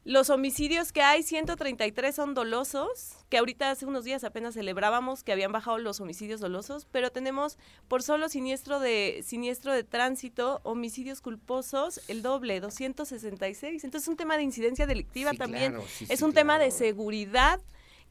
los 0.03 0.31
homicidios 0.31 0.91
que 0.91 1.03
hay, 1.03 1.21
133 1.21 2.15
son 2.15 2.33
dolosos, 2.33 3.17
que 3.29 3.37
ahorita 3.37 3.69
hace 3.69 3.85
unos 3.85 4.03
días 4.03 4.23
apenas 4.23 4.55
celebrábamos 4.55 5.23
que 5.23 5.31
habían 5.31 5.51
bajado 5.51 5.77
los 5.77 5.99
homicidios 5.99 6.39
dolosos, 6.39 6.87
pero 6.91 7.11
tenemos 7.11 7.59
por 7.87 8.01
solo 8.01 8.27
siniestro 8.27 8.79
de 8.79 9.21
siniestro 9.23 9.73
de 9.73 9.83
tránsito, 9.83 10.59
homicidios 10.63 11.21
culposos, 11.21 12.01
el 12.07 12.23
doble, 12.23 12.59
266. 12.59 13.83
Entonces 13.83 14.05
es 14.05 14.07
un 14.07 14.17
tema 14.17 14.37
de 14.37 14.43
incidencia 14.43 14.87
delictiva 14.87 15.33
también, 15.33 15.77
es 16.09 16.21
un 16.23 16.33
tema 16.33 16.57
de 16.57 16.71
seguridad 16.71 17.59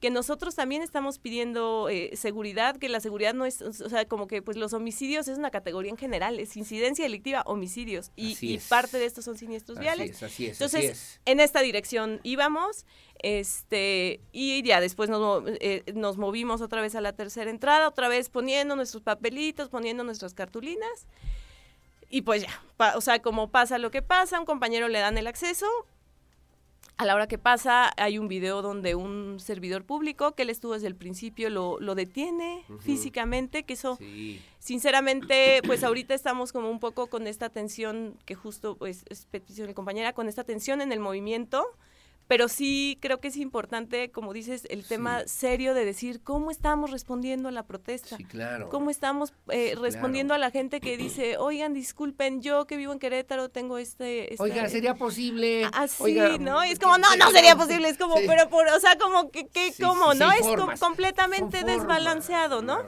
que 0.01 0.11
nosotros 0.11 0.55
también 0.55 0.81
estamos 0.83 1.19
pidiendo 1.19 1.89
eh, 1.91 2.17
seguridad, 2.17 2.77
que 2.77 2.89
la 2.89 3.01
seguridad 3.01 3.35
no 3.35 3.45
es, 3.45 3.61
o 3.61 3.73
sea, 3.73 4.07
como 4.07 4.27
que 4.27 4.41
pues 4.41 4.57
los 4.57 4.73
homicidios 4.73 5.29
es 5.29 5.37
una 5.37 5.51
categoría 5.51 5.91
en 5.91 5.99
general, 5.99 6.41
es 6.41 6.57
incidencia 6.57 7.05
delictiva, 7.05 7.43
homicidios, 7.45 8.11
y, 8.17 8.59
parte 8.69 8.99
de 8.99 9.05
estos 9.05 9.27
son 9.27 9.37
siniestros 9.37 9.79
viales. 9.79 10.23
así 10.23 10.47
es, 10.47 10.53
Entonces, 10.53 11.21
en 11.27 11.41
esta 11.41 11.61
dirección 11.61 12.21
íbamos, 12.23 12.87
este, 13.23 14.21
y 14.33 14.63
ya 14.63 14.81
después 14.81 15.11
nos, 15.11 15.45
eh, 15.61 15.85
nos 15.95 16.17
movimos 16.17 16.63
otra 16.63 16.81
vez 16.81 16.95
a 16.95 17.03
la 17.03 17.13
tercera 17.13 17.51
entrada, 17.51 17.87
otra 17.87 18.09
vez 18.09 18.31
poniendo 18.31 18.77
nuestros 18.77 19.03
papelitos, 19.03 19.69
poniendo 19.69 20.03
nuestras 20.03 20.33
cartulinas, 20.33 21.07
y 22.09 22.23
pues 22.23 22.43
ya, 22.43 22.63
o 22.97 23.01
sea, 23.03 23.21
como 23.21 23.51
pasa 23.51 23.77
lo 23.79 23.91
que 23.91 24.01
pasa, 24.01 24.41
un 24.41 24.47
compañero 24.47 24.89
le 24.89 24.99
dan 24.99 25.19
el 25.19 25.27
acceso, 25.27 25.67
a 27.01 27.07
la 27.07 27.15
hora 27.15 27.27
que 27.27 27.39
pasa, 27.39 27.95
hay 27.97 28.19
un 28.19 28.29
video 28.29 28.61
donde 28.61 28.95
un 28.95 29.41
servidor 29.41 29.85
público 29.85 30.33
que 30.33 30.43
él 30.43 30.51
estuvo 30.51 30.75
desde 30.75 30.87
el 30.87 30.95
principio 30.95 31.49
lo, 31.49 31.81
lo 31.81 31.95
detiene 31.95 32.63
físicamente, 32.81 33.63
que 33.63 33.73
eso, 33.73 33.99
sinceramente, 34.59 35.63
pues 35.65 35.83
ahorita 35.83 36.13
estamos 36.13 36.53
como 36.53 36.69
un 36.69 36.79
poco 36.79 37.07
con 37.07 37.27
esta 37.27 37.49
tensión, 37.49 38.19
que 38.27 38.35
justo 38.35 38.77
pues 38.77 39.05
es 39.09 39.25
petición 39.25 39.69
de 39.69 39.73
compañera, 39.73 40.13
con 40.13 40.29
esta 40.29 40.45
tensión 40.45 40.83
en 40.83 40.93
el 40.93 41.01
movimiento, 41.01 41.65
pero 42.31 42.47
sí 42.47 42.97
creo 43.01 43.19
que 43.19 43.27
es 43.27 43.37
importante, 43.37 44.13
como 44.13 44.33
dices, 44.33 44.65
el 44.71 44.85
tema 44.85 45.27
serio 45.27 45.75
de 45.75 45.85
decir 45.85 46.23
cómo 46.23 46.53
estamos 46.53 46.93
respondiendo 46.93 47.49
a 47.49 47.51
la 47.51 47.65
protesta. 47.65 48.17
Sí, 48.17 48.23
claro. 48.23 48.69
Cómo 48.69 48.91
estamos 48.91 49.33
eh, 49.49 49.75
respondiendo 49.77 50.33
a 50.33 50.39
la 50.39 50.53
gente 50.53 50.81
que 50.81 50.97
dice, 50.97 51.39
oigan, 51.39 51.75
disculpen, 51.75 52.41
yo 52.41 52.69
que 52.69 52.77
vivo 52.77 52.93
en 52.93 53.01
Querétaro 53.01 53.49
tengo 53.49 53.79
este... 53.79 54.33
este 54.33 54.45
Oiga, 54.45 54.69
¿sería 54.69 54.95
posible? 54.95 55.69
Así, 55.73 56.21
¿no? 56.39 56.65
Y 56.65 56.71
es 56.71 56.79
como, 56.79 56.99
no, 56.99 57.17
no 57.17 57.33
sería 57.33 57.57
posible, 57.57 57.89
es 57.89 57.99
como, 57.99 58.15
pero 58.15 58.49
por, 58.49 58.65
o 58.69 58.79
sea, 58.79 58.97
como 58.97 59.33
que, 59.33 59.49
que 59.49 59.75
¿cómo, 59.81 60.15
no? 60.15 60.31
Es 60.31 60.47
completamente 60.79 61.65
desbalanceado, 61.65 62.63
¿no? 62.63 62.79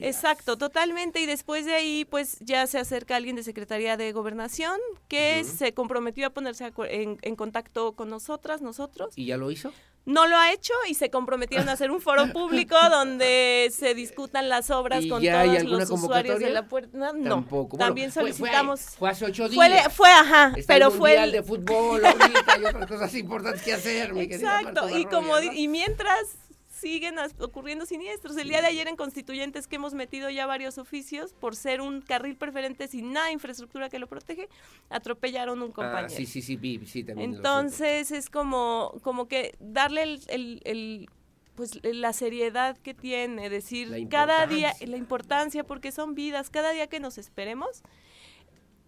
Exacto, 0.00 0.56
totalmente. 0.56 1.20
Y 1.20 1.26
después 1.26 1.66
de 1.66 1.74
ahí, 1.74 2.06
pues 2.06 2.38
ya 2.40 2.66
se 2.66 2.78
acerca 2.78 3.16
alguien 3.16 3.36
de 3.36 3.42
Secretaría 3.42 3.98
de 3.98 4.12
Gobernación 4.12 4.80
que 5.08 5.44
se 5.44 5.74
comprometió 5.74 6.28
a 6.28 6.30
ponerse 6.30 6.72
en, 6.88 7.18
en 7.20 7.36
contacto 7.36 7.92
con 7.92 8.08
nosotras, 8.08 8.62
nosotros 8.62 8.77
¿Y 9.16 9.26
ya 9.26 9.36
lo 9.36 9.50
hizo? 9.50 9.72
No 10.04 10.26
lo 10.26 10.38
ha 10.38 10.52
hecho 10.54 10.72
y 10.88 10.94
se 10.94 11.10
comprometieron 11.10 11.68
a 11.68 11.72
hacer 11.72 11.90
un 11.90 12.00
foro 12.00 12.26
público 12.32 12.76
donde 12.90 13.70
se 13.76 13.94
discutan 13.94 14.48
las 14.48 14.70
obras 14.70 15.04
con 15.04 15.22
todos 15.22 15.64
los 15.64 15.90
usuarios 15.90 16.40
de 16.40 16.48
la 16.48 16.66
puerta. 16.66 17.12
No, 17.12 17.28
Tampoco. 17.28 17.76
también 17.76 18.10
solicitamos. 18.10 18.80
Fue, 18.80 19.10
hace 19.10 19.26
ocho 19.26 19.50
días. 19.50 19.92
Fue, 19.92 20.08
ajá, 20.08 20.54
pero 20.66 20.86
el 20.86 20.92
fue 20.92 21.22
el 21.22 21.32
de 21.32 21.42
fútbol 21.42 22.02
ahorita 22.04 22.58
y 22.58 22.64
otras 22.64 22.86
cosas 22.86 23.14
importantes 23.16 23.62
que 23.62 23.74
hacer. 23.74 24.14
Mi 24.14 24.22
Exacto. 24.22 24.88
Y 24.96 25.04
como 25.04 25.38
y 25.40 25.68
mientras 25.68 26.47
siguen 26.78 27.16
ocurriendo 27.40 27.86
siniestros. 27.86 28.36
El 28.36 28.48
día 28.48 28.60
de 28.60 28.68
ayer 28.68 28.88
en 28.88 28.96
Constituyentes 28.96 29.66
que 29.66 29.76
hemos 29.76 29.94
metido 29.94 30.30
ya 30.30 30.46
varios 30.46 30.78
oficios 30.78 31.32
por 31.32 31.56
ser 31.56 31.80
un 31.80 32.00
carril 32.00 32.36
preferente 32.36 32.88
sin 32.88 33.12
nada 33.12 33.26
de 33.26 33.32
infraestructura 33.32 33.88
que 33.88 33.98
lo 33.98 34.06
protege, 34.06 34.48
atropellaron 34.88 35.62
un 35.62 35.70
ah, 35.70 35.74
compañero. 35.74 36.10
sí, 36.10 36.26
sí, 36.26 36.42
sí, 36.42 36.58
sí, 36.86 37.04
también. 37.04 37.34
Entonces 37.34 38.10
es 38.12 38.30
como, 38.30 38.94
como 39.02 39.28
que 39.28 39.56
darle 39.60 40.20
el, 40.28 41.08
pues 41.54 41.80
la 41.82 42.12
seriedad 42.12 42.76
que 42.78 42.94
tiene, 42.94 43.50
decir 43.50 44.08
cada 44.08 44.46
día, 44.46 44.74
la 44.86 44.96
importancia, 44.96 45.64
porque 45.64 45.90
son 45.90 46.14
vidas, 46.14 46.50
cada 46.50 46.70
día 46.70 46.86
que 46.86 47.00
nos 47.00 47.18
esperemos, 47.18 47.82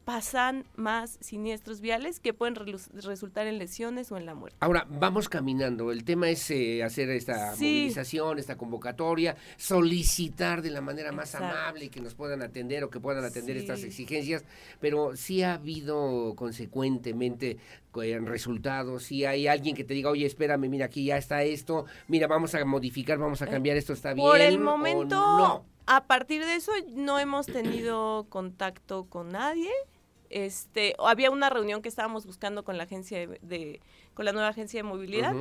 pasan 0.05 0.65
más 0.77 1.19
siniestros 1.21 1.81
viales 1.81 2.21
que 2.21 2.33
pueden 2.33 2.57
resultar 2.95 3.47
en 3.47 3.59
lesiones 3.59 4.11
o 4.13 4.17
en 4.17 4.27
la 4.27 4.35
muerte. 4.35 4.57
Ahora, 4.61 4.87
vamos 4.89 5.29
caminando. 5.29 5.93
El 5.93 6.05
tema 6.05 6.29
es 6.29 6.51
eh, 6.51 6.83
hacer 6.83 7.11
esta 7.11 7.53
movilización, 7.53 8.39
esta 8.39 8.57
convocatoria, 8.57 9.37
solicitar 9.57 10.63
de 10.63 10.71
la 10.71 10.81
manera 10.81 11.13
más 11.13 11.35
amable 11.35 11.89
que 11.89 12.01
nos 12.01 12.15
puedan 12.15 12.43
atender 12.43 12.85
o 12.85 12.91
que 12.91 13.01
puedan 13.01 13.25
atender 13.25 13.57
estas 13.57 13.83
exigencias, 13.85 14.45
pero 14.81 15.17
sí 15.17 15.43
ha 15.43 15.55
habido 15.55 16.35
consecuentemente 16.37 17.59
en 17.95 18.27
resultados, 18.27 19.03
si 19.03 19.25
hay 19.25 19.49
alguien 19.49 19.75
que 19.75 19.85
te 19.85 19.95
diga, 19.95 20.11
oye, 20.11 20.25
espérame, 20.25 20.69
mira, 20.69 20.87
aquí 20.87 21.07
ya 21.07 21.17
está 21.17 21.43
esto, 21.43 21.87
mira, 22.07 22.29
vamos 22.29 22.55
a 22.55 22.65
modificar, 22.65 23.19
vamos 23.19 23.43
a 23.43 23.47
eh, 23.47 23.49
cambiar, 23.49 23.77
esto 23.77 23.93
está 23.93 24.15
bien. 24.15 24.27
Por 24.27 24.41
el 24.41 24.61
momento, 24.61 25.65
a 25.93 26.05
partir 26.05 26.47
de 26.47 26.55
eso 26.55 26.71
no 26.95 27.19
hemos 27.19 27.47
tenido 27.47 28.25
contacto 28.29 29.07
con 29.07 29.31
nadie. 29.31 29.73
Este, 30.29 30.95
había 31.01 31.33
una 31.33 31.51
reunión 31.51 31.83
que 31.83 31.89
estábamos 31.89 32.27
buscando 32.27 32.63
con 32.63 32.79
la 32.79 32.85
agencia 32.85 33.27
de, 33.27 33.81
con 34.15 34.25
la 34.25 34.31
nueva 34.31 34.47
agencia 34.47 34.79
de 34.79 34.85
movilidad. 34.85 35.35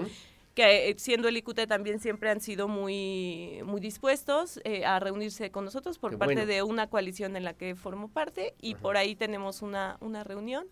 que 0.56 0.90
eh, 0.90 0.96
siendo 0.98 1.28
el 1.28 1.38
ICUT 1.38 1.68
también 1.68 2.00
siempre 2.00 2.32
han 2.32 2.42
sido 2.42 2.68
muy, 2.68 3.62
muy 3.64 3.80
dispuestos 3.80 4.60
eh, 4.64 4.86
a 4.86 5.00
reunirse 5.00 5.52
con 5.52 5.66
nosotros 5.66 6.00
por 6.00 6.18
parte 6.18 6.48
de 6.48 6.64
una 6.64 6.90
coalición 6.90 7.36
en 7.36 7.44
la 7.44 7.54
que 7.54 7.76
formo 7.76 8.08
parte 8.08 8.56
y 8.60 8.74
por 8.74 8.98
ahí 8.98 9.16
tenemos 9.16 9.62
una, 9.62 9.98
una 10.00 10.24
reunión. 10.24 10.66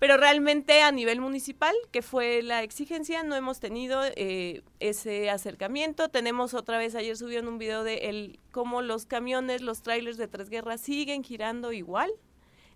Pero 0.00 0.16
realmente 0.16 0.80
a 0.80 0.90
nivel 0.92 1.20
municipal, 1.20 1.74
que 1.92 2.00
fue 2.00 2.42
la 2.42 2.62
exigencia, 2.62 3.22
no 3.22 3.36
hemos 3.36 3.60
tenido 3.60 4.00
eh, 4.16 4.62
ese 4.80 5.28
acercamiento. 5.28 6.08
Tenemos 6.08 6.54
otra 6.54 6.78
vez, 6.78 6.94
ayer 6.94 7.18
subieron 7.18 7.48
un 7.48 7.58
video 7.58 7.84
de 7.84 8.08
el, 8.08 8.40
cómo 8.50 8.80
los 8.80 9.04
camiones, 9.04 9.60
los 9.60 9.82
trailers 9.82 10.16
de 10.16 10.26
Tres 10.26 10.48
Guerras 10.48 10.80
siguen 10.80 11.22
girando 11.22 11.70
igual. 11.72 12.10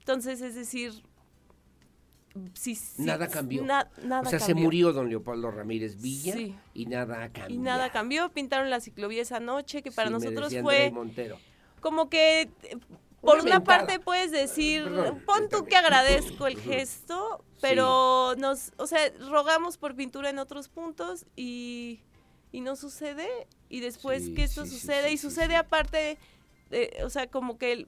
Entonces, 0.01 0.43
es 0.43 0.55
decir, 0.55 0.93
si, 2.53 2.77
nada 2.99 3.29
cambió. 3.29 3.63
o 3.63 4.25
sea, 4.27 4.39
se 4.39 4.53
murió 4.53 4.93
don 4.93 5.09
Leopoldo 5.09 5.51
Ramírez 5.51 6.03
Villa 6.03 6.37
y 6.75 6.85
nada 6.85 7.31
cambió. 7.31 7.57
Y 7.57 7.59
nada 7.59 7.91
cambió. 7.91 8.29
Pintaron 8.29 8.69
la 8.69 8.81
ciclovía 8.81 9.23
esa 9.23 9.41
noche, 9.41 9.83
que 9.83 9.91
para 9.91 10.11
nosotros 10.11 10.55
fue 10.61 10.93
como 11.81 12.09
que 12.09 12.51
por 13.25 13.41
una, 13.41 13.65
parte 13.65 13.99
puedes 13.99 14.31
decir, 14.31 14.85
pon 15.27 15.49
tú 15.49 15.65
que 15.65 15.77
agradezco 15.77 16.47
el 16.47 16.61
gesto, 16.61 17.45
pero 17.61 18.35
nos, 18.37 18.73
o 18.77 18.87
sea, 18.87 19.01
rogamos 19.29 19.79
por 19.79 19.95
pintura 19.95 20.31
en 20.31 20.39
otros 20.39 20.69
puntos 20.69 21.27
y, 21.37 22.01
y 22.53 22.61
no 22.61 22.77
sucede. 22.77 23.29
Y 23.69 23.81
después 23.81 24.31
que 24.31 24.45
esto 24.45 24.67
sucede, 24.67 25.13
y 25.13 25.19
sucede 25.19 25.57
aparte, 25.57 26.19
o 27.03 27.11
sea, 27.11 27.27
como 27.27 27.59
que 27.59 27.73
eh, 27.73 27.87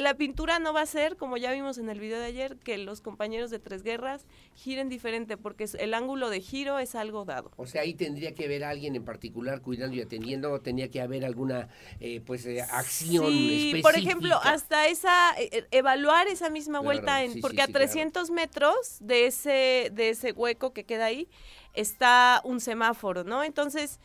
la 0.00 0.14
pintura 0.14 0.58
no 0.58 0.72
va 0.72 0.82
a 0.82 0.86
ser, 0.86 1.16
como 1.16 1.36
ya 1.36 1.52
vimos 1.52 1.78
en 1.78 1.88
el 1.88 2.00
video 2.00 2.18
de 2.18 2.26
ayer, 2.26 2.56
que 2.56 2.76
los 2.78 3.00
compañeros 3.00 3.50
de 3.50 3.58
Tres 3.58 3.82
Guerras 3.82 4.26
giren 4.54 4.88
diferente, 4.88 5.36
porque 5.36 5.66
el 5.78 5.94
ángulo 5.94 6.28
de 6.30 6.40
giro 6.40 6.78
es 6.78 6.94
algo 6.94 7.24
dado. 7.24 7.52
O 7.56 7.66
sea, 7.66 7.82
ahí 7.82 7.94
tendría 7.94 8.34
que 8.34 8.44
haber 8.46 8.64
alguien 8.64 8.96
en 8.96 9.04
particular 9.04 9.60
cuidando 9.62 9.96
y 9.96 10.00
atendiendo, 10.00 10.60
tenía 10.60 10.90
que 10.90 11.00
haber 11.00 11.24
alguna 11.24 11.68
eh, 12.00 12.20
pues 12.20 12.46
eh, 12.46 12.62
acción 12.62 13.26
sí, 13.26 13.80
por 13.82 13.96
ejemplo, 13.96 14.38
hasta 14.42 14.88
esa, 14.88 15.34
evaluar 15.70 16.26
esa 16.28 16.50
misma 16.50 16.80
vuelta, 16.80 17.22
en, 17.22 17.40
porque 17.40 17.62
a 17.62 17.68
300 17.68 18.30
metros 18.30 18.98
de 19.00 19.26
ese, 19.26 19.90
de 19.92 20.10
ese 20.10 20.32
hueco 20.32 20.72
que 20.72 20.84
queda 20.84 21.06
ahí 21.06 21.28
está 21.74 22.40
un 22.44 22.60
semáforo, 22.60 23.24
¿no? 23.24 23.44
Entonces 23.44 24.00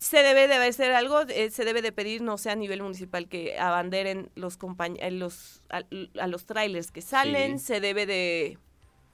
se 0.00 0.22
debe 0.22 0.48
de 0.48 0.54
hacer 0.54 0.92
algo, 0.92 1.20
eh, 1.28 1.50
se 1.50 1.66
debe 1.66 1.82
de 1.82 1.92
pedir, 1.92 2.22
no 2.22 2.38
sé, 2.38 2.50
a 2.50 2.56
nivel 2.56 2.82
municipal 2.82 3.28
que 3.28 3.58
abanderen 3.58 4.30
los 4.34 4.58
eh, 4.98 5.10
los 5.10 5.62
a, 5.68 6.26
los 6.26 6.46
trailers 6.46 6.90
que 6.90 7.02
salen, 7.02 7.58
se 7.58 7.80
debe 7.80 8.06
de 8.06 8.58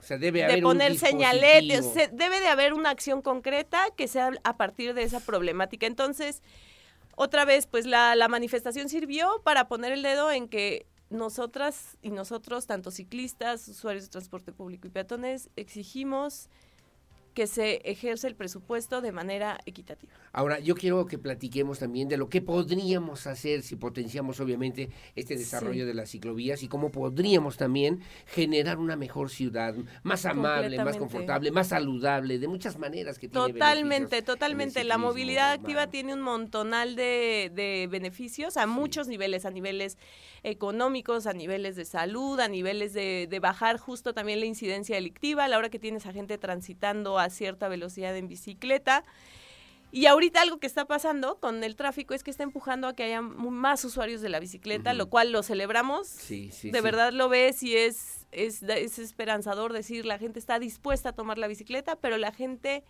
debe 0.09 0.61
poner 0.61 0.97
señaletes, 0.97 1.85
se, 1.85 2.07
debe 2.07 2.39
de 2.39 2.47
haber 2.47 2.73
una 2.73 2.89
acción 2.89 3.21
concreta 3.21 3.83
que 3.97 4.07
sea 4.07 4.31
a 4.45 4.55
partir 4.55 4.93
de 4.93 5.03
esa 5.03 5.19
problemática. 5.19 5.87
Entonces, 5.87 6.41
otra 7.17 7.43
vez, 7.43 7.67
pues 7.67 7.85
la, 7.85 8.15
la 8.15 8.29
manifestación 8.29 8.87
sirvió 8.87 9.41
para 9.43 9.67
poner 9.67 9.91
el 9.91 10.03
dedo 10.03 10.31
en 10.31 10.47
que 10.47 10.85
nosotras 11.09 11.97
y 12.01 12.11
nosotros, 12.11 12.65
tanto 12.65 12.91
ciclistas, 12.91 13.67
usuarios 13.67 14.05
de 14.05 14.09
transporte 14.09 14.53
público 14.53 14.87
y 14.87 14.91
peatones, 14.91 15.49
exigimos 15.57 16.47
que 17.37 17.45
se 17.45 17.81
ejerce 17.83 18.25
el 18.25 18.33
presupuesto 18.33 18.99
de 18.99 19.11
manera 19.11 19.59
equitativa. 19.67 20.11
Ahora, 20.33 20.57
yo 20.57 20.73
quiero 20.73 21.05
que 21.05 21.19
platiquemos 21.19 21.77
también 21.77 22.07
de 22.07 22.17
lo 22.17 22.29
que 22.29 22.41
podríamos 22.41 23.27
hacer 23.27 23.61
si 23.61 23.75
potenciamos 23.75 24.39
obviamente 24.39 24.89
este 25.15 25.37
desarrollo 25.37 25.85
de 25.85 25.93
las 25.93 26.09
ciclovías 26.09 26.63
y 26.63 26.67
cómo 26.67 26.89
podríamos 26.89 27.55
también 27.55 28.01
generar 28.25 28.79
una 28.79 28.95
mejor 28.95 29.29
ciudad, 29.29 29.75
más 30.01 30.25
amable, 30.25 30.83
más 30.83 30.97
confortable, 30.97 31.51
más 31.51 31.67
saludable, 31.67 32.39
de 32.39 32.47
muchas 32.47 32.79
maneras 32.79 33.19
que 33.19 33.27
tiene 33.27 33.53
Totalmente, 33.53 34.23
totalmente. 34.23 34.83
La 34.83 34.97
movilidad 34.97 35.51
activa 35.51 35.91
tiene 35.91 36.15
un 36.15 36.21
montonal 36.21 36.95
de, 36.95 37.87
beneficios 37.91 38.57
a 38.57 38.65
muchos 38.65 39.07
niveles, 39.07 39.45
a 39.45 39.51
niveles 39.51 39.99
económicos, 40.41 41.27
a 41.27 41.33
niveles 41.33 41.75
de 41.75 41.85
salud, 41.85 42.39
a 42.39 42.47
niveles 42.47 42.93
de, 42.93 43.27
de 43.29 43.39
bajar 43.39 43.77
justo 43.77 44.15
también 44.15 44.39
la 44.39 44.47
incidencia 44.47 44.95
delictiva 44.95 45.45
a 45.45 45.47
la 45.47 45.59
hora 45.59 45.69
que 45.69 45.77
tienes 45.77 46.07
a 46.07 46.13
gente 46.13 46.39
transitando 46.39 47.19
a 47.19 47.26
cierta 47.29 47.67
velocidad 47.67 48.15
en 48.15 48.27
bicicleta. 48.27 49.03
Y 49.91 50.05
ahorita 50.05 50.41
algo 50.41 50.59
que 50.59 50.67
está 50.67 50.85
pasando 50.85 51.39
con 51.39 51.63
el 51.63 51.75
tráfico 51.75 52.13
es 52.13 52.23
que 52.23 52.29
está 52.29 52.43
empujando 52.43 52.87
a 52.87 52.93
que 52.93 53.03
haya 53.03 53.21
más 53.21 53.85
usuarios 53.85 54.21
de 54.21 54.29
la 54.29 54.39
bicicleta, 54.39 54.93
lo 54.93 55.09
cual 55.09 55.31
lo 55.31 55.43
celebramos. 55.43 56.07
Sí, 56.07 56.51
sí, 56.51 56.71
de 56.71 56.81
verdad 56.81 57.13
lo 57.13 57.29
ves 57.29 57.63
y 57.63 57.75
es, 57.75 58.27
es, 58.31 58.63
es 58.63 58.99
esperanzador 58.99 59.71
decir, 59.71 60.05
la 60.05 60.19
gente 60.19 60.39
está 60.39 60.59
dispuesta 60.59 61.09
a 61.09 61.13
tomar 61.13 61.37
la 61.37 61.47
bicicleta, 61.47 61.95
pero 61.95 62.17
la 62.17 62.33
gente 62.33 62.83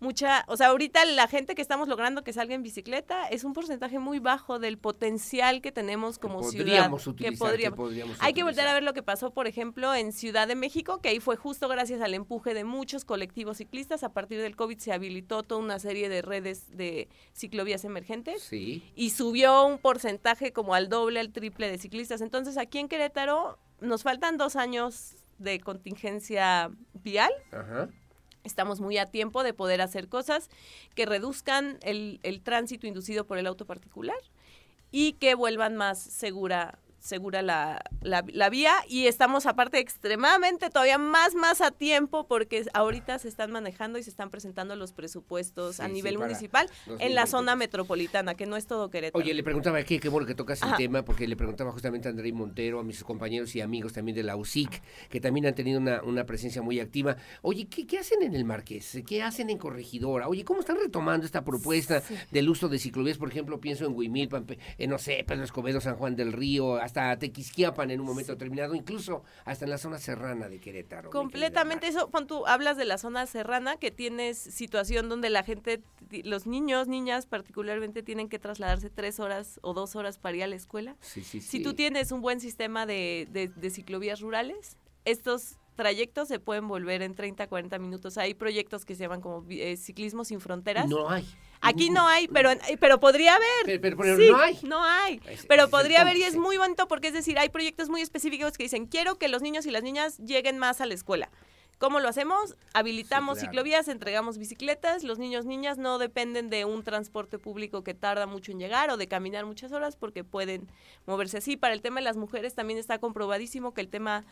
mucha, 0.00 0.44
o 0.46 0.56
sea, 0.56 0.68
ahorita 0.68 1.04
la 1.04 1.26
gente 1.26 1.54
que 1.54 1.62
estamos 1.62 1.88
logrando 1.88 2.22
que 2.22 2.32
salga 2.32 2.54
en 2.54 2.62
bicicleta 2.62 3.26
es 3.28 3.42
un 3.42 3.52
porcentaje 3.52 3.98
muy 3.98 4.20
bajo 4.20 4.58
del 4.58 4.78
potencial 4.78 5.60
que 5.60 5.72
tenemos 5.72 6.18
como 6.18 6.42
ciudad. 6.44 6.90
que 7.16 7.32
podríamos, 7.32 8.16
Hay 8.20 8.32
que 8.32 8.44
volver 8.44 8.66
a 8.66 8.74
ver 8.74 8.82
lo 8.84 8.94
que 8.94 9.02
pasó, 9.02 9.32
por 9.32 9.46
ejemplo, 9.46 9.94
en 9.94 10.12
Ciudad 10.12 10.46
de 10.46 10.54
México, 10.54 11.00
que 11.00 11.08
ahí 11.08 11.20
fue 11.20 11.36
justo 11.36 11.68
gracias 11.68 12.00
al 12.00 12.14
empuje 12.14 12.54
de 12.54 12.64
muchos 12.64 13.04
colectivos 13.04 13.56
ciclistas. 13.56 14.04
A 14.04 14.12
partir 14.12 14.40
del 14.40 14.54
COVID 14.54 14.78
se 14.78 14.92
habilitó 14.92 15.42
toda 15.42 15.60
una 15.60 15.78
serie 15.78 16.08
de 16.08 16.22
redes 16.22 16.76
de 16.76 17.08
ciclovías 17.34 17.84
emergentes 17.84 18.48
y 18.52 19.10
subió 19.10 19.66
un 19.66 19.78
porcentaje 19.78 20.52
como 20.52 20.74
al 20.74 20.88
doble, 20.88 21.20
al 21.20 21.32
triple 21.32 21.68
de 21.68 21.78
ciclistas. 21.78 22.20
Entonces, 22.20 22.56
aquí 22.56 22.78
en 22.78 22.88
Querétaro 22.88 23.58
nos 23.80 24.04
faltan 24.04 24.36
dos 24.36 24.54
años 24.54 25.16
de 25.38 25.60
contingencia 25.60 26.70
vial. 26.94 27.32
Ajá 27.52 27.88
estamos 28.48 28.80
muy 28.80 28.98
a 28.98 29.06
tiempo 29.06 29.44
de 29.44 29.54
poder 29.54 29.80
hacer 29.80 30.08
cosas 30.08 30.50
que 30.94 31.06
reduzcan 31.06 31.78
el, 31.82 32.40
tránsito 32.42 32.86
inducido 32.86 33.26
por 33.26 33.38
el 33.38 33.46
auto 33.46 33.66
particular 33.66 34.18
y 34.90 35.12
que 35.14 35.34
vuelvan 35.34 35.76
más 35.76 35.98
segura 35.98 36.78
segura 37.08 37.42
la, 37.42 37.82
la, 38.02 38.50
vía 38.50 38.72
y 38.86 39.06
estamos 39.06 39.46
aparte 39.46 39.78
extremadamente 39.78 40.68
todavía 40.68 40.98
más, 40.98 41.34
más 41.34 41.60
a 41.60 41.70
tiempo 41.70 42.26
porque 42.26 42.64
ahorita 42.74 43.18
se 43.18 43.28
están 43.28 43.50
manejando 43.50 43.98
y 43.98 44.02
se 44.02 44.10
están 44.10 44.30
presentando 44.30 44.76
los 44.76 44.92
presupuestos 44.92 45.80
a 45.80 45.88
nivel 45.88 46.18
municipal 46.18 46.68
en 46.98 47.14
la 47.14 47.26
zona 47.26 47.56
metropolitana, 47.56 48.34
que 48.34 48.46
no 48.46 48.56
es 48.56 48.66
todo 48.66 48.90
Querétaro. 48.90 49.22
Oye, 49.22 49.34
le 49.34 49.42
preguntaba 49.42 49.78
aquí, 49.78 49.98
qué 49.98 50.08
bueno 50.08 50.26
que 50.26 50.34
tocas 50.34 50.62
el 50.62 50.76
tema, 50.76 51.02
porque 51.02 51.26
le 51.26 51.36
preguntaba 51.36 51.72
justamente 51.72 52.08
a 52.08 52.10
André 52.10 52.32
Montero, 52.32 52.80
a 52.80 52.84
mis 52.84 53.02
compañeros 53.02 53.56
y 53.56 53.60
amigos 53.62 53.94
también 53.94 54.14
de 54.14 54.22
la 54.22 54.36
UCIC, 54.36 54.82
que 55.08 55.20
también 55.20 55.46
han 55.46 55.54
tenido 55.54 55.80
una, 55.80 56.02
una 56.02 56.24
presencia 56.24 56.60
muy 56.60 56.78
activa. 56.78 57.16
Oye, 57.40 57.66
¿qué, 57.68 57.86
¿qué, 57.86 57.98
hacen 57.98 58.22
en 58.22 58.34
el 58.34 58.44
Marqués? 58.44 58.98
¿Qué 59.06 59.22
hacen 59.22 59.48
en 59.48 59.56
Corregidora? 59.56 60.28
Oye, 60.28 60.44
¿cómo 60.44 60.60
están 60.60 60.76
retomando 60.76 61.24
esta 61.24 61.42
propuesta 61.42 62.02
del 62.30 62.48
uso 62.50 62.68
de 62.68 62.78
ciclovías? 62.78 63.16
Por 63.16 63.30
ejemplo, 63.30 63.60
pienso 63.60 63.86
en 63.86 63.94
Huimilpan, 63.94 64.46
en, 64.76 64.90
no 64.90 64.98
sé, 64.98 65.24
Pedro 65.26 65.44
Escobedo, 65.44 65.80
San 65.80 65.96
Juan 65.96 66.14
del 66.14 66.32
Río, 66.32 66.76
hasta 66.76 66.97
Tequisquiapan 67.18 67.90
en 67.90 68.00
un 68.00 68.06
momento 68.06 68.32
determinado, 68.32 68.74
incluso 68.74 69.22
hasta 69.44 69.64
en 69.64 69.70
la 69.70 69.78
zona 69.78 69.98
serrana 69.98 70.48
de 70.48 70.60
Querétaro. 70.60 71.10
Completamente 71.10 71.88
eso, 71.88 72.08
cuando 72.10 72.38
tú 72.38 72.46
hablas 72.46 72.76
de 72.76 72.84
la 72.84 72.98
zona 72.98 73.26
serrana, 73.26 73.76
que 73.76 73.90
tienes 73.90 74.38
situación 74.38 75.08
donde 75.08 75.30
la 75.30 75.42
gente, 75.42 75.82
los 76.24 76.46
niños, 76.46 76.88
niñas 76.88 77.26
particularmente, 77.26 78.02
tienen 78.02 78.28
que 78.28 78.38
trasladarse 78.38 78.90
tres 78.90 79.20
horas 79.20 79.58
o 79.62 79.74
dos 79.74 79.96
horas 79.96 80.18
para 80.18 80.36
ir 80.36 80.42
a 80.44 80.46
la 80.46 80.56
escuela. 80.56 80.96
si 81.00 81.62
tú 81.62 81.74
tienes 81.74 82.12
un 82.12 82.20
buen 82.20 82.40
sistema 82.40 82.86
de, 82.86 83.28
de 83.54 83.70
ciclovías 83.70 84.20
rurales, 84.20 84.76
estos 85.04 85.58
trayectos 85.78 86.26
se 86.26 86.40
pueden 86.40 86.66
volver 86.66 87.02
en 87.02 87.14
30, 87.14 87.46
40 87.46 87.78
minutos. 87.78 88.18
Hay 88.18 88.34
proyectos 88.34 88.84
que 88.84 88.96
se 88.96 89.04
llaman 89.04 89.20
como 89.20 89.46
eh, 89.48 89.76
ciclismo 89.76 90.24
sin 90.24 90.40
fronteras. 90.40 90.88
No 90.88 91.08
hay. 91.08 91.24
Aquí 91.60 91.90
no 91.90 92.06
hay, 92.06 92.28
pero 92.28 92.50
pero 92.80 93.00
podría 93.00 93.34
haber. 93.34 93.80
Pero, 93.80 93.96
no 93.96 94.38
hay. 94.38 94.58
No 94.62 94.84
hay. 94.84 95.20
Pero 95.48 95.68
podría 95.68 96.02
haber 96.02 96.16
y 96.16 96.22
es 96.22 96.36
muy 96.36 96.56
bonito 96.56 96.88
porque 96.88 97.08
es 97.08 97.14
decir, 97.14 97.38
hay 97.38 97.48
proyectos 97.48 97.88
muy 97.88 98.00
específicos 98.00 98.56
que 98.56 98.64
dicen, 98.64 98.86
quiero 98.86 99.16
que 99.18 99.28
los 99.28 99.42
niños 99.42 99.66
y 99.66 99.70
las 99.70 99.82
niñas 99.82 100.18
lleguen 100.18 100.58
más 100.58 100.80
a 100.80 100.86
la 100.86 100.94
escuela. 100.94 101.30
¿Cómo 101.78 102.00
lo 102.00 102.08
hacemos? 102.08 102.56
Habilitamos 102.74 103.38
ciclovías, 103.38 103.86
entregamos 103.86 104.36
bicicletas, 104.36 105.04
los 105.04 105.20
niños, 105.20 105.46
niñas 105.46 105.78
no 105.78 105.98
dependen 105.98 106.50
de 106.50 106.64
un 106.64 106.82
transporte 106.82 107.38
público 107.38 107.84
que 107.84 107.94
tarda 107.94 108.26
mucho 108.26 108.50
en 108.50 108.58
llegar 108.58 108.90
o 108.90 108.96
de 108.96 109.06
caminar 109.06 109.46
muchas 109.46 109.70
horas 109.70 109.94
porque 109.94 110.24
pueden 110.24 110.68
moverse 111.06 111.38
así. 111.38 111.56
Para 111.56 111.74
el 111.74 111.80
tema 111.80 112.00
de 112.00 112.04
las 112.04 112.16
mujeres 112.16 112.56
también 112.56 112.80
está 112.80 112.98
comprobadísimo 112.98 113.74
que 113.74 113.80
el 113.80 113.88
tema 113.88 114.24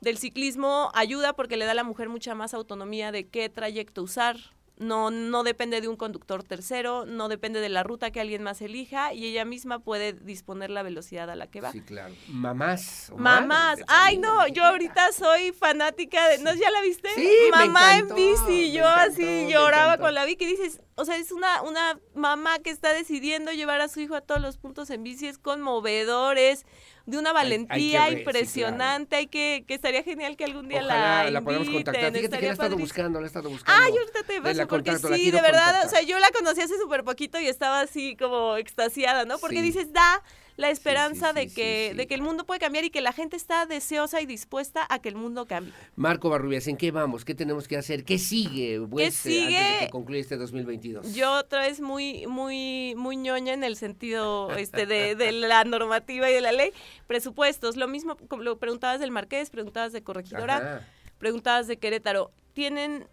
del 0.00 0.18
ciclismo 0.18 0.92
ayuda 0.94 1.32
porque 1.32 1.56
le 1.56 1.64
da 1.64 1.72
a 1.72 1.74
la 1.74 1.82
mujer 1.82 2.08
mucha 2.08 2.36
más 2.36 2.54
autonomía 2.54 3.10
de 3.10 3.26
qué 3.26 3.48
trayecto 3.48 4.00
usar. 4.00 4.36
No, 4.76 5.10
no 5.10 5.44
depende 5.44 5.80
de 5.80 5.86
un 5.86 5.96
conductor 5.96 6.42
tercero, 6.42 7.06
no 7.06 7.28
depende 7.28 7.60
de 7.60 7.68
la 7.68 7.84
ruta 7.84 8.10
que 8.10 8.20
alguien 8.20 8.42
más 8.42 8.60
elija 8.60 9.12
y 9.12 9.26
ella 9.26 9.44
misma 9.44 9.78
puede 9.78 10.12
disponer 10.12 10.70
la 10.70 10.82
velocidad 10.82 11.30
a 11.30 11.36
la 11.36 11.46
que 11.46 11.60
va. 11.60 11.70
Sí, 11.70 11.80
claro. 11.80 12.12
Mamás. 12.28 13.12
Mamás. 13.16 13.80
Ay, 13.86 14.18
no, 14.18 14.48
yo 14.48 14.64
ahorita 14.64 15.12
soy 15.12 15.52
fanática 15.52 16.28
de... 16.28 16.38
¿No 16.38 16.52
ya 16.54 16.70
la 16.70 16.82
viste? 16.82 17.08
Sí, 17.14 17.30
Mamá 17.52 17.98
en 17.98 18.14
bici. 18.14 18.72
Yo 18.72 18.86
así 18.86 19.46
lloraba 19.48 19.98
con 19.98 20.12
la 20.12 20.24
bici. 20.24 20.44
dices, 20.44 20.80
o 20.96 21.04
sea, 21.04 21.16
es 21.16 21.32
una, 21.32 21.62
una 21.62 21.98
mamá 22.14 22.58
que 22.60 22.70
está 22.70 22.92
decidiendo 22.92 23.50
llevar 23.52 23.80
a 23.80 23.88
su 23.88 24.00
hijo 24.00 24.14
a 24.14 24.20
todos 24.20 24.40
los 24.40 24.58
puntos 24.58 24.90
en 24.90 25.02
bici. 25.02 25.26
Es 25.26 25.38
conmovedor, 25.38 26.38
es 26.38 26.66
de 27.06 27.18
una 27.18 27.32
valentía 27.32 28.10
impresionante. 28.10 29.16
Hay 29.16 29.26
que, 29.26 29.64
que 29.66 29.74
estaría 29.74 30.02
genial 30.02 30.36
que 30.36 30.44
algún 30.44 30.68
día 30.68 30.82
la, 30.82 31.30
la 31.30 31.40
podamos 31.40 31.68
contactar. 31.68 32.12
Fíjate 32.12 32.38
que 32.38 32.42
la 32.42 32.48
he 32.48 32.52
estado 32.52 32.76
buscando, 32.76 33.20
la 33.20 33.26
he 33.26 33.28
estado 33.28 33.50
buscando. 33.50 33.82
Ay, 33.82 33.92
ahorita 33.92 34.22
te 34.22 34.40
paso, 34.40 34.68
porque 34.68 34.96
sí, 34.98 35.30
de 35.30 35.40
verdad, 35.40 35.84
o 35.84 35.88
sea, 35.88 36.02
yo 36.02 36.18
la 36.18 36.30
conocí 36.30 36.60
hace 36.60 36.78
súper 36.78 37.02
poquito 37.02 37.40
y 37.40 37.48
estaba 37.48 37.80
así 37.80 38.16
como 38.16 38.56
extasiada, 38.56 39.24
¿no? 39.24 39.38
Porque 39.38 39.62
dices, 39.62 39.92
da 39.92 40.22
la 40.56 40.70
esperanza 40.70 41.32
de, 41.32 41.48
que, 41.48 41.94
de 41.96 42.06
que 42.06 42.14
el 42.14 42.22
mundo 42.22 42.44
puede 42.44 42.60
cambiar 42.60 42.84
y 42.84 42.90
que 42.90 43.00
la 43.00 43.12
gente 43.12 43.36
está 43.36 43.66
deseosa 43.66 44.20
y 44.20 44.26
dispuesta 44.26 44.86
a 44.88 45.00
que 45.00 45.08
el 45.08 45.16
mundo 45.16 45.46
cambie. 45.46 45.72
Marco 45.96 46.30
Barrubias, 46.30 46.68
¿en 46.68 46.76
qué 46.76 46.90
vamos? 46.90 47.24
¿Qué 47.24 47.34
tenemos 47.34 47.66
que 47.66 47.76
hacer? 47.76 48.04
¿Qué 48.04 48.18
sigue? 48.18 48.80
¿Qué 48.96 49.10
sigue? 49.10 49.58
Antes 49.58 49.80
de 49.80 49.86
que 49.86 49.90
concluya 49.90 50.20
este 50.20 50.36
2022. 50.36 51.14
Yo 51.14 51.32
otra 51.32 51.62
vez 51.62 51.80
muy, 51.80 52.26
muy, 52.26 52.94
muy 52.96 53.16
ñoña 53.16 53.52
en 53.52 53.64
el 53.64 53.76
sentido 53.76 54.54
este, 54.56 54.86
de, 54.86 55.14
de 55.16 55.32
la 55.32 55.64
normativa 55.64 56.30
y 56.30 56.34
de 56.34 56.40
la 56.40 56.52
ley. 56.52 56.70
Presupuestos, 57.06 57.76
lo 57.76 57.88
mismo, 57.88 58.16
como 58.28 58.42
lo 58.42 58.58
preguntabas 58.58 59.00
del 59.00 59.10
Marqués, 59.10 59.50
preguntabas 59.50 59.92
de 59.92 60.02
Corregidora, 60.02 60.86
preguntabas 61.18 61.66
de 61.66 61.78
Querétaro. 61.78 62.30
Tienen 62.52 63.08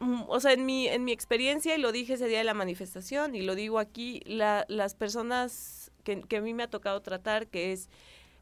mm, 0.00 0.22
o 0.28 0.40
sea, 0.40 0.52
en 0.52 0.64
mi, 0.64 0.88
en 0.88 1.04
mi 1.04 1.12
experiencia, 1.12 1.76
y 1.76 1.80
lo 1.80 1.92
dije 1.92 2.14
ese 2.14 2.26
día 2.26 2.38
de 2.38 2.44
la 2.44 2.54
manifestación, 2.54 3.34
y 3.34 3.42
lo 3.42 3.54
digo 3.54 3.78
aquí, 3.78 4.22
la, 4.24 4.64
las 4.68 4.94
personas 4.94 5.75
que, 6.06 6.36
a 6.36 6.40
mí 6.40 6.54
me 6.54 6.62
ha 6.62 6.70
tocado 6.70 7.00
tratar, 7.02 7.48
que 7.48 7.72
es 7.72 7.90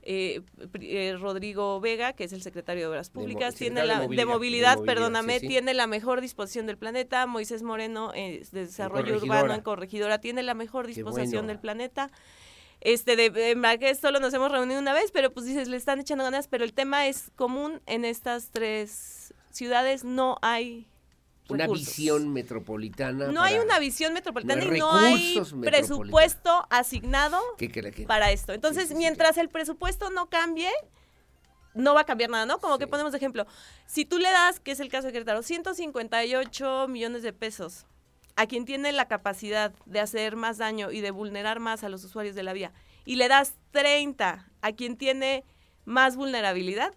eh, 0.03 0.43
eh, 0.81 1.16
Rodrigo 1.19 1.81
Vega, 1.81 2.12
que 2.12 2.24
es 2.24 2.32
el 2.32 2.43
secretario 2.43 2.82
de 2.82 2.89
Obras 2.89 3.11
Públicas, 3.11 3.55
tiene 3.55 3.85
la 3.85 4.07
de 4.07 4.27
movilidad, 4.27 4.81
perdóname, 4.82 5.41
tiene 5.41 5.73
la 5.73 5.86
mejor 5.86 6.20
disposición 6.20 6.66
del 6.66 6.77
planeta. 6.77 7.27
Moisés 7.27 7.62
Moreno, 7.62 8.12
eh, 8.15 8.43
de 8.53 8.66
desarrollo 8.66 9.16
urbano 9.16 9.55
en 9.55 9.62
corregidora, 9.62 10.20
tiene 10.20 10.43
la 10.43 10.55
mejor 10.55 10.86
disposición 10.86 11.47
del 11.47 11.59
planeta. 11.59 12.11
Este 12.81 13.16
de, 13.16 13.31
de 13.31 13.95
solo 13.95 14.20
nos 14.20 14.35
hemos 14.35 14.53
reunido 14.53 14.78
una 14.78 14.93
vez, 14.93 15.11
pero 15.11 15.32
pues 15.32 15.47
dices, 15.47 15.69
le 15.69 15.78
están 15.78 16.01
echando 16.01 16.24
ganas, 16.24 16.49
pero 16.49 16.65
el 16.65 16.74
tema 16.74 17.07
es 17.07 17.31
común 17.35 17.81
en 17.86 18.05
estas 18.05 18.51
tres 18.51 19.32
ciudades, 19.51 20.05
no 20.05 20.36
hay 20.43 20.86
una 21.49 21.66
visión 21.66 22.33
metropolitana. 22.33 23.29
No 23.29 23.43
hay 23.43 23.59
una 23.59 23.79
visión 23.79 24.12
metropolitana 24.12 24.65
y 24.65 24.79
no 24.79 24.93
hay 24.93 25.41
presupuesto 25.61 26.66
asignado 26.71 27.39
para 28.07 28.33
esto. 28.33 28.53
Entonces, 28.53 28.95
mientras 28.95 29.37
el 29.37 29.49
presupuesto 29.49 30.11
no 30.11 30.29
cambie, 30.29 30.71
no 31.75 31.95
va 31.95 32.03
a 32.03 32.05
cambiar 32.05 32.31
nada, 32.31 32.47
¿no? 32.47 32.59
Como 32.59 32.79
que 32.79 32.87
ponemos 32.87 33.12
de 33.12 33.19
ejemplo, 33.19 33.47
si 33.87 34.05
tú 34.05 34.19
le 34.19 34.31
das, 34.31 34.61
que 34.61 34.71
es 34.71 34.81
el 34.81 34.89
caso 34.89 35.09
de 35.09 35.12
Querétaro, 35.12 35.43
158 35.43 36.87
millones 36.89 37.23
de 37.23 37.33
pesos 37.33 37.87
a 38.37 38.47
quien 38.47 38.65
tiene 38.65 38.93
la 38.93 39.07
capacidad 39.07 39.73
de 39.87 40.01
hacer 40.01 40.35
más 40.35 40.59
daño 40.59 40.91
y 40.91 41.01
de 41.01 41.12
vulnerar 41.12 41.61
más 41.61 41.85
a 41.85 41.89
los 41.89 42.03
usuarios 42.05 42.35
de 42.35 42.43
la 42.43 42.53
vía, 42.53 42.73
y 43.05 43.16
le 43.16 43.29
das 43.29 43.55
30 43.71 44.49
a 44.61 44.73
quien 44.73 44.97
tiene 44.97 45.45
más 45.85 46.16
vulnerabilidad, 46.16 46.95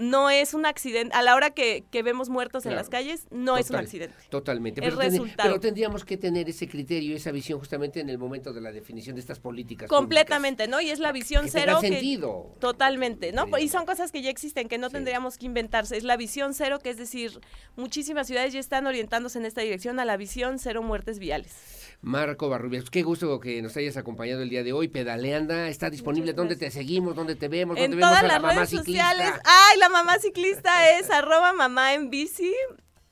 no 0.00 0.30
es 0.30 0.54
un 0.54 0.66
accidente. 0.66 1.14
A 1.14 1.22
la 1.22 1.34
hora 1.34 1.50
que, 1.50 1.84
vemos 2.02 2.30
muertos 2.30 2.64
en 2.66 2.74
las 2.74 2.88
calles, 2.88 3.26
no 3.30 3.56
es 3.56 3.70
un 3.70 3.76
accidente. 3.76 4.14
Totalmente. 4.30 4.80
Pero, 4.80 4.98
pero, 5.36 5.60
tendríamos 5.60 6.04
que 6.04 6.16
tener 6.16 6.48
ese 6.48 6.68
criterio, 6.68 7.14
esa 7.14 7.30
visión 7.30 7.58
justamente 7.58 8.00
en 8.00 8.08
el 8.08 8.18
momento 8.18 8.52
de 8.52 8.60
la 8.60 8.72
definición 8.72 9.14
de 9.14 9.20
estas 9.20 9.38
políticas. 9.38 9.88
Completamente, 9.88 10.66
¿no? 10.66 10.80
Y 10.80 10.90
es 10.90 10.98
la 10.98 11.12
visión 11.12 11.44
que 11.44 11.50
cero. 11.50 11.78
Tenga 11.80 11.96
sentido. 11.96 12.56
Totalmente, 12.58 13.32
¿no? 13.32 13.46
Y 13.58 13.68
son 13.68 13.84
cosas 13.84 14.10
que 14.10 14.22
ya 14.22 14.30
existen, 14.30 14.68
que 14.68 14.78
no 14.78 14.88
tendríamos 14.88 15.36
que 15.36 15.46
inventarse. 15.46 15.96
Es 15.96 16.04
la 16.04 16.16
visión 16.16 16.54
cero, 16.54 16.78
que 16.78 16.90
es 16.90 16.96
decir, 16.96 17.38
muchísimas 17.76 18.26
ciudades 18.26 18.54
ya 18.54 18.60
están 18.60 18.86
orientándose 18.86 19.38
en 19.38 19.44
esta 19.44 19.60
dirección 19.60 20.00
a 20.00 20.04
la 20.06 20.16
visión 20.16 20.58
cero 20.58 20.82
muertes 20.82 21.18
viales. 21.18 21.80
Marco 22.02 22.48
Barrubias, 22.48 22.88
qué 22.88 23.02
gusto 23.02 23.38
que 23.40 23.60
nos 23.60 23.76
hayas 23.76 23.98
acompañado 23.98 24.42
el 24.42 24.48
día 24.48 24.62
de 24.62 24.72
hoy. 24.72 24.88
Pedaleanda, 24.88 25.68
está 25.68 25.90
disponible. 25.90 26.32
¿Dónde 26.32 26.56
te 26.56 26.70
seguimos? 26.70 27.14
¿Dónde 27.14 27.34
te 27.34 27.48
vemos? 27.48 27.76
¿Dónde 27.76 27.84
en 27.84 27.90
vemos 27.90 28.08
todas 28.08 28.20
a 28.20 28.26
las 28.26 28.32
la 28.32 28.40
mamá 28.40 28.54
redes 28.54 28.70
sociales. 28.70 29.32
Ay, 29.44 29.78
la 29.78 29.89
mamá 29.90 30.18
ciclista 30.18 30.90
es 30.98 31.10
arroba 31.10 31.52
mamá 31.52 31.94
en 31.94 32.10
bici. 32.10 32.54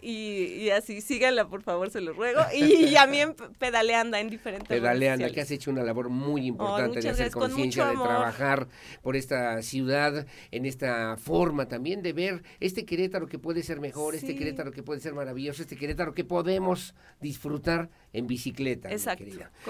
Y, 0.01 0.71
así, 0.71 1.01
síganla, 1.01 1.49
por 1.49 1.63
favor, 1.63 1.91
se 1.91 2.01
los 2.01 2.17
ruego. 2.17 2.41
Y, 2.55 2.95
a 2.95 3.07
mí 3.09 3.21
en 3.21 3.35
Pedaleanda 3.59 4.21
en 4.21 4.31
diferentes 4.31 4.69
Pedaleanda, 4.69 5.29
que 5.31 5.41
has 5.41 5.51
hecho 5.51 5.73
una 5.73 5.83
labor 5.83 6.09
muy 6.09 6.47
importante 6.47 7.01
de 7.01 7.09
hacer 7.09 7.33
conciencia, 7.33 7.87
de 7.87 7.95
trabajar 7.95 8.69
por 9.03 9.17
esta 9.17 9.61
ciudad, 9.63 10.25
en 10.53 10.67
esta 10.67 11.17
forma 11.17 11.67
también 11.67 12.03
de 12.03 12.13
ver 12.13 12.45
este 12.61 12.85
Querétaro 12.85 13.27
que 13.27 13.41
puede 13.41 13.65
ser 13.65 13.81
mejor, 13.81 14.15
este 14.15 14.37
Querétaro 14.37 14.71
que 14.71 14.85
puede 14.85 15.01
ser 15.01 15.15
maravilloso, 15.15 15.63
este 15.63 15.77
Querétaro 15.77 16.15
que 16.15 16.25
podemos 16.25 16.95
disfrutar 17.21 17.91
en 18.13 18.29
bicicleta. 18.29 18.93
Exacto. 18.93 19.25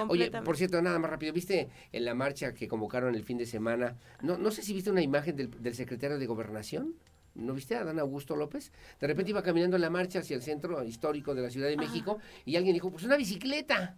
Oye, 0.08 0.30
por 0.30 0.58
cierto, 0.58 0.82
nada 0.82 0.98
más 0.98 1.10
rápido, 1.10 1.32
¿viste 1.32 1.70
en 1.90 2.04
la 2.04 2.14
marcha 2.14 2.52
que 2.52 2.68
convocaron 2.68 3.14
el 3.14 3.24
fin 3.24 3.38
de 3.38 3.46
semana? 3.46 3.96
No, 4.20 4.36
no 4.36 4.50
sé 4.50 4.62
si 4.62 4.74
viste 4.74 4.90
una 4.90 5.02
imagen 5.02 5.36
del, 5.36 5.50
del 5.62 5.74
secretario 5.74 6.18
de 6.18 6.26
Gobernación. 6.26 6.94
¿No 7.38 7.54
viste 7.54 7.76
a 7.76 7.84
Dan 7.84 7.98
Augusto 7.98 8.36
López? 8.36 8.72
De 9.00 9.06
repente 9.06 9.30
iba 9.30 9.42
caminando 9.42 9.76
en 9.76 9.82
la 9.82 9.90
marcha 9.90 10.18
hacia 10.18 10.36
el 10.36 10.42
centro 10.42 10.82
histórico 10.82 11.34
de 11.34 11.42
la 11.42 11.50
Ciudad 11.50 11.68
de 11.68 11.76
México 11.76 12.18
y 12.44 12.56
alguien 12.56 12.74
dijo, 12.74 12.90
pues 12.90 13.04
una 13.04 13.16
bicicleta. 13.16 13.96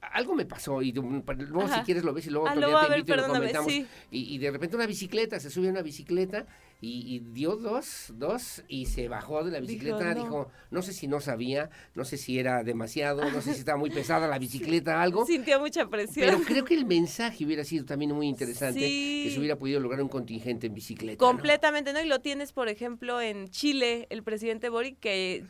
Algo 0.00 0.34
me 0.34 0.44
pasó 0.44 0.82
y 0.82 0.90
luego 0.90 1.68
si 1.68 1.80
quieres 1.82 2.02
lo 2.02 2.12
ves 2.12 2.26
y 2.26 2.30
luego 2.30 2.48
ah, 2.48 2.54
te 2.54 2.60
invito 2.60 3.14
y 3.14 3.16
lo 3.16 3.26
comentamos. 3.28 3.72
Y, 3.72 3.86
y, 4.10 4.38
de 4.38 4.50
repente 4.50 4.74
una 4.74 4.86
bicicleta, 4.86 5.38
se 5.38 5.48
sube 5.48 5.68
a 5.68 5.70
una 5.70 5.82
bicicleta 5.82 6.44
y, 6.84 7.20
dio 7.20 7.54
dos, 7.54 8.12
dos 8.14 8.64
y 8.66 8.86
se 8.86 9.06
bajó 9.06 9.44
de 9.44 9.52
la 9.52 9.60
bicicleta. 9.60 10.14
Dijo 10.14 10.50
no. 10.72 10.82
sé 10.82 10.92
si 10.92 11.06
no 11.06 11.20
sabía, 11.20 11.70
no 11.94 12.04
sé 12.04 12.16
si 12.16 12.40
era 12.40 12.64
demasiado, 12.64 13.22
no 13.30 13.40
sé 13.40 13.54
si 13.54 13.60
estaba 13.60 13.78
muy 13.78 13.90
pesada 13.90 14.26
la 14.26 14.40
bicicleta, 14.40 15.00
algo. 15.00 15.24
Sintió 15.24 15.60
mucha 15.60 15.86
presión. 15.86 16.26
Pero 16.26 16.42
creo 16.42 16.64
que 16.64 16.74
el 16.74 16.84
mensaje 16.84 17.44
hubiera 17.44 17.62
sido 17.62 17.84
también 17.84 18.10
muy 18.10 18.26
interesante, 18.26 18.80
que 18.80 19.30
se 19.32 19.38
hubiera 19.38 19.56
podido 19.56 19.78
lograr 19.78 20.02
un 20.02 20.08
contingente 20.08 20.66
en 20.66 20.74
bicicleta. 20.74 21.18
Completamente, 21.18 21.92
¿no? 21.92 22.00
Y 22.00 22.06
lo 22.06 22.20
tienes, 22.20 22.52
por 22.52 22.68
ejemplo, 22.68 23.20
en 23.20 23.48
Chile, 23.48 24.08
el 24.10 24.24
presidente 24.24 24.68
Boric, 24.68 24.98
que 24.98 25.44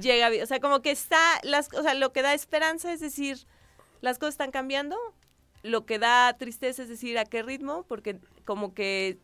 llega, 0.00 0.30
o 0.42 0.46
sea, 0.46 0.58
como 0.58 0.82
que 0.82 0.90
está, 0.90 1.20
las, 1.44 1.72
o 1.72 1.82
sea, 1.82 1.94
lo 1.94 2.12
que 2.12 2.22
da 2.22 2.34
esperanza 2.34 2.92
es 2.92 2.98
decir, 2.98 3.46
las 4.00 4.18
cosas 4.18 4.34
están 4.34 4.50
cambiando, 4.50 4.96
lo 5.62 5.86
que 5.86 6.00
da 6.00 6.36
tristeza 6.36 6.82
es 6.82 6.88
decir 6.88 7.16
a 7.16 7.24
qué 7.26 7.44
ritmo, 7.44 7.84
porque 7.86 8.18
como 8.44 8.74
que 8.74 9.18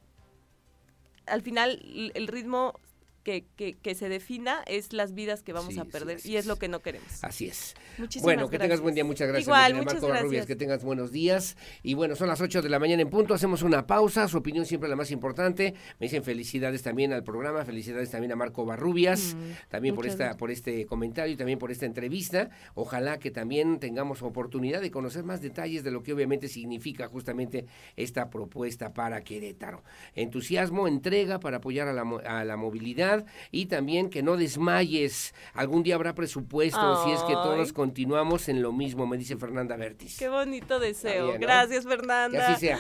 al 1.31 1.43
final 1.43 1.81
el 2.15 2.27
ritmo 2.29 2.79
que, 3.23 3.45
que, 3.83 3.95
se 3.95 4.09
defina 4.09 4.63
es 4.67 4.93
las 4.93 5.13
vidas 5.13 5.43
que 5.43 5.53
vamos 5.53 5.77
a 5.79 5.85
perder 5.85 6.19
y 6.25 6.37
es, 6.37 6.47
lo 6.47 6.57
que 6.57 6.69
no 6.69 6.81
queremos. 6.81 7.23
Así 7.23 7.49
es. 7.49 7.75
Muchísimas 7.99 8.25
bueno, 8.25 8.49
que 8.49 8.59
tengas 8.59 8.81
buen 8.81 8.95
día, 8.95 9.05
muchas 9.05 9.29
gracias. 9.29 9.47
Igual, 9.47 9.75
muchas 9.75 10.01
gracias. 10.01 10.23
Rubias, 10.23 10.47
que 10.47 10.57
tengas 10.57 10.83
buenos 10.83 11.13
días. 11.13 11.57
Y 11.83 11.95
bueno, 11.95 12.17
son 12.17 12.29
las 12.29 12.41
8 12.41 12.63
de 12.63 12.69
la 12.69 12.79
mañana 12.79 13.03
en 13.03 13.11
punto, 13.11 13.35
hacemos 13.35 13.63
una 13.63 13.87
pausa, 13.87 14.27
su 14.27 14.39
opinión 14.39 14.65
siempre 14.65 14.89
la 14.89 14.97
más 14.97 15.11
importante. 15.11 15.75
Me 15.99 16.07
dicen 16.07 16.25
felicidades 16.25 16.83
también 16.83 17.13
al 17.13 17.23
programa, 17.23 17.65
felicidades 17.65 18.11
también 18.11 18.33
a 18.33 18.37
Marco 18.37 18.65
Barrubias, 18.65 19.35
mm, 19.35 19.69
también 19.69 19.95
por 19.95 20.07
esta 20.07 20.37
por 20.37 20.51
este 20.51 20.87
comentario 20.87 21.35
y 21.35 21.37
también 21.37 21.59
por 21.59 21.71
esta 21.71 21.87
entrevista. 21.87 22.51
Ojalá 22.75 23.19
que 23.19 23.31
también 23.31 23.81
tengamos 23.81 24.23
oportunidad 24.23 24.81
de 24.81 24.91
conocer 24.91 25.25
más 25.25 25.43
detalles 25.43 25.85
de 25.85 25.91
lo 25.91 26.03
que 26.03 26.13
obviamente 26.15 26.49
significa 26.49 27.09
justamente 27.09 27.67
esta 27.97 28.31
propuesta 28.31 28.95
para 28.95 29.23
Querétaro. 29.23 29.83
Entusiasmo, 30.15 30.89
entrega 30.89 31.39
para 31.39 31.59
apoyar 31.59 31.89
a 31.89 31.93
la, 31.93 32.03
a 32.25 32.45
la 32.45 32.57
movilidad 32.57 33.20
y 33.51 33.67
también 33.67 34.11
que 34.11 34.23
no 34.23 34.37
desmayes. 34.37 35.35
Algún 35.55 35.83
día 35.83 35.95
habrá 35.95 36.15
presupuesto 36.15 37.05
si 37.05 37.13
es 37.13 37.23
que 37.23 37.35
todos 37.35 37.73
continuamos 37.73 38.49
en 38.49 38.63
lo 38.63 38.73
mismo, 38.73 39.07
me 39.07 39.17
dice 39.17 39.37
Fernanda 39.37 39.77
Bertis. 39.77 40.19
Qué 40.19 40.29
bonito 40.29 40.79
deseo. 40.79 41.39
Gracias, 41.39 41.85
Fernanda. 41.85 42.39
Que 42.39 42.45
así 42.45 42.61
sea. 42.61 42.79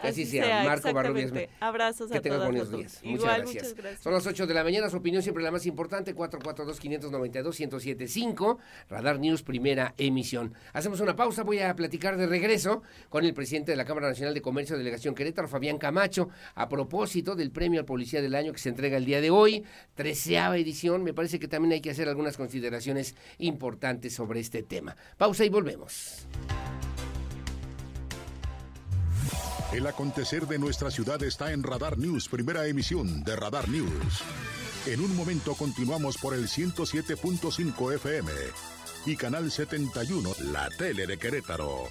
Que 0.00 0.08
así, 0.08 0.26
sea. 0.26 0.64
Marco 0.64 0.92
Barrubias. 0.92 1.32
Abrazos 1.60 2.10
que 2.10 2.20
tengas 2.20 2.44
buenos 2.44 2.70
días. 2.70 3.00
Muchas 3.02 3.38
gracias. 3.38 3.74
Son 4.00 4.12
las 4.12 4.26
8 4.26 4.46
de 4.46 4.54
la 4.54 4.64
mañana, 4.64 4.90
su 4.90 4.96
opinión 4.96 5.22
siempre 5.22 5.42
la 5.42 5.50
más 5.50 5.66
importante, 5.66 6.14
442-592-1075, 6.14 8.58
Radar 8.88 9.18
News, 9.18 9.42
primera 9.42 9.94
emisión. 9.98 10.54
Hacemos 10.72 11.00
una 11.00 11.16
pausa, 11.16 11.42
voy 11.42 11.60
a 11.60 11.74
platicar 11.74 12.16
de 12.16 12.26
regreso 12.26 12.82
con 13.08 13.24
el 13.24 13.34
presidente 13.34 13.72
de 13.72 13.76
la 13.76 13.84
Cámara 13.84 14.08
Nacional 14.08 14.34
de 14.34 14.42
Comercio, 14.42 14.78
Delegación 14.78 15.14
Querétaro, 15.14 15.48
Fabián 15.48 15.78
Camacho, 15.78 16.28
a 16.54 16.68
propósito 16.68 17.34
del 17.34 17.50
premio 17.50 17.80
al 17.80 17.86
Policía 17.86 18.22
del 18.22 18.34
Año 18.34 18.52
que 18.52 18.58
se 18.58 18.68
entrega 18.68 18.96
el 18.96 19.04
día 19.04 19.20
de 19.20 19.30
hoy 19.30 19.64
treceava 19.94 20.56
edición, 20.56 21.04
me 21.04 21.14
parece 21.14 21.38
que 21.38 21.48
también 21.48 21.72
hay 21.72 21.80
que 21.80 21.90
hacer 21.90 22.08
algunas 22.08 22.36
consideraciones 22.36 23.14
importantes 23.38 24.14
sobre 24.14 24.40
este 24.40 24.62
tema. 24.62 24.96
Pausa 25.16 25.44
y 25.44 25.48
volvemos. 25.48 26.26
El 29.72 29.86
acontecer 29.86 30.46
de 30.46 30.58
nuestra 30.58 30.90
ciudad 30.90 31.22
está 31.22 31.52
en 31.52 31.62
Radar 31.62 31.98
News, 31.98 32.28
primera 32.28 32.66
emisión 32.66 33.22
de 33.22 33.36
Radar 33.36 33.68
News. 33.68 34.22
En 34.86 35.00
un 35.00 35.14
momento 35.14 35.54
continuamos 35.54 36.16
por 36.16 36.32
el 36.32 36.48
107.5 36.48 37.94
FM 37.96 38.30
y 39.04 39.16
Canal 39.16 39.50
71, 39.50 40.30
la 40.52 40.70
tele 40.70 41.06
de 41.06 41.18
Querétaro. 41.18 41.84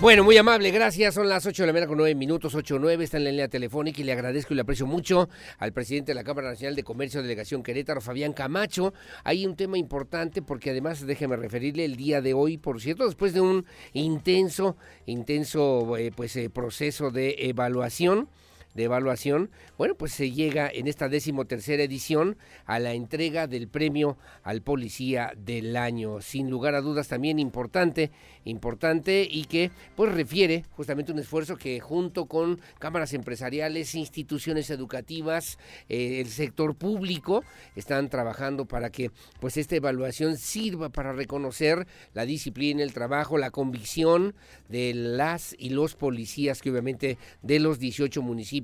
Bueno, 0.00 0.24
muy 0.24 0.38
amable, 0.38 0.70
gracias. 0.70 1.12
Son 1.12 1.28
las 1.28 1.44
8 1.44 1.62
de 1.62 1.66
la 1.66 1.72
mañana 1.74 1.86
con 1.86 1.98
9 1.98 2.14
minutos, 2.14 2.54
8 2.54 2.76
o 2.76 2.78
9. 2.78 3.04
Está 3.04 3.18
en 3.18 3.24
la 3.24 3.30
línea 3.32 3.48
telefónica 3.48 4.00
y 4.00 4.04
le 4.04 4.12
agradezco 4.12 4.54
y 4.54 4.56
le 4.56 4.62
aprecio 4.62 4.86
mucho 4.86 5.28
al 5.58 5.74
presidente 5.74 6.12
de 6.12 6.14
la 6.14 6.24
Cámara 6.24 6.48
Nacional 6.48 6.74
de 6.74 6.82
Comercio, 6.82 7.20
Delegación 7.20 7.62
Querétaro, 7.62 8.00
Fabián 8.00 8.32
Camacho. 8.32 8.94
Hay 9.24 9.44
un 9.44 9.56
tema 9.56 9.76
importante 9.76 10.40
porque 10.40 10.70
además, 10.70 11.06
déjeme 11.06 11.36
referirle, 11.36 11.84
el 11.84 11.96
día 11.96 12.22
de 12.22 12.32
hoy, 12.32 12.56
por 12.56 12.80
cierto, 12.80 13.04
después 13.04 13.34
de 13.34 13.42
un 13.42 13.66
intenso, 13.92 14.78
intenso 15.04 15.94
eh, 15.98 16.12
pues, 16.16 16.34
eh, 16.36 16.48
proceso 16.48 17.10
de 17.10 17.34
evaluación, 17.36 18.30
de 18.74 18.84
evaluación, 18.84 19.50
bueno, 19.76 19.94
pues 19.94 20.12
se 20.12 20.30
llega 20.30 20.70
en 20.72 20.86
esta 20.86 21.08
decimotercera 21.08 21.82
edición 21.82 22.36
a 22.66 22.78
la 22.78 22.92
entrega 22.92 23.46
del 23.46 23.68
premio 23.68 24.16
al 24.42 24.62
policía 24.62 25.32
del 25.36 25.76
año. 25.76 26.20
Sin 26.20 26.50
lugar 26.50 26.74
a 26.74 26.80
dudas 26.80 27.08
también 27.08 27.38
importante, 27.38 28.10
importante 28.44 29.26
y 29.28 29.44
que 29.44 29.70
pues 29.96 30.12
refiere 30.12 30.64
justamente 30.70 31.12
un 31.12 31.18
esfuerzo 31.18 31.56
que 31.56 31.80
junto 31.80 32.26
con 32.26 32.60
cámaras 32.78 33.12
empresariales, 33.12 33.94
instituciones 33.94 34.70
educativas, 34.70 35.58
eh, 35.88 36.20
el 36.20 36.28
sector 36.28 36.74
público 36.76 37.42
están 37.74 38.08
trabajando 38.08 38.66
para 38.66 38.90
que 38.90 39.10
pues 39.40 39.56
esta 39.56 39.76
evaluación 39.76 40.36
sirva 40.36 40.90
para 40.90 41.12
reconocer 41.12 41.86
la 42.14 42.24
disciplina, 42.24 42.82
el 42.82 42.92
trabajo, 42.92 43.36
la 43.38 43.50
convicción 43.50 44.34
de 44.68 44.94
las 44.94 45.56
y 45.58 45.70
los 45.70 45.94
policías 45.94 46.62
que 46.62 46.70
obviamente 46.70 47.18
de 47.42 47.58
los 47.58 47.78
18 47.78 48.22
municipios 48.22 48.59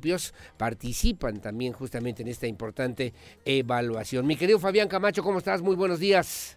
participan 0.57 1.41
también 1.41 1.73
justamente 1.73 2.23
en 2.23 2.29
esta 2.29 2.47
importante 2.47 3.13
evaluación. 3.45 4.27
Mi 4.27 4.37
querido 4.37 4.59
Fabián 4.59 4.89
Camacho, 4.89 5.23
¿cómo 5.23 5.39
estás? 5.39 5.63
Muy 5.63 5.77
buenos 5.77 6.01
días. 6.01 6.56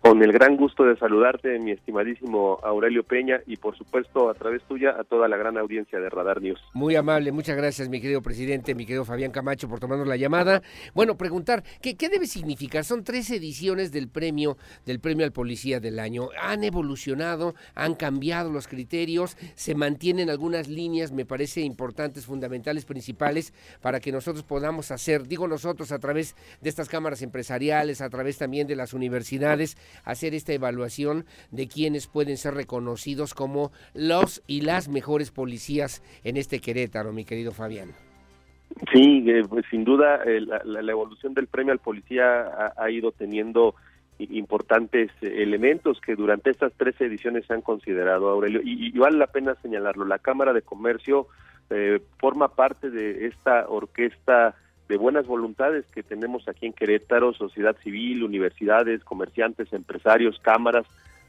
Con 0.00 0.22
el 0.22 0.32
gran 0.32 0.56
gusto 0.56 0.84
de 0.84 0.96
saludarte, 0.96 1.58
mi 1.58 1.72
estimadísimo 1.72 2.60
Aurelio 2.62 3.02
Peña, 3.02 3.40
y 3.46 3.56
por 3.56 3.76
supuesto 3.76 4.30
a 4.30 4.34
través 4.34 4.62
tuya 4.62 4.90
a 4.98 5.02
toda 5.02 5.26
la 5.26 5.36
gran 5.36 5.58
audiencia 5.58 5.98
de 5.98 6.08
Radar 6.08 6.40
News. 6.40 6.60
Muy 6.72 6.94
amable, 6.94 7.32
muchas 7.32 7.56
gracias, 7.56 7.88
mi 7.88 8.00
querido 8.00 8.22
presidente, 8.22 8.76
mi 8.76 8.86
querido 8.86 9.04
Fabián 9.04 9.32
Camacho, 9.32 9.68
por 9.68 9.80
tomarnos 9.80 10.06
la 10.06 10.16
llamada. 10.16 10.62
Bueno, 10.94 11.16
preguntar, 11.16 11.64
¿qué, 11.82 11.96
qué 11.96 12.08
debe 12.08 12.26
significar? 12.26 12.84
Son 12.84 13.02
tres 13.02 13.28
ediciones 13.30 13.90
del 13.90 14.08
premio, 14.08 14.56
del 14.86 15.00
premio 15.00 15.26
al 15.26 15.32
policía 15.32 15.80
del 15.80 15.98
año. 15.98 16.28
Han 16.40 16.62
evolucionado, 16.62 17.54
han 17.74 17.94
cambiado 17.94 18.50
los 18.50 18.68
criterios, 18.68 19.36
se 19.56 19.74
mantienen 19.74 20.30
algunas 20.30 20.68
líneas, 20.68 21.10
me 21.10 21.26
parece 21.26 21.62
importantes, 21.62 22.24
fundamentales, 22.24 22.84
principales, 22.84 23.52
para 23.82 23.98
que 23.98 24.12
nosotros 24.12 24.44
podamos 24.44 24.92
hacer, 24.92 25.26
digo 25.26 25.48
nosotros, 25.48 25.90
a 25.90 25.98
través 25.98 26.36
de 26.60 26.70
estas 26.70 26.88
cámaras 26.88 27.20
empresariales, 27.22 28.00
a 28.00 28.08
través 28.08 28.38
también 28.38 28.68
de 28.68 28.76
las 28.76 28.94
universidades, 28.94 29.76
hacer 30.04 30.34
esta 30.34 30.52
evaluación 30.52 31.24
de 31.50 31.68
quienes 31.68 32.06
pueden 32.06 32.36
ser 32.36 32.54
reconocidos 32.54 33.34
como 33.34 33.72
los 33.94 34.42
y 34.46 34.62
las 34.62 34.88
mejores 34.88 35.30
policías 35.30 36.02
en 36.24 36.36
este 36.36 36.60
Querétaro, 36.60 37.12
mi 37.12 37.24
querido 37.24 37.52
Fabián. 37.52 37.90
Sí, 38.92 39.24
eh, 39.26 39.42
pues 39.48 39.64
sin 39.70 39.84
duda 39.84 40.22
eh, 40.24 40.40
la, 40.40 40.92
evolución 40.92 41.34
del 41.34 41.46
premio 41.46 41.72
al 41.72 41.78
policía 41.78 42.72
ha, 42.76 42.90
ido 42.90 43.12
teniendo 43.12 43.74
importantes 44.18 45.10
elementos 45.22 46.00
que 46.00 46.14
durante 46.16 46.50
estas 46.50 46.72
tres 46.76 47.00
ediciones 47.00 47.46
se 47.46 47.54
han 47.54 47.62
considerado, 47.62 48.28
Aurelio, 48.28 48.60
y, 48.62 48.90
vale 48.98 49.16
la 49.16 49.28
pena 49.28 49.54
señalarlo. 49.62 50.04
La 50.04 50.18
Cámara 50.18 50.52
de 50.52 50.62
Comercio 50.62 51.28
eh, 51.70 52.00
forma 52.18 52.48
parte 52.48 52.90
de 52.90 53.26
esta 53.26 53.68
orquesta 53.68 54.54
de 54.88 54.96
buenas 54.96 55.26
voluntades 55.26 55.84
que 55.92 56.02
tenemos 56.02 56.48
aquí 56.48 56.66
en 56.66 56.72
Querétaro, 56.72 57.34
sociedad 57.34 57.76
civil, 57.82 58.24
universidades, 58.24 59.04
comerciantes, 59.04 59.72
empresarios, 59.72 60.38
cámaras, 60.40 60.86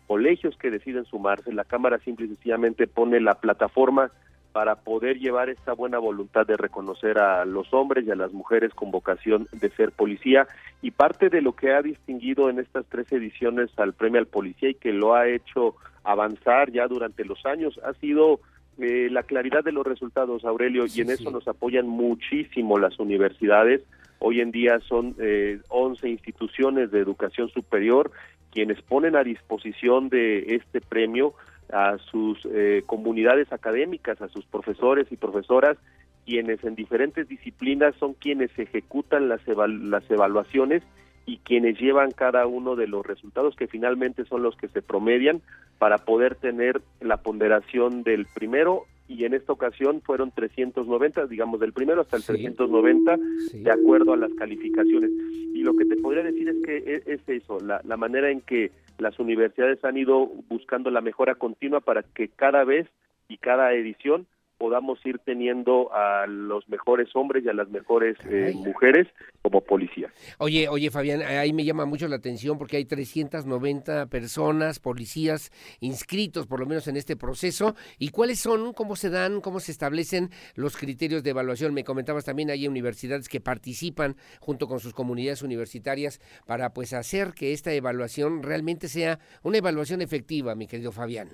colegios 0.08 0.58
que 0.58 0.72
deciden 0.72 1.06
sumarse. 1.06 1.54
La 1.54 1.66
Cámara 1.66 2.00
simple 2.00 2.26
y 2.26 2.30
sencillamente 2.30 2.88
pone 2.88 3.20
la 3.20 3.36
plataforma 3.36 4.12
para 4.52 4.76
poder 4.76 5.20
llevar 5.20 5.50
esta 5.50 5.74
buena 5.74 6.00
voluntad 6.00 6.48
de 6.48 6.58
reconocer 6.58 7.20
a 7.20 7.46
los 7.46 7.72
hombres 7.74 8.08
y 8.08 8.12
a 8.12 8.16
las 8.16 8.34
mujeres 8.34 8.74
con 8.74 8.92
vocación 8.92 9.48
de 9.52 9.70
ser 9.72 9.92
policía. 9.92 10.48
Y 10.82 10.92
parte 10.92 11.30
de 11.30 11.42
lo 11.42 11.54
que 11.54 11.74
ha 11.74 11.82
distinguido 11.82 12.50
en 12.50 12.60
estas 12.60 12.86
tres 12.88 13.12
ediciones 13.12 13.70
al 13.78 13.94
premio 13.94 14.20
al 14.20 14.26
policía 14.26 14.70
y 14.70 14.76
que 14.76 14.94
lo 14.94 15.14
ha 15.14 15.28
hecho 15.28 15.76
avanzar 16.04 16.72
ya 16.72 16.88
durante 16.88 17.26
los 17.26 17.46
años 17.46 17.80
ha 17.84 17.94
sido 17.94 18.40
eh, 18.82 19.10
la 19.12 19.24
claridad 19.24 19.64
de 19.64 19.72
los 19.72 19.86
resultados, 19.86 20.46
Aurelio, 20.46 20.86
y 20.88 21.02
en 21.02 21.10
eso 21.10 21.32
nos 21.32 21.48
apoyan 21.48 21.88
muchísimo 21.88 22.78
las 22.80 23.00
universidades. 23.00 23.82
Hoy 24.20 24.42
en 24.42 24.52
día 24.52 24.80
son 24.82 25.16
eh, 25.20 25.60
11 25.70 26.10
instituciones 26.10 26.92
de 26.92 27.00
educación 27.00 27.50
superior 27.50 28.12
quienes 28.52 28.82
ponen 28.82 29.16
a 29.16 29.24
disposición 29.24 30.10
de 30.10 30.56
este 30.56 30.82
premio 30.82 31.34
a 31.72 31.98
sus 31.98 32.40
eh, 32.52 32.84
comunidades 32.86 33.52
académicas, 33.54 34.22
a 34.22 34.30
sus 34.30 34.46
profesores 34.46 35.08
y 35.12 35.18
profesoras, 35.18 35.78
quienes 36.26 36.64
en 36.64 36.76
diferentes 36.76 37.28
disciplinas 37.28 37.96
son 38.00 38.14
quienes 38.14 38.58
ejecutan 38.58 39.30
las, 39.30 39.42
las 39.48 40.10
evaluaciones 40.10 40.84
y 41.30 41.38
quienes 41.38 41.80
llevan 41.80 42.10
cada 42.10 42.48
uno 42.48 42.76
de 42.76 42.88
los 42.88 43.06
resultados 43.06 43.56
que 43.56 43.68
finalmente 43.68 44.26
son 44.26 44.42
los 44.42 44.56
que 44.56 44.68
se 44.68 44.82
promedian 44.82 45.44
para 45.78 46.00
poder 46.00 46.34
tener 46.34 46.82
la 47.02 47.18
ponderación 47.18 48.02
del 48.02 48.26
primero. 48.34 48.86
Y 49.08 49.26
en 49.26 49.36
esta 49.36 49.54
ocasión 49.54 50.02
fueron 50.02 50.32
390, 50.32 51.28
digamos 51.28 51.60
del 51.60 51.72
primero 51.72 52.02
hasta 52.02 52.18
el 52.18 52.24
390 52.24 53.18
de 53.54 53.72
acuerdo 53.72 54.14
a 54.14 54.18
las 54.18 54.34
calificaciones. 54.34 55.12
Y 55.54 55.62
lo 55.62 55.76
que 55.76 55.86
te 55.86 55.98
podría 55.98 56.24
decir 56.24 56.50
es 56.50 56.56
que 56.66 56.78
e, 56.78 57.04
es, 57.06 57.22
eso, 57.28 57.60
la, 57.60 57.80
la 57.84 57.98
manera 57.98 58.32
en 58.32 58.42
que 58.42 58.72
las 58.98 59.20
universidades 59.20 59.86
han 59.86 59.98
ido 59.98 60.32
buscando 60.50 60.90
la 60.90 61.02
mejora 61.02 61.36
continua 61.36 61.80
para 61.80 62.02
que 62.02 62.30
cada 62.30 62.64
vez 62.64 62.88
y 63.28 63.38
cada 63.38 63.72
edición 63.74 64.26
podamos 64.60 65.00
ir 65.06 65.20
teniendo 65.20 65.92
a 65.94 66.28
los 66.28 66.68
mejores 66.68 67.08
hombres 67.16 67.44
y 67.46 67.50
a 67.50 67.54
las 67.54 67.70
mejores 67.70 68.18
eh, 68.30 68.52
mujeres 68.54 69.08
como 69.42 69.62
policías. 69.62 70.12
Oye, 70.38 70.68
oye 70.68 70.92
Fabián, 70.92 71.22
ahí 71.22 71.54
me 71.54 71.64
llama 71.64 71.86
mucho 71.86 72.10
la 72.10 72.18
atención 72.18 72.58
porque 72.58 72.76
hay 72.76 72.86
390 72.86 74.08
personas, 74.08 74.80
policías 74.80 75.52
inscritos 75.80 76.46
por 76.46 76.60
lo 76.60 76.66
menos 76.66 76.88
en 76.90 76.98
este 76.98 77.16
proceso. 77.16 77.74
¿Y 77.98 78.10
cuáles 78.10 78.40
son, 78.40 78.74
cómo 78.74 78.98
se 78.98 79.10
dan, 79.10 79.40
cómo 79.40 79.62
se 79.62 79.72
establecen 79.72 80.30
los 80.56 80.76
criterios 80.76 81.24
de 81.24 81.30
evaluación? 81.30 81.74
Me 81.74 81.86
comentabas 81.86 82.26
también 82.26 82.50
hay 82.50 82.68
universidades 82.68 83.30
que 83.30 83.40
participan 83.40 84.18
junto 84.42 84.68
con 84.68 84.82
sus 84.82 84.94
comunidades 84.94 85.42
universitarias 85.42 86.20
para 86.46 86.74
pues 86.74 86.92
hacer 86.92 87.34
que 87.34 87.54
esta 87.54 87.72
evaluación 87.72 88.44
realmente 88.44 88.90
sea 88.90 89.20
una 89.42 89.58
evaluación 89.58 90.02
efectiva, 90.02 90.54
mi 90.54 90.68
querido 90.68 90.92
Fabián. 90.92 91.30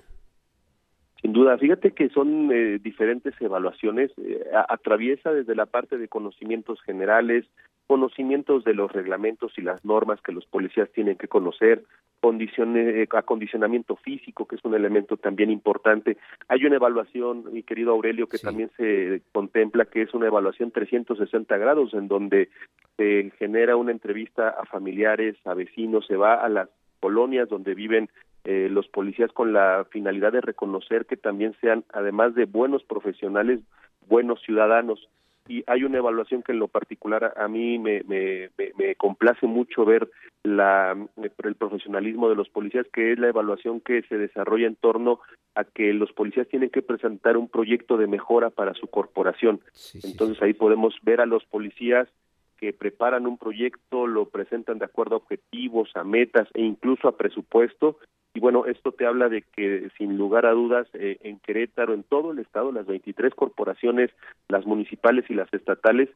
Sin 1.22 1.32
duda, 1.32 1.56
fíjate 1.58 1.92
que 1.92 2.08
son 2.10 2.50
eh, 2.52 2.78
diferentes 2.78 3.34
evaluaciones, 3.40 4.12
eh, 4.18 4.44
atraviesa 4.68 5.32
desde 5.32 5.54
la 5.54 5.66
parte 5.66 5.98
de 5.98 6.08
conocimientos 6.08 6.80
generales, 6.82 7.46
conocimientos 7.86 8.64
de 8.64 8.74
los 8.74 8.92
reglamentos 8.92 9.52
y 9.56 9.62
las 9.62 9.84
normas 9.84 10.20
que 10.20 10.32
los 10.32 10.44
policías 10.46 10.90
tienen 10.92 11.16
que 11.16 11.28
conocer, 11.28 11.84
eh, 12.22 13.06
acondicionamiento 13.12 13.94
físico, 13.96 14.46
que 14.46 14.56
es 14.56 14.64
un 14.64 14.74
elemento 14.74 15.16
también 15.16 15.50
importante. 15.50 16.16
Hay 16.48 16.64
una 16.64 16.76
evaluación, 16.76 17.44
mi 17.52 17.62
querido 17.62 17.92
Aurelio, 17.92 18.26
que 18.26 18.38
también 18.38 18.70
se 18.76 19.22
contempla, 19.32 19.84
que 19.84 20.02
es 20.02 20.12
una 20.12 20.26
evaluación 20.26 20.72
360 20.72 21.56
grados, 21.56 21.94
en 21.94 22.08
donde 22.08 22.48
se 22.96 23.30
genera 23.38 23.76
una 23.76 23.92
entrevista 23.92 24.48
a 24.48 24.64
familiares, 24.64 25.36
a 25.44 25.54
vecinos, 25.54 26.06
se 26.06 26.16
va 26.16 26.34
a 26.34 26.48
las 26.48 26.68
colonias 26.98 27.48
donde 27.48 27.74
viven 27.74 28.08
eh, 28.46 28.68
los 28.70 28.86
policías 28.86 29.32
con 29.32 29.52
la 29.52 29.84
finalidad 29.90 30.30
de 30.30 30.40
reconocer 30.40 31.06
que 31.06 31.16
también 31.16 31.56
sean, 31.60 31.84
además 31.92 32.32
de 32.36 32.44
buenos 32.44 32.84
profesionales, 32.84 33.58
buenos 34.06 34.40
ciudadanos. 34.42 35.08
Y 35.48 35.64
hay 35.66 35.82
una 35.82 35.98
evaluación 35.98 36.44
que 36.44 36.52
en 36.52 36.60
lo 36.60 36.68
particular 36.68 37.34
a 37.36 37.48
mí 37.48 37.80
me, 37.80 38.04
me, 38.04 38.50
me, 38.56 38.94
complace 38.94 39.48
mucho 39.48 39.84
ver 39.84 40.08
la, 40.44 40.96
el 41.16 41.54
profesionalismo 41.56 42.28
de 42.28 42.36
los 42.36 42.48
policías, 42.48 42.86
que 42.92 43.12
es 43.12 43.18
la 43.18 43.30
evaluación 43.30 43.80
que 43.80 44.02
se 44.02 44.16
desarrolla 44.16 44.68
en 44.68 44.76
torno 44.76 45.18
a 45.56 45.64
que 45.64 45.92
los 45.92 46.12
policías 46.12 46.46
tienen 46.46 46.70
que 46.70 46.82
presentar 46.82 47.36
un 47.36 47.48
proyecto 47.48 47.96
de 47.96 48.06
mejora 48.06 48.50
para 48.50 48.74
su 48.74 48.86
corporación. 48.86 49.60
Entonces 50.04 50.40
ahí 50.40 50.54
podemos 50.54 50.94
ver 51.02 51.20
a 51.20 51.26
los 51.26 51.44
policías 51.46 52.08
que 52.58 52.72
preparan 52.72 53.26
un 53.26 53.38
proyecto, 53.38 54.06
lo 54.06 54.28
presentan 54.28 54.78
de 54.78 54.84
acuerdo 54.84 55.16
a 55.16 55.18
objetivos, 55.18 55.90
a 55.94 56.04
metas 56.04 56.48
e 56.54 56.62
incluso 56.62 57.08
a 57.08 57.16
presupuesto 57.16 57.98
y 58.36 58.40
bueno, 58.40 58.66
esto 58.66 58.92
te 58.92 59.06
habla 59.06 59.30
de 59.30 59.40
que 59.40 59.88
sin 59.96 60.18
lugar 60.18 60.44
a 60.44 60.50
dudas 60.50 60.86
eh, 60.92 61.16
en 61.22 61.38
Querétaro, 61.38 61.94
en 61.94 62.02
todo 62.02 62.32
el 62.32 62.38
estado, 62.38 62.70
las 62.70 62.84
23 62.84 63.34
corporaciones, 63.34 64.10
las 64.48 64.66
municipales 64.66 65.24
y 65.30 65.34
las 65.34 65.50
estatales, 65.54 66.10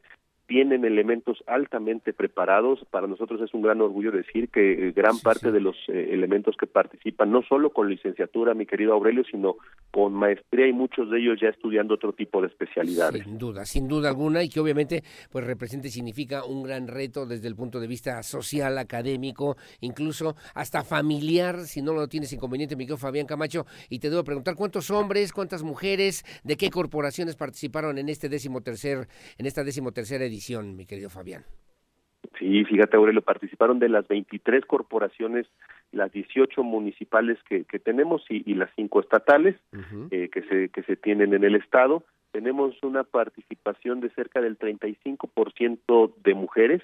tienen 0.51 0.83
elementos 0.83 1.41
altamente 1.47 2.11
preparados. 2.11 2.83
Para 2.91 3.07
nosotros 3.07 3.39
es 3.39 3.53
un 3.53 3.61
gran 3.61 3.79
orgullo 3.79 4.11
decir 4.11 4.49
que 4.49 4.89
eh, 4.89 4.91
gran 4.91 5.17
parte 5.19 5.49
de 5.49 5.61
los 5.61 5.77
eh, 5.87 6.09
elementos 6.11 6.57
que 6.59 6.67
participan, 6.67 7.31
no 7.31 7.41
solo 7.41 7.69
con 7.69 7.89
licenciatura, 7.89 8.53
mi 8.53 8.65
querido 8.65 8.91
Aurelio, 8.91 9.23
sino 9.31 9.55
con 9.91 10.11
maestría 10.11 10.67
y 10.67 10.73
muchos 10.73 11.09
de 11.09 11.19
ellos 11.19 11.39
ya 11.41 11.47
estudiando 11.47 11.93
otro 11.93 12.11
tipo 12.11 12.41
de 12.41 12.47
especialidades. 12.47 13.23
Sin 13.23 13.37
duda, 13.37 13.63
sin 13.63 13.87
duda 13.87 14.09
alguna, 14.09 14.43
y 14.43 14.49
que 14.49 14.59
obviamente 14.59 15.03
pues 15.31 15.45
representa 15.45 15.87
y 15.87 15.91
significa 15.91 16.43
un 16.43 16.63
gran 16.63 16.89
reto 16.89 17.25
desde 17.25 17.47
el 17.47 17.55
punto 17.55 17.79
de 17.79 17.87
vista 17.87 18.21
social, 18.21 18.77
académico, 18.77 19.55
incluso 19.79 20.35
hasta 20.53 20.83
familiar, 20.83 21.61
si 21.61 21.81
no 21.81 21.93
lo 21.93 22.09
tienes 22.09 22.33
inconveniente, 22.33 22.75
mi 22.75 22.83
querido 22.83 22.97
Fabián 22.97 23.25
Camacho, 23.25 23.65
y 23.87 23.99
te 23.99 24.09
debo 24.09 24.25
preguntar 24.25 24.55
cuántos 24.55 24.91
hombres, 24.91 25.31
cuántas 25.31 25.63
mujeres, 25.63 26.25
de 26.43 26.57
qué 26.57 26.69
corporaciones 26.69 27.37
participaron 27.37 27.97
en 27.97 28.09
este 28.09 28.27
décimo 28.27 28.59
tercer, 28.59 29.07
en 29.37 29.45
esta 29.45 29.63
décimo 29.63 29.93
tercera 29.93 30.25
edición 30.25 30.40
mi 30.49 30.85
querido 30.85 31.09
Fabián. 31.09 31.43
Sí, 32.39 32.63
fíjate 32.65 32.97
Aurelio, 32.97 33.21
participaron 33.21 33.79
de 33.79 33.89
las 33.89 34.07
23 34.07 34.65
corporaciones, 34.65 35.47
las 35.91 36.11
18 36.11 36.63
municipales 36.63 37.37
que, 37.47 37.65
que 37.65 37.79
tenemos 37.79 38.23
y, 38.29 38.53
las 38.53 38.69
cinco 38.75 39.01
estatales 39.01 39.55
eh, 40.11 40.29
que, 40.29 40.41
se, 40.43 40.69
que 40.69 40.83
se 40.83 40.95
tienen 40.95 41.33
en 41.33 41.43
el 41.43 41.55
estado. 41.55 42.03
Tenemos 42.31 42.81
una 42.83 43.03
participación 43.03 43.99
de 43.99 44.09
cerca 44.11 44.39
del 44.39 44.57
35% 44.57 46.13
de 46.23 46.33
mujeres, 46.33 46.81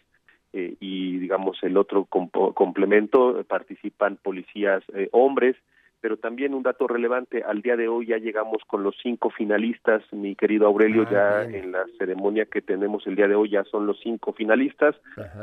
eh, 0.54 0.76
y 0.80 1.18
digamos 1.18 1.58
el 1.62 1.78
otro 1.78 2.06
complemento 2.06 3.44
participan 3.48 4.18
policías 4.18 4.84
eh, 4.94 5.10
hombres 5.12 5.56
pero 6.00 6.18
también 6.18 6.54
un 6.54 6.64
dato 6.64 6.88
relevante, 6.88 7.44
al 7.44 7.62
día 7.62 7.76
de 7.76 7.88
hoy 7.88 8.08
ya 8.08 8.18
llegamos 8.18 8.62
con 8.68 8.84
los 8.84 8.96
cinco 9.02 9.30
finalistas, 9.30 10.04
mi 10.12 10.36
querido 10.36 10.68
Aurelio, 10.68 11.06
ah, 11.08 11.12
ya 11.12 11.44
en 11.44 11.72
la 11.72 11.86
ceremonia 11.98 12.46
que 12.46 12.62
tenemos 12.62 13.06
el 13.08 13.16
día 13.16 13.28
de 13.28 13.36
hoy 13.36 13.50
ya 13.50 13.64
son 13.66 13.88
los 13.88 14.00
cinco 14.02 14.34
finalistas, 14.34 14.96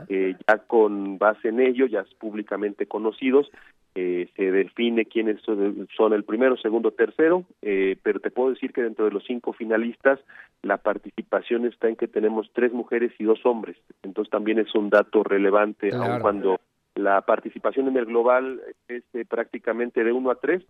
eh, 0.08 0.36
ya 0.46 0.58
con 0.58 1.18
base 1.18 1.48
en 1.48 1.60
ello, 1.60 1.86
ya 1.86 2.04
públicamente 2.18 2.86
conocidos, 2.86 3.50
eh, 3.96 4.28
se 4.36 4.50
define 4.50 5.04
quiénes 5.06 5.40
son 5.42 6.12
el 6.12 6.24
primero, 6.24 6.56
segundo, 6.56 6.90
tercero, 6.90 7.44
eh, 7.62 7.96
pero 8.02 8.18
te 8.18 8.30
puedo 8.30 8.50
decir 8.50 8.72
que 8.72 8.82
dentro 8.82 9.04
de 9.04 9.12
los 9.12 9.24
cinco 9.24 9.52
finalistas 9.52 10.18
la 10.62 10.78
participación 10.78 11.66
está 11.66 11.88
en 11.88 11.96
que 11.96 12.08
tenemos 12.08 12.50
tres 12.52 12.72
mujeres 12.72 13.12
y 13.18 13.24
dos 13.24 13.44
hombres, 13.44 13.76
entonces 14.02 14.30
también 14.30 14.58
es 14.58 14.74
un 14.74 14.90
dato 14.90 15.22
relevante, 15.22 15.94
aun 15.94 16.20
cuando 16.20 16.60
la 16.94 17.20
participación 17.22 17.88
en 17.88 17.96
el 17.96 18.06
global 18.06 18.60
es 18.88 19.02
eh, 19.14 19.24
prácticamente 19.28 20.04
de 20.04 20.12
1 20.12 20.30
a 20.30 20.34
3. 20.36 20.62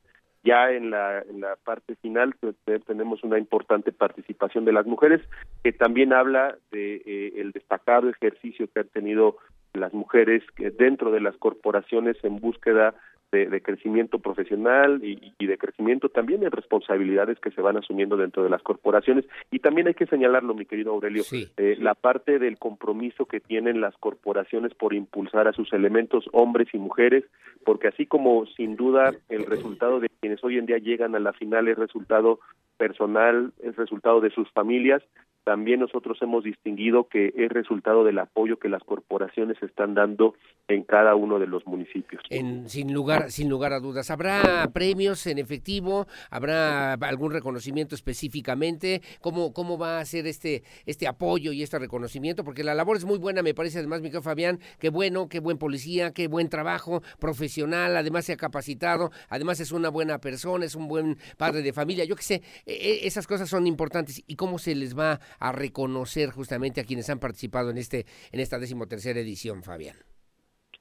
Ya 0.43 0.71
en 0.73 0.91
la, 0.91 1.21
en 1.21 1.41
la 1.41 1.57
parte 1.57 1.97
final 1.97 2.35
pues, 2.39 2.55
tenemos 2.87 3.25
una 3.25 3.39
importante 3.39 3.93
participación 3.93 4.65
de 4.65 4.73
las 4.73 4.85
mujeres, 4.85 5.23
que 5.63 5.73
también 5.73 6.13
habla 6.13 6.57
de 6.71 6.97
eh, 7.07 7.33
el 7.37 7.53
destacado 7.53 8.11
ejercicio 8.11 8.69
que 8.73 8.81
han 8.81 8.89
tenido 8.89 9.37
las 9.73 9.93
mujeres 9.93 10.43
dentro 10.79 11.11
de 11.11 11.21
las 11.21 11.37
corporaciones 11.37 12.17
en 12.23 12.41
búsqueda 12.41 12.95
de, 13.33 13.61
crecimiento 13.63 14.19
profesional 14.19 15.01
y, 15.03 15.47
de 15.47 15.59
crecimiento 15.59 16.09
también 16.09 16.45
en 16.45 16.51
responsabilidades 16.51 17.39
que 17.41 17.51
se 17.51 17.61
van 17.61 17.77
asumiendo 17.77 18.17
dentro 18.17 18.45
de 18.45 18.51
las 18.51 18.63
corporaciones. 18.63 19.25
Y 19.51 19.59
también 19.59 19.89
hay 19.89 19.95
que 19.95 20.07
señalarlo, 20.07 20.55
mi 20.55 20.67
querido 20.67 20.93
Aurelio, 20.93 21.25
eh, 21.33 21.77
la 21.81 21.95
parte 21.95 22.39
del 22.39 22.59
compromiso 22.59 23.27
que 23.27 23.41
tienen 23.41 23.81
las 23.81 23.97
corporaciones 23.97 24.75
por 24.75 24.95
impulsar 24.95 25.49
a 25.49 25.53
sus 25.53 25.73
elementos, 25.73 26.25
hombres 26.33 26.69
y 26.73 26.79
mujeres, 26.79 27.25
porque 27.65 27.89
así 27.89 28.07
como 28.07 28.47
sin 28.47 28.77
duda 28.77 29.13
el 29.29 29.47
resultado 29.47 30.01
de 30.01 30.09
quienes 30.21 30.43
hoy 30.45 30.59
en 30.59 30.67
día 30.67 30.79
llegan 30.79 31.15
a 31.15 31.21
la 31.21 31.33
final 31.33 31.69
es 31.69 31.77
resultado 31.77 32.41
personal, 32.77 33.53
es 33.63 33.77
resultado 33.77 34.21
de 34.21 34.31
sus 34.31 34.51
familias, 34.53 35.03
también 35.45 35.81
nosotros 35.81 36.19
hemos 36.23 36.45
distinguido 36.45 37.09
que 37.09 37.33
es 37.37 37.51
resultado 37.51 38.05
del 38.05 38.19
apoyo 38.19 38.59
que 38.59 38.69
las 38.69 38.83
corporaciones 38.83 39.63
están 39.63 39.95
dando 39.95 40.35
en 40.69 40.83
cada 40.83 41.15
uno 41.15 41.39
de 41.39 41.47
los 41.47 41.67
municipios. 41.67 42.23
En, 42.31 42.69
sin 42.69 42.93
lugar 42.93 43.31
sin 43.31 43.49
lugar 43.49 43.73
a 43.73 43.81
dudas, 43.81 44.11
habrá 44.11 44.69
premios 44.73 45.27
en 45.27 45.39
efectivo, 45.39 46.07
habrá 46.31 46.95
algún 46.95 47.33
reconocimiento 47.33 47.95
específicamente, 47.95 49.03
cómo 49.21 49.53
cómo 49.53 49.79
va 49.79 50.01
a 50.01 50.05
ser 50.05 50.27
este 50.27 50.63
este 50.87 51.07
apoyo 51.07 51.53
y 51.53 51.63
este 51.63 51.79
reconocimiento, 51.79 52.45
porque 52.45 52.65
la 52.65 52.75
labor 52.75 52.97
es 52.97 53.05
muy 53.05 53.19
buena, 53.19 53.43
me 53.43 53.55
parece 53.55 53.79
además 53.79 54.01
Miguel 54.01 54.23
Fabián, 54.23 54.59
qué 54.79 54.89
bueno, 54.89 55.29
qué 55.29 55.41
buen 55.41 55.59
policía, 55.59 56.13
qué 56.13 56.29
buen 56.29 56.49
trabajo 56.49 57.03
profesional, 57.19 57.97
además 57.97 58.25
se 58.25 58.33
ha 58.33 58.37
capacitado, 58.37 59.11
además 59.29 59.61
es 59.61 59.73
una 59.73 59.91
buena 59.91 60.19
persona, 60.19 60.65
es 60.65 60.75
un 60.75 60.89
buen 60.89 61.19
padre 61.37 61.63
de 61.63 61.73
familia, 61.73 62.05
yo 62.05 62.17
qué 62.17 62.23
sé, 62.23 62.43
e, 62.67 62.73
e, 62.73 63.07
esas 63.07 63.27
cosas 63.27 63.49
son 63.49 63.67
importantes. 63.67 64.23
Y 64.27 64.37
cómo 64.37 64.59
se 64.59 64.75
les 64.75 64.97
va 64.99 65.21
a 65.39 65.53
reconocer 65.53 66.31
justamente 66.31 66.81
a 66.81 66.85
quienes 66.85 67.11
han 67.11 67.19
participado 67.19 67.71
en 67.71 67.79
este 67.79 68.07
en 68.33 68.41
esta 68.41 68.59
decimotercera 68.59 69.21
edición, 69.21 69.63
Fabián. 69.63 69.97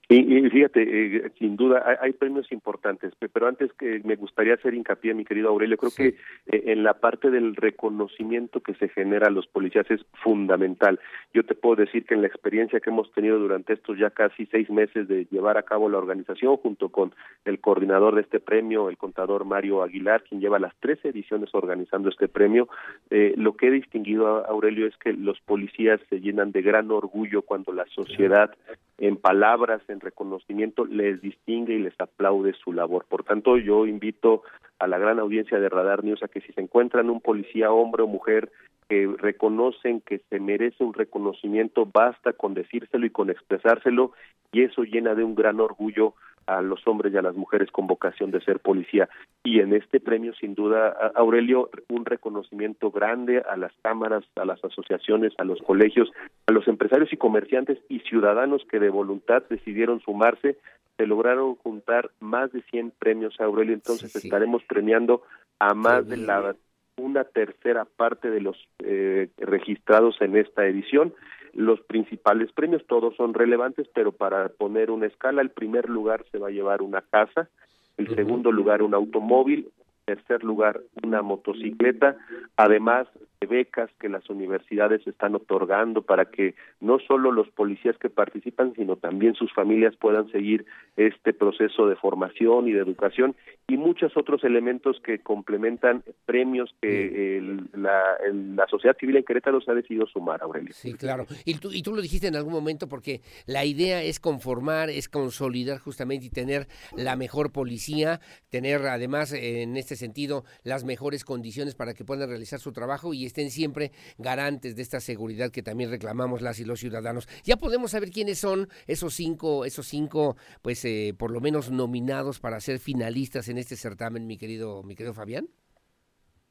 Y, 0.09 0.49
fíjate, 0.49 0.81
eh, 0.83 1.31
sin 1.39 1.55
duda 1.55 1.97
hay, 2.01 2.11
premios 2.11 2.51
importantes, 2.51 3.13
pero 3.31 3.47
antes 3.47 3.71
que 3.73 4.01
me 4.03 4.15
gustaría 4.15 4.55
hacer 4.55 4.73
hincapié, 4.73 5.13
mi 5.13 5.23
querido 5.23 5.49
Aurelio, 5.49 5.77
creo 5.77 5.91
que 5.95 6.07
eh, 6.51 6.63
en 6.67 6.83
la 6.83 6.95
parte 6.95 7.31
del 7.31 7.55
reconocimiento 7.55 8.59
que 8.59 8.73
se 8.75 8.89
genera 8.89 9.27
a 9.27 9.31
los 9.31 9.47
policías 9.47 9.89
es 9.89 10.05
fundamental. 10.21 10.99
Yo 11.33 11.43
te 11.43 11.55
puedo 11.55 11.77
decir 11.77 12.05
que 12.05 12.15
en 12.15 12.21
la 12.21 12.27
experiencia 12.27 12.81
que 12.81 12.89
hemos 12.89 13.11
tenido 13.13 13.39
durante 13.39 13.73
estos 13.73 13.97
ya 13.97 14.09
casi 14.09 14.45
seis 14.47 14.69
meses 14.69 15.07
de 15.07 15.25
llevar 15.31 15.57
a 15.57 15.63
cabo 15.63 15.89
la 15.89 15.97
organización, 15.99 16.57
junto 16.57 16.89
con 16.89 17.13
el 17.45 17.59
coordinador 17.59 18.15
de 18.15 18.21
este 18.21 18.41
premio, 18.41 18.89
el 18.89 18.97
contador 18.97 19.45
Mario 19.45 19.83
Aguilar, 19.83 20.23
quien 20.23 20.41
lleva 20.41 20.59
las 20.59 20.75
tres 20.81 20.99
ediciones 21.05 21.49
organizando 21.53 22.09
este 22.09 22.27
premio, 22.27 22.67
eh, 23.09 23.33
lo 23.37 23.55
que 23.55 23.67
he 23.67 23.71
distinguido, 23.71 24.45
Aurelio, 24.47 24.85
es 24.85 24.97
que 24.97 25.13
los 25.13 25.39
policías 25.41 26.01
se 26.09 26.19
llenan 26.19 26.51
de 26.51 26.61
gran 26.61 26.91
orgullo 26.91 27.41
cuando 27.41 27.71
la 27.71 27.85
sociedad, 27.87 28.53
en 28.97 29.17
palabras, 29.17 29.81
en 29.87 29.99
reconocimiento 29.99 30.85
les 30.85 31.21
distingue 31.21 31.73
y 31.73 31.79
les 31.79 31.99
aplaude 31.99 32.53
su 32.53 32.73
labor. 32.73 33.05
Por 33.09 33.23
tanto, 33.23 33.57
yo 33.57 33.85
invito 33.85 34.43
a 34.79 34.87
la 34.87 34.97
gran 34.97 35.19
audiencia 35.19 35.59
de 35.59 35.69
Radar 35.69 36.03
News 36.03 36.21
a 36.23 36.27
que 36.27 36.41
si 36.41 36.53
se 36.53 36.61
encuentran 36.61 37.09
un 37.09 37.21
policía, 37.21 37.71
hombre 37.71 38.03
o 38.03 38.07
mujer, 38.07 38.51
que 38.89 39.09
reconocen 39.17 40.01
que 40.01 40.19
se 40.29 40.39
merece 40.39 40.83
un 40.83 40.93
reconocimiento, 40.93 41.85
basta 41.85 42.33
con 42.33 42.53
decírselo 42.53 43.05
y 43.05 43.09
con 43.09 43.29
expresárselo, 43.29 44.11
y 44.51 44.63
eso 44.63 44.83
llena 44.83 45.15
de 45.15 45.23
un 45.23 45.35
gran 45.35 45.59
orgullo 45.59 46.13
a 46.45 46.61
los 46.61 46.85
hombres 46.87 47.13
y 47.13 47.17
a 47.17 47.21
las 47.21 47.35
mujeres 47.35 47.71
con 47.71 47.87
vocación 47.87 48.31
de 48.31 48.41
ser 48.41 48.59
policía. 48.59 49.09
Y 49.43 49.59
en 49.59 49.73
este 49.73 49.99
premio, 49.99 50.33
sin 50.35 50.55
duda, 50.55 50.89
Aurelio, 51.15 51.69
un 51.89 52.05
reconocimiento 52.05 52.91
grande 52.91 53.43
a 53.49 53.57
las 53.57 53.71
cámaras, 53.81 54.23
a 54.35 54.45
las 54.45 54.63
asociaciones, 54.63 55.33
a 55.37 55.43
los 55.43 55.61
colegios, 55.61 56.11
a 56.47 56.51
los 56.51 56.67
empresarios 56.67 57.11
y 57.13 57.17
comerciantes 57.17 57.79
y 57.89 57.99
ciudadanos 57.99 58.63
que 58.69 58.79
de 58.79 58.89
voluntad 58.89 59.43
decidieron 59.49 59.99
sumarse. 60.01 60.57
Se 60.97 61.07
lograron 61.07 61.55
juntar 61.55 62.11
más 62.19 62.51
de 62.51 62.61
100 62.63 62.91
premios, 62.99 63.39
Aurelio. 63.39 63.73
Entonces 63.73 64.15
estaremos 64.15 64.63
premiando 64.65 65.23
a 65.59 65.73
más 65.73 66.07
de 66.07 66.17
la 66.17 66.55
una 66.97 67.23
tercera 67.23 67.85
parte 67.85 68.29
de 68.29 68.39
los 68.39 68.55
eh, 68.79 69.29
registrados 69.37 70.21
en 70.21 70.37
esta 70.37 70.65
edición 70.67 71.13
los 71.53 71.79
principales 71.81 72.51
premios, 72.51 72.85
todos 72.87 73.15
son 73.15 73.33
relevantes, 73.33 73.87
pero 73.93 74.11
para 74.11 74.49
poner 74.49 74.91
una 74.91 75.07
escala, 75.07 75.41
el 75.41 75.51
primer 75.51 75.89
lugar 75.89 76.25
se 76.31 76.39
va 76.39 76.47
a 76.47 76.51
llevar 76.51 76.81
una 76.81 77.01
casa, 77.01 77.49
el 77.97 78.13
segundo 78.15 78.51
lugar 78.51 78.81
un 78.81 78.93
automóvil, 78.93 79.69
tercer 80.05 80.43
lugar 80.43 80.81
una 81.03 81.21
motocicleta, 81.21 82.17
además 82.57 83.07
de 83.15 83.19
becas 83.45 83.89
que 83.99 84.09
las 84.09 84.29
universidades 84.29 85.05
están 85.07 85.35
otorgando 85.35 86.01
para 86.01 86.25
que 86.25 86.55
no 86.81 86.99
solo 86.99 87.31
los 87.31 87.49
policías 87.49 87.97
que 87.97 88.09
participan, 88.09 88.73
sino 88.75 88.95
también 88.95 89.35
sus 89.35 89.51
familias 89.53 89.95
puedan 89.95 90.29
seguir 90.31 90.65
este 90.97 91.33
proceso 91.33 91.87
de 91.87 91.95
formación 91.95 92.67
y 92.67 92.73
de 92.73 92.79
educación 92.79 93.35
y 93.67 93.77
muchos 93.77 94.15
otros 94.17 94.43
elementos 94.43 94.99
que 95.03 95.19
complementan 95.19 96.03
premios 96.25 96.73
que 96.81 97.41
la, 97.73 98.17
la, 98.33 98.67
sociedad 98.67 98.97
civil 98.99 99.15
en 99.17 99.23
Querétaro 99.23 99.61
se 99.61 99.71
ha 99.71 99.73
decidido 99.73 100.05
sumar, 100.07 100.41
Aurelio. 100.41 100.73
Sí, 100.73 100.93
claro. 100.93 101.25
Y 101.45 101.55
tú, 101.55 101.71
y 101.71 101.81
tú 101.81 101.95
lo 101.95 102.01
dijiste 102.01 102.27
en 102.27 102.35
algún 102.35 102.53
momento 102.53 102.87
porque 102.89 103.21
la 103.45 103.63
idea 103.63 104.03
es 104.03 104.19
conformar, 104.19 104.89
es 104.89 105.07
consolidar 105.07 105.79
justamente 105.79 106.25
y 106.25 106.29
tener 106.29 106.67
la 106.95 107.15
mejor 107.15 107.51
policía, 107.51 108.19
tener 108.49 108.81
además 108.81 109.31
en 109.31 109.77
este 109.77 109.95
sentido 109.95 110.43
las 110.63 110.83
mejores 110.83 111.23
condiciones 111.23 111.75
para 111.75 111.93
que 111.93 112.03
puedan 112.03 112.29
realizar 112.29 112.59
su 112.59 112.73
trabajo 112.73 113.13
y 113.13 113.25
estén 113.33 113.49
siempre 113.49 113.91
garantes 114.19 114.75
de 114.75 114.83
esta 114.83 114.99
seguridad 114.99 115.51
que 115.51 115.63
también 115.63 115.89
reclamamos 115.89 116.41
las 116.43 116.59
y 116.59 116.65
los 116.65 116.79
ciudadanos. 116.79 117.27
Ya 117.43 117.57
podemos 117.57 117.91
saber 117.91 118.11
quiénes 118.11 118.37
son 118.37 118.67
esos 118.87 119.15
cinco, 119.15 119.65
esos 119.65 119.87
cinco, 119.87 120.37
pues 120.61 120.85
eh, 120.85 121.15
por 121.17 121.31
lo 121.31 121.41
menos 121.41 121.71
nominados 121.71 122.39
para 122.39 122.59
ser 122.59 122.77
finalistas 122.77 123.49
en 123.49 123.57
este 123.57 123.75
certamen, 123.75 124.27
mi 124.27 124.37
querido, 124.37 124.83
mi 124.83 124.95
querido 124.95 125.15
Fabián. 125.15 125.47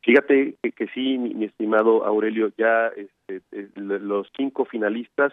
Fíjate 0.04 0.56
que, 0.74 0.88
sí, 0.88 1.16
mi, 1.16 1.44
estimado 1.44 2.04
Aurelio, 2.04 2.50
ya 2.58 2.88
este, 2.88 3.40
eh, 3.52 3.68
los 3.76 4.26
cinco 4.36 4.64
finalistas 4.64 5.32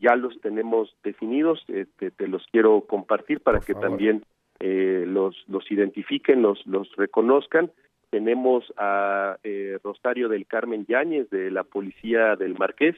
ya 0.00 0.16
los 0.16 0.40
tenemos 0.40 0.96
definidos, 1.04 1.62
este, 1.68 2.10
te 2.10 2.26
los 2.26 2.42
quiero 2.50 2.80
compartir 2.86 3.40
para 3.40 3.60
que 3.60 3.74
también 3.74 4.22
eh, 4.60 5.04
los, 5.06 5.36
los 5.46 5.70
identifiquen, 5.70 6.40
los, 6.40 6.66
los 6.66 6.88
reconozcan. 6.96 7.70
Tenemos 8.10 8.64
a 8.76 9.36
eh, 9.42 9.78
Rosario 9.82 10.28
del 10.28 10.46
Carmen 10.46 10.86
Yáñez 10.86 11.28
de 11.30 11.50
la 11.50 11.64
Policía 11.64 12.36
del 12.36 12.58
Marqués, 12.58 12.96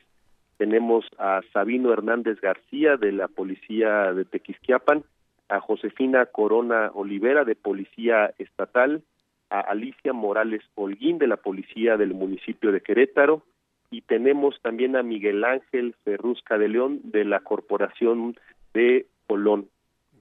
tenemos 0.61 1.07
a 1.17 1.41
Sabino 1.55 1.91
Hernández 1.91 2.39
García 2.43 2.99
de 2.99 3.13
la 3.13 3.29
Policía 3.29 4.13
de 4.13 4.27
Tequisquiapan, 4.27 5.05
a 5.49 5.59
Josefina 5.59 6.27
Corona 6.27 6.91
Olivera 6.93 7.47
de 7.47 7.55
Policía 7.55 8.35
Estatal, 8.37 9.03
a 9.49 9.61
Alicia 9.61 10.13
Morales 10.13 10.61
Holguín 10.75 11.17
de 11.17 11.29
la 11.29 11.39
Policía 11.39 11.97
del 11.97 12.13
municipio 12.13 12.73
de 12.73 12.83
Querétaro. 12.83 13.43
Y 13.91 14.03
tenemos 14.03 14.61
también 14.61 14.97
a 14.97 15.03
Miguel 15.03 15.45
Ángel 15.45 15.95
Ferrusca 16.05 16.59
de 16.59 16.69
León 16.69 17.01
de 17.05 17.25
la 17.25 17.41
Corporación 17.41 18.37
de 18.75 19.07
Colón. 19.27 19.71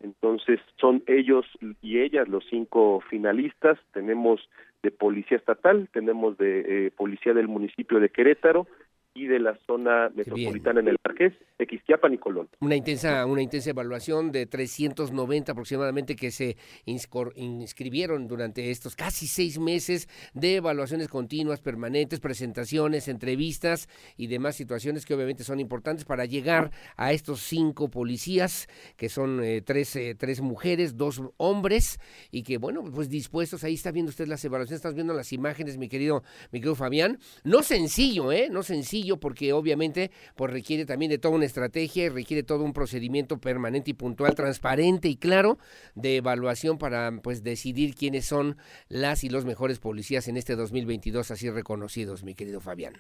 Entonces 0.02 0.60
son 0.78 1.04
ellos 1.08 1.46
y 1.82 2.00
ellas 2.00 2.28
los 2.28 2.46
cinco 2.50 3.02
finalistas. 3.10 3.78
Tenemos 3.94 4.48
de 4.84 4.92
Policía 4.92 5.38
Estatal, 5.38 5.90
tenemos 5.92 6.38
de 6.38 6.88
eh, 6.88 6.92
Policía 6.92 7.34
del 7.34 7.48
municipio 7.48 8.00
de 8.00 8.10
Querétaro 8.10 8.68
y 9.14 9.28
de 9.28 9.40
la 9.40 9.58
zona 9.66 10.10
metropolitana 10.16 10.80
en 10.80 10.90
el 10.90 10.98
Marqués, 11.04 11.34
Xquiapan 11.60 12.14
y 12.14 12.18
Colón. 12.18 12.48
Una 12.60 12.76
intensa, 12.76 13.26
una 13.26 13.42
intensa 13.42 13.72
evaluación 13.72 14.32
de 14.32 14.46
390 14.46 15.52
aproximadamente 15.52 16.16
que 16.16 16.32
se 16.32 16.58
inscribieron 16.86 18.28
durante 18.28 18.70
estos 18.72 18.96
casi 18.96 19.28
seis 19.28 19.60
meses 19.60 20.08
de 20.34 20.58
evaluaciones 20.58 21.08
continuas, 21.08 21.60
permanentes, 21.60 22.20
presentaciones, 22.20 23.08
entrevistas 23.08 23.90
y 24.16 24.28
demás 24.28 24.56
situaciones 24.56 25.06
que 25.06 25.16
obviamente 25.16 25.44
son 25.44 25.60
importantes 25.60 26.06
para 26.06 26.26
llegar 26.26 26.72
a 26.96 27.12
estos 27.12 27.42
cinco 27.42 27.90
policías, 27.90 28.68
que 28.96 29.10
son 29.10 29.44
eh, 29.44 29.62
tres, 29.62 29.96
eh, 29.96 30.16
tres 30.18 30.42
mujeres, 30.42 30.98
dos 30.98 31.22
hombres, 31.38 32.00
y 32.32 32.44
que 32.44 32.58
bueno, 32.58 32.84
pues 32.94 33.10
dispuestos, 33.10 33.64
ahí 33.64 33.74
está 33.74 33.92
viendo 33.92 34.12
usted 34.12 34.28
las 34.28 34.46
evaluaciones, 34.46 34.78
estás 34.78 34.96
viendo 34.96 35.14
las 35.14 35.34
imágenes, 35.34 35.78
mi 35.78 35.90
querido, 35.90 36.24
mi 36.52 36.60
querido 36.60 36.76
Fabián. 36.76 37.18
No 37.44 37.64
sencillo, 37.64 38.32
¿eh? 38.32 38.50
No 38.50 38.64
sencillo 38.64 38.99
porque 39.20 39.54
obviamente 39.54 40.12
pues 40.36 40.52
requiere 40.52 40.86
también 40.86 41.10
de 41.10 41.18
toda 41.18 41.36
una 41.36 41.46
estrategia 41.46 42.06
y 42.06 42.10
requiere 42.10 42.44
todo 42.44 42.64
un 42.64 42.74
procedimiento 42.74 43.40
permanente 43.40 43.92
y 43.92 43.94
puntual, 43.94 44.36
transparente 44.36 45.08
y 45.08 45.16
claro 45.16 45.58
de 45.96 46.18
evaluación 46.18 46.78
para 46.78 47.12
pues 47.24 47.44
decidir 47.44 47.96
quiénes 47.96 48.26
son 48.26 48.58
las 48.90 49.24
y 49.24 49.30
los 49.30 49.46
mejores 49.46 49.80
policías 49.80 50.28
en 50.28 50.38
este 50.38 50.56
2022 50.56 51.32
así 51.32 51.50
reconocidos, 51.50 52.24
mi 52.24 52.36
querido 52.36 52.62
Fabián. 52.62 52.94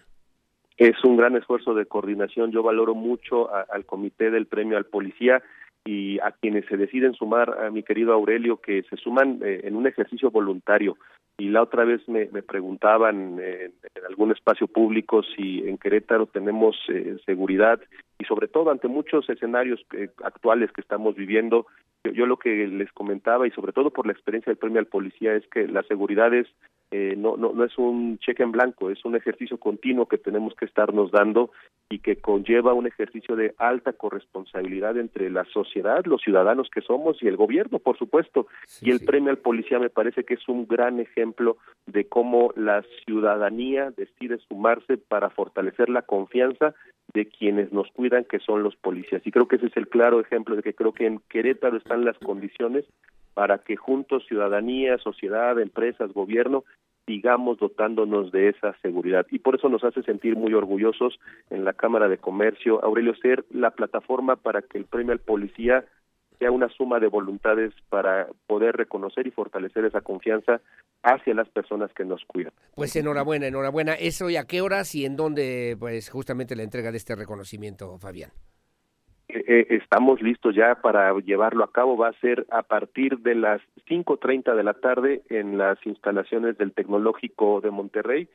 Es 0.77 0.95
un 1.03 1.17
gran 1.17 1.35
esfuerzo 1.35 1.73
de 1.73 1.85
coordinación. 1.85 2.51
Yo 2.51 2.63
valoro 2.63 2.95
mucho 2.95 3.49
al 3.53 3.85
comité 3.85 4.31
del 4.31 4.45
premio 4.45 4.77
al 4.77 4.85
policía 4.85 5.43
y 5.89 6.19
a 6.19 6.31
quienes 6.33 6.65
se 6.67 6.77
deciden 6.77 7.15
sumar, 7.15 7.63
a 7.65 7.71
mi 7.71 7.81
querido 7.81 8.13
Aurelio, 8.13 8.57
que 8.57 8.83
se 8.83 8.95
suman 8.95 9.39
eh, 9.43 9.61
en 9.63 9.75
un 9.75 9.87
ejercicio 9.87 10.29
voluntario. 10.29 10.97
Y 11.39 11.49
la 11.49 11.63
otra 11.63 11.83
vez 11.83 12.07
me, 12.07 12.27
preguntaban 12.43 13.39
en, 13.39 13.73
algún 14.07 14.31
espacio 14.31 14.67
público 14.67 15.23
si 15.23 15.67
en 15.67 15.79
Querétaro 15.79 16.27
tenemos 16.27 16.77
eh, 16.89 17.17
seguridad 17.25 17.79
y 18.19 18.25
sobre 18.25 18.47
todo 18.47 18.69
ante 18.69 18.87
muchos 18.87 19.27
escenarios 19.29 19.83
eh, 19.93 20.09
actuales 20.23 20.71
que 20.71 20.81
estamos 20.81 21.15
viviendo, 21.15 21.65
yo, 22.13 22.25
lo 22.25 22.37
que 22.37 22.67
les 22.67 22.91
comentaba 22.91 23.47
y 23.47 23.51
sobre 23.51 23.73
todo 23.73 23.91
por 23.91 24.05
la 24.05 24.13
experiencia 24.13 24.51
del 24.51 24.57
premio 24.57 24.79
al 24.79 24.87
policía 24.87 25.33
es 25.35 25.47
que 25.47 25.67
la 25.67 25.83
seguridad 25.83 26.33
es 26.33 26.47
eh, 26.91 27.13
no, 27.15 27.37
no, 27.37 27.53
no 27.53 27.63
es 27.63 27.77
un 27.77 28.17
cheque 28.17 28.41
en 28.41 28.51
blanco, 28.51 28.89
es 28.89 29.05
un 29.05 29.15
ejercicio 29.15 29.59
continuo 29.59 30.07
que 30.07 30.17
tenemos 30.17 30.55
que 30.55 30.65
estarnos 30.65 31.11
dando 31.11 31.51
y 31.87 31.99
que 31.99 32.15
conlleva 32.15 32.73
un 32.73 32.87
ejercicio 32.87 33.35
de 33.35 33.53
alta 33.59 33.93
corresponsabilidad 33.93 34.97
entre 34.97 35.29
la 35.29 35.45
sociedad, 35.45 36.03
los 36.05 36.21
ciudadanos 36.21 36.67
que 36.73 36.81
somos 36.81 37.21
y 37.21 37.27
el 37.27 37.37
gobierno, 37.37 37.77
por 37.77 37.97
supuesto. 37.97 38.47
y 38.81 38.89
el 38.89 39.01
premio 39.01 39.29
al 39.29 39.37
policía 39.37 39.77
me 39.77 39.91
parece 39.91 40.23
que 40.23 40.33
es 40.33 40.49
un 40.49 40.67
gran 40.67 40.99
ejemplo 40.99 41.57
de 41.85 42.07
cómo 42.07 42.53
la 42.55 42.83
ciudadanía 43.05 43.91
decide 43.95 44.39
sumarse 44.47 44.97
para 44.97 45.29
fortalecer 45.29 45.89
la 45.89 46.01
confianza 46.01 46.73
de 47.13 47.25
quienes 47.25 47.71
nos 47.71 47.89
cuidan, 47.91 48.25
que 48.25 48.39
son 48.39 48.63
los 48.63 48.75
policías. 48.75 49.25
Y 49.25 49.31
creo 49.31 49.47
que 49.47 49.55
ese 49.57 49.67
es 49.67 49.77
el 49.77 49.87
claro 49.87 50.19
ejemplo 50.19 50.55
de 50.55 50.63
que 50.63 50.73
creo 50.73 50.93
que 50.93 51.05
en 51.05 51.19
Querétaro 51.29 51.77
están 51.77 52.05
las 52.05 52.17
condiciones 52.19 52.85
para 53.33 53.59
que 53.59 53.75
juntos 53.75 54.25
ciudadanía, 54.27 54.97
sociedad, 54.97 55.59
empresas, 55.59 56.13
gobierno 56.13 56.63
sigamos 57.05 57.57
dotándonos 57.57 58.31
de 58.31 58.49
esa 58.49 58.75
seguridad. 58.83 59.25
Y 59.31 59.39
por 59.39 59.55
eso 59.55 59.67
nos 59.67 59.83
hace 59.83 60.03
sentir 60.03 60.35
muy 60.35 60.53
orgullosos 60.53 61.19
en 61.49 61.65
la 61.65 61.73
Cámara 61.73 62.07
de 62.07 62.19
Comercio, 62.19 62.83
Aurelio, 62.83 63.15
ser 63.15 63.45
la 63.49 63.71
plataforma 63.71 64.35
para 64.35 64.61
que 64.61 64.77
el 64.77 64.85
premio 64.85 65.13
al 65.13 65.19
policía 65.19 65.85
sea 66.39 66.51
una 66.51 66.69
suma 66.69 66.99
de 66.99 67.07
voluntades 67.07 67.73
para 67.89 68.27
poder 68.47 68.75
reconocer 68.75 69.27
y 69.27 69.31
fortalecer 69.31 69.85
esa 69.85 70.01
confianza 70.01 70.61
hacia 71.03 71.33
las 71.33 71.49
personas 71.49 71.91
que 71.93 72.05
nos 72.05 72.23
cuidan. 72.25 72.53
Pues 72.75 72.95
enhorabuena, 72.95 73.47
enhorabuena. 73.47 73.93
¿Eso 73.93 74.29
y 74.29 74.37
a 74.37 74.45
qué 74.45 74.61
horas 74.61 74.95
y 74.95 75.05
en 75.05 75.15
dónde, 75.15 75.75
pues 75.79 76.09
justamente 76.09 76.55
la 76.55 76.63
entrega 76.63 76.91
de 76.91 76.97
este 76.97 77.15
reconocimiento, 77.15 77.97
Fabián? 77.99 78.31
Eh, 79.27 79.43
eh, 79.47 79.67
estamos 79.69 80.21
listos 80.21 80.55
ya 80.55 80.75
para 80.81 81.13
llevarlo 81.19 81.63
a 81.63 81.71
cabo. 81.71 81.97
Va 81.97 82.09
a 82.09 82.19
ser 82.19 82.47
a 82.49 82.63
partir 82.63 83.19
de 83.19 83.35
las 83.35 83.61
5.30 83.87 84.55
de 84.55 84.63
la 84.63 84.73
tarde 84.73 85.21
en 85.29 85.57
las 85.57 85.77
instalaciones 85.85 86.57
del 86.57 86.73
Tecnológico 86.73 87.61
de 87.61 87.69
Monterrey. 87.69 88.27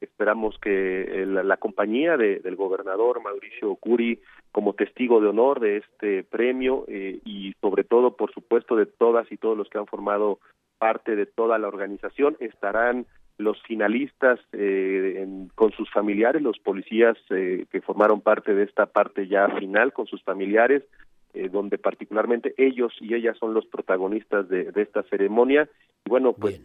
Esperamos 0.00 0.58
que 0.58 1.24
la, 1.26 1.56
compañía 1.58 2.16
del 2.16 2.56
gobernador 2.56 3.22
Mauricio 3.22 3.74
Curi, 3.76 4.20
como 4.50 4.72
testigo 4.72 5.20
de 5.20 5.28
honor 5.28 5.60
de 5.60 5.78
este 5.78 6.24
premio 6.24 6.84
eh, 6.88 7.20
y 7.24 7.52
sobre 7.60 7.84
todo, 7.84 8.16
por 8.16 8.32
supuesto, 8.32 8.76
de 8.76 8.86
todas 8.86 9.30
y 9.30 9.36
todos 9.36 9.56
los 9.56 9.68
que 9.68 9.78
han 9.78 9.86
formado 9.86 10.38
parte 10.78 11.16
de 11.16 11.26
toda 11.26 11.58
la 11.58 11.68
organización, 11.68 12.36
estarán 12.40 13.06
los 13.40 13.60
finalistas 13.62 14.38
eh, 14.52 15.26
con 15.54 15.72
sus 15.72 15.90
familiares, 15.90 16.42
los 16.42 16.58
policías 16.58 17.16
eh, 17.30 17.66
que 17.70 17.80
formaron 17.80 18.20
parte 18.20 18.54
de 18.54 18.64
esta 18.64 18.86
parte 18.86 19.26
ya 19.26 19.48
final 19.58 19.92
con 19.92 20.06
sus 20.06 20.22
familiares, 20.22 20.84
eh, 21.32 21.48
donde 21.48 21.78
particularmente 21.78 22.54
ellos 22.56 22.92
y 23.00 23.14
ellas 23.14 23.36
son 23.38 23.54
los 23.54 23.66
protagonistas 23.66 24.48
de, 24.48 24.72
esta 24.76 25.02
ceremonia. 25.04 25.68
Y 26.04 26.10
bueno, 26.10 26.32
pues 26.32 26.60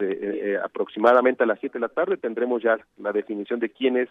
aproximadamente 0.63 1.43
a 1.43 1.47
las 1.47 1.59
7 1.59 1.73
de 1.73 1.81
la 1.81 1.89
tarde 1.89 2.17
tendremos 2.17 2.63
ya 2.63 2.77
la 2.97 3.11
definición 3.11 3.59
de 3.59 3.69
quiénes 3.69 4.09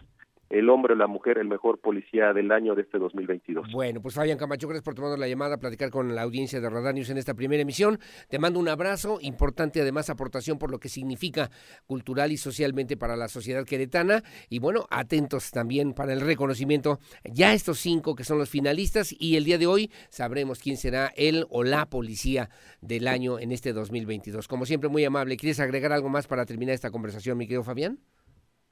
el 0.49 0.69
hombre 0.69 0.93
o 0.93 0.95
la 0.95 1.07
mujer 1.07 1.37
el 1.37 1.47
mejor 1.47 1.79
policía 1.79 2.31
del 2.33 2.51
año 2.51 2.75
de 2.75 2.83
este 2.83 2.99
2022. 2.99 3.71
Bueno, 3.71 4.01
pues 4.01 4.13
Fabián 4.13 4.37
Camacho, 4.37 4.67
gracias 4.67 4.83
por 4.83 4.93
tomar 4.93 5.17
la 5.17 5.27
llamada, 5.27 5.55
a 5.55 5.57
platicar 5.57 5.89
con 5.89 6.13
la 6.13 6.21
audiencia 6.21 6.61
de 6.61 6.69
Radar 6.69 6.93
News 6.93 7.09
en 7.09 7.17
esta 7.17 7.33
primera 7.33 7.61
emisión. 7.61 7.99
Te 8.29 8.37
mando 8.37 8.59
un 8.59 8.69
abrazo, 8.69 9.17
importante 9.21 9.81
además 9.81 10.09
aportación 10.09 10.59
por 10.59 10.71
lo 10.71 10.79
que 10.79 10.89
significa 10.89 11.49
cultural 11.87 12.31
y 12.31 12.37
socialmente 12.37 12.95
para 12.95 13.15
la 13.15 13.27
sociedad 13.27 13.65
queretana. 13.65 14.21
Y 14.49 14.59
bueno, 14.59 14.85
atentos 14.91 15.51
también 15.51 15.93
para 15.93 16.13
el 16.13 16.21
reconocimiento 16.21 16.99
ya 17.23 17.53
estos 17.53 17.79
cinco 17.79 18.15
que 18.15 18.23
son 18.23 18.37
los 18.37 18.49
finalistas 18.49 19.15
y 19.17 19.37
el 19.37 19.45
día 19.45 19.57
de 19.57 19.67
hoy 19.67 19.91
sabremos 20.09 20.59
quién 20.59 20.77
será 20.77 21.11
el 21.15 21.45
o 21.49 21.63
la 21.63 21.87
policía 21.87 22.49
del 22.81 23.07
año 23.07 23.39
en 23.39 23.51
este 23.51 23.73
2022. 23.73 24.47
Como 24.47 24.65
siempre, 24.65 24.89
muy 24.89 25.03
amable. 25.03 25.14
¿Quieres 25.23 25.59
agregar 25.59 25.91
algo 25.93 26.09
más 26.09 26.27
para 26.27 26.45
terminar 26.45 26.75
esta 26.75 26.91
conversación, 26.91 27.37
mi 27.37 27.45
querido 27.45 27.63
Fabián? 27.63 27.97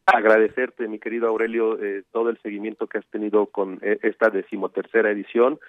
Agradecerte, 0.05 0.87
mi 0.89 0.99
querido 0.99 1.29
Aurelio, 1.29 1.81
eh, 1.81 2.03
todo 2.11 2.29
el 2.29 2.37
seguimiento 2.41 2.87
que 2.87 2.97
has 2.97 3.05
tenido 3.07 3.45
con 3.45 3.79
eh, 3.81 3.99
esta 4.03 4.29
decimotercera 4.29 5.09
edición. 5.09 5.59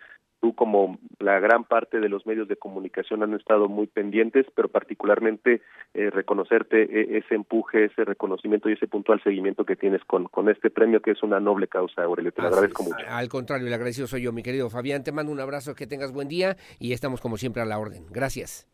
Tú, 0.40 0.54
como 0.56 0.98
la 1.20 1.38
gran 1.38 1.64
parte 1.64 2.00
de 2.00 2.08
los 2.08 2.26
medios 2.26 2.48
de 2.48 2.56
comunicación, 2.56 3.22
han 3.22 3.32
estado 3.34 3.68
muy 3.68 3.86
pendientes, 3.86 4.44
pero 4.54 4.68
particularmente 4.68 5.62
eh, 5.94 6.10
reconocerte 6.10 7.16
ese 7.16 7.34
empuje, 7.36 7.84
ese 7.84 8.04
reconocimiento 8.04 8.68
y 8.68 8.72
ese 8.72 8.88
puntual 8.88 9.22
seguimiento 9.22 9.64
que 9.64 9.76
tienes 9.76 10.04
con, 10.04 10.24
con 10.24 10.48
este 10.50 10.68
premio, 10.68 11.00
que 11.00 11.12
es 11.12 11.22
una 11.22 11.38
noble 11.38 11.68
causa, 11.68 12.02
Aurelio. 12.02 12.32
Te 12.32 12.42
lo 12.42 12.48
agradezco 12.48 12.82
mucho. 12.82 13.06
Al 13.08 13.28
contrario, 13.28 13.68
el 13.68 13.72
agradecido 13.72 14.08
soy 14.08 14.22
yo, 14.22 14.32
mi 14.32 14.42
querido 14.42 14.68
Fabián. 14.68 15.04
Te 15.04 15.12
mando 15.12 15.30
un 15.30 15.40
abrazo, 15.40 15.76
que 15.76 15.86
tengas 15.86 16.12
buen 16.12 16.28
día 16.28 16.56
y 16.80 16.92
estamos, 16.92 17.20
como 17.20 17.38
siempre, 17.38 17.62
a 17.62 17.66
la 17.66 17.78
orden. 17.78 18.04
Gracias. 18.10 18.68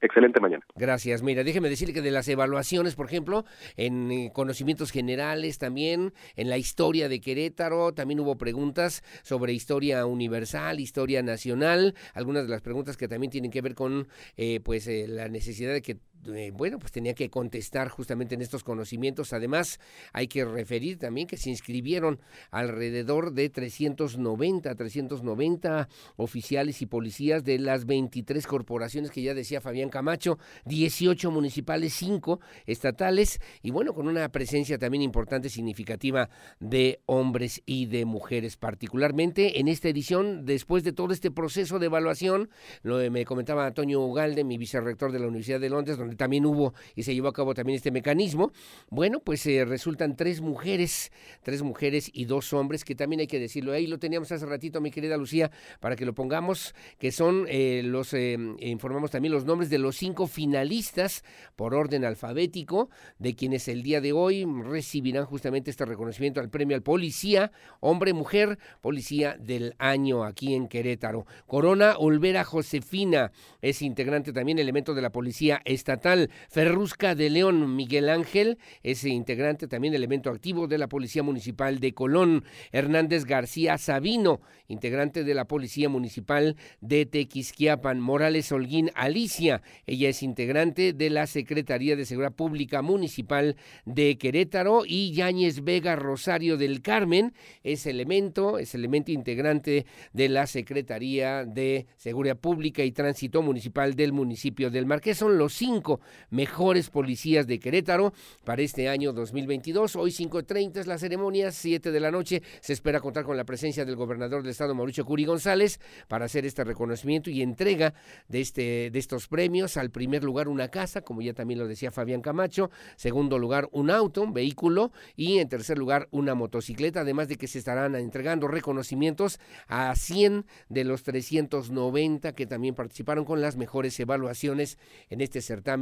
Excelente 0.00 0.40
mañana. 0.40 0.64
Gracias. 0.74 1.22
Mira, 1.22 1.44
déjeme 1.44 1.70
decirle 1.70 1.94
que 1.94 2.02
de 2.02 2.10
las 2.10 2.28
evaluaciones, 2.28 2.94
por 2.94 3.06
ejemplo, 3.06 3.44
en 3.76 4.10
eh, 4.10 4.30
conocimientos 4.34 4.90
generales 4.90 5.58
también, 5.58 6.12
en 6.36 6.50
la 6.50 6.58
historia 6.58 7.08
de 7.08 7.20
Querétaro, 7.20 7.94
también 7.94 8.20
hubo 8.20 8.36
preguntas 8.36 9.02
sobre 9.22 9.54
historia 9.54 10.04
universal, 10.04 10.80
historia 10.80 11.22
nacional, 11.22 11.94
algunas 12.12 12.44
de 12.44 12.50
las 12.50 12.60
preguntas 12.60 12.96
que 12.96 13.08
también 13.08 13.30
tienen 13.30 13.50
que 13.50 13.62
ver 13.62 13.74
con 13.74 14.08
eh, 14.36 14.60
pues 14.60 14.86
eh, 14.88 15.06
la 15.08 15.28
necesidad 15.28 15.72
de 15.72 15.82
que 15.82 15.96
eh, 16.32 16.50
bueno, 16.52 16.78
pues 16.78 16.92
tenía 16.92 17.14
que 17.14 17.30
contestar 17.30 17.88
justamente 17.88 18.34
en 18.34 18.42
estos 18.42 18.64
conocimientos. 18.64 19.32
Además, 19.32 19.80
hay 20.12 20.26
que 20.26 20.44
referir 20.44 20.98
también 20.98 21.26
que 21.26 21.36
se 21.36 21.50
inscribieron 21.50 22.20
alrededor 22.50 23.32
de 23.32 23.48
390, 23.50 24.74
390 24.74 25.88
oficiales 26.16 26.82
y 26.82 26.86
policías 26.86 27.44
de 27.44 27.58
las 27.58 27.86
23 27.86 28.46
corporaciones 28.46 29.10
que 29.10 29.22
ya 29.22 29.34
decía 29.34 29.60
Fabián 29.60 29.90
Camacho, 29.90 30.38
18 30.64 31.30
municipales, 31.30 31.94
5 31.94 32.40
estatales 32.66 33.40
y 33.62 33.70
bueno, 33.70 33.94
con 33.94 34.08
una 34.08 34.28
presencia 34.30 34.78
también 34.78 35.02
importante, 35.02 35.48
significativa 35.48 36.28
de 36.60 37.00
hombres 37.06 37.62
y 37.66 37.86
de 37.86 38.04
mujeres, 38.04 38.56
particularmente 38.56 39.60
en 39.60 39.68
esta 39.68 39.88
edición, 39.88 40.44
después 40.44 40.84
de 40.84 40.92
todo 40.92 41.12
este 41.12 41.30
proceso 41.30 41.78
de 41.78 41.86
evaluación, 41.86 42.48
lo 42.82 43.04
me 43.10 43.24
comentaba 43.24 43.66
Antonio 43.66 44.00
Ugalde, 44.00 44.44
mi 44.44 44.56
vicerrector 44.56 45.12
de 45.12 45.18
la 45.18 45.26
Universidad 45.26 45.60
de 45.60 45.68
Londres, 45.68 45.98
donde 45.98 46.13
también 46.14 46.46
hubo 46.46 46.74
y 46.94 47.02
se 47.02 47.14
llevó 47.14 47.28
a 47.28 47.32
cabo 47.32 47.54
también 47.54 47.76
este 47.76 47.90
mecanismo, 47.90 48.52
bueno, 48.90 49.20
pues 49.20 49.46
eh, 49.46 49.64
resultan 49.64 50.16
tres 50.16 50.40
mujeres, 50.40 51.12
tres 51.42 51.62
mujeres 51.62 52.10
y 52.12 52.24
dos 52.24 52.52
hombres, 52.52 52.84
que 52.84 52.94
también 52.94 53.20
hay 53.20 53.26
que 53.26 53.40
decirlo, 53.40 53.72
ahí 53.72 53.86
lo 53.86 53.98
teníamos 53.98 54.30
hace 54.32 54.46
ratito, 54.46 54.80
mi 54.80 54.90
querida 54.90 55.16
Lucía, 55.16 55.50
para 55.80 55.96
que 55.96 56.04
lo 56.04 56.14
pongamos, 56.14 56.74
que 56.98 57.12
son 57.12 57.46
eh, 57.48 57.82
los, 57.84 58.14
eh, 58.14 58.36
informamos 58.60 59.10
también 59.10 59.32
los 59.32 59.44
nombres 59.44 59.70
de 59.70 59.78
los 59.78 59.96
cinco 59.96 60.26
finalistas 60.26 61.24
por 61.56 61.74
orden 61.74 62.04
alfabético, 62.04 62.90
de 63.18 63.34
quienes 63.34 63.68
el 63.68 63.82
día 63.82 64.00
de 64.00 64.12
hoy 64.12 64.44
recibirán 64.44 65.24
justamente 65.24 65.70
este 65.70 65.84
reconocimiento 65.84 66.40
al 66.40 66.50
premio 66.50 66.76
al 66.76 66.82
policía, 66.82 67.52
hombre-mujer, 67.80 68.58
policía 68.80 69.36
del 69.38 69.74
año 69.78 70.24
aquí 70.24 70.54
en 70.54 70.68
Querétaro. 70.68 71.26
Corona 71.46 71.96
Olvera 71.98 72.44
Josefina 72.44 73.32
es 73.60 73.82
integrante 73.82 74.32
también, 74.32 74.58
elemento 74.58 74.94
de 74.94 75.02
la 75.02 75.10
policía 75.10 75.60
estatal 75.64 76.03
Ferrusca 76.50 77.14
de 77.14 77.30
León 77.30 77.76
Miguel 77.76 78.10
Ángel, 78.10 78.58
ese 78.82 79.08
integrante 79.08 79.68
también 79.68 79.94
elemento 79.94 80.28
activo 80.28 80.66
de 80.66 80.76
la 80.76 80.88
Policía 80.88 81.22
Municipal 81.22 81.80
de 81.80 81.94
Colón. 81.94 82.44
Hernández 82.72 83.24
García 83.24 83.78
Sabino, 83.78 84.40
integrante 84.68 85.24
de 85.24 85.34
la 85.34 85.46
Policía 85.46 85.88
Municipal 85.88 86.56
de 86.80 87.06
Tequisquiapan. 87.06 88.00
Morales 88.00 88.52
Holguín 88.52 88.90
Alicia, 88.94 89.62
ella 89.86 90.10
es 90.10 90.22
integrante 90.22 90.92
de 90.92 91.10
la 91.10 91.26
Secretaría 91.26 91.96
de 91.96 92.04
Seguridad 92.04 92.34
Pública 92.34 92.82
Municipal 92.82 93.56
de 93.86 94.18
Querétaro. 94.18 94.82
Y 94.86 95.12
Yáñez 95.12 95.64
Vega 95.64 95.96
Rosario 95.96 96.58
del 96.58 96.82
Carmen, 96.82 97.32
es 97.62 97.86
elemento, 97.86 98.58
es 98.58 98.74
elemento 98.74 99.10
integrante 99.10 99.86
de 100.12 100.28
la 100.28 100.46
Secretaría 100.46 101.44
de 101.44 101.86
Seguridad 101.96 102.36
Pública 102.36 102.84
y 102.84 102.92
Tránsito 102.92 103.40
Municipal 103.40 103.94
del 103.94 104.12
municipio 104.12 104.70
del 104.70 104.86
Marqués. 104.86 105.18
Son 105.18 105.38
los 105.38 105.54
cinco 105.54 105.83
mejores 106.30 106.90
policías 106.90 107.46
de 107.46 107.58
Querétaro 107.58 108.12
para 108.44 108.62
este 108.62 108.88
año 108.88 109.12
2022. 109.12 109.96
Hoy 109.96 110.10
5.30 110.10 110.78
es 110.78 110.86
la 110.86 110.98
ceremonia, 110.98 111.50
7 111.50 111.90
de 111.90 112.00
la 112.00 112.10
noche. 112.10 112.42
Se 112.60 112.72
espera 112.72 113.00
contar 113.00 113.24
con 113.24 113.36
la 113.36 113.44
presencia 113.44 113.84
del 113.84 113.96
gobernador 113.96 114.42
del 114.42 114.50
estado, 114.50 114.74
Mauricio 114.74 115.04
Curi 115.04 115.24
González, 115.24 115.80
para 116.08 116.24
hacer 116.24 116.46
este 116.46 116.64
reconocimiento 116.64 117.30
y 117.30 117.42
entrega 117.42 117.94
de, 118.28 118.40
este, 118.40 118.90
de 118.90 118.98
estos 118.98 119.28
premios. 119.28 119.76
Al 119.76 119.90
primer 119.90 120.24
lugar, 120.24 120.48
una 120.48 120.68
casa, 120.68 121.02
como 121.02 121.22
ya 121.22 121.34
también 121.34 121.60
lo 121.60 121.68
decía 121.68 121.90
Fabián 121.90 122.20
Camacho. 122.22 122.70
Segundo 122.96 123.38
lugar, 123.38 123.68
un 123.72 123.90
auto, 123.90 124.22
un 124.22 124.32
vehículo. 124.32 124.92
Y 125.16 125.38
en 125.38 125.48
tercer 125.48 125.78
lugar, 125.78 126.08
una 126.10 126.34
motocicleta. 126.34 127.00
Además 127.00 127.28
de 127.28 127.36
que 127.36 127.46
se 127.46 127.58
estarán 127.58 127.94
entregando 127.94 128.48
reconocimientos 128.48 129.38
a 129.68 129.94
100 129.94 130.46
de 130.68 130.84
los 130.84 131.02
390 131.02 132.34
que 132.34 132.46
también 132.46 132.74
participaron 132.74 133.24
con 133.24 133.40
las 133.40 133.56
mejores 133.56 133.98
evaluaciones 134.00 134.78
en 135.10 135.20
este 135.20 135.40
certamen 135.40 135.73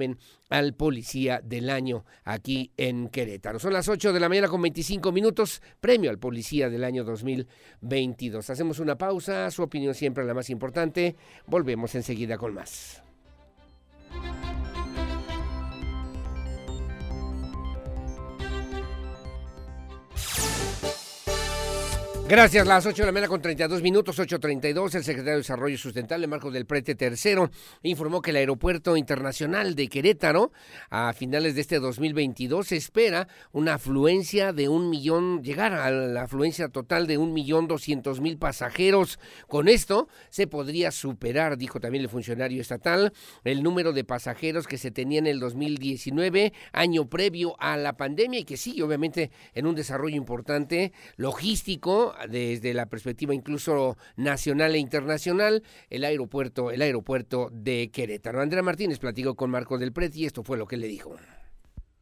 al 0.50 0.74
policía 0.74 1.40
del 1.42 1.70
año 1.70 2.04
aquí 2.24 2.72
en 2.76 3.08
Querétaro. 3.08 3.58
Son 3.58 3.72
las 3.72 3.88
8 3.88 4.12
de 4.12 4.20
la 4.20 4.28
mañana 4.28 4.48
con 4.48 4.62
25 4.62 5.12
minutos, 5.12 5.62
premio 5.80 6.10
al 6.10 6.18
policía 6.18 6.68
del 6.68 6.84
año 6.84 7.04
2022. 7.04 8.50
Hacemos 8.50 8.78
una 8.78 8.96
pausa, 8.96 9.50
su 9.50 9.62
opinión 9.62 9.94
siempre 9.94 10.24
la 10.24 10.34
más 10.34 10.50
importante. 10.50 11.16
Volvemos 11.46 11.94
enseguida 11.94 12.38
con 12.38 12.54
más. 12.54 13.02
Gracias, 22.32 22.66
las 22.66 22.86
8 22.86 23.02
de 23.02 23.06
la 23.08 23.12
mañana 23.12 23.28
con 23.28 23.42
32 23.42 23.82
minutos, 23.82 24.18
8.32, 24.18 24.94
el 24.94 25.04
secretario 25.04 25.32
de 25.32 25.40
Desarrollo 25.40 25.76
Sustentable, 25.76 26.26
Marco 26.26 26.50
del 26.50 26.64
Prete 26.64 26.94
Tercero, 26.94 27.50
informó 27.82 28.22
que 28.22 28.30
el 28.30 28.36
Aeropuerto 28.36 28.96
Internacional 28.96 29.74
de 29.74 29.88
Querétaro, 29.88 30.50
a 30.88 31.12
finales 31.12 31.54
de 31.56 31.60
este 31.60 31.78
2022, 31.78 32.72
espera 32.72 33.28
una 33.52 33.74
afluencia 33.74 34.54
de 34.54 34.70
un 34.70 34.88
millón, 34.88 35.42
llegar 35.42 35.74
a 35.74 35.90
la 35.90 36.22
afluencia 36.22 36.70
total 36.70 37.06
de 37.06 37.18
un 37.18 37.34
millón 37.34 37.68
doscientos 37.68 38.22
mil 38.22 38.38
pasajeros. 38.38 39.18
Con 39.46 39.68
esto 39.68 40.08
se 40.30 40.46
podría 40.46 40.90
superar, 40.90 41.58
dijo 41.58 41.80
también 41.80 42.02
el 42.02 42.08
funcionario 42.08 42.62
estatal, 42.62 43.12
el 43.44 43.62
número 43.62 43.92
de 43.92 44.04
pasajeros 44.04 44.66
que 44.66 44.78
se 44.78 44.90
tenía 44.90 45.18
en 45.18 45.26
el 45.26 45.38
2019, 45.38 46.54
año 46.72 47.10
previo 47.10 47.56
a 47.60 47.76
la 47.76 47.98
pandemia, 47.98 48.40
y 48.40 48.44
que 48.44 48.56
sigue 48.56 48.82
obviamente 48.82 49.30
en 49.52 49.66
un 49.66 49.74
desarrollo 49.74 50.16
importante 50.16 50.94
logístico 51.18 52.14
desde 52.28 52.74
la 52.74 52.86
perspectiva 52.86 53.34
incluso 53.34 53.96
nacional 54.16 54.74
e 54.74 54.78
internacional, 54.78 55.62
el 55.90 56.04
aeropuerto, 56.04 56.70
el 56.70 56.82
aeropuerto 56.82 57.48
de 57.52 57.90
Querétaro. 57.92 58.40
Andrea 58.40 58.62
Martínez 58.62 58.98
platicó 58.98 59.34
con 59.34 59.50
Marco 59.50 59.78
del 59.78 59.92
Preti 59.92 60.22
y 60.22 60.26
esto 60.26 60.42
fue 60.42 60.58
lo 60.58 60.66
que 60.66 60.76
le 60.76 60.86
dijo. 60.86 61.16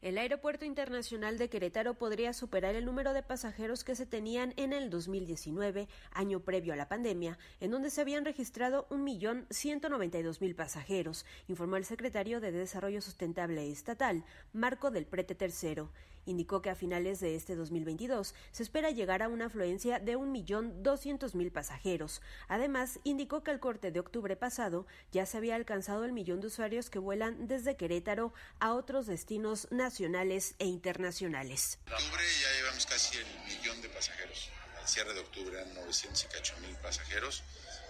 El 0.03 0.17
Aeropuerto 0.17 0.65
Internacional 0.65 1.37
de 1.37 1.51
Querétaro 1.51 1.93
podría 1.93 2.33
superar 2.33 2.75
el 2.75 2.87
número 2.87 3.13
de 3.13 3.23
pasajeros 3.23 3.85
que 3.85 3.95
se 3.95 4.07
tenían 4.07 4.55
en 4.57 4.73
el 4.73 4.89
2019, 4.89 5.89
año 6.13 6.41
previo 6.41 6.73
a 6.73 6.77
la 6.77 6.89
pandemia, 6.89 7.39
en 7.61 7.71
donde 7.71 7.91
se 7.91 8.01
habían 8.01 8.25
registrado 8.25 8.89
1.192.000 8.89 10.55
pasajeros, 10.57 11.27
informó 11.49 11.77
el 11.77 11.85
secretario 11.85 12.41
de 12.41 12.51
Desarrollo 12.51 13.03
Sustentable 13.03 13.71
Estatal, 13.71 14.25
Marco 14.55 14.91
del 14.91 15.05
Prete 15.05 15.37
III. 15.39 15.83
Indicó 16.27 16.63
que 16.63 16.71
a 16.71 16.75
finales 16.75 17.21
de 17.21 17.35
este 17.35 17.57
2022 17.57 18.35
se 18.53 18.63
espera 18.63 18.91
llegar 18.91 19.23
a 19.23 19.29
una 19.29 19.47
afluencia 19.47 19.99
de 19.99 20.17
1.200.000 20.17 21.53
pasajeros. 21.53 22.23
Además, 22.49 23.01
indicó 23.05 23.43
que 23.43 23.51
al 23.51 23.61
corte 23.61 23.91
de 23.91 24.01
octubre 24.01 24.37
pasado 24.37 24.87
ya 25.13 25.27
se 25.27 25.39
había 25.39 25.57
alcanzado 25.57 26.05
el 26.05 26.13
millón 26.13 26.41
de 26.41 26.49
usuarios 26.49 26.91
que 26.91 26.99
vuelan 26.99 27.47
desde 27.47 27.77
Querétaro 27.77 28.33
a 28.59 28.75
otros 28.75 29.07
destinos 29.07 29.69
nacionales 29.71 30.55
e 30.59 30.67
internacionales. 30.67 31.79
En 31.87 31.95
octubre 31.95 32.23
ya 32.43 32.59
llevamos 32.59 32.87
casi 32.87 33.19
el 33.19 33.27
millón 33.47 33.81
de 33.83 33.89
pasajeros. 33.89 34.51
Al 34.81 34.89
cierre 34.89 35.15
de 35.15 35.21
octubre 35.21 35.61
eran 35.61 35.75
908 35.75 36.55
mil 36.61 36.77
pasajeros. 36.77 37.43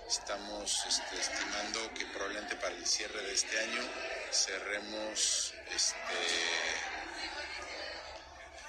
Estamos 0.08 0.84
este, 0.88 1.20
estimando 1.20 1.94
que 1.94 2.04
probablemente 2.06 2.56
para 2.56 2.74
el 2.74 2.84
cierre 2.84 3.22
de 3.22 3.32
este 3.32 3.58
año 3.60 3.82
cerremos 4.32 5.54
este, 5.72 5.96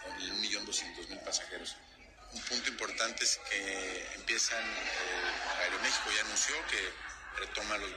con 0.04 0.14
un 0.14 0.42
millón 0.42 0.66
doscientos 0.66 1.10
mil 1.10 1.20
pasajeros. 1.20 1.76
Un 2.34 2.42
punto 2.44 2.70
importante 2.70 3.24
es 3.24 3.40
que 3.50 4.08
empiezan, 4.16 4.64
eh, 4.64 5.64
Aeroméxico 5.64 6.12
ya 6.16 6.22
anunció 6.22 6.56
que 6.68 6.94
retoma 7.40 7.78
los, 7.78 7.90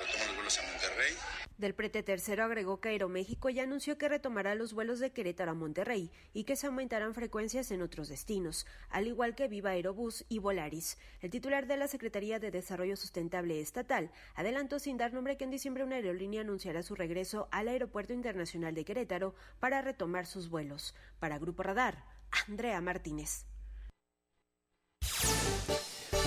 retoma 0.00 0.24
los 0.26 0.34
vuelos 0.36 0.58
a 0.58 0.62
Monterrey. 0.62 1.16
Del 1.58 1.74
prete 1.74 2.02
tercero 2.02 2.44
agregó 2.44 2.80
que 2.80 2.88
Aeroméxico 2.88 3.50
ya 3.50 3.62
anunció 3.62 3.98
que 3.98 4.08
retomará 4.08 4.54
los 4.54 4.72
vuelos 4.72 4.98
de 4.98 5.12
Querétaro 5.12 5.52
a 5.52 5.54
Monterrey 5.54 6.10
y 6.32 6.44
que 6.44 6.56
se 6.56 6.66
aumentarán 6.66 7.14
frecuencias 7.14 7.70
en 7.70 7.82
otros 7.82 8.08
destinos, 8.08 8.66
al 8.90 9.06
igual 9.06 9.34
que 9.34 9.48
Viva 9.48 9.70
Aerobús 9.70 10.24
y 10.28 10.38
Volaris. 10.38 10.98
El 11.20 11.30
titular 11.30 11.66
de 11.66 11.76
la 11.76 11.88
Secretaría 11.88 12.38
de 12.38 12.50
Desarrollo 12.50 12.96
Sustentable 12.96 13.60
Estatal 13.60 14.10
adelantó 14.34 14.78
sin 14.78 14.96
dar 14.96 15.12
nombre 15.12 15.36
que 15.36 15.44
en 15.44 15.50
diciembre 15.50 15.84
una 15.84 15.96
aerolínea 15.96 16.40
anunciará 16.40 16.82
su 16.82 16.94
regreso 16.94 17.48
al 17.50 17.68
Aeropuerto 17.68 18.12
Internacional 18.12 18.74
de 18.74 18.84
Querétaro 18.84 19.34
para 19.60 19.82
retomar 19.82 20.26
sus 20.26 20.48
vuelos. 20.48 20.94
Para 21.20 21.38
Grupo 21.38 21.62
Radar, 21.62 22.04
Andrea 22.48 22.80
Martínez. 22.80 23.46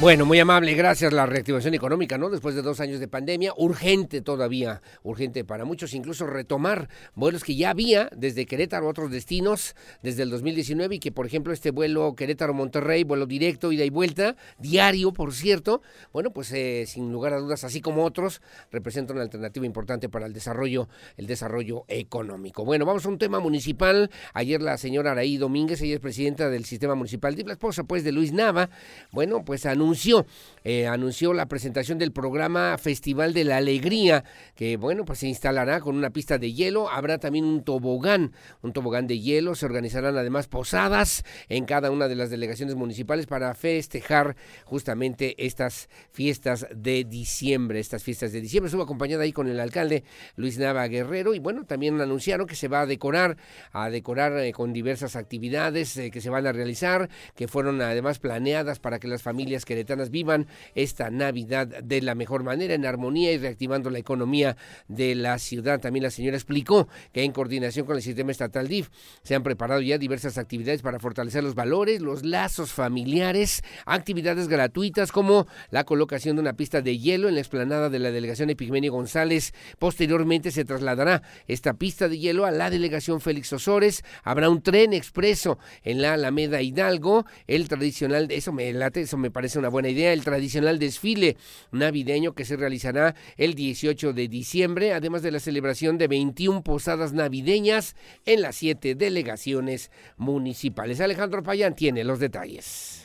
Bueno, 0.01 0.25
muy 0.25 0.37
amable, 0.41 0.73
gracias. 0.73 1.13
La 1.13 1.25
reactivación 1.25 1.73
económica, 1.73 2.17
¿no? 2.17 2.29
Después 2.29 2.53
de 2.53 2.61
dos 2.61 2.81
años 2.81 2.99
de 2.99 3.07
pandemia, 3.07 3.53
urgente 3.55 4.19
todavía, 4.19 4.81
urgente 5.03 5.45
para 5.45 5.63
muchos, 5.63 5.93
incluso 5.93 6.27
retomar 6.27 6.89
vuelos 7.13 7.45
que 7.45 7.55
ya 7.55 7.69
había 7.69 8.09
desde 8.13 8.45
Querétaro 8.45 8.87
a 8.87 8.89
otros 8.89 9.09
destinos 9.09 9.73
desde 10.03 10.23
el 10.23 10.29
2019 10.31 10.95
y 10.95 10.99
que, 10.99 11.13
por 11.13 11.25
ejemplo, 11.25 11.53
este 11.53 11.71
vuelo 11.71 12.13
Querétaro-Monterrey, 12.13 13.05
vuelo 13.05 13.25
directo, 13.25 13.71
ida 13.71 13.85
y 13.85 13.89
vuelta, 13.89 14.35
diario, 14.59 15.13
por 15.13 15.33
cierto, 15.33 15.81
bueno, 16.11 16.31
pues 16.31 16.51
eh, 16.51 16.83
sin 16.87 17.13
lugar 17.13 17.31
a 17.31 17.37
dudas, 17.37 17.63
así 17.63 17.79
como 17.79 18.03
otros, 18.03 18.41
representa 18.71 19.13
una 19.13 19.21
alternativa 19.21 19.65
importante 19.65 20.09
para 20.09 20.25
el 20.25 20.33
desarrollo, 20.33 20.89
el 21.15 21.25
desarrollo 21.25 21.85
económico. 21.87 22.65
Bueno, 22.65 22.85
vamos 22.85 23.05
a 23.05 23.09
un 23.09 23.17
tema 23.17 23.39
municipal. 23.39 24.11
Ayer 24.33 24.61
la 24.61 24.77
señora 24.77 25.11
Araí 25.11 25.37
Domínguez, 25.37 25.81
ella 25.81 25.95
es 25.95 26.01
presidenta 26.01 26.49
del 26.49 26.65
sistema 26.65 26.95
municipal 26.95 27.33
de 27.33 27.45
la 27.45 27.53
esposa, 27.53 27.85
pues, 27.85 28.03
de 28.03 28.11
Luis 28.11 28.33
Nava, 28.33 28.69
bueno, 29.13 29.45
pues 29.45 29.65
anunció 29.65 29.84
anunció, 29.85 30.25
eh, 30.63 30.87
anunció 30.87 31.31
la 31.31 31.45
presentación 31.45 31.99
del 31.99 32.11
programa 32.11 32.75
Festival 32.79 33.33
de 33.33 33.43
la 33.43 33.57
Alegría, 33.57 34.23
que 34.55 34.77
bueno, 34.77 35.05
pues 35.05 35.19
se 35.19 35.27
instalará 35.27 35.79
con 35.79 35.95
una 35.95 36.09
pista 36.09 36.39
de 36.39 36.53
hielo, 36.53 36.89
habrá 36.89 37.19
también 37.19 37.45
un 37.45 37.63
tobogán, 37.63 38.33
un 38.63 38.73
tobogán 38.73 39.05
de 39.05 39.19
hielo, 39.19 39.53
se 39.53 39.67
organizarán 39.67 40.17
además 40.17 40.47
posadas 40.47 41.23
en 41.49 41.65
cada 41.65 41.91
una 41.91 42.07
de 42.07 42.15
las 42.15 42.31
delegaciones 42.31 42.73
municipales 42.73 43.27
para 43.27 43.53
festejar 43.53 44.35
justamente 44.63 45.35
estas 45.45 45.87
fiestas 46.11 46.65
de 46.75 47.03
diciembre, 47.03 47.79
estas 47.79 48.03
fiestas 48.03 48.31
de 48.31 48.41
diciembre. 48.41 48.69
Estuvo 48.69 48.81
acompañada 48.81 49.23
ahí 49.23 49.33
con 49.33 49.47
el 49.47 49.59
alcalde 49.59 50.03
Luis 50.35 50.57
Nava 50.57 50.87
Guerrero 50.87 51.35
y 51.35 51.39
bueno, 51.39 51.65
también 51.65 52.01
anunciaron 52.01 52.47
que 52.47 52.55
se 52.55 52.69
va 52.69 52.81
a 52.81 52.85
decorar, 52.87 53.37
a 53.71 53.91
decorar 53.91 54.35
eh, 54.39 54.51
con 54.51 54.73
diversas 54.73 55.15
actividades 55.15 55.95
eh, 55.97 56.09
que 56.09 56.21
se 56.21 56.31
van 56.31 56.47
a 56.47 56.51
realizar, 56.51 57.07
que 57.35 57.47
fueron 57.47 57.79
además 57.83 58.17
planeadas 58.17 58.79
para 58.79 58.97
que 58.97 59.07
las 59.07 59.21
familias 59.21 59.63
que 59.63 59.74
queretanas 59.75 60.09
vivan 60.09 60.47
esta 60.73 61.09
Navidad 61.09 61.67
de 61.67 62.01
la 62.01 62.15
mejor 62.15 62.43
manera, 62.43 62.73
en 62.73 62.85
armonía 62.85 63.33
y 63.33 63.37
reactivando 63.37 63.89
la 63.89 63.99
economía 63.99 64.55
de 64.87 65.15
la 65.15 65.37
ciudad. 65.37 65.81
También 65.81 66.03
la 66.03 66.11
señora 66.11 66.37
explicó 66.37 66.87
que 67.11 67.23
en 67.23 67.33
coordinación 67.33 67.85
con 67.85 67.97
el 67.97 68.01
sistema 68.01 68.31
estatal 68.31 68.69
DIF 68.69 68.89
se 69.21 69.35
han 69.35 69.43
preparado 69.43 69.81
ya 69.81 69.97
diversas 69.97 70.37
actividades 70.37 70.81
para 70.81 70.99
fortalecer 70.99 71.43
los 71.43 71.55
valores, 71.55 72.01
los 72.01 72.23
lazos 72.23 72.71
familiares, 72.71 73.63
actividades 73.85 74.47
gratuitas 74.47 75.11
como 75.11 75.45
la 75.71 75.83
colocación 75.83 76.37
de 76.37 76.41
una 76.41 76.53
pista 76.53 76.81
de 76.81 76.97
hielo 76.97 77.27
en 77.27 77.35
la 77.35 77.41
explanada 77.41 77.89
de 77.89 77.99
la 77.99 78.11
delegación 78.11 78.49
Epigmenio 78.49 78.93
González. 78.93 79.53
Posteriormente 79.77 80.51
se 80.51 80.63
trasladará 80.63 81.21
esta 81.47 81.73
pista 81.73 82.07
de 82.07 82.17
hielo 82.17 82.45
a 82.45 82.51
la 82.51 82.69
delegación 82.69 83.19
Félix 83.19 83.51
Osores. 83.51 84.03
Habrá 84.23 84.49
un 84.49 84.61
tren 84.61 84.93
expreso 84.93 85.59
en 85.83 86.01
la 86.01 86.13
Alameda 86.13 86.61
Hidalgo, 86.61 87.25
el 87.47 87.67
tradicional, 87.67 88.27
eso 88.31 88.53
me 88.53 88.71
late, 88.71 89.01
eso 89.01 89.17
me 89.17 89.31
parece 89.31 89.59
una 89.59 89.64
buena 89.69 89.89
idea 89.89 90.13
el 90.13 90.23
tradicional 90.23 90.79
desfile 90.79 91.37
navideño 91.71 92.33
que 92.33 92.45
se 92.45 92.57
realizará 92.57 93.15
el 93.37 93.53
18 93.53 94.13
de 94.13 94.27
diciembre, 94.27 94.93
además 94.93 95.21
de 95.21 95.31
la 95.31 95.39
celebración 95.39 95.97
de 95.97 96.07
21 96.07 96.63
posadas 96.63 97.13
navideñas 97.13 97.95
en 98.25 98.41
las 98.41 98.55
siete 98.55 98.95
delegaciones 98.95 99.91
municipales. 100.17 101.01
Alejandro 101.01 101.43
Payán 101.43 101.75
tiene 101.75 102.03
los 102.03 102.19
detalles. 102.19 103.04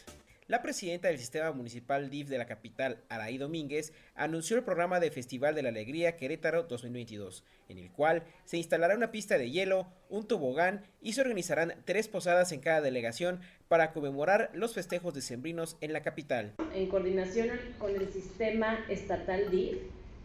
La 0.51 0.63
presidenta 0.63 1.07
del 1.07 1.19
Sistema 1.19 1.53
Municipal 1.53 2.11
DIF 2.11 2.29
de 2.29 2.37
la 2.37 2.45
capital, 2.45 3.05
Araí 3.09 3.39
Domínguez, 3.39 3.93
anunció 4.17 4.57
el 4.57 4.65
programa 4.65 4.99
de 4.99 5.13
Festival 5.13 5.55
de 5.55 5.63
la 5.63 5.69
Alegría 5.69 6.17
Querétaro 6.17 6.65
2022, 6.65 7.45
en 7.69 7.79
el 7.79 7.93
cual 7.93 8.25
se 8.43 8.57
instalará 8.57 8.97
una 8.97 9.13
pista 9.13 9.39
de 9.39 9.49
hielo, 9.49 9.87
un 10.09 10.27
tobogán 10.27 10.83
y 11.01 11.13
se 11.13 11.21
organizarán 11.21 11.75
tres 11.85 12.09
posadas 12.09 12.51
en 12.51 12.59
cada 12.59 12.81
delegación 12.81 13.39
para 13.69 13.93
conmemorar 13.93 14.51
los 14.53 14.75
festejos 14.75 15.15
decembrinos 15.15 15.77
en 15.81 15.93
la 15.93 16.03
capital. 16.03 16.55
En 16.75 16.89
coordinación 16.89 17.51
con 17.79 17.95
el 17.95 18.13
Sistema 18.13 18.85
Estatal 18.89 19.53
DIF, 19.53 19.79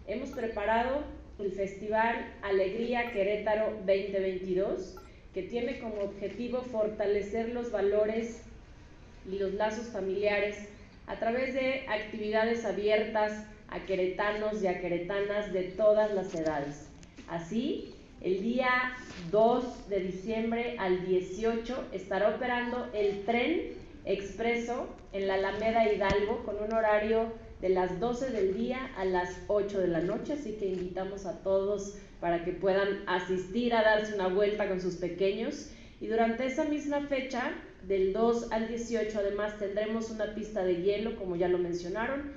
hemos 0.08 0.32
preparado 0.32 1.04
el 1.38 1.52
Festival 1.52 2.34
Alegría 2.42 3.12
Querétaro 3.12 3.74
2022, 3.86 4.96
que 5.36 5.44
tiene 5.44 5.78
como 5.78 6.02
objetivo 6.02 6.64
fortalecer 6.64 7.50
los 7.50 7.72
valores 7.72 8.42
y 9.32 9.38
los 9.38 9.54
lazos 9.54 9.88
familiares 9.88 10.58
a 11.08 11.18
través 11.18 11.54
de 11.54 11.86
actividades 11.88 12.66
abiertas 12.66 13.46
a 13.70 13.80
queretanos 13.82 14.62
y 14.62 14.68
a 14.68 14.80
queretanas 14.80 15.52
de 15.54 15.64
todas 15.64 16.14
las 16.14 16.34
edades. 16.34 16.88
Así, 17.28 17.94
el 18.22 18.42
día 18.42 18.70
2 19.32 19.90
de 19.90 20.00
diciembre 20.00 20.76
al 20.80 21.06
18 21.06 21.90
estará 21.92 22.30
operando 22.30 22.90
el 22.94 23.24
tren 23.26 23.74
expreso 24.06 24.88
en 25.14 25.28
la 25.28 25.36
Alameda 25.36 25.92
Hidalgo 25.92 26.44
con 26.44 26.62
un 26.62 26.74
horario 26.74 27.34
de 27.62 27.70
las 27.70 28.00
12 28.00 28.30
del 28.32 28.56
día 28.56 28.92
a 28.98 29.06
las 29.06 29.42
8 29.48 29.80
de 29.80 29.88
la 29.88 30.02
noche, 30.02 30.34
así 30.34 30.54
que 30.54 30.68
invitamos 30.68 31.26
a 31.26 31.42
todos 31.42 31.98
para 32.20 32.44
que 32.44 32.52
puedan 32.52 33.04
asistir 33.08 33.74
a 33.74 33.84
darse 33.84 34.14
una 34.14 34.28
vuelta 34.28 34.68
con 34.68 34.82
sus 34.82 34.96
pequeños. 34.96 35.72
Y 36.02 36.08
durante 36.08 36.46
esa 36.46 36.66
misma 36.66 37.02
fecha 37.08 37.54
del 37.88 38.14
2 38.14 38.52
al 38.52 38.68
18 38.68 39.20
además 39.20 39.58
tendremos 39.58 40.10
una 40.10 40.34
pista 40.34 40.64
de 40.64 40.82
hielo, 40.82 41.16
como 41.16 41.36
ya 41.36 41.48
lo 41.48 41.58
mencionaron. 41.58 42.34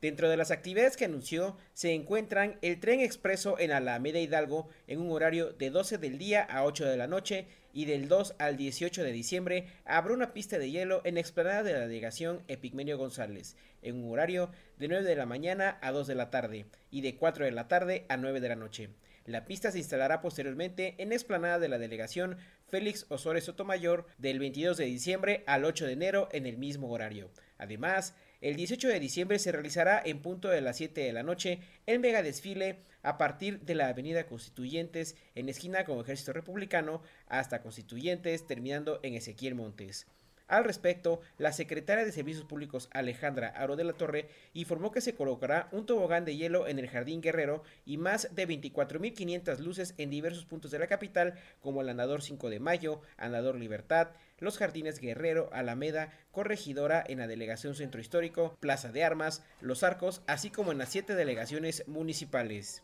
Dentro 0.00 0.30
de 0.30 0.36
las 0.38 0.50
actividades 0.50 0.96
que 0.96 1.04
anunció 1.04 1.56
se 1.74 1.92
encuentran 1.92 2.56
el 2.62 2.80
tren 2.80 3.00
expreso 3.00 3.58
en 3.58 3.70
Alameda 3.70 4.18
Hidalgo 4.18 4.68
en 4.86 5.00
un 5.00 5.12
horario 5.12 5.52
de 5.52 5.68
12 5.68 5.98
del 5.98 6.16
día 6.16 6.42
a 6.42 6.64
8 6.64 6.86
de 6.86 6.96
la 6.96 7.06
noche 7.06 7.46
y 7.74 7.84
del 7.84 8.08
2 8.08 8.36
al 8.38 8.56
18 8.56 9.02
de 9.02 9.12
diciembre 9.12 9.66
habrá 9.84 10.14
una 10.14 10.32
pista 10.32 10.58
de 10.58 10.70
hielo 10.70 11.02
en 11.04 11.18
explanada 11.18 11.62
de 11.62 11.74
la 11.74 11.80
delegación 11.80 12.42
Epigmenio 12.48 12.96
González 12.96 13.56
en 13.82 14.02
un 14.02 14.10
horario 14.10 14.50
de 14.78 14.88
9 14.88 15.04
de 15.04 15.16
la 15.16 15.26
mañana 15.26 15.78
a 15.82 15.92
2 15.92 16.06
de 16.06 16.14
la 16.14 16.30
tarde 16.30 16.64
y 16.90 17.02
de 17.02 17.16
4 17.16 17.44
de 17.44 17.52
la 17.52 17.68
tarde 17.68 18.06
a 18.08 18.16
9 18.16 18.40
de 18.40 18.48
la 18.48 18.56
noche. 18.56 18.88
La 19.30 19.44
pista 19.44 19.70
se 19.70 19.78
instalará 19.78 20.20
posteriormente 20.20 20.96
en 20.98 21.12
explanada 21.12 21.60
de 21.60 21.68
la 21.68 21.78
delegación 21.78 22.36
Félix 22.66 23.06
Osores 23.10 23.44
Sotomayor 23.44 24.04
del 24.18 24.40
22 24.40 24.76
de 24.76 24.86
diciembre 24.86 25.44
al 25.46 25.64
8 25.64 25.86
de 25.86 25.92
enero 25.92 26.28
en 26.32 26.46
el 26.46 26.58
mismo 26.58 26.90
horario. 26.90 27.30
Además, 27.56 28.16
el 28.40 28.56
18 28.56 28.88
de 28.88 28.98
diciembre 28.98 29.38
se 29.38 29.52
realizará 29.52 30.02
en 30.04 30.20
punto 30.20 30.48
de 30.48 30.60
las 30.60 30.78
7 30.78 31.00
de 31.00 31.12
la 31.12 31.22
noche 31.22 31.60
el 31.86 32.00
mega 32.00 32.24
desfile 32.24 32.80
a 33.04 33.18
partir 33.18 33.60
de 33.60 33.76
la 33.76 33.86
Avenida 33.86 34.26
Constituyentes 34.26 35.14
en 35.36 35.48
esquina 35.48 35.84
con 35.84 36.00
Ejército 36.00 36.32
Republicano 36.32 37.00
hasta 37.28 37.62
Constituyentes 37.62 38.48
terminando 38.48 38.98
en 39.04 39.14
Ezequiel 39.14 39.54
Montes. 39.54 40.08
Al 40.50 40.64
respecto, 40.64 41.20
la 41.38 41.52
secretaria 41.52 42.04
de 42.04 42.10
Servicios 42.10 42.44
Públicos 42.44 42.90
Alejandra 42.92 43.50
Aro 43.50 43.76
de 43.76 43.84
la 43.84 43.92
Torre 43.92 44.28
informó 44.52 44.90
que 44.90 45.00
se 45.00 45.14
colocará 45.14 45.68
un 45.70 45.86
tobogán 45.86 46.24
de 46.24 46.34
hielo 46.34 46.66
en 46.66 46.80
el 46.80 46.88
Jardín 46.88 47.20
Guerrero 47.20 47.62
y 47.86 47.98
más 47.98 48.34
de 48.34 48.48
24.500 48.48 49.58
luces 49.60 49.94
en 49.96 50.10
diversos 50.10 50.46
puntos 50.46 50.72
de 50.72 50.80
la 50.80 50.88
capital 50.88 51.34
como 51.60 51.82
el 51.82 51.88
Andador 51.88 52.20
5 52.20 52.50
de 52.50 52.58
Mayo, 52.58 53.00
Andador 53.16 53.54
Libertad, 53.54 54.08
los 54.40 54.58
Jardines 54.58 54.98
Guerrero, 54.98 55.50
Alameda, 55.52 56.12
Corregidora 56.32 57.04
en 57.06 57.18
la 57.18 57.28
Delegación 57.28 57.76
Centro 57.76 58.00
Histórico, 58.00 58.56
Plaza 58.58 58.90
de 58.90 59.04
Armas, 59.04 59.44
Los 59.60 59.84
Arcos, 59.84 60.20
así 60.26 60.50
como 60.50 60.72
en 60.72 60.78
las 60.78 60.88
siete 60.88 61.14
delegaciones 61.14 61.86
municipales. 61.86 62.82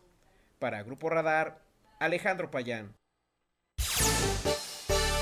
Para 0.61 0.85
Grupo 0.85 1.11
Radar, 1.11 1.63
Alejandro 1.99 2.49
Payán. 2.53 2.95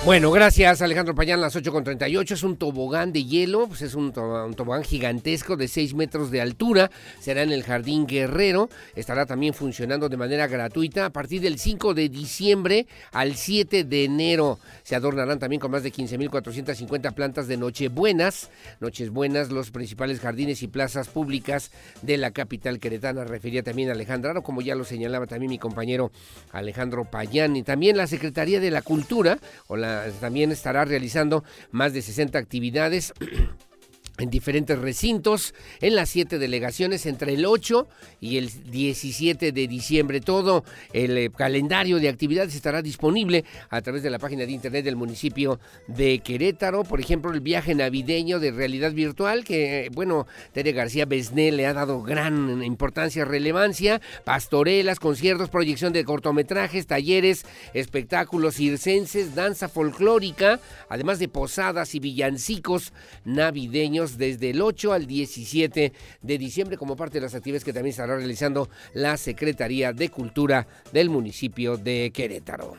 Bueno, 0.05 0.31
gracias 0.31 0.83
Alejandro 0.83 1.15
Payán, 1.15 1.41
las 1.41 1.57
8.38. 1.57 2.33
Es 2.33 2.43
un 2.43 2.59
tobogán 2.59 3.11
de 3.11 3.25
hielo, 3.25 3.67
pues 3.69 3.81
es 3.81 3.95
un, 3.95 4.13
tobogán 4.13 4.85
gigantesco 4.85 5.57
de 5.57 5.67
6 5.67 5.95
metros 5.95 6.31
de 6.31 6.43
altura. 6.43 6.91
Será 7.21 7.41
en 7.41 7.53
el 7.53 7.63
Jardín 7.63 8.07
Guerrero. 8.07 8.69
Estará 8.97 9.25
también 9.25 9.55
funcionando 9.55 10.11
de 10.11 10.19
manera 10.19 10.47
gratuita 10.47 11.07
a 11.07 11.11
partir 11.11 11.41
del 11.41 11.59
5 11.59 11.95
de 11.95 12.11
diciembre 12.11 12.87
al 13.13 13.35
7 13.35 13.85
de 13.85 14.05
enero. 14.05 14.59
Se 14.83 14.95
adornarán 14.95 15.39
también 15.39 15.59
con 15.59 15.71
más 15.71 15.83
de 15.83 15.91
15.450 15.91 17.15
plantas 17.15 17.49
de 17.49 17.57
Nochebuenas. 17.57 18.51
Noches 18.81 19.09
Buenas, 19.09 19.51
los 19.51 19.71
principales 19.71 20.21
jardines 20.21 20.63
y 20.63 20.69
plazas 20.69 21.09
públicas 21.09 21.71
de 22.03 22.19
la 22.19 22.31
capital 22.31 22.79
queretana. 22.79 23.25
Refería 23.25 23.63
también 23.63 23.89
Alejandro, 23.89 24.43
como 24.43 24.61
ya 24.61 24.75
lo 24.75 24.85
señalaba 24.85 25.27
también 25.27 25.49
mi 25.49 25.59
compañero 25.59 26.13
Alejandro 26.53 27.07
Payán. 27.11 27.57
Y 27.57 27.63
también 27.63 27.97
la 27.97 28.07
Secretaría 28.07 28.61
de 28.61 28.71
la 28.71 28.83
Cultura 28.83 29.39
o 29.67 29.77
la 29.77 29.94
también 30.21 30.53
estará 30.53 30.85
realizando 30.85 31.45
más 31.71 31.93
de 31.93 32.03
60 32.03 32.39
actividades 32.39 33.13
en 34.19 34.31
diferentes 34.31 34.79
recintos, 34.79 35.55
en 35.81 35.97
las 35.97 36.09
siete 36.09 36.39
delegaciones 36.39 37.05
entre 37.07 37.35
el 37.35 37.47
8 37.47 37.89
y 38.21 38.39
el 38.39 38.51
17 38.71 39.51
de 39.51 39.67
diciembre. 39.67 40.21
Todo 40.21 40.65
el 40.93 41.19
eh, 41.19 41.31
calendario 41.37 41.99
de 41.99 42.09
actividades 42.09 42.55
estará 42.55 42.81
disponible 42.81 43.45
a 43.71 43.81
través 43.83 44.03
de 44.03 44.11
la 44.11 44.21
página 44.21 44.47
de 44.47 44.53
internet 44.53 44.85
del 44.85 44.95
municipio 44.97 45.59
de 45.89 46.21
Querétaro. 46.21 46.85
Por 46.85 47.01
ejemplo, 47.01 47.33
el 47.33 47.41
viaje 47.41 47.75
navideño 47.75 48.39
de 48.39 48.53
realidad 48.53 48.93
virtual, 48.93 49.43
que, 49.45 49.91
bueno, 49.93 50.27
Tere 50.53 50.73
García 50.73 51.07
Besnel 51.07 51.57
le 51.57 51.67
ha 51.67 51.75
dado 51.75 52.03
gran 52.03 52.63
importancia, 52.63 53.25
relevancia. 53.25 54.01
Pastorelas, 54.25 55.01
conciertos, 55.01 55.51
proyección 55.51 55.93
de 55.93 56.05
cortometrajes, 56.05 56.87
talleres, 56.87 57.45
espectáculos 57.73 58.55
circenses, 58.55 59.35
danza 59.35 59.69
folclórica, 59.69 60.61
además 60.89 61.19
de 61.19 61.29
posadas 61.29 61.95
y 61.97 61.99
villancicos 61.99 62.93
navideños 63.25 64.04
desde 64.13 64.51
el 64.51 64.63
8 64.63 64.93
al 64.93 65.07
17 65.07 65.93
de 66.23 66.39
diciembre 66.39 66.77
como 66.77 66.97
parte 66.97 67.19
de 67.19 67.23
las 67.23 67.35
actividades 67.35 67.65
que 67.65 67.73
también 67.73 67.91
estará 67.91 68.17
realizando 68.17 68.69
la 68.93 69.17
Secretaría 69.17 69.93
de 69.93 70.09
Cultura 70.11 70.67
del 70.93 71.11
municipio 71.11 71.77
de 71.77 72.11
Querétaro. 72.13 72.77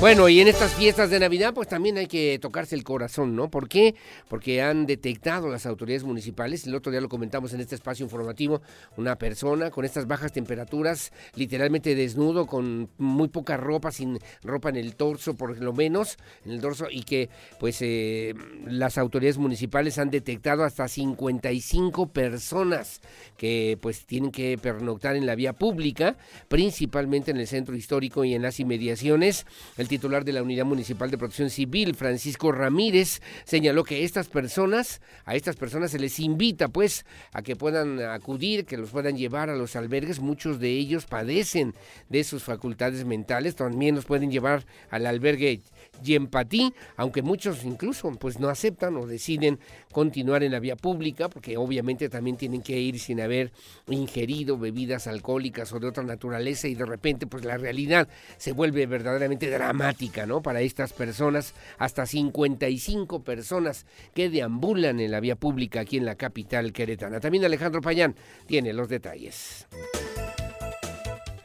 Bueno, 0.00 0.30
y 0.30 0.40
en 0.40 0.48
estas 0.48 0.72
fiestas 0.72 1.10
de 1.10 1.20
Navidad, 1.20 1.52
pues 1.52 1.68
también 1.68 1.98
hay 1.98 2.06
que 2.06 2.38
tocarse 2.38 2.74
el 2.74 2.84
corazón, 2.84 3.36
¿no? 3.36 3.50
¿Por 3.50 3.68
qué? 3.68 3.94
Porque 4.30 4.62
han 4.62 4.86
detectado 4.86 5.50
las 5.50 5.66
autoridades 5.66 6.04
municipales, 6.04 6.66
el 6.66 6.74
otro 6.74 6.90
día 6.90 7.02
lo 7.02 7.10
comentamos 7.10 7.52
en 7.52 7.60
este 7.60 7.74
espacio 7.74 8.04
informativo, 8.04 8.62
una 8.96 9.16
persona 9.16 9.70
con 9.70 9.84
estas 9.84 10.06
bajas 10.06 10.32
temperaturas, 10.32 11.12
literalmente 11.34 11.94
desnudo, 11.94 12.46
con 12.46 12.88
muy 12.96 13.28
poca 13.28 13.58
ropa, 13.58 13.92
sin 13.92 14.18
ropa 14.42 14.70
en 14.70 14.76
el 14.76 14.96
torso, 14.96 15.34
por 15.34 15.60
lo 15.60 15.74
menos, 15.74 16.16
en 16.46 16.52
el 16.52 16.62
dorso, 16.62 16.86
y 16.90 17.02
que 17.02 17.28
pues 17.58 17.82
eh, 17.82 18.34
las 18.64 18.96
autoridades 18.96 19.36
municipales 19.36 19.98
han 19.98 20.08
detectado 20.08 20.64
hasta 20.64 20.88
55 20.88 22.06
personas 22.06 23.02
que 23.36 23.78
pues 23.82 24.06
tienen 24.06 24.30
que 24.30 24.56
pernoctar 24.56 25.14
en 25.14 25.26
la 25.26 25.34
vía 25.34 25.52
pública, 25.52 26.16
principalmente 26.48 27.32
en 27.32 27.36
el 27.36 27.46
centro 27.46 27.76
histórico 27.76 28.24
y 28.24 28.34
en 28.34 28.40
las 28.40 28.60
inmediaciones. 28.60 29.44
El 29.76 29.89
titular 29.90 30.24
de 30.24 30.32
la 30.32 30.44
Unidad 30.44 30.64
Municipal 30.66 31.10
de 31.10 31.18
Protección 31.18 31.50
Civil, 31.50 31.96
Francisco 31.96 32.52
Ramírez, 32.52 33.20
señaló 33.44 33.82
que 33.82 34.04
estas 34.04 34.28
personas, 34.28 35.00
a 35.24 35.34
estas 35.34 35.56
personas 35.56 35.90
se 35.90 35.98
les 35.98 36.20
invita 36.20 36.68
pues 36.68 37.04
a 37.32 37.42
que 37.42 37.56
puedan 37.56 38.00
acudir, 38.00 38.66
que 38.66 38.76
los 38.76 38.90
puedan 38.90 39.16
llevar 39.16 39.50
a 39.50 39.56
los 39.56 39.74
albergues. 39.74 40.20
Muchos 40.20 40.60
de 40.60 40.70
ellos 40.70 41.06
padecen 41.06 41.74
de 42.08 42.22
sus 42.22 42.44
facultades 42.44 43.04
mentales, 43.04 43.56
también 43.56 43.96
los 43.96 44.04
pueden 44.04 44.30
llevar 44.30 44.64
al 44.90 45.06
albergue 45.06 45.60
Yempatí, 46.02 46.72
aunque 46.96 47.22
muchos 47.22 47.64
incluso 47.64 48.10
pues 48.12 48.38
no 48.40 48.48
aceptan 48.48 48.96
o 48.96 49.06
deciden 49.06 49.58
continuar 49.92 50.42
en 50.42 50.52
la 50.52 50.60
vía 50.60 50.76
pública, 50.76 51.28
porque 51.28 51.56
obviamente 51.56 52.08
también 52.08 52.36
tienen 52.36 52.62
que 52.62 52.78
ir 52.78 52.98
sin 52.98 53.20
haber 53.20 53.52
ingerido 53.88 54.58
bebidas 54.58 55.06
alcohólicas 55.06 55.72
o 55.72 55.80
de 55.80 55.88
otra 55.88 56.02
naturaleza 56.02 56.68
y 56.68 56.74
de 56.74 56.86
repente 56.86 57.26
pues 57.26 57.44
la 57.44 57.56
realidad 57.56 58.08
se 58.36 58.52
vuelve 58.52 58.86
verdaderamente 58.86 59.50
dramática, 59.50 60.26
¿no? 60.26 60.42
Para 60.42 60.60
estas 60.60 60.92
personas, 60.92 61.54
hasta 61.78 62.06
55 62.06 63.22
personas 63.22 63.86
que 64.14 64.30
deambulan 64.30 65.00
en 65.00 65.10
la 65.10 65.20
vía 65.20 65.36
pública 65.36 65.80
aquí 65.80 65.96
en 65.96 66.04
la 66.04 66.16
capital 66.16 66.72
queretana. 66.72 67.20
También 67.20 67.44
Alejandro 67.44 67.80
Payán 67.80 68.14
tiene 68.46 68.72
los 68.72 68.88
detalles. 68.88 69.66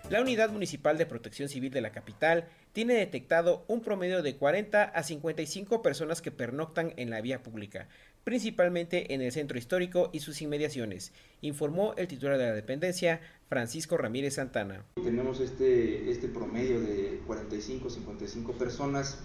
La 0.10 0.22
Unidad 0.22 0.52
Municipal 0.52 0.98
de 0.99 1.07
Protección 1.07 1.49
Civil 1.49 1.72
de 1.72 1.82
la 1.82 1.91
capital 1.91 2.48
tiene 2.76 2.96
detectado 2.96 3.64
un 3.70 3.80
promedio 3.80 4.22
de 4.22 4.36
40 4.36 4.84
a 4.84 5.02
55 5.02 5.82
personas 5.82 6.22
que 6.22 6.30
pernoctan 6.30 6.92
en 6.98 7.10
la 7.10 7.22
vía 7.22 7.42
pública, 7.42 7.88
principalmente 8.26 9.14
en 9.14 9.22
el 9.22 9.32
centro 9.32 9.58
histórico 9.58 10.10
y 10.12 10.20
sus 10.20 10.42
inmediaciones, 10.42 11.14
informó 11.40 11.94
el 11.96 12.10
titular 12.10 12.38
de 12.38 12.48
la 12.48 12.54
dependencia, 12.54 13.22
Francisco 13.48 13.96
Ramírez 13.96 14.34
Santana. 14.34 14.84
Tenemos 15.02 15.40
este, 15.40 16.12
este 16.12 16.28
promedio 16.28 16.82
de 16.82 17.22
45 17.26 17.90
55 17.90 18.52
personas 18.58 19.20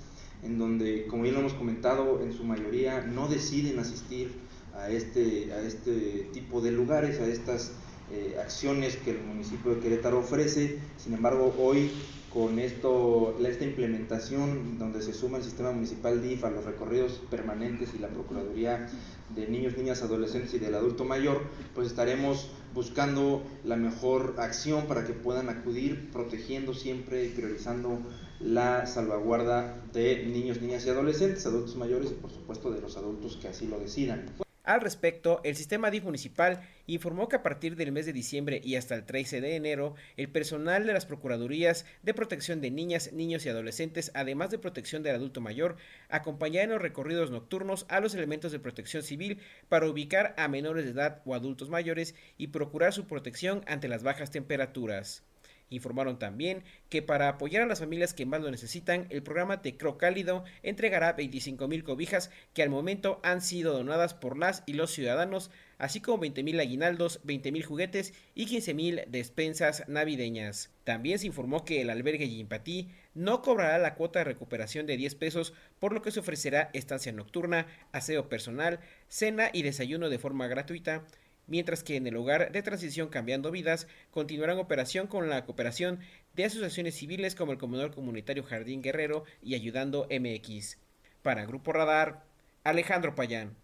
en 0.45 0.57
donde, 0.57 1.09
como 1.09 1.27
ya 1.27 1.33
lo 1.33 1.41
hemos 1.41 1.55
comentado, 1.55 2.23
en 2.23 2.33
su 2.33 2.45
mayoría 2.45 3.01
no 3.01 3.27
deciden 3.27 3.81
asistir 3.81 4.31
a 4.77 4.91
este, 4.91 5.53
a 5.53 5.61
este 5.61 6.29
tipo 6.33 6.61
de 6.61 6.71
lugares, 6.71 7.19
a 7.19 7.27
estas 7.27 7.73
eh, 8.13 8.37
acciones 8.41 8.97
que 8.97 9.11
el 9.11 9.21
municipio 9.23 9.75
de 9.75 9.81
Querétaro 9.81 10.21
ofrece. 10.21 10.79
Sin 10.99 11.15
embargo, 11.15 11.53
hoy 11.59 11.91
con 12.33 12.61
esto, 12.61 13.37
esta 13.45 13.65
implementación 13.65 14.79
donde 14.79 15.03
se 15.03 15.13
suma 15.13 15.39
el 15.39 15.45
sistema 15.45 15.73
municipal 15.73 16.23
DIF 16.23 16.45
a 16.45 16.51
los 16.51 16.65
recorridos 16.65 17.21
permanentes 17.29 17.93
y 17.95 17.99
la 17.99 18.09
Procuraduría 18.09 18.89
de 19.35 19.49
Niños, 19.49 19.77
Niñas, 19.77 20.03
Adolescentes 20.03 20.55
y 20.55 20.61
del 20.61 20.75
Adulto 20.75 21.05
Mayor, 21.05 21.43
pues 21.75 21.89
estaremos 21.89 22.49
buscando 22.73 23.43
la 23.65 23.77
mejor 23.77 24.37
acción 24.39 24.87
para 24.87 25.05
que 25.05 25.13
puedan 25.13 25.49
acudir, 25.49 26.11
protegiendo 26.13 26.73
siempre 26.73 27.25
y 27.25 27.31
priorizando 27.31 27.99
la 28.39 28.87
salvaguarda 28.87 29.83
de 29.93 30.25
niños, 30.27 30.63
niñas 30.63 30.87
y 30.87 30.91
adolescentes, 30.91 31.45
adultos 31.47 31.75
mayores 31.77 32.13
y 32.13 32.15
por 32.15 32.31
supuesto 32.31 32.71
de 32.71 32.81
los 32.81 32.97
adultos 32.97 33.39
que 33.43 33.49
así 33.49 33.67
lo 33.67 33.79
decidan. 33.79 34.27
Al 34.71 34.83
respecto, 34.83 35.41
el 35.43 35.57
sistema 35.57 35.91
DIF 35.91 36.05
municipal 36.05 36.61
informó 36.87 37.27
que 37.29 37.35
a 37.35 37.43
partir 37.43 37.75
del 37.75 37.91
mes 37.91 38.07
de 38.07 38.13
diciembre 38.13 38.61
y 38.63 38.77
hasta 38.77 38.95
el 38.95 39.05
13 39.05 39.41
de 39.41 39.57
enero, 39.57 39.97
el 40.17 40.31
personal 40.31 40.87
de 40.87 40.93
las 40.93 41.07
Procuradurías 41.07 41.87
de 42.05 42.15
Protección 42.15 42.61
de 42.61 42.71
Niñas, 42.71 43.13
Niños 43.13 43.45
y 43.45 43.49
Adolescentes, 43.49 44.13
además 44.15 44.51
de 44.51 44.61
protección 44.61 45.03
del 45.03 45.17
adulto 45.17 45.41
mayor, 45.41 45.77
acompañará 46.09 46.63
en 46.63 46.71
los 46.71 46.83
recorridos 46.83 47.33
nocturnos 47.33 47.85
a 47.89 47.99
los 47.99 48.15
elementos 48.15 48.53
de 48.53 48.61
protección 48.61 49.03
civil 49.03 49.41
para 49.69 49.89
ubicar 49.89 50.37
a 50.39 50.47
menores 50.47 50.85
de 50.85 50.93
edad 50.93 51.21
o 51.25 51.35
adultos 51.35 51.69
mayores 51.69 52.15
y 52.39 52.47
procurar 52.47 52.93
su 52.93 53.09
protección 53.09 53.65
ante 53.67 53.89
las 53.89 54.05
bajas 54.05 54.31
temperaturas. 54.31 55.25
Informaron 55.71 56.19
también 56.19 56.65
que 56.89 57.01
para 57.01 57.29
apoyar 57.29 57.63
a 57.63 57.67
las 57.67 57.79
familias 57.79 58.13
que 58.13 58.27
más 58.27 58.41
lo 58.41 58.51
necesitan, 58.51 59.07
el 59.11 59.23
programa 59.23 59.63
Tecro 59.63 59.99
Cálido 59.99 60.45
entregará 60.65 61.13
25 61.13 61.69
mil 61.69 61.85
cobijas 61.85 62.31
que 62.53 62.65
al 62.65 62.71
momento 62.71 63.21
han 63.23 63.41
sido 63.41 63.73
donadas 63.73 64.13
por 64.13 64.37
las 64.37 64.65
y 64.67 64.73
los 64.73 64.91
ciudadanos, 64.91 65.53
así 65.79 66.01
como 66.01 66.19
20 66.19 66.43
mil 66.43 66.59
aguinaldos, 66.59 67.21
20 67.23 67.53
mil 67.53 67.65
juguetes 67.65 68.13
y 68.35 68.47
15 68.47 68.75
mil 68.75 69.03
despensas 69.07 69.85
navideñas. 69.87 70.71
También 70.83 71.21
se 71.21 71.29
informó 71.29 71.65
que 71.65 71.83
el 71.83 71.91
albergue 71.91 72.29
Yimpatí 72.29 72.89
no 73.15 73.41
cobrará 73.43 73.79
la 73.79 73.95
cuota 73.95 74.19
de 74.19 74.25
recuperación 74.25 74.87
de 74.87 74.97
10 74.97 75.15
pesos, 75.15 75.53
por 75.79 75.93
lo 75.93 76.03
que 76.03 76.11
se 76.11 76.19
ofrecerá 76.19 76.71
estancia 76.73 77.13
nocturna, 77.13 77.67
aseo 77.93 78.29
personal, 78.29 78.81
cena 79.09 79.51
y 79.53 79.63
desayuno 79.63 80.09
de 80.09 80.19
forma 80.19 80.49
gratuita, 80.49 81.05
mientras 81.51 81.83
que 81.85 81.97
en 81.97 82.07
el 82.07 82.17
hogar 82.17 82.53
de 82.53 82.63
transición 82.63 83.09
Cambiando 83.09 83.51
Vidas 83.51 83.87
continuarán 84.11 84.59
operación 84.59 85.07
con 85.07 85.29
la 85.29 85.45
cooperación 85.45 86.01
de 86.35 86.47
asociaciones 86.47 86.95
civiles 86.95 87.35
como 87.35 87.53
el 87.53 87.59
Comedor 87.59 87.95
Comunitario 87.95 88.45
Jardín 88.45 88.81
Guerrero 88.81 89.25
y 89.43 89.55
Ayudando 89.55 90.09
MX. 90.11 90.79
Para 91.23 91.45
Grupo 91.45 91.73
Radar, 91.75 92.25
Alejandro 92.65 93.15
Payán. 93.15 93.57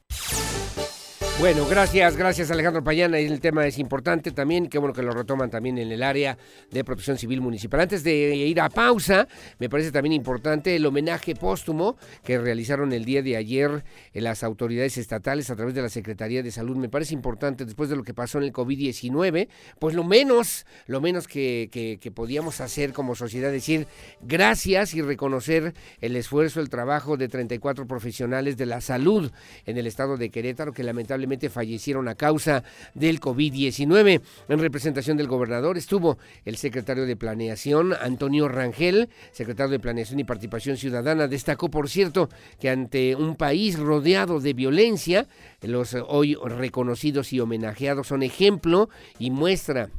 Bueno, 1.39 1.67
gracias, 1.69 2.17
gracias 2.17 2.51
Alejandro 2.51 2.83
Payana. 2.83 3.19
El 3.19 3.41
tema 3.41 3.67
es 3.67 3.79
importante 3.79 4.31
también, 4.31 4.69
qué 4.69 4.79
bueno 4.79 4.95
que 4.95 5.03
lo 5.03 5.13
retoman 5.13 5.51
también 5.51 5.77
en 5.77 5.93
el 5.93 6.03
área 6.03 6.39
de 6.71 6.83
protección 6.83 7.19
civil 7.19 7.43
municipal. 7.43 7.81
Antes 7.81 8.03
de 8.03 8.35
ir 8.35 8.59
a 8.59 8.71
pausa, 8.71 9.29
me 9.59 9.69
parece 9.69 9.93
también 9.93 10.15
importante 10.15 10.75
el 10.75 10.87
homenaje 10.87 11.35
póstumo 11.35 11.99
que 12.25 12.39
realizaron 12.39 12.91
el 12.95 13.05
día 13.05 13.21
de 13.21 13.37
ayer 13.37 13.85
en 14.15 14.25
las 14.25 14.43
autoridades 14.43 14.97
estatales 14.97 15.51
a 15.51 15.57
través 15.57 15.75
de 15.75 15.83
la 15.83 15.91
Secretaría 15.91 16.43
de 16.43 16.51
Salud. 16.51 16.75
Me 16.77 16.89
parece 16.89 17.13
importante 17.13 17.67
después 17.67 17.91
de 17.91 17.97
lo 17.97 18.03
que 18.03 18.15
pasó 18.15 18.39
en 18.39 18.45
el 18.45 18.53
COVID-19, 18.55 19.49
pues 19.79 19.95
lo 19.95 20.05
menos, 20.05 20.65
lo 20.87 21.03
menos 21.03 21.29
que, 21.29 21.99
que 22.01 22.11
podíamos 22.13 22.63
hacer 22.63 22.95
como 22.95 23.15
sociedad, 23.15 23.53
decir 23.53 23.87
gracias 24.23 24.95
y 24.95 25.03
reconocer 25.03 25.75
el 26.01 26.17
esfuerzo, 26.17 26.61
el 26.61 26.71
trabajo 26.71 27.19
de 27.19 27.29
34 27.29 27.87
profesionales 27.87 28.57
de 28.57 28.65
la 28.65 28.81
salud 28.81 29.31
en 29.67 29.77
el 29.77 29.87
estado 29.87 30.17
de 30.17 30.31
Querétaro 30.31 30.73
que 30.73 30.83
lamentablemente 30.83 31.26
fallecieron 31.51 32.09
a 32.09 32.15
causa 32.15 32.63
del 32.95 33.21
COVID-19. 33.21 34.21
En 34.49 34.59
representación 34.59 35.17
del 35.17 35.27
gobernador 35.29 35.77
estuvo 35.77 36.19
el 36.45 36.57
secretario 36.57 37.07
de 37.07 37.17
Planeación, 37.17 37.95
Antonio 37.95 38.49
Rangel, 38.49 39.09
secretario 39.33 39.73
de 39.73 39.81
Planeación 39.81 40.21
y 40.21 40.25
Participación 40.25 40.77
Ciudadana. 40.77 41.29
Destacó, 41.29 41.71
por 41.71 41.89
cierto, 41.89 42.29
que 42.61 42.71
ante 42.71 43.15
un 43.17 43.37
país 43.37 43.79
rodeado 43.79 44.41
de 44.41 44.53
violencia, 44.53 45.27
los 45.63 45.95
hoy 45.95 46.35
reconocidos 46.35 47.33
y 47.33 47.41
homenajeados 47.41 48.07
son 48.09 48.23
ejemplo 48.23 48.89
y 49.19 49.31
muestra 49.31 49.91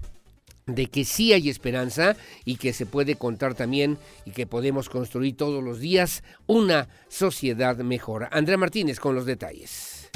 de 0.68 0.88
que 0.88 1.06
sí 1.06 1.34
hay 1.34 1.50
esperanza 1.50 2.16
y 2.46 2.58
que 2.58 2.74
se 2.74 2.86
puede 2.86 3.16
contar 3.16 3.56
también 3.56 3.98
y 4.26 4.32
que 4.32 4.46
podemos 4.46 4.90
construir 4.90 5.36
todos 5.36 5.64
los 5.64 5.80
días 5.80 6.24
una 6.46 6.90
sociedad 7.08 7.78
mejor. 7.78 8.28
Andrea 8.32 8.58
Martínez 8.58 9.00
con 9.00 9.16
los 9.16 9.26
detalles. 9.26 10.10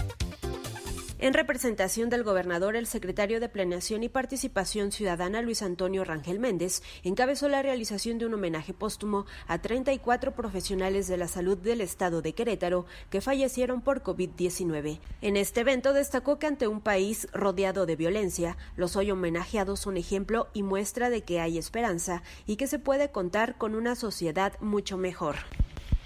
En 1.21 1.35
representación 1.35 2.09
del 2.09 2.23
gobernador, 2.23 2.75
el 2.75 2.87
secretario 2.87 3.39
de 3.39 3.47
Planeación 3.47 4.01
y 4.01 4.09
Participación 4.09 4.91
Ciudadana, 4.91 5.43
Luis 5.43 5.61
Antonio 5.61 6.03
Rangel 6.03 6.39
Méndez, 6.39 6.81
encabezó 7.03 7.47
la 7.47 7.61
realización 7.61 8.17
de 8.17 8.25
un 8.25 8.33
homenaje 8.33 8.73
póstumo 8.73 9.27
a 9.45 9.61
34 9.61 10.33
profesionales 10.33 11.07
de 11.07 11.17
la 11.17 11.27
salud 11.27 11.59
del 11.59 11.81
estado 11.81 12.23
de 12.23 12.33
Querétaro 12.33 12.87
que 13.11 13.21
fallecieron 13.21 13.81
por 13.81 14.01
COVID-19. 14.01 14.99
En 15.21 15.37
este 15.37 15.61
evento 15.61 15.93
destacó 15.93 16.39
que 16.39 16.47
ante 16.47 16.67
un 16.67 16.81
país 16.81 17.27
rodeado 17.33 17.85
de 17.85 17.95
violencia, 17.95 18.57
los 18.75 18.95
hoy 18.95 19.11
homenajeados 19.11 19.79
son 19.79 19.97
ejemplo 19.97 20.47
y 20.53 20.63
muestra 20.63 21.11
de 21.11 21.21
que 21.21 21.39
hay 21.39 21.59
esperanza 21.59 22.23
y 22.47 22.55
que 22.55 22.65
se 22.65 22.79
puede 22.79 23.11
contar 23.11 23.59
con 23.59 23.75
una 23.75 23.95
sociedad 23.95 24.53
mucho 24.59 24.97
mejor 24.97 25.35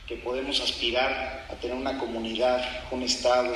que 0.07 0.17
podemos 0.17 0.61
aspirar 0.61 1.47
a 1.49 1.55
tener 1.55 1.75
una 1.75 1.97
comunidad, 1.97 2.63
un 2.91 3.01
Estado, 3.01 3.51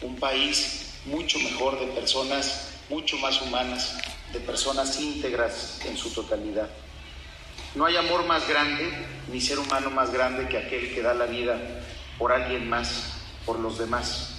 un 0.00 0.16
país 0.16 0.89
mucho 1.06 1.38
mejor 1.38 1.78
de 1.80 1.86
personas 1.86 2.70
mucho 2.90 3.16
más 3.18 3.40
humanas, 3.40 3.96
de 4.32 4.40
personas 4.40 5.00
íntegras 5.00 5.80
en 5.86 5.96
su 5.96 6.10
totalidad. 6.12 6.68
No 7.74 7.86
hay 7.86 7.96
amor 7.96 8.26
más 8.26 8.46
grande, 8.48 8.90
ni 9.32 9.40
ser 9.40 9.60
humano 9.60 9.90
más 9.90 10.12
grande 10.12 10.48
que 10.48 10.58
aquel 10.58 10.92
que 10.92 11.00
da 11.00 11.14
la 11.14 11.26
vida 11.26 11.56
por 12.18 12.32
alguien 12.32 12.68
más, 12.68 13.12
por 13.46 13.60
los 13.60 13.78
demás. 13.78 14.34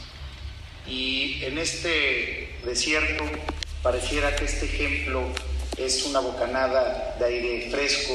Y 0.85 1.41
en 1.43 1.57
este 1.57 2.59
desierto 2.65 3.23
pareciera 3.81 4.35
que 4.35 4.45
este 4.45 4.65
ejemplo 4.65 5.23
es 5.77 6.03
una 6.05 6.19
bocanada 6.19 7.15
de 7.17 7.25
aire 7.25 7.71
fresco 7.71 8.13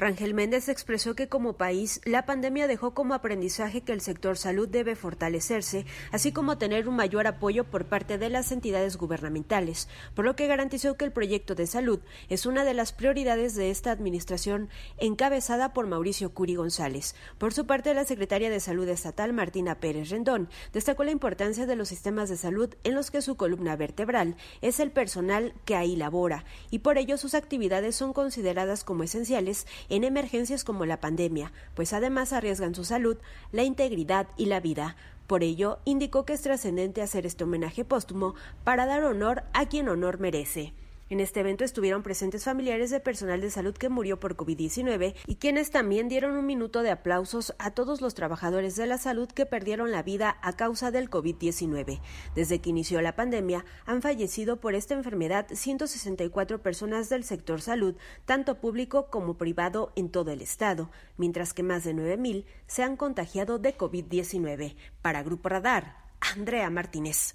Rangel 0.00 0.32
Méndez 0.32 0.70
expresó 0.70 1.14
que 1.14 1.28
como 1.28 1.58
país 1.58 2.00
la 2.06 2.24
pandemia 2.24 2.66
dejó 2.66 2.94
como 2.94 3.12
aprendizaje 3.12 3.82
que 3.82 3.92
el 3.92 4.00
sector 4.00 4.38
salud 4.38 4.66
debe 4.66 4.96
fortalecerse, 4.96 5.84
así 6.10 6.32
como 6.32 6.56
tener 6.56 6.88
un 6.88 6.96
mayor 6.96 7.26
apoyo 7.26 7.64
por 7.64 7.84
parte 7.84 8.16
de 8.16 8.30
las 8.30 8.50
entidades 8.50 8.96
gubernamentales, 8.96 9.90
por 10.14 10.24
lo 10.24 10.36
que 10.36 10.46
garantizó 10.46 10.96
que 10.96 11.04
el 11.04 11.12
proyecto 11.12 11.54
de 11.54 11.66
salud 11.66 12.00
es 12.30 12.46
una 12.46 12.64
de 12.64 12.72
las 12.72 12.92
prioridades 12.92 13.54
de 13.56 13.68
esta 13.68 13.90
administración 13.90 14.70
encabezada 14.96 15.74
por 15.74 15.86
Mauricio 15.86 16.32
Curi 16.32 16.54
González. 16.54 17.14
Por 17.36 17.52
su 17.52 17.66
parte, 17.66 17.92
la 17.92 18.06
secretaria 18.06 18.48
de 18.48 18.60
Salud 18.60 18.88
Estatal, 18.88 19.34
Martina 19.34 19.80
Pérez 19.80 20.08
Rendón, 20.08 20.48
destacó 20.72 21.04
la 21.04 21.10
importancia 21.10 21.66
de 21.66 21.76
los 21.76 21.90
sistemas 21.90 22.30
de 22.30 22.38
salud 22.38 22.74
en 22.84 22.94
los 22.94 23.10
que 23.10 23.20
su 23.20 23.36
columna 23.36 23.76
vertebral 23.76 24.36
es 24.62 24.80
el 24.80 24.92
personal 24.92 25.52
que 25.66 25.76
ahí 25.76 25.94
labora, 25.94 26.46
y 26.70 26.78
por 26.78 26.96
ello 26.96 27.18
sus 27.18 27.34
actividades 27.34 27.96
son 27.96 28.14
consideradas 28.14 28.82
como 28.82 29.02
esenciales 29.02 29.66
en 29.90 30.04
emergencias 30.04 30.64
como 30.64 30.86
la 30.86 31.00
pandemia, 31.00 31.52
pues 31.74 31.92
además 31.92 32.32
arriesgan 32.32 32.74
su 32.74 32.84
salud, 32.84 33.18
la 33.52 33.64
integridad 33.64 34.28
y 34.36 34.46
la 34.46 34.60
vida. 34.60 34.96
Por 35.26 35.42
ello, 35.44 35.78
indicó 35.84 36.24
que 36.24 36.32
es 36.32 36.42
trascendente 36.42 37.02
hacer 37.02 37.26
este 37.26 37.44
homenaje 37.44 37.84
póstumo 37.84 38.34
para 38.64 38.86
dar 38.86 39.04
honor 39.04 39.44
a 39.52 39.66
quien 39.66 39.88
honor 39.88 40.18
merece. 40.18 40.72
En 41.10 41.18
este 41.18 41.40
evento 41.40 41.64
estuvieron 41.64 42.04
presentes 42.04 42.44
familiares 42.44 42.90
de 42.90 43.00
personal 43.00 43.40
de 43.40 43.50
salud 43.50 43.76
que 43.76 43.88
murió 43.88 44.20
por 44.20 44.36
COVID-19 44.36 45.16
y 45.26 45.34
quienes 45.34 45.72
también 45.72 46.08
dieron 46.08 46.36
un 46.36 46.46
minuto 46.46 46.84
de 46.84 46.92
aplausos 46.92 47.52
a 47.58 47.72
todos 47.72 48.00
los 48.00 48.14
trabajadores 48.14 48.76
de 48.76 48.86
la 48.86 48.96
salud 48.96 49.28
que 49.28 49.44
perdieron 49.44 49.90
la 49.90 50.04
vida 50.04 50.38
a 50.40 50.52
causa 50.52 50.92
del 50.92 51.10
COVID-19. 51.10 52.00
Desde 52.36 52.60
que 52.60 52.70
inició 52.70 53.02
la 53.02 53.16
pandemia, 53.16 53.64
han 53.86 54.02
fallecido 54.02 54.60
por 54.60 54.76
esta 54.76 54.94
enfermedad 54.94 55.48
164 55.50 56.62
personas 56.62 57.08
del 57.08 57.24
sector 57.24 57.60
salud, 57.60 57.96
tanto 58.24 58.60
público 58.60 59.10
como 59.10 59.36
privado 59.36 59.92
en 59.96 60.10
todo 60.10 60.30
el 60.30 60.40
estado, 60.40 60.92
mientras 61.16 61.52
que 61.54 61.64
más 61.64 61.82
de 61.82 61.92
9.000 61.92 62.44
se 62.68 62.84
han 62.84 62.96
contagiado 62.96 63.58
de 63.58 63.76
COVID-19. 63.76 64.76
Para 65.02 65.24
Grupo 65.24 65.48
Radar, 65.48 65.96
Andrea 66.20 66.70
Martínez. 66.70 67.34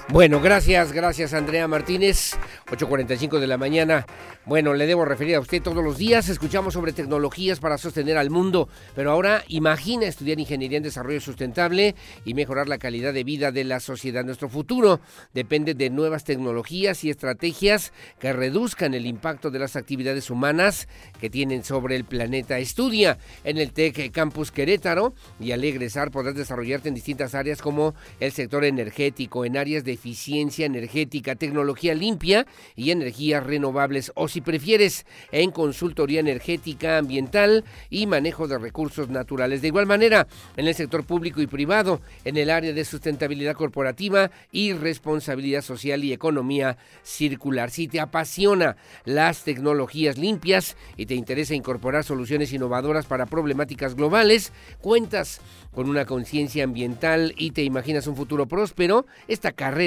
Bueno, 0.09 0.41
gracias, 0.41 0.91
gracias 0.91 1.33
Andrea 1.33 1.67
Martínez. 1.67 2.33
8.45 2.69 3.39
de 3.39 3.47
la 3.47 3.57
mañana. 3.57 4.05
Bueno, 4.45 4.73
le 4.73 4.87
debo 4.87 5.05
referir 5.05 5.35
a 5.35 5.39
usted 5.39 5.61
todos 5.61 5.83
los 5.83 5.97
días. 5.97 6.27
Escuchamos 6.27 6.73
sobre 6.73 6.93
tecnologías 6.93 7.59
para 7.59 7.77
sostener 7.77 8.17
al 8.17 8.29
mundo, 8.29 8.67
pero 8.95 9.11
ahora 9.11 9.43
imagina 9.47 10.07
estudiar 10.07 10.39
ingeniería 10.39 10.77
en 10.77 10.83
desarrollo 10.83 11.21
sustentable 11.21 11.95
y 12.25 12.33
mejorar 12.33 12.67
la 12.67 12.77
calidad 12.77 13.13
de 13.13 13.23
vida 13.23 13.51
de 13.51 13.63
la 13.63 13.79
sociedad. 13.79 14.25
Nuestro 14.25 14.49
futuro 14.49 14.99
depende 15.33 15.73
de 15.75 15.89
nuevas 15.89 16.23
tecnologías 16.23 17.03
y 17.03 17.09
estrategias 17.09 17.93
que 18.19 18.33
reduzcan 18.33 18.93
el 18.93 19.05
impacto 19.05 19.51
de 19.51 19.59
las 19.59 19.75
actividades 19.75 20.29
humanas 20.29 20.87
que 21.19 21.29
tienen 21.29 21.63
sobre 21.63 21.95
el 21.95 22.05
planeta. 22.05 22.57
Estudia 22.57 23.17
en 23.43 23.57
el 23.57 23.71
TEC 23.71 24.11
Campus 24.11 24.51
Querétaro 24.51 25.13
y 25.39 25.51
al 25.51 25.63
egresar 25.63 26.11
podrás 26.11 26.35
desarrollarte 26.35 26.89
en 26.89 26.95
distintas 26.95 27.35
áreas 27.35 27.61
como 27.61 27.93
el 28.19 28.31
sector 28.31 28.65
energético, 28.65 29.45
en 29.45 29.57
áreas 29.57 29.83
de 29.83 29.90
eficiencia 29.91 30.65
energética, 30.65 31.35
tecnología 31.35 31.93
limpia 31.93 32.45
y 32.75 32.91
energías 32.91 33.43
renovables 33.43 34.11
o 34.15 34.27
si 34.27 34.41
prefieres 34.41 35.05
en 35.31 35.51
consultoría 35.51 36.19
energética, 36.19 36.97
ambiental 36.97 37.63
y 37.89 38.07
manejo 38.07 38.47
de 38.47 38.57
recursos 38.57 39.09
naturales. 39.09 39.61
De 39.61 39.67
igual 39.67 39.85
manera, 39.85 40.27
en 40.57 40.67
el 40.67 40.75
sector 40.75 41.03
público 41.03 41.41
y 41.41 41.47
privado, 41.47 42.01
en 42.25 42.37
el 42.37 42.49
área 42.49 42.73
de 42.73 42.85
sustentabilidad 42.85 43.55
corporativa 43.55 44.31
y 44.51 44.73
responsabilidad 44.73 45.61
social 45.61 46.03
y 46.03 46.13
economía 46.13 46.77
circular. 47.03 47.71
Si 47.71 47.87
te 47.87 47.99
apasiona 47.99 48.77
las 49.05 49.43
tecnologías 49.43 50.17
limpias 50.17 50.77
y 50.97 51.05
te 51.05 51.15
interesa 51.15 51.55
incorporar 51.55 52.03
soluciones 52.03 52.53
innovadoras 52.53 53.05
para 53.05 53.25
problemáticas 53.25 53.95
globales, 53.95 54.53
cuentas 54.81 55.41
con 55.73 55.89
una 55.89 56.05
conciencia 56.05 56.63
ambiental 56.63 57.33
y 57.37 57.51
te 57.51 57.63
imaginas 57.63 58.07
un 58.07 58.15
futuro 58.15 58.47
próspero, 58.47 59.05
esta 59.27 59.51
carrera 59.51 59.80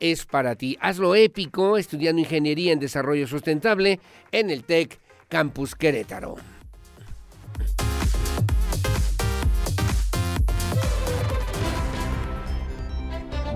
es 0.00 0.26
para 0.26 0.54
ti. 0.54 0.76
Hazlo 0.80 1.14
épico 1.14 1.78
estudiando 1.78 2.20
ingeniería 2.20 2.72
en 2.72 2.78
desarrollo 2.78 3.26
sustentable 3.26 4.00
en 4.32 4.50
el 4.50 4.64
TEC 4.64 4.98
Campus 5.28 5.74
Querétaro. 5.74 6.36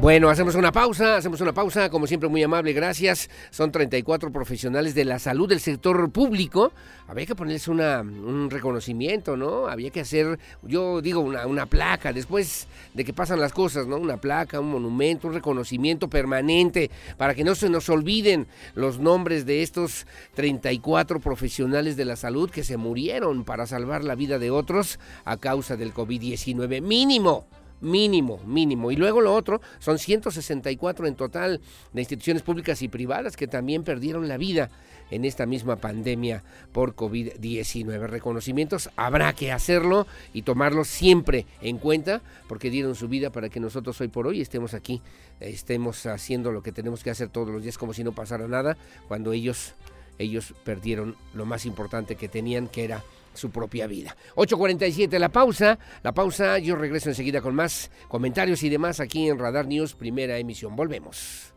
Bueno, 0.03 0.31
hacemos 0.31 0.57
una 0.57 0.73
pausa, 0.73 1.19
hacemos 1.19 1.41
una 1.43 1.53
pausa, 1.53 1.89
como 1.89 2.09
siempre 2.09 2.29
muy 2.29 2.43
amable, 2.43 2.73
gracias. 2.73 3.31
Son 3.53 3.71
34 3.71 4.33
profesionales 4.33 4.97
de 4.97 5.05
la 5.05 5.21
salud 5.21 5.49
del 5.49 5.61
sector 5.61 6.11
público. 6.11 6.73
Había 7.07 7.25
que 7.25 7.37
ponerles 7.37 7.69
una, 7.69 8.01
un 8.01 8.51
reconocimiento, 8.51 9.37
¿no? 9.37 9.69
Había 9.69 9.91
que 9.91 10.01
hacer, 10.01 10.41
yo 10.65 11.01
digo, 11.03 11.21
una, 11.21 11.47
una 11.47 11.67
placa, 11.67 12.13
después 12.13 12.67
de 12.95 13.05
que 13.05 13.13
pasan 13.13 13.39
las 13.39 13.53
cosas, 13.53 13.87
¿no? 13.87 13.97
Una 13.97 14.17
placa, 14.17 14.59
un 14.59 14.73
monumento, 14.73 15.29
un 15.29 15.35
reconocimiento 15.35 16.11
permanente, 16.11 16.91
para 17.17 17.37
que 17.37 17.45
no 17.45 17.55
se 17.55 17.71
nos 17.71 17.89
olviden 17.89 18.49
los 18.75 18.99
nombres 18.99 19.47
de 19.47 19.63
estos 19.63 20.09
34 20.35 21.21
profesionales 21.21 21.97
de 21.97 22.07
la 22.07 22.17
salud 22.17 22.51
que 22.51 22.65
se 22.65 22.77
murieron 22.77 23.45
para 23.45 23.69
salvar 23.69 24.03
la 24.03 24.17
vida 24.17 24.41
de 24.41 24.51
otros 24.51 24.99
a 25.25 25.37
causa 25.37 25.77
del 25.77 25.95
COVID-19. 25.95 26.83
Mínimo 26.83 27.47
mínimo, 27.83 28.41
mínimo. 28.47 28.91
Y 28.91 28.97
luego 28.97 29.21
lo 29.21 29.35
otro, 29.35 29.61
son 29.79 29.99
164 29.99 31.07
en 31.07 31.15
total 31.15 31.61
de 31.93 32.01
instituciones 32.01 32.43
públicas 32.43 32.81
y 32.81 32.89
privadas 32.89 33.37
que 33.37 33.47
también 33.47 33.85
perdieron 33.85 34.29
la 34.29 34.39
vida 34.39 34.71
en 35.11 35.27
esta 35.27 35.45
misma 35.45 35.77
pandemia 35.77 36.43
por 36.73 36.97
COVID-19. 36.97 38.07
Reconocimientos 38.07 38.89
habrá 38.97 39.35
que 39.35 39.53
hacerlo 39.53 40.07
y 40.33 40.43
tomarlos 40.43 40.89
siempre 40.89 41.45
en 41.61 41.77
cuenta 41.77 42.23
porque 42.49 42.71
dieron 42.71 42.95
su 42.95 43.09
vida 43.09 43.31
para 43.31 43.51
que 43.51 43.61
nosotros 43.61 44.01
hoy 44.01 44.09
por 44.09 44.27
hoy 44.27 44.41
estemos 44.41 44.73
aquí, 44.73 45.03
estemos 45.41 46.07
haciendo 46.07 46.51
lo 46.51 46.63
que 46.63 46.73
tenemos 46.73 47.05
que 47.05 47.11
hacer 47.11 47.29
todos 47.29 47.49
los 47.49 47.63
días 47.63 47.77
como 47.77 47.93
si 47.93 48.05
no 48.05 48.13
pasara 48.13 48.49
nada, 48.49 48.79
cuando 49.07 49.33
ellos, 49.33 49.75
ellos 50.19 50.55
perdieron 50.65 51.15
lo 51.35 51.45
más 51.45 51.67
importante 51.67 52.17
que 52.17 52.29
tenían, 52.29 52.69
que 52.69 52.85
era 52.85 53.05
su 53.35 53.51
propia 53.51 53.87
vida. 53.87 54.17
8.47, 54.37 55.19
la 55.19 55.31
pausa. 55.31 55.79
La 56.03 56.13
pausa, 56.13 56.59
yo 56.59 56.77
regreso 56.77 57.09
enseguida 57.09 57.41
con 57.41 57.55
más 57.55 57.91
comentarios 58.09 58.63
y 58.63 58.69
demás 58.69 59.01
aquí 59.01 59.29
en 59.29 59.39
Radar 59.39 59.67
News, 59.67 59.95
primera 59.95 60.39
emisión. 60.39 60.77
Volvemos. 60.77 61.55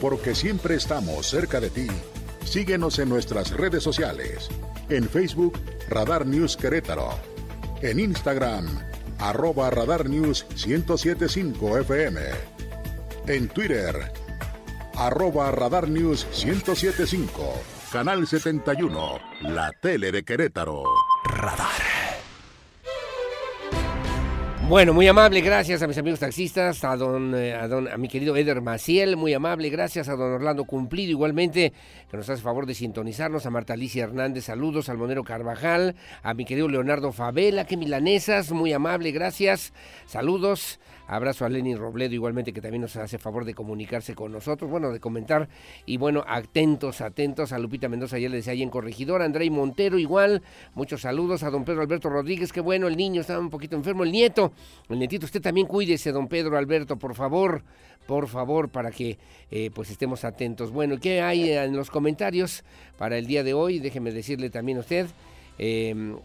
Porque 0.00 0.34
siempre 0.34 0.76
estamos 0.76 1.26
cerca 1.26 1.60
de 1.60 1.70
ti. 1.70 1.86
Síguenos 2.44 2.98
en 2.98 3.08
nuestras 3.08 3.50
redes 3.50 3.82
sociales. 3.82 4.48
En 4.88 5.08
Facebook, 5.08 5.58
Radar 5.88 6.26
News 6.26 6.56
Querétaro. 6.56 7.10
En 7.82 7.98
Instagram, 7.98 8.66
arroba 9.18 9.70
Radar 9.70 10.08
News 10.08 10.46
1075 10.66 11.78
FM. 11.78 12.20
En 13.26 13.48
Twitter, 13.48 14.12
arroba 14.94 15.50
Radar 15.50 15.88
News 15.88 16.26
1075 16.44 17.73
Canal 17.94 18.26
71, 18.26 19.20
la 19.42 19.70
tele 19.70 20.10
de 20.10 20.24
Querétaro. 20.24 20.82
Radar. 21.26 21.68
Bueno, 24.68 24.92
muy 24.92 25.06
amable, 25.06 25.40
gracias 25.42 25.80
a 25.80 25.86
mis 25.86 25.96
amigos 25.96 26.18
taxistas, 26.18 26.82
a 26.82 26.96
don, 26.96 27.36
eh, 27.36 27.54
a 27.54 27.68
don, 27.68 27.86
a 27.86 27.96
mi 27.96 28.08
querido 28.08 28.34
Eder 28.34 28.62
Maciel, 28.62 29.16
muy 29.16 29.32
amable, 29.32 29.70
gracias 29.70 30.08
a 30.08 30.16
don 30.16 30.32
Orlando 30.32 30.64
Cumplido, 30.64 31.12
igualmente, 31.12 31.72
que 32.10 32.16
nos 32.16 32.28
hace 32.28 32.42
favor 32.42 32.66
de 32.66 32.74
sintonizarnos, 32.74 33.46
a 33.46 33.50
Marta 33.50 33.74
Alicia 33.74 34.02
Hernández, 34.02 34.46
saludos, 34.46 34.88
al 34.88 34.98
Monero 34.98 35.22
Carvajal, 35.22 35.94
a 36.24 36.34
mi 36.34 36.44
querido 36.44 36.66
Leonardo 36.66 37.12
Favela, 37.12 37.64
que 37.64 37.76
milanesas, 37.76 38.50
muy 38.50 38.72
amable, 38.72 39.12
gracias, 39.12 39.72
saludos, 40.06 40.80
Abrazo 41.06 41.44
a 41.44 41.48
Lenny 41.48 41.74
Robledo 41.74 42.14
igualmente 42.14 42.52
que 42.52 42.60
también 42.60 42.82
nos 42.82 42.96
hace 42.96 43.18
favor 43.18 43.44
de 43.44 43.54
comunicarse 43.54 44.14
con 44.14 44.32
nosotros, 44.32 44.70
bueno, 44.70 44.90
de 44.90 45.00
comentar 45.00 45.48
y 45.86 45.96
bueno, 45.96 46.24
atentos, 46.26 47.00
atentos 47.00 47.52
a 47.52 47.58
Lupita 47.58 47.88
Mendoza, 47.88 48.18
ya 48.18 48.28
le 48.28 48.36
decía 48.36 48.52
ahí 48.52 48.62
en 48.62 48.70
Corregidor, 48.70 49.22
Andrei 49.22 49.50
Montero 49.50 49.98
igual, 49.98 50.42
muchos 50.74 51.02
saludos 51.02 51.42
a 51.42 51.50
don 51.50 51.64
Pedro 51.64 51.82
Alberto 51.82 52.08
Rodríguez, 52.08 52.52
que 52.52 52.60
bueno, 52.60 52.88
el 52.88 52.96
niño 52.96 53.20
estaba 53.20 53.40
un 53.40 53.50
poquito 53.50 53.76
enfermo, 53.76 54.04
el 54.04 54.12
nieto, 54.12 54.52
el 54.88 54.98
nietito, 54.98 55.26
usted 55.26 55.42
también 55.42 55.66
cuídese, 55.66 56.12
don 56.12 56.28
Pedro 56.28 56.56
Alberto, 56.56 56.96
por 56.96 57.14
favor, 57.14 57.62
por 58.06 58.28
favor, 58.28 58.68
para 58.68 58.90
que 58.90 59.18
eh, 59.50 59.70
pues 59.74 59.90
estemos 59.90 60.24
atentos. 60.24 60.70
Bueno, 60.70 60.98
¿qué 61.00 61.22
hay 61.22 61.50
en 61.50 61.76
los 61.76 61.90
comentarios 61.90 62.64
para 62.98 63.16
el 63.16 63.26
día 63.26 63.42
de 63.42 63.54
hoy? 63.54 63.78
Déjeme 63.78 64.12
decirle 64.12 64.50
también 64.50 64.78
a 64.78 64.80
usted. 64.82 65.06
Em, 65.56 66.16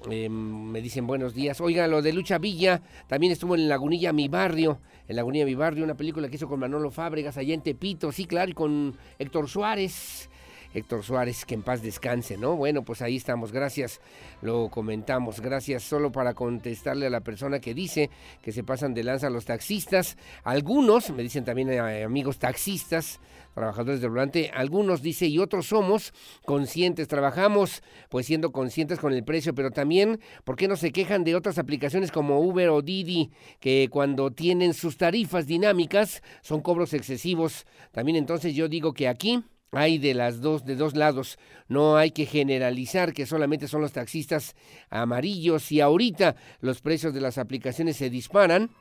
me 0.71 0.81
dicen 0.81 1.05
buenos 1.05 1.33
días. 1.33 1.61
Oiga, 1.61 1.87
lo 1.87 2.01
de 2.01 2.13
Lucha 2.13 2.37
Villa, 2.37 2.81
también 3.07 3.31
estuvo 3.31 3.55
en 3.55 3.69
Lagunilla 3.69 4.11
Mi 4.11 4.27
Barrio, 4.27 4.79
en 5.07 5.15
Lagunilla 5.15 5.45
Mi 5.45 5.55
Barrio, 5.55 5.83
una 5.83 5.95
película 5.95 6.29
que 6.29 6.35
hizo 6.35 6.47
con 6.47 6.59
Manolo 6.59 6.89
Fábregas 6.91 7.37
allá 7.37 7.53
en 7.53 7.61
Tepito, 7.61 8.11
sí, 8.11 8.25
claro, 8.25 8.49
y 8.51 8.53
con 8.53 8.95
Héctor 9.19 9.47
Suárez. 9.47 10.29
Héctor 10.73 11.03
Suárez, 11.03 11.45
que 11.45 11.55
en 11.55 11.63
paz 11.63 11.81
descanse, 11.81 12.37
¿no? 12.37 12.55
Bueno, 12.55 12.83
pues 12.83 13.01
ahí 13.01 13.15
estamos, 13.15 13.51
gracias, 13.51 14.01
lo 14.41 14.69
comentamos, 14.69 15.41
gracias 15.41 15.83
solo 15.83 16.11
para 16.11 16.33
contestarle 16.33 17.07
a 17.07 17.09
la 17.09 17.21
persona 17.21 17.59
que 17.59 17.73
dice 17.73 18.09
que 18.41 18.51
se 18.51 18.63
pasan 18.63 18.93
de 18.93 19.03
lanza 19.03 19.27
a 19.27 19.31
los 19.31 19.45
taxistas, 19.45 20.17
algunos, 20.43 21.09
me 21.11 21.23
dicen 21.23 21.43
también 21.43 21.71
eh, 21.71 22.03
amigos 22.03 22.37
taxistas, 22.37 23.19
trabajadores 23.53 23.99
del 24.01 24.11
volante, 24.11 24.51
algunos 24.53 25.01
dice 25.01 25.27
y 25.27 25.39
otros 25.39 25.67
somos 25.67 26.13
conscientes, 26.45 27.07
trabajamos 27.07 27.83
pues 28.09 28.25
siendo 28.25 28.51
conscientes 28.51 28.99
con 28.99 29.13
el 29.13 29.23
precio, 29.23 29.53
pero 29.53 29.71
también, 29.71 30.19
¿por 30.43 30.55
qué 30.55 30.67
no 30.67 30.75
se 30.75 30.91
quejan 30.91 31.23
de 31.23 31.35
otras 31.35 31.57
aplicaciones 31.57 32.11
como 32.11 32.39
Uber 32.39 32.69
o 32.69 32.81
Didi, 32.81 33.31
que 33.59 33.89
cuando 33.91 34.31
tienen 34.31 34.73
sus 34.73 34.97
tarifas 34.97 35.47
dinámicas 35.47 36.21
son 36.41 36.61
cobros 36.61 36.93
excesivos? 36.93 37.65
También 37.91 38.17
entonces 38.17 38.55
yo 38.55 38.67
digo 38.67 38.93
que 38.93 39.07
aquí 39.07 39.43
hay 39.71 39.97
de 39.97 40.13
las 40.13 40.41
dos, 40.41 40.65
de 40.65 40.75
dos 40.75 40.95
lados. 40.95 41.37
No 41.67 41.97
hay 41.97 42.11
que 42.11 42.25
generalizar 42.25 43.13
que 43.13 43.25
solamente 43.25 43.67
son 43.67 43.81
los 43.81 43.91
taxistas 43.91 44.55
amarillos 44.89 45.71
y 45.71 45.81
ahorita 45.81 46.35
los 46.61 46.81
precios 46.81 47.13
de 47.13 47.21
las 47.21 47.37
aplicaciones 47.37 47.97
se 47.97 48.09
disparan 48.09 48.71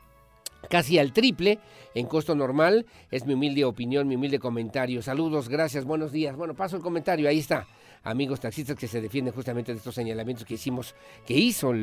casi 0.69 0.97
al 0.97 1.13
triple 1.13 1.59
en 1.95 2.07
costo 2.07 2.35
normal. 2.35 2.85
Es 3.11 3.25
mi 3.25 3.33
humilde 3.33 3.65
opinión, 3.65 4.07
mi 4.07 4.15
humilde 4.15 4.39
comentario. 4.39 5.01
Saludos, 5.01 5.49
gracias, 5.49 5.85
buenos 5.85 6.11
días. 6.11 6.35
Bueno, 6.35 6.55
paso 6.55 6.75
el 6.75 6.81
comentario, 6.81 7.29
ahí 7.29 7.39
está. 7.39 7.67
Amigos 8.03 8.39
taxistas 8.39 8.77
que 8.77 8.87
se 8.87 9.01
defienden 9.01 9.33
justamente 9.33 9.71
de 9.71 9.77
estos 9.77 9.95
señalamientos 9.95 10.45
que 10.45 10.55
hicimos, 10.55 10.95
que 11.25 11.33
hizo 11.35 11.73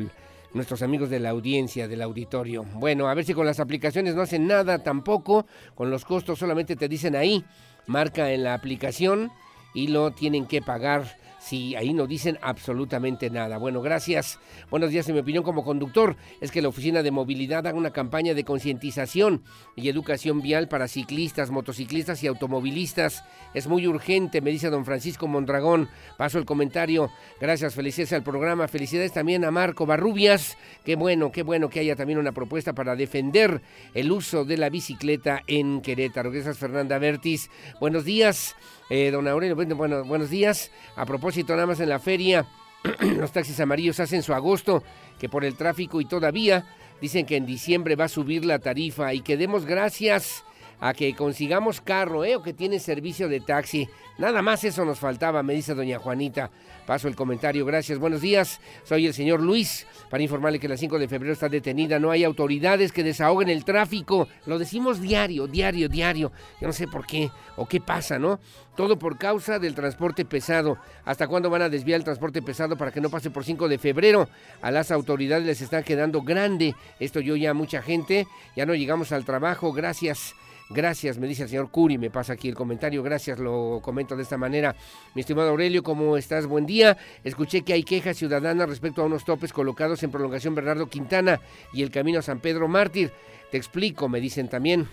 nuestros 0.53 0.81
amigos 0.81 1.09
de 1.09 1.19
la 1.19 1.29
audiencia, 1.29 1.87
del 1.87 2.01
auditorio. 2.01 2.63
Bueno, 2.73 3.07
a 3.07 3.13
ver 3.13 3.23
si 3.23 3.33
con 3.33 3.45
las 3.45 3.59
aplicaciones 3.59 4.15
no 4.15 4.21
hacen 4.21 4.47
nada 4.47 4.79
tampoco, 4.79 5.45
con 5.75 5.91
los 5.91 6.05
costos 6.05 6.39
solamente 6.39 6.75
te 6.75 6.87
dicen 6.87 7.15
ahí 7.15 7.45
marca 7.87 8.31
en 8.31 8.43
la 8.43 8.53
aplicación 8.53 9.31
y 9.73 9.87
lo 9.87 10.11
tienen 10.11 10.45
que 10.45 10.61
pagar 10.61 11.17
si 11.47 11.75
ahí 11.75 11.93
no 11.93 12.07
dicen 12.07 12.37
absolutamente 12.41 13.29
nada. 13.29 13.57
Bueno, 13.57 13.81
gracias. 13.81 14.37
Buenos 14.69 14.91
días. 14.91 15.07
En 15.07 15.15
mi 15.15 15.21
opinión 15.21 15.45
como 15.45 15.63
conductor 15.63 16.17
es 16.41 16.51
que 16.51 16.61
la 16.61 16.67
Oficina 16.67 17.03
de 17.03 17.11
Movilidad 17.11 17.65
haga 17.65 17.77
una 17.77 17.91
campaña 17.91 18.33
de 18.33 18.43
concientización 18.43 19.43
y 19.77 19.87
educación 19.87 20.41
vial 20.41 20.67
para 20.67 20.89
ciclistas, 20.89 21.49
motociclistas 21.49 22.21
y 22.21 22.27
automovilistas. 22.27 23.23
Es 23.53 23.67
muy 23.67 23.87
urgente, 23.87 24.41
me 24.41 24.51
dice 24.51 24.69
don 24.69 24.83
Francisco 24.83 25.27
Mondragón. 25.27 25.87
Paso 26.17 26.37
el 26.37 26.45
comentario. 26.45 27.09
Gracias, 27.39 27.75
felicidades 27.75 28.11
al 28.11 28.23
programa. 28.23 28.67
Felicidades 28.67 29.13
también 29.13 29.45
a 29.45 29.51
Marco 29.51 29.85
Barrubias. 29.85 30.57
Qué 30.83 30.97
bueno, 30.97 31.31
qué 31.31 31.43
bueno 31.43 31.69
que 31.69 31.79
haya 31.79 31.95
también 31.95 32.19
una 32.19 32.33
propuesta 32.33 32.73
para 32.73 32.97
defender 32.97 33.61
el 33.93 34.11
uso 34.11 34.43
de 34.43 34.57
la 34.57 34.69
bicicleta 34.69 35.43
en 35.47 35.81
Querétaro. 35.81 36.29
Gracias, 36.29 36.57
Fernanda 36.57 36.99
Bertis. 36.99 37.49
Buenos 37.79 38.03
días. 38.03 38.55
Eh, 38.89 39.11
don 39.11 39.27
Aurelio, 39.27 39.55
bueno, 39.75 40.05
buenos 40.05 40.29
días. 40.29 40.71
A 40.95 41.05
propósito, 41.05 41.53
nada 41.53 41.67
más 41.67 41.79
en 41.79 41.89
la 41.89 41.99
feria, 41.99 42.45
los 43.17 43.31
taxis 43.31 43.59
amarillos 43.59 43.99
hacen 43.99 44.23
su 44.23 44.33
agosto, 44.33 44.83
que 45.19 45.27
por 45.27 45.43
el 45.43 45.55
tráfico 45.55 45.99
y 45.99 46.05
todavía 46.05 46.65
dicen 47.01 47.25
que 47.25 47.35
en 47.35 47.45
diciembre 47.45 47.95
va 47.95 48.05
a 48.05 48.09
subir 48.09 48.45
la 48.45 48.59
tarifa 48.59 49.13
y 49.13 49.21
que 49.21 49.37
demos 49.37 49.65
gracias 49.65 50.43
a 50.79 50.93
que 50.93 51.13
consigamos 51.15 51.81
carro, 51.81 52.23
¿eh? 52.23 52.35
O 52.35 52.43
que 52.43 52.53
tiene 52.53 52.79
servicio 52.79 53.27
de 53.27 53.39
taxi. 53.39 53.89
Nada 54.17 54.41
más 54.41 54.63
eso 54.63 54.83
nos 54.85 54.99
faltaba, 54.99 55.43
me 55.43 55.53
dice 55.53 55.75
doña 55.75 55.99
Juanita. 55.99 56.49
Paso 56.87 57.07
el 57.07 57.15
comentario, 57.15 57.65
gracias. 57.65 57.99
Buenos 57.99 58.21
días, 58.21 58.61
soy 58.83 59.07
el 59.07 59.13
señor 59.13 59.41
Luis 59.41 59.85
para 60.09 60.23
informarle 60.23 60.57
que 60.57 60.69
la 60.69 60.77
5 60.77 60.97
de 60.97 61.07
febrero 61.07 61.33
está 61.33 61.49
detenida. 61.49 61.99
No 61.99 62.11
hay 62.11 62.23
autoridades 62.23 62.91
que 62.91 63.03
desahoguen 63.03 63.49
el 63.49 63.65
tráfico. 63.65 64.27
Lo 64.45 64.57
decimos 64.57 65.01
diario, 65.01 65.47
diario, 65.47 65.89
diario. 65.89 66.31
Yo 66.61 66.67
no 66.67 66.73
sé 66.73 66.87
por 66.87 67.05
qué 67.05 67.29
o 67.57 67.67
qué 67.67 67.81
pasa, 67.81 68.17
¿no? 68.17 68.39
Todo 68.75 68.97
por 68.97 69.17
causa 69.17 69.59
del 69.59 69.75
transporte 69.75 70.23
pesado. 70.23 70.77
¿Hasta 71.03 71.27
cuándo 71.27 71.49
van 71.49 71.63
a 71.63 71.69
desviar 71.69 71.97
el 71.97 72.05
transporte 72.05 72.41
pesado 72.41 72.77
para 72.77 72.91
que 72.91 73.01
no 73.01 73.09
pase 73.09 73.31
por 73.31 73.43
5 73.43 73.67
de 73.67 73.77
febrero? 73.77 74.29
A 74.61 74.71
las 74.71 74.89
autoridades 74.89 75.45
les 75.45 75.61
está 75.61 75.83
quedando 75.83 76.21
grande. 76.21 76.73
Esto 76.99 77.19
yo 77.19 77.35
ya 77.35 77.53
mucha 77.53 77.81
gente. 77.81 78.27
Ya 78.55 78.65
no 78.65 78.75
llegamos 78.75 79.11
al 79.11 79.25
trabajo. 79.25 79.73
Gracias. 79.73 80.35
Gracias, 80.69 81.17
me 81.17 81.27
dice 81.27 81.43
el 81.43 81.49
señor 81.49 81.71
Curi, 81.71 81.97
me 81.97 82.09
pasa 82.09 82.33
aquí 82.33 82.49
el 82.49 82.55
comentario, 82.55 83.01
gracias, 83.01 83.39
lo 83.39 83.79
comento 83.81 84.17
de 84.17 84.23
esta 84.23 84.37
manera. 84.37 84.75
Mi 85.15 85.21
estimado 85.21 85.49
Aurelio, 85.49 85.81
¿cómo 85.81 86.17
estás? 86.17 86.45
Buen 86.45 86.65
día. 86.65 86.97
Escuché 87.23 87.61
que 87.61 87.71
hay 87.71 87.83
quejas 87.83 88.17
ciudadanas 88.17 88.67
respecto 88.67 89.01
a 89.01 89.05
unos 89.05 89.23
topes 89.23 89.53
colocados 89.53 90.03
en 90.03 90.11
prolongación 90.11 90.55
Bernardo 90.55 90.87
Quintana 90.87 91.39
y 91.71 91.83
el 91.83 91.91
camino 91.91 92.19
a 92.19 92.21
San 92.21 92.41
Pedro 92.41 92.67
Mártir. 92.67 93.13
Te 93.49 93.55
explico, 93.55 94.09
me 94.09 94.19
dicen 94.19 94.49
también. 94.49 94.89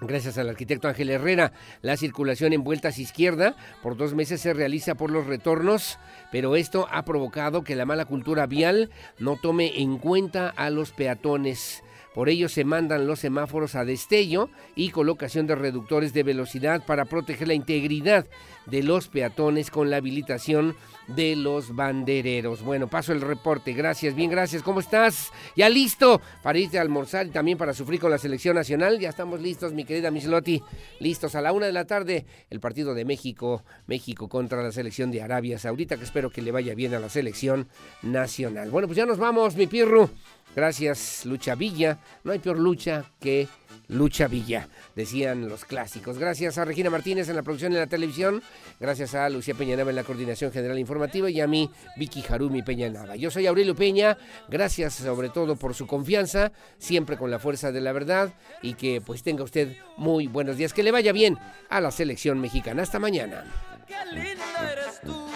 Gracias 0.00 0.38
al 0.38 0.48
arquitecto 0.48 0.88
Ángel 0.88 1.10
Herrera, 1.10 1.52
la 1.80 1.96
circulación 1.96 2.52
en 2.52 2.64
vueltas 2.64 2.98
izquierda 2.98 3.56
por 3.82 3.96
dos 3.96 4.12
meses 4.12 4.40
se 4.40 4.52
realiza 4.52 4.96
por 4.96 5.10
los 5.10 5.26
retornos, 5.26 5.98
pero 6.32 6.56
esto 6.56 6.88
ha 6.90 7.04
provocado 7.04 7.62
que 7.62 7.76
la 7.76 7.86
mala 7.86 8.04
cultura 8.04 8.46
vial 8.46 8.90
no 9.18 9.36
tome 9.36 9.80
en 9.80 9.98
cuenta 9.98 10.48
a 10.48 10.70
los 10.70 10.90
peatones. 10.90 11.83
Por 12.14 12.28
ello 12.28 12.48
se 12.48 12.64
mandan 12.64 13.06
los 13.06 13.18
semáforos 13.18 13.74
a 13.74 13.84
destello 13.84 14.48
y 14.76 14.90
colocación 14.90 15.46
de 15.48 15.56
reductores 15.56 16.12
de 16.12 16.22
velocidad 16.22 16.86
para 16.86 17.06
proteger 17.06 17.48
la 17.48 17.54
integridad 17.54 18.26
de 18.66 18.82
los 18.82 19.08
peatones 19.08 19.70
con 19.70 19.90
la 19.90 19.96
habilitación 19.96 20.76
de 21.08 21.36
los 21.36 21.74
bandereros. 21.74 22.62
Bueno, 22.62 22.88
paso 22.88 23.12
el 23.12 23.20
reporte. 23.20 23.72
Gracias, 23.72 24.14
bien, 24.14 24.30
gracias. 24.30 24.62
¿Cómo 24.62 24.80
estás? 24.80 25.32
Ya 25.56 25.68
listo 25.68 26.20
para 26.42 26.58
irte 26.58 26.78
a 26.78 26.82
almorzar 26.82 27.26
y 27.26 27.30
también 27.30 27.58
para 27.58 27.74
sufrir 27.74 28.00
con 28.00 28.10
la 28.10 28.18
selección 28.18 28.54
nacional. 28.54 28.98
Ya 29.00 29.10
estamos 29.10 29.40
listos, 29.40 29.72
mi 29.72 29.84
querida 29.84 30.10
Mislotti. 30.10 30.62
Listos 31.00 31.34
a 31.34 31.40
la 31.40 31.52
una 31.52 31.66
de 31.66 31.72
la 31.72 31.84
tarde 31.84 32.24
el 32.48 32.60
partido 32.60 32.94
de 32.94 33.04
México, 33.04 33.64
México 33.86 34.28
contra 34.28 34.62
la 34.62 34.72
selección 34.72 35.10
de 35.10 35.20
Arabia 35.20 35.58
Saudita, 35.58 35.96
que 35.96 36.04
espero 36.04 36.30
que 36.30 36.42
le 36.42 36.52
vaya 36.52 36.74
bien 36.74 36.94
a 36.94 37.00
la 37.00 37.08
selección 37.08 37.68
nacional. 38.02 38.70
Bueno, 38.70 38.88
pues 38.88 38.96
ya 38.96 39.04
nos 39.04 39.18
vamos, 39.18 39.56
mi 39.56 39.66
pirru. 39.66 40.08
Gracias, 40.54 41.26
Lucha 41.26 41.54
Villa. 41.54 41.98
No 42.22 42.32
hay 42.32 42.38
peor 42.38 42.58
lucha 42.58 43.04
que 43.20 43.48
Lucha 43.88 44.28
Villa, 44.28 44.68
decían 44.96 45.48
los 45.48 45.64
clásicos. 45.64 46.18
Gracias 46.18 46.56
a 46.56 46.64
Regina 46.64 46.90
Martínez 46.90 47.28
en 47.28 47.36
la 47.36 47.42
producción 47.42 47.72
de 47.72 47.80
la 47.80 47.86
televisión. 47.86 48.42
Gracias 48.80 49.14
a 49.14 49.28
Lucía 49.28 49.54
Peñanaba 49.54 49.90
en 49.90 49.96
la 49.96 50.04
coordinación 50.04 50.52
general 50.52 50.78
informativa 50.78 51.28
y 51.28 51.40
a 51.40 51.46
mí, 51.46 51.70
Vicky 51.96 52.24
Harumi 52.28 52.62
Peñanaba. 52.62 53.16
Yo 53.16 53.30
soy 53.30 53.46
Aurelio 53.46 53.74
Peña. 53.74 54.16
Gracias 54.48 54.94
sobre 54.94 55.28
todo 55.28 55.56
por 55.56 55.74
su 55.74 55.86
confianza, 55.86 56.52
siempre 56.78 57.18
con 57.18 57.30
la 57.30 57.38
fuerza 57.38 57.72
de 57.72 57.80
la 57.80 57.92
verdad 57.92 58.32
y 58.62 58.74
que 58.74 59.02
pues 59.04 59.22
tenga 59.22 59.44
usted 59.44 59.76
muy 59.96 60.28
buenos 60.28 60.56
días. 60.56 60.72
Que 60.72 60.82
le 60.82 60.90
vaya 60.90 61.12
bien 61.12 61.38
a 61.68 61.80
la 61.80 61.90
selección 61.90 62.40
mexicana. 62.40 62.82
Hasta 62.82 62.98
mañana. 62.98 63.44
Qué 63.86 63.96
linda 64.12 64.72
eres 64.72 65.00
tú, 65.02 65.26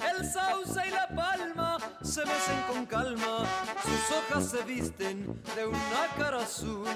el 0.00 0.24
sauce 0.24 0.80
y 0.88 0.90
la 0.90 1.08
palma 1.08 1.47
se 2.08 2.24
mecen 2.24 2.62
con 2.66 2.86
calma, 2.86 3.44
sus 3.82 4.16
hojas 4.16 4.50
se 4.50 4.62
visten 4.64 5.42
de 5.54 5.66
una 5.66 6.06
cara 6.16 6.42
azul, 6.42 6.86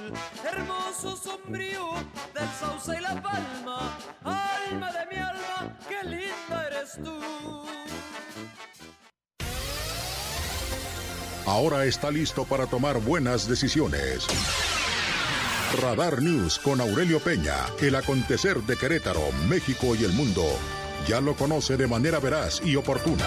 hermoso 0.43 1.17
sombrío 1.17 1.93
del 2.35 2.49
sauce 2.59 2.99
y 2.99 3.03
la 3.03 3.21
palma, 3.21 3.99
alma 4.25 4.91
de 4.93 5.07
mi 5.11 5.17
alma, 5.17 5.79
qué 5.87 6.03
linda 6.09 6.67
eres 6.67 6.99
tú. 7.05 7.21
Ahora 11.45 11.85
está 11.85 12.11
listo 12.11 12.45
para 12.45 12.67
tomar 12.67 12.99
buenas 12.99 13.47
decisiones. 13.47 14.27
Radar 15.83 16.23
News 16.23 16.59
con 16.59 16.81
Aurelio 16.81 17.21
Peña, 17.21 17.67
el 17.81 17.97
acontecer 17.97 18.63
de 18.63 18.77
Querétaro, 18.77 19.31
México 19.49 19.95
y 19.95 20.05
el 20.05 20.13
mundo. 20.15 20.45
Ya 21.07 21.21
lo 21.21 21.35
conoce 21.35 21.77
de 21.77 21.87
manera 21.87 22.19
veraz 22.19 22.63
y 22.65 22.77
oportuna. 22.77 23.27